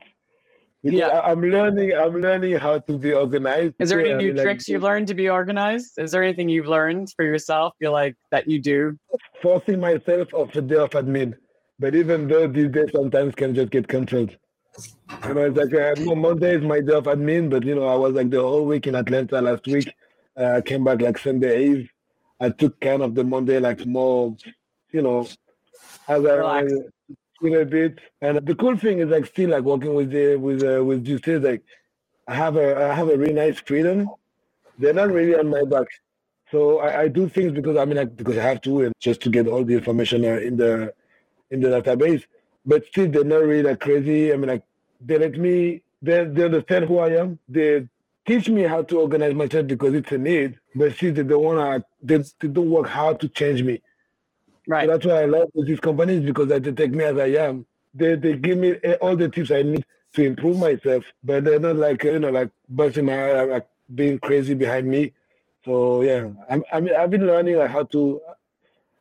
Because 0.84 0.98
yeah, 0.98 1.22
I'm 1.24 1.42
learning. 1.42 1.94
I'm 1.94 2.20
learning 2.20 2.58
how 2.58 2.80
to 2.80 2.98
be 2.98 3.14
organized. 3.14 3.76
Is 3.78 3.90
there 3.90 4.00
any 4.00 4.16
new 4.16 4.32
I 4.32 4.34
mean, 4.34 4.44
tricks 4.44 4.68
like, 4.68 4.74
you've 4.74 4.82
learned 4.82 5.08
to 5.10 5.14
be 5.14 5.30
organized? 5.30 6.00
Is 6.00 6.12
there 6.12 6.24
anything 6.24 6.50
you've 6.50 6.68
learned 6.68 7.14
for 7.16 7.24
yourself? 7.24 7.76
Feel 7.78 7.92
like 7.92 8.16
that 8.32 8.48
you 8.48 8.60
do? 8.60 8.98
Forcing 9.44 9.80
myself 9.80 10.34
off 10.34 10.56
a 10.56 10.62
day 10.62 10.78
of 10.78 10.90
admin, 10.92 11.36
but 11.78 11.94
even 11.94 12.28
though 12.28 12.48
these 12.48 12.72
days 12.72 12.90
sometimes 12.96 13.36
can 13.36 13.54
just 13.54 13.70
get 13.70 13.88
cancelled. 13.88 14.36
You 15.28 15.34
know, 15.36 15.42
it's 15.42 15.58
like 15.58 15.74
uh, 15.74 16.16
Monday 16.16 16.56
is 16.56 16.64
my 16.64 16.80
day 16.80 16.94
of 16.94 17.04
admin, 17.04 17.52
but 17.52 17.64
you 17.64 17.76
know, 17.76 17.88
I 17.88 17.96
was 17.96 18.14
like 18.14 18.32
the 18.32 18.42
whole 18.42 18.66
week 18.66 18.88
in 18.88 18.96
Atlanta 18.96 19.40
last 19.40 19.68
week. 19.68 19.94
Uh, 20.36 20.54
I 20.58 20.62
came 20.62 20.84
back 20.84 21.02
like 21.02 21.20
Sunday 21.20 21.68
Eve. 21.68 21.90
I 22.42 22.50
took 22.50 22.80
kind 22.82 23.04
of 23.04 23.16
the 23.16 23.24
Monday 23.24 23.60
like 23.60 23.86
more, 23.86 24.36
you 24.92 25.02
know, 25.04 25.28
as 26.08 26.26
I 26.26 26.66
in 27.44 27.56
a 27.56 27.66
bit. 27.66 28.00
And 28.22 28.46
the 28.46 28.56
cool 28.56 28.78
thing 28.78 29.00
is 29.00 29.10
like 29.10 29.26
still 29.26 29.50
like 29.52 29.64
working 29.64 29.94
with 29.94 30.12
the 30.12 30.36
with 30.36 30.64
uh, 30.64 30.84
with 30.84 31.06
Justice, 31.06 31.44
like 31.44 31.64
I 32.28 32.36
have 32.36 32.56
a 32.56 32.90
I 32.90 32.94
have 32.94 33.10
a 33.10 33.18
really 33.18 33.34
nice 33.34 33.60
freedom. 33.60 34.10
They're 34.80 34.94
not 34.94 35.12
really 35.12 35.36
on 35.36 35.50
my 35.50 35.64
back. 35.64 35.88
So 36.52 36.80
I, 36.80 37.04
I 37.04 37.08
do 37.08 37.30
things 37.30 37.52
because 37.52 37.78
I 37.78 37.86
mean 37.86 37.98
like 37.98 38.16
because 38.16 38.38
I 38.38 38.44
have 38.44 38.62
to 38.62 38.82
and 38.82 38.94
just 39.00 39.22
to 39.22 39.30
get 39.30 39.48
all 39.48 39.64
the 39.64 39.76
information 39.76 40.26
uh, 40.26 40.40
in 40.50 40.58
the 40.58 40.94
in 41.52 41.62
the 41.62 41.70
database. 41.70 42.24
But 42.66 42.86
still 42.88 43.10
they're 43.10 43.24
not 43.24 43.44
really 43.44 43.64
like 43.64 43.80
crazy. 43.80 44.34
I 44.34 44.38
mean 44.38 44.50
like 44.50 44.64
they 45.00 45.18
let 45.18 45.38
me 45.38 45.84
they 46.02 46.24
they 46.26 46.44
understand 46.46 46.86
who 46.86 47.00
I 47.00 47.10
am. 47.22 47.40
They 47.48 47.88
teach 48.26 48.50
me 48.50 48.64
how 48.64 48.82
to 48.84 49.00
organize 49.00 49.34
myself 49.34 49.68
because 49.68 49.94
it's 49.94 50.12
a 50.12 50.18
need. 50.18 50.60
But 50.76 50.94
still 50.96 51.14
they 51.14 51.24
don't 51.24 51.44
wanna 51.44 51.84
they, 52.02 52.18
they 52.40 52.48
don't 52.48 52.70
work 52.70 52.88
hard 52.88 53.20
to 53.22 53.30
change 53.30 53.64
me. 53.64 53.82
Right. 54.68 54.86
So 54.86 54.92
that's 54.92 55.06
why 55.06 55.22
I 55.24 55.26
love 55.26 55.50
these 55.56 55.80
companies 55.80 56.24
because 56.24 56.48
they 56.48 56.60
take 56.60 56.92
me 56.92 57.04
as 57.04 57.18
I 57.18 57.28
am. 57.28 57.66
They 57.94 58.16
they 58.16 58.38
give 58.38 58.58
me 58.58 58.76
all 59.02 59.16
the 59.16 59.30
tips 59.30 59.52
I 59.52 59.64
need 59.64 59.86
to 60.14 60.24
improve 60.24 60.58
myself, 60.58 61.04
but 61.24 61.44
they're 61.44 61.60
not 61.60 61.76
like 61.76 62.04
you 62.04 62.20
know 62.20 62.30
like 62.30 62.50
busting 62.70 63.06
my 63.06 63.14
head, 63.14 63.50
like 63.50 63.68
being 63.94 64.20
crazy 64.20 64.54
behind 64.54 64.88
me. 64.88 65.14
So 65.66 66.02
yeah, 66.02 66.30
I'm, 66.50 66.64
I 66.72 66.80
mean 66.80 66.96
I've 66.96 67.10
been 67.10 67.28
learning 67.28 67.58
like 67.58 67.72
how 67.72 67.84
to. 67.84 68.22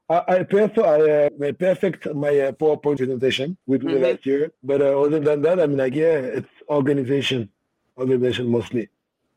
I, 0.09 0.25
I 0.29 0.43
prefer 0.43 0.83
I, 0.83 1.49
uh, 1.49 1.53
perfect 1.53 2.13
my 2.15 2.37
uh, 2.41 2.53
PowerPoint 2.53 2.97
presentation 2.97 3.57
with 3.67 3.83
mm-hmm. 3.83 4.03
last 4.03 4.27
year, 4.27 4.51
but 4.63 4.83
uh, 4.83 5.01
other 5.01 5.21
than 5.21 5.43
that, 5.43 5.61
I 5.61 5.67
mean 5.67 5.79
like 5.79 5.95
yeah, 5.95 6.19
it's 6.39 6.49
organization, 6.69 7.49
organization 7.97 8.49
mostly. 8.49 8.89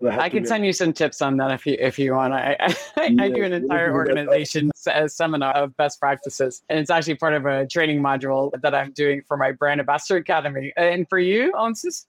I 0.10 0.30
can 0.30 0.46
send 0.46 0.66
you 0.66 0.74
some 0.74 0.94
tips 0.94 1.22
on 1.22 1.38
that 1.38 1.52
if 1.52 1.66
you 1.66 1.78
if 1.80 1.98
you 1.98 2.14
want. 2.14 2.34
I 2.34 2.58
I, 2.60 2.76
I 3.20 3.30
do 3.30 3.44
an 3.44 3.54
entire 3.54 3.94
organization 3.94 4.72
seminar 4.76 5.54
of 5.54 5.76
best 5.78 6.00
practices, 6.00 6.64
and 6.70 6.80
it's 6.80 6.90
actually 6.90 7.16
part 7.16 7.34
of 7.34 7.46
a 7.46 7.68
training 7.68 8.02
module 8.02 8.52
that 8.62 8.76
I'm 8.76 8.92
doing 8.92 9.22
for 9.28 9.38
my 9.38 9.52
brand 9.52 9.80
ambassador 9.80 10.18
academy. 10.18 10.74
And 10.78 11.08
for 11.08 11.20
you, 11.20 11.54
Ansis, 11.54 12.06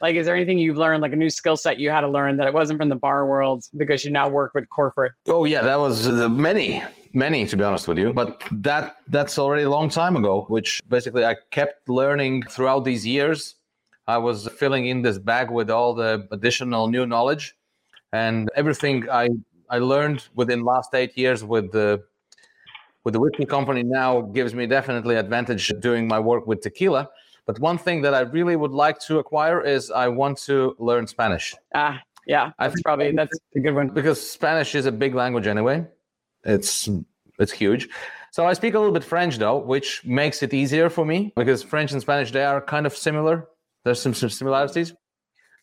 like, 0.00 0.16
is 0.16 0.26
there 0.26 0.34
anything 0.34 0.58
you've 0.58 0.76
learned, 0.76 1.00
like 1.00 1.12
a 1.12 1.16
new 1.16 1.30
skill 1.30 1.56
set 1.56 1.78
you 1.78 1.90
had 1.90 2.00
to 2.00 2.08
learn 2.08 2.36
that 2.38 2.48
it 2.48 2.52
wasn't 2.52 2.80
from 2.80 2.88
the 2.88 2.96
bar 2.96 3.24
world 3.26 3.64
because 3.76 4.04
you 4.04 4.10
now 4.10 4.28
work 4.28 4.52
with 4.52 4.68
corporate? 4.68 5.12
Oh 5.28 5.44
yeah, 5.44 5.62
that 5.62 5.78
was 5.78 6.08
uh, 6.08 6.28
many, 6.28 6.82
many 7.12 7.46
to 7.46 7.56
be 7.56 7.62
honest 7.62 7.86
with 7.86 7.98
you. 7.98 8.12
But 8.12 8.42
that 8.50 8.96
that's 9.08 9.38
already 9.38 9.62
a 9.62 9.70
long 9.70 9.88
time 9.88 10.16
ago. 10.16 10.46
Which 10.48 10.80
basically 10.88 11.24
I 11.24 11.36
kept 11.50 11.88
learning 11.88 12.42
throughout 12.42 12.84
these 12.84 13.06
years 13.06 13.54
I 14.06 14.18
was 14.18 14.48
filling 14.58 14.86
in 14.86 15.02
this 15.02 15.18
bag 15.18 15.50
with 15.50 15.70
all 15.70 15.94
the 15.94 16.26
additional 16.30 16.88
new 16.88 17.06
knowledge 17.06 17.54
and 18.12 18.50
everything 18.54 19.08
I 19.10 19.28
I 19.70 19.78
learned 19.78 20.28
within 20.34 20.64
last 20.64 20.94
eight 20.94 21.16
years 21.16 21.44
with 21.44 21.72
the 21.72 22.02
with 23.04 23.14
the 23.14 23.20
whiskey 23.20 23.46
company 23.46 23.82
now 23.82 24.20
gives 24.20 24.54
me 24.54 24.66
definitely 24.66 25.16
advantage 25.16 25.72
doing 25.80 26.06
my 26.06 26.20
work 26.20 26.46
with 26.46 26.60
tequila. 26.60 27.08
But 27.46 27.58
one 27.58 27.78
thing 27.78 28.02
that 28.02 28.14
I 28.14 28.20
really 28.20 28.54
would 28.54 28.70
like 28.70 29.00
to 29.00 29.18
acquire 29.18 29.60
is 29.60 29.90
I 29.90 30.08
want 30.08 30.38
to 30.42 30.76
learn 30.78 31.06
Spanish. 31.06 31.54
Ah, 31.74 32.00
yeah, 32.26 32.52
that's 32.58 32.80
probably 32.82 33.12
that's 33.12 33.36
a 33.56 33.60
good 33.60 33.74
one 33.74 33.88
because 33.88 34.20
Spanish 34.20 34.74
is 34.74 34.86
a 34.86 34.92
big 34.92 35.14
language 35.14 35.46
anyway. 35.46 35.86
It's 36.44 36.88
it's 37.38 37.52
huge. 37.52 37.88
So 38.30 38.46
I 38.46 38.52
speak 38.54 38.74
a 38.74 38.78
little 38.78 38.94
bit 38.94 39.04
French 39.04 39.38
though, 39.38 39.58
which 39.58 40.04
makes 40.04 40.42
it 40.42 40.54
easier 40.54 40.88
for 40.88 41.04
me 41.04 41.32
because 41.36 41.62
French 41.62 41.92
and 41.92 42.00
Spanish 42.00 42.30
they 42.30 42.44
are 42.44 42.60
kind 42.60 42.86
of 42.86 42.96
similar 42.96 43.48
there's 43.84 44.00
some, 44.00 44.14
some 44.14 44.30
similarities. 44.30 44.94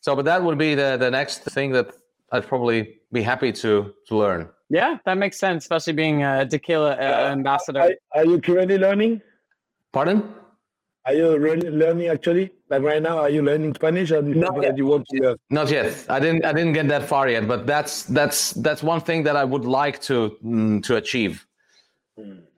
So, 0.00 0.16
but 0.16 0.24
that 0.24 0.42
would 0.42 0.58
be 0.58 0.74
the, 0.74 0.96
the 0.98 1.10
next 1.10 1.38
thing 1.44 1.72
that 1.72 1.92
I'd 2.32 2.46
probably 2.46 3.00
be 3.12 3.22
happy 3.22 3.52
to 3.52 3.94
to 4.06 4.16
learn. 4.16 4.48
Yeah, 4.68 4.98
that 5.04 5.18
makes 5.18 5.38
sense, 5.38 5.64
especially 5.64 5.94
being 5.94 6.22
a 6.22 6.46
tequila 6.46 6.92
uh, 6.92 7.30
ambassador. 7.32 7.80
Are, 7.80 7.94
are, 8.14 8.24
you 8.24 8.40
currently 8.40 8.78
learning? 8.78 9.20
Pardon? 9.92 10.32
Are 11.04 11.14
you 11.14 11.36
really 11.38 11.70
learning 11.70 12.08
actually? 12.08 12.52
Like 12.68 12.82
right 12.82 13.02
now, 13.02 13.18
are 13.18 13.30
you 13.30 13.42
learning 13.42 13.74
Spanish 13.74 14.12
or 14.12 14.22
not 14.22 14.62
yet. 14.62 14.78
you 14.78 14.86
want 14.86 15.06
to 15.10 15.22
learn? 15.22 15.36
Not 15.50 15.70
yet. 15.70 16.06
I 16.08 16.20
didn't. 16.20 16.44
I 16.44 16.52
didn't 16.52 16.74
get 16.74 16.86
that 16.88 17.08
far 17.08 17.28
yet. 17.28 17.48
But 17.48 17.66
that's 17.66 18.04
that's 18.04 18.52
that's 18.52 18.82
one 18.82 19.00
thing 19.00 19.24
that 19.24 19.34
I 19.34 19.44
would 19.44 19.64
like 19.64 20.00
to 20.02 20.36
mm, 20.44 20.82
to 20.84 20.96
achieve. 20.96 21.46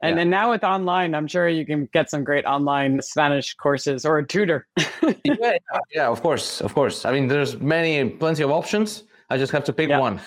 And 0.03 0.17
yeah. 0.17 0.23
and 0.23 0.31
now 0.31 0.51
with 0.51 0.65
online, 0.65 1.15
I'm 1.15 1.29
sure 1.29 1.49
you 1.49 1.65
can 1.65 1.89
get 1.93 2.11
some 2.11 2.25
great 2.25 2.45
online 2.45 3.01
Spanish 3.03 3.55
courses 3.55 4.05
or 4.05 4.19
a 4.19 4.27
tutor. 4.27 4.67
yeah, 5.25 5.57
yeah, 5.95 6.09
of 6.09 6.21
course, 6.23 6.61
of 6.61 6.75
course. 6.75 7.05
I 7.05 7.13
mean, 7.13 7.29
there's 7.29 7.61
many, 7.61 8.09
plenty 8.11 8.43
of 8.43 8.51
options. 8.51 9.05
I 9.31 9.39
just 9.39 9.53
have 9.53 9.63
to 9.65 9.73
pick 9.73 9.89
yeah. 9.89 10.01
one. 10.01 10.21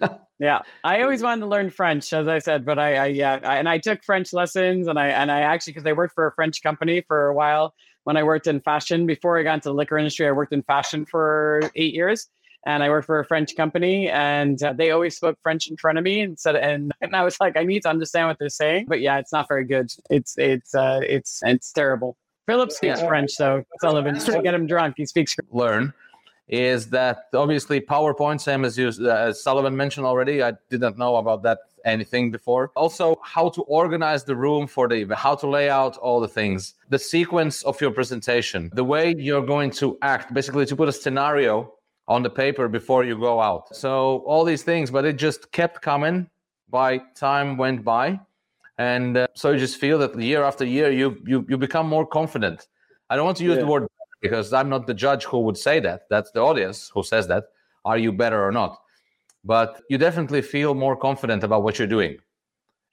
yeah, 0.38 0.60
I 0.82 1.02
always 1.02 1.22
wanted 1.22 1.42
to 1.42 1.46
learn 1.46 1.68
French, 1.68 2.10
as 2.14 2.26
I 2.26 2.38
said, 2.38 2.64
but 2.64 2.78
I, 2.78 2.94
I 2.96 3.06
yeah, 3.06 3.38
I, 3.44 3.58
and 3.58 3.68
I 3.68 3.76
took 3.76 4.02
French 4.02 4.32
lessons, 4.32 4.88
and 4.88 4.98
I 4.98 5.08
and 5.08 5.30
I 5.30 5.40
actually 5.40 5.74
because 5.74 5.86
I 5.86 5.92
worked 5.92 6.14
for 6.14 6.26
a 6.26 6.32
French 6.32 6.62
company 6.62 7.04
for 7.06 7.26
a 7.26 7.34
while 7.34 7.74
when 8.04 8.16
I 8.16 8.22
worked 8.22 8.46
in 8.46 8.60
fashion. 8.60 9.06
Before 9.06 9.38
I 9.38 9.42
got 9.42 9.54
into 9.54 9.68
the 9.68 9.74
liquor 9.74 9.98
industry, 9.98 10.26
I 10.26 10.32
worked 10.32 10.54
in 10.54 10.62
fashion 10.62 11.04
for 11.04 11.70
eight 11.76 11.92
years 11.92 12.28
and 12.66 12.82
I 12.82 12.88
worked 12.88 13.06
for 13.06 13.18
a 13.18 13.24
French 13.24 13.56
company, 13.56 14.08
and 14.08 14.62
uh, 14.62 14.72
they 14.72 14.90
always 14.90 15.16
spoke 15.16 15.38
French 15.42 15.68
in 15.68 15.76
front 15.76 15.98
of 15.98 16.04
me, 16.04 16.20
and 16.20 16.38
said, 16.38 16.56
and, 16.56 16.92
and 17.00 17.14
I 17.14 17.24
was 17.24 17.38
like, 17.40 17.56
I 17.56 17.64
need 17.64 17.82
to 17.82 17.88
understand 17.88 18.28
what 18.28 18.38
they're 18.38 18.48
saying, 18.48 18.86
but 18.88 19.00
yeah, 19.00 19.18
it's 19.18 19.32
not 19.32 19.48
very 19.48 19.64
good. 19.64 19.92
It's 20.10 20.36
it's 20.38 20.74
uh, 20.74 21.00
it's 21.02 21.40
it's 21.44 21.72
terrible. 21.72 22.16
Philip 22.46 22.72
speaks 22.72 23.00
yeah. 23.00 23.08
French, 23.08 23.30
so 23.32 23.62
Sullivan, 23.80 24.18
to 24.18 24.42
get 24.42 24.54
him 24.54 24.66
drunk, 24.66 24.94
he 24.96 25.06
speaks. 25.06 25.36
Learn 25.50 25.92
is 26.48 26.88
that 26.88 27.28
obviously 27.34 27.80
PowerPoint, 27.80 28.40
same 28.40 28.64
as 28.64 28.78
you, 28.78 28.90
uh, 29.00 29.28
as 29.28 29.42
Sullivan 29.42 29.76
mentioned 29.76 30.06
already. 30.06 30.42
I 30.42 30.54
didn't 30.70 30.96
know 30.96 31.16
about 31.16 31.42
that 31.42 31.58
anything 31.84 32.30
before. 32.30 32.72
Also, 32.74 33.18
how 33.22 33.48
to 33.50 33.62
organize 33.62 34.24
the 34.24 34.34
room 34.34 34.66
for 34.66 34.88
the 34.88 34.96
event, 34.96 35.18
how 35.18 35.34
to 35.36 35.46
lay 35.46 35.70
out 35.70 35.96
all 35.98 36.20
the 36.20 36.28
things, 36.28 36.74
the 36.88 36.98
sequence 36.98 37.62
of 37.62 37.80
your 37.80 37.90
presentation, 37.90 38.70
the 38.74 38.84
way 38.84 39.14
you're 39.16 39.44
going 39.44 39.70
to 39.72 39.98
act, 40.02 40.32
basically 40.32 40.66
to 40.66 40.76
put 40.76 40.88
a 40.88 40.92
scenario 40.92 41.72
on 42.08 42.22
the 42.22 42.30
paper 42.30 42.68
before 42.68 43.04
you 43.04 43.16
go 43.18 43.40
out. 43.40 43.74
So 43.76 44.24
all 44.26 44.44
these 44.44 44.62
things, 44.62 44.90
but 44.90 45.04
it 45.04 45.16
just 45.16 45.52
kept 45.52 45.82
coming 45.82 46.28
by 46.70 46.98
time 47.14 47.56
went 47.56 47.84
by. 47.84 48.18
And 48.78 49.16
uh, 49.16 49.26
so 49.34 49.50
you 49.52 49.58
just 49.58 49.78
feel 49.78 49.98
that 49.98 50.18
year 50.18 50.42
after 50.42 50.64
year, 50.64 50.90
you, 50.90 51.20
you, 51.26 51.44
you 51.48 51.58
become 51.58 51.86
more 51.86 52.06
confident. 52.06 52.68
I 53.10 53.16
don't 53.16 53.26
want 53.26 53.36
to 53.38 53.44
use 53.44 53.56
yeah. 53.56 53.62
the 53.62 53.66
word 53.66 53.88
because 54.20 54.52
I'm 54.52 54.68
not 54.68 54.86
the 54.86 54.94
judge 54.94 55.24
who 55.24 55.40
would 55.40 55.56
say 55.56 55.80
that. 55.80 56.06
That's 56.08 56.30
the 56.30 56.40
audience 56.40 56.90
who 56.94 57.02
says 57.02 57.28
that. 57.28 57.44
Are 57.84 57.98
you 57.98 58.12
better 58.12 58.44
or 58.44 58.52
not? 58.52 58.80
But 59.44 59.82
you 59.88 59.98
definitely 59.98 60.42
feel 60.42 60.74
more 60.74 60.96
confident 60.96 61.44
about 61.44 61.62
what 61.62 61.78
you're 61.78 61.88
doing. 61.88 62.18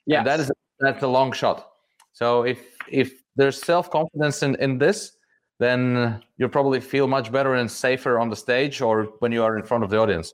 Yeah, 0.06 0.24
that 0.24 0.40
is 0.40 0.52
that's 0.80 1.02
a 1.04 1.08
long 1.08 1.32
shot. 1.32 1.72
So 2.14 2.44
if 2.44 2.60
if 2.90 3.24
there's 3.36 3.62
self 3.62 3.90
confidence 3.90 4.44
in 4.44 4.56
in 4.56 4.78
this, 4.78 5.15
then 5.60 6.22
you'll 6.38 6.50
probably 6.50 6.80
feel 6.80 7.08
much 7.08 7.32
better 7.32 7.56
and 7.56 7.70
safer 7.70 8.20
on 8.20 8.30
the 8.30 8.36
stage 8.36 8.82
or 8.82 9.04
when 9.20 9.32
you 9.32 9.44
are 9.44 9.58
in 9.58 9.64
front 9.64 9.84
of 9.84 9.90
the 9.90 9.98
audience. 9.98 10.34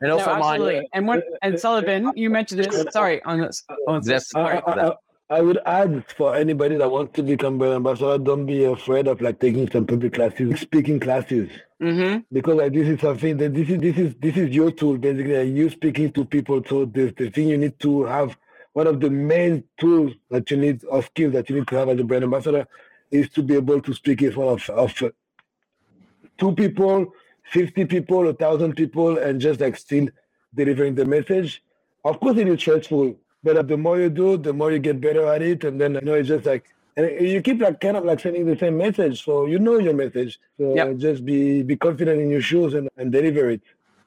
And 0.00 0.10
also, 0.10 0.26
no, 0.26 0.42
absolutely. 0.42 0.88
and 0.92 1.06
when 1.06 1.22
and 1.42 1.58
Sullivan, 1.58 2.10
you 2.16 2.28
mentioned 2.28 2.64
this. 2.64 2.86
Sorry, 2.90 3.20
Ansis. 3.24 3.62
On 3.86 4.02
this. 4.02 4.34
I, 4.34 4.58
I, 4.66 4.92
I, 5.30 5.40
would 5.40 5.60
add 5.64 6.04
for 6.16 6.34
anybody 6.34 6.74
that 6.74 6.90
wants 6.90 7.14
to 7.14 7.22
become 7.22 7.56
brand 7.56 7.74
ambassador, 7.74 8.18
don't 8.18 8.44
be 8.44 8.64
afraid 8.64 9.06
of 9.06 9.20
like 9.20 9.38
taking 9.38 9.70
some 9.70 9.86
public 9.86 10.14
classes, 10.14 10.58
speaking 10.58 10.98
classes. 10.98 11.48
Mm-hmm. 11.80 12.22
Because 12.32 12.56
like 12.56 12.72
this 12.72 12.88
is 12.88 13.00
something 13.00 13.36
that 13.36 13.54
this 13.54 13.68
is 13.68 13.80
this 13.80 13.96
is 13.96 14.14
this 14.20 14.36
is 14.36 14.50
your 14.50 14.72
tool 14.72 14.98
basically. 14.98 15.36
Like, 15.36 15.56
you 15.56 15.70
speaking 15.70 16.10
to 16.14 16.24
people. 16.24 16.60
So 16.68 16.84
the 16.84 17.14
the 17.16 17.30
thing 17.30 17.48
you 17.48 17.58
need 17.58 17.78
to 17.78 18.02
have 18.02 18.36
one 18.72 18.88
of 18.88 18.98
the 18.98 19.08
main 19.08 19.62
tools 19.78 20.14
that 20.30 20.50
you 20.50 20.56
need 20.56 20.82
or 20.88 21.04
skills 21.04 21.32
that 21.34 21.48
you 21.48 21.60
need 21.60 21.68
to 21.68 21.76
have 21.76 21.90
as 21.90 22.00
a 22.00 22.04
brand 22.04 22.24
ambassador 22.24 22.66
is 23.12 23.28
to 23.30 23.42
be 23.42 23.54
able 23.54 23.80
to 23.80 23.94
speak 23.94 24.22
in 24.22 24.32
front 24.32 24.68
of, 24.68 24.76
of 24.76 25.12
two 26.38 26.52
people, 26.52 27.12
50 27.44 27.84
people, 27.84 28.28
a 28.28 28.34
thousand 28.34 28.74
people, 28.74 29.18
and 29.18 29.40
just 29.40 29.60
like 29.60 29.76
still 29.76 30.08
delivering 30.54 30.94
the 30.94 31.04
message. 31.04 31.62
Of 32.04 32.18
course, 32.18 32.38
it 32.38 32.48
is 32.48 32.60
stressful, 32.60 33.14
but 33.44 33.68
the 33.68 33.76
more 33.76 34.00
you 34.00 34.10
do, 34.10 34.36
the 34.36 34.52
more 34.52 34.72
you 34.72 34.78
get 34.78 35.00
better 35.00 35.26
at 35.28 35.42
it. 35.42 35.64
And 35.64 35.80
then 35.80 35.94
you 35.94 36.00
know 36.00 36.14
it's 36.14 36.28
just 36.28 36.46
like 36.46 36.64
and 36.96 37.26
you 37.26 37.40
keep 37.40 37.60
like 37.60 37.80
kind 37.80 37.96
of 37.96 38.04
like 38.04 38.20
sending 38.20 38.44
the 38.44 38.56
same 38.56 38.76
message, 38.76 39.24
so 39.24 39.46
you 39.46 39.58
know 39.58 39.78
your 39.78 39.94
message. 39.94 40.38
So 40.58 40.74
yep. 40.74 40.96
just 40.98 41.24
be 41.24 41.62
be 41.62 41.76
confident 41.76 42.20
in 42.20 42.28
your 42.28 42.42
shoes 42.42 42.74
and, 42.74 42.88
and 42.96 43.10
deliver 43.10 43.50
it. 43.50 43.62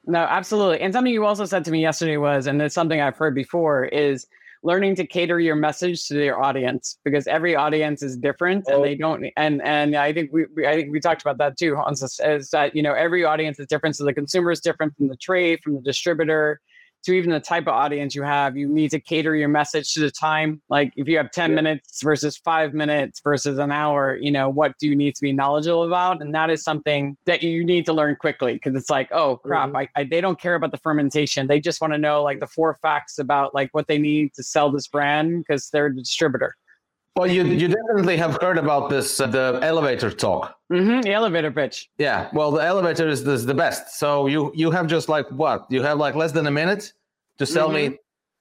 No, 0.06 0.20
absolutely. 0.20 0.80
And 0.80 0.92
something 0.92 1.12
you 1.12 1.24
also 1.24 1.46
said 1.46 1.64
to 1.64 1.72
me 1.72 1.80
yesterday 1.80 2.16
was, 2.16 2.46
and 2.46 2.62
it's 2.62 2.76
something 2.76 3.00
I've 3.00 3.16
heard 3.16 3.34
before, 3.34 3.86
is 3.86 4.28
learning 4.66 4.96
to 4.96 5.06
cater 5.06 5.38
your 5.38 5.54
message 5.54 6.08
to 6.08 6.22
your 6.22 6.42
audience 6.42 6.98
because 7.04 7.28
every 7.28 7.54
audience 7.54 8.02
is 8.02 8.16
different 8.16 8.64
oh. 8.68 8.74
and 8.74 8.84
they 8.84 8.96
don't 8.96 9.24
and 9.36 9.62
and 9.62 9.94
I 9.94 10.12
think 10.12 10.32
we, 10.32 10.46
we, 10.56 10.66
I 10.66 10.74
think 10.74 10.90
we 10.90 10.98
talked 10.98 11.22
about 11.22 11.38
that 11.38 11.56
too 11.56 11.76
Ansis 11.76 12.50
that 12.50 12.74
you 12.74 12.82
know 12.82 12.92
every 12.92 13.24
audience 13.24 13.60
is 13.60 13.68
different 13.68 13.94
so 13.94 14.04
the 14.04 14.12
consumer 14.12 14.50
is 14.50 14.60
different 14.60 14.96
from 14.96 15.06
the 15.06 15.16
trade 15.16 15.60
from 15.62 15.74
the 15.76 15.82
distributor 15.82 16.60
to 17.06 17.12
even 17.12 17.30
the 17.30 17.40
type 17.40 17.62
of 17.62 17.68
audience 17.68 18.14
you 18.14 18.22
have. 18.22 18.56
You 18.56 18.68
need 18.68 18.90
to 18.90 19.00
cater 19.00 19.36
your 19.36 19.48
message 19.48 19.94
to 19.94 20.00
the 20.00 20.10
time. 20.10 20.60
Like 20.68 20.92
if 20.96 21.06
you 21.06 21.16
have 21.16 21.30
10 21.30 21.50
yeah. 21.50 21.54
minutes 21.54 22.02
versus 22.02 22.36
five 22.36 22.74
minutes 22.74 23.20
versus 23.22 23.58
an 23.58 23.70
hour, 23.70 24.16
you 24.16 24.32
know, 24.32 24.48
what 24.48 24.72
do 24.78 24.88
you 24.88 24.96
need 24.96 25.14
to 25.14 25.22
be 25.22 25.32
knowledgeable 25.32 25.84
about? 25.84 26.20
And 26.20 26.34
that 26.34 26.50
is 26.50 26.64
something 26.64 27.16
that 27.24 27.42
you 27.42 27.64
need 27.64 27.86
to 27.86 27.92
learn 27.92 28.16
quickly 28.16 28.54
because 28.54 28.74
it's 28.74 28.90
like, 28.90 29.10
oh 29.12 29.36
crap, 29.36 29.68
mm-hmm. 29.68 29.76
I, 29.76 29.88
I, 29.94 30.04
they 30.04 30.20
don't 30.20 30.40
care 30.40 30.56
about 30.56 30.72
the 30.72 30.78
fermentation. 30.78 31.46
They 31.46 31.60
just 31.60 31.80
want 31.80 31.92
to 31.92 31.98
know 31.98 32.22
like 32.22 32.40
the 32.40 32.48
four 32.48 32.76
facts 32.82 33.18
about 33.18 33.54
like 33.54 33.70
what 33.72 33.86
they 33.86 33.98
need 33.98 34.34
to 34.34 34.42
sell 34.42 34.72
this 34.72 34.88
brand 34.88 35.44
because 35.46 35.70
they're 35.70 35.90
the 35.90 36.02
distributor. 36.02 36.56
Well, 37.16 37.26
you 37.26 37.44
you 37.44 37.68
definitely 37.68 38.18
have 38.18 38.36
heard 38.42 38.58
about 38.58 38.90
this 38.90 39.20
uh, 39.20 39.26
the 39.26 39.58
elevator 39.62 40.10
talk. 40.10 40.58
Mm-hmm, 40.70 41.00
the 41.00 41.14
elevator 41.14 41.50
pitch. 41.50 41.88
Yeah. 41.96 42.28
Well, 42.34 42.50
the 42.50 42.62
elevator 42.62 43.08
is, 43.08 43.26
is 43.26 43.46
the 43.46 43.54
best. 43.54 43.98
So 43.98 44.26
you 44.26 44.52
you 44.54 44.70
have 44.70 44.86
just 44.86 45.08
like 45.08 45.26
what? 45.30 45.66
You 45.70 45.82
have 45.82 45.98
like 45.98 46.14
less 46.14 46.32
than 46.32 46.46
a 46.46 46.50
minute 46.50 46.92
to 47.38 47.46
sell 47.46 47.70
mm-hmm. 47.70 47.92
me 47.92 47.98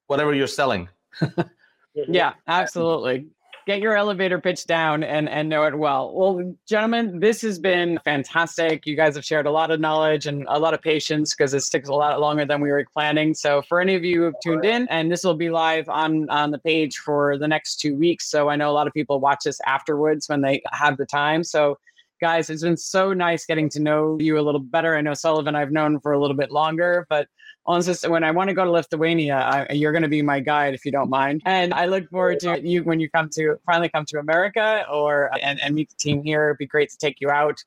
whatever 0.08 0.34
you're 0.34 0.48
selling. 0.48 0.90
yeah, 1.94 2.34
absolutely. 2.48 3.28
Get 3.66 3.82
your 3.82 3.96
elevator 3.96 4.40
pitch 4.40 4.68
down 4.68 5.04
and, 5.04 5.28
and 5.28 5.50
know 5.50 5.64
it 5.64 5.76
well. 5.76 6.14
Well, 6.14 6.56
gentlemen, 6.68 7.20
this 7.20 7.42
has 7.42 7.58
been 7.58 8.00
fantastic. 8.06 8.86
You 8.86 8.96
guys 8.96 9.16
have 9.16 9.26
shared 9.26 9.48
a 9.48 9.52
lot 9.52 9.72
of 9.72 9.80
knowledge 9.80 10.28
and 10.28 10.46
a 10.48 10.60
lot 10.60 10.76
of 10.76 10.84
patience 10.84 11.34
because 11.34 11.52
this 11.52 11.68
takes 11.68 11.90
a 11.90 11.94
lot 11.94 12.20
longer 12.20 12.46
than 12.46 12.62
we 12.62 12.70
were 12.70 12.86
planning. 12.94 13.34
So, 13.34 13.64
for 13.64 13.82
any 13.82 13.96
of 13.96 14.04
you 14.04 14.18
who 14.20 14.24
have 14.26 14.36
tuned 14.44 14.66
in, 14.66 14.88
and 14.90 15.12
this 15.12 15.24
will 15.24 15.34
be 15.34 15.50
live 15.50 15.90
on, 15.90 16.30
on 16.30 16.52
the 16.52 16.60
page 16.60 16.98
for 16.98 17.40
the 17.40 17.48
next 17.48 17.78
two 17.78 17.96
weeks. 17.96 18.30
So, 18.30 18.50
I 18.50 18.56
know 18.56 18.70
a 18.70 18.74
lot 18.74 18.86
of 18.86 18.94
people 18.94 19.20
watch 19.20 19.46
this 19.46 19.60
afterwards 19.66 20.30
when 20.30 20.42
they 20.42 20.62
have 20.72 20.98
the 20.98 21.06
time. 21.08 21.44
So, 21.44 21.80
guys, 22.22 22.52
it's 22.52 22.62
been 22.62 22.78
so 22.78 23.14
nice 23.14 23.48
getting 23.48 23.70
to 23.70 23.80
know 23.80 24.18
you 24.20 24.38
a 24.38 24.42
little 24.42 24.62
better. 24.62 24.96
I 24.96 25.02
know 25.02 25.16
Sullivan 25.16 25.56
I've 25.56 25.72
known 25.72 26.00
for 26.02 26.14
a 26.14 26.20
little 26.20 26.38
bit 26.38 26.52
longer, 26.52 27.08
but 27.10 27.28
honestly, 27.66 28.10
when 28.10 28.24
I 28.24 28.32
want 28.32 28.50
to 28.50 28.54
go 28.54 28.64
to 28.64 28.72
Lithuania, 28.72 29.36
I, 29.36 29.74
you're 29.74 29.92
going 29.92 30.04
to 30.04 30.08
be 30.08 30.22
my 30.22 30.40
guide 30.40 30.74
if 30.74 30.86
you 30.86 30.92
don't 30.92 31.10
mind. 31.10 31.42
And 31.46 31.74
I 31.74 31.86
look 31.86 32.10
forward 32.10 32.40
to 32.42 32.60
you 32.62 32.84
when 32.84 33.00
you 33.00 33.10
come 33.10 33.30
to 33.36 33.58
finally 33.66 33.90
come 33.90 34.06
to 34.06 34.20
America 34.20 34.86
or 34.92 35.32
and, 35.42 35.60
and 35.62 35.76
meet 35.76 35.90
the 35.90 35.96
team 35.96 36.24
here. 36.24 36.50
It'd 36.50 36.58
be 36.58 36.66
great 36.66 36.90
to 36.90 36.98
take 36.98 37.20
you 37.22 37.30
out. 37.30 37.64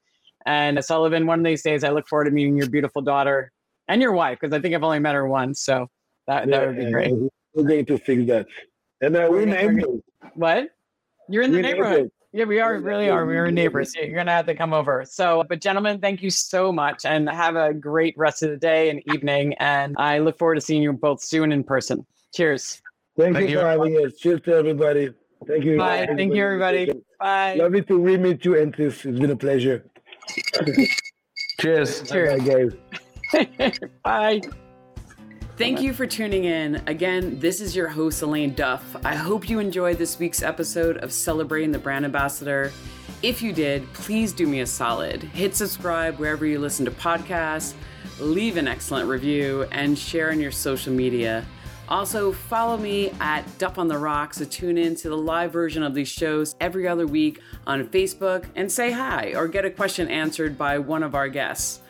And 0.47 0.83
Sullivan, 0.85 1.27
one 1.27 1.41
of 1.41 1.45
these 1.45 1.63
days, 1.63 1.85
I 1.85 1.91
look 1.91 2.09
forward 2.09 2.25
to 2.25 2.31
meeting 2.31 2.57
your 2.57 2.71
beautiful 2.71 3.03
daughter 3.03 3.53
and 3.89 4.01
your 4.01 4.13
wife 4.13 4.39
because 4.41 4.55
I 4.57 4.61
think 4.61 4.75
I've 4.75 4.85
only 4.85 5.01
met 5.01 5.15
her 5.15 5.27
once. 5.27 5.61
So 5.61 5.89
that, 6.27 6.49
yeah, 6.49 6.59
that 6.59 6.67
would 6.69 6.77
be 6.77 6.91
great. 6.91 7.13
We're 7.55 7.65
going 7.65 7.85
to 7.87 7.99
fix 7.99 8.27
that. 8.29 8.47
And 9.01 9.17
uh, 9.17 9.29
we're 9.31 9.45
neighbors. 9.45 9.85
What? 10.35 10.71
You're 11.29 11.43
in 11.43 11.53
the 11.53 11.61
neighborhood. 11.61 12.11
Neighbors. 12.33 12.41
Yeah, 12.41 12.45
we 12.45 12.61
are 12.61 12.79
really 12.79 13.09
are. 13.09 13.25
We 13.27 13.37
are 13.37 13.51
neighbors. 13.51 13.95
You're 13.95 14.15
gonna 14.15 14.33
have 14.33 14.47
to 14.47 14.55
come 14.55 14.73
over. 14.73 15.05
So, 15.07 15.45
but 15.49 15.61
gentlemen, 15.61 16.01
thank 16.01 16.23
you 16.23 16.31
so 16.31 16.73
much, 16.73 17.05
and 17.05 17.29
have 17.29 17.57
a 17.57 17.73
great 17.73 18.15
rest 18.17 18.43
of 18.43 18.51
the 18.51 18.57
day 18.57 18.91
and 18.91 19.01
evening. 19.15 19.55
And 19.55 19.97
I 19.99 20.19
look 20.19 20.39
forward 20.39 20.57
to 20.57 20.61
seeing 20.61 20.83
you 20.83 20.93
both 20.93 21.23
soon 21.23 21.53
in 21.53 21.65
person. 21.65 22.05
Cheers. 22.35 22.83
Thank, 23.17 23.35
thank 23.35 23.49
you, 23.49 23.57
you 23.57 23.61
for 23.61 23.69
having 23.69 23.95
us. 23.97 24.17
Cheers 24.19 24.43
to 24.43 24.55
everybody. 24.55 25.11
Thank 25.47 25.65
you. 25.65 25.79
Bye. 25.79 25.99
Everybody. 26.01 26.23
Thank 26.23 26.35
you, 26.35 26.45
everybody. 26.45 26.93
Bye. 27.19 27.55
Lovely 27.55 27.83
to 27.83 27.99
re-meet 27.99 28.45
you, 28.45 28.53
Ansis. 28.53 29.05
It's 29.07 29.19
been 29.19 29.31
a 29.31 29.37
pleasure. 29.37 29.85
Cheers. 31.61 32.03
Cheers. 32.11 32.43
Bye, 32.43 32.69
guys. 33.33 33.81
Bye. 34.05 34.41
Thank 35.59 35.83
you 35.83 35.93
for 35.93 36.07
tuning 36.07 36.45
in. 36.45 36.81
Again, 36.87 37.41
this 37.41 37.61
is 37.61 37.75
your 37.75 37.89
host, 37.89 38.23
Elayne 38.23 38.55
Duff. 38.55 38.95
I 39.05 39.17
hope 39.17 39.51
you 39.51 39.59
enjoyed 39.59 39.99
this 39.99 40.17
week's 40.17 40.41
episode 40.41 40.99
of 40.99 41.13
Celebrating 41.13 41.73
the 41.73 41.81
Brand 41.81 42.05
Ambassador. 42.05 42.71
If 43.25 43.43
you 43.43 43.53
did, 43.53 43.93
please 43.93 44.33
do 44.33 44.47
me 44.47 44.61
a 44.61 44.67
solid. 44.67 45.21
Hit 45.21 45.57
subscribe 45.57 46.21
wherever 46.21 46.47
you 46.47 46.61
listen 46.61 46.85
to 46.85 46.93
podcasts, 46.93 47.75
leave 48.21 48.57
an 48.57 48.69
excellent 48.69 49.09
review, 49.09 49.67
and 49.73 49.99
share 49.99 50.31
on 50.31 50.39
your 50.39 50.53
social 50.53 50.93
media. 50.93 51.45
Also, 51.89 52.31
follow 52.31 52.77
me 52.77 53.11
at 53.19 53.43
Duff 53.59 53.79
on 53.79 53.89
the 53.89 53.99
Rocks 53.99 54.39
to 54.39 54.47
tune 54.47 54.79
in 54.79 54.95
to 54.95 55.09
the 55.09 55.19
live 55.19 55.53
version 55.53 55.83
of 55.83 55.93
these 55.93 56.07
shows 56.09 56.55
every 56.61 56.87
other 56.87 57.09
week 57.09 57.41
on 57.67 57.89
Facebook 57.89 58.45
and 58.55 58.71
say 58.71 58.93
hi 58.93 59.33
or 59.35 59.49
get 59.49 59.65
a 59.65 59.71
question 59.71 60.07
answered 60.07 60.57
by 60.57 60.79
one 60.79 61.03
of 61.03 61.17
our 61.17 61.29
guests. 61.29 61.81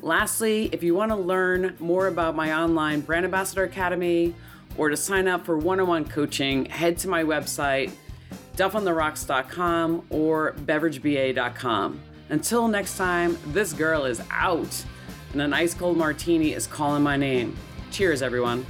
Lastly, 0.00 0.70
if 0.72 0.82
you 0.82 0.94
want 0.94 1.10
to 1.10 1.16
learn 1.16 1.74
more 1.80 2.06
about 2.06 2.36
my 2.36 2.52
online 2.52 3.00
Brand 3.00 3.24
Ambassador 3.24 3.64
Academy 3.64 4.34
or 4.76 4.90
to 4.90 4.96
sign 4.96 5.26
up 5.26 5.44
for 5.44 5.58
one 5.58 5.80
on 5.80 5.88
one 5.88 6.04
coaching, 6.04 6.66
head 6.66 6.98
to 6.98 7.08
my 7.08 7.24
website, 7.24 7.90
duffontherocks.com 8.56 10.06
or 10.10 10.52
beverageba.com. 10.52 12.00
Until 12.28 12.68
next 12.68 12.96
time, 12.96 13.38
this 13.48 13.72
girl 13.72 14.04
is 14.04 14.22
out, 14.30 14.84
and 15.32 15.42
an 15.42 15.52
ice 15.52 15.74
cold 15.74 15.96
martini 15.96 16.52
is 16.52 16.66
calling 16.66 17.02
my 17.02 17.16
name. 17.16 17.56
Cheers, 17.90 18.22
everyone. 18.22 18.66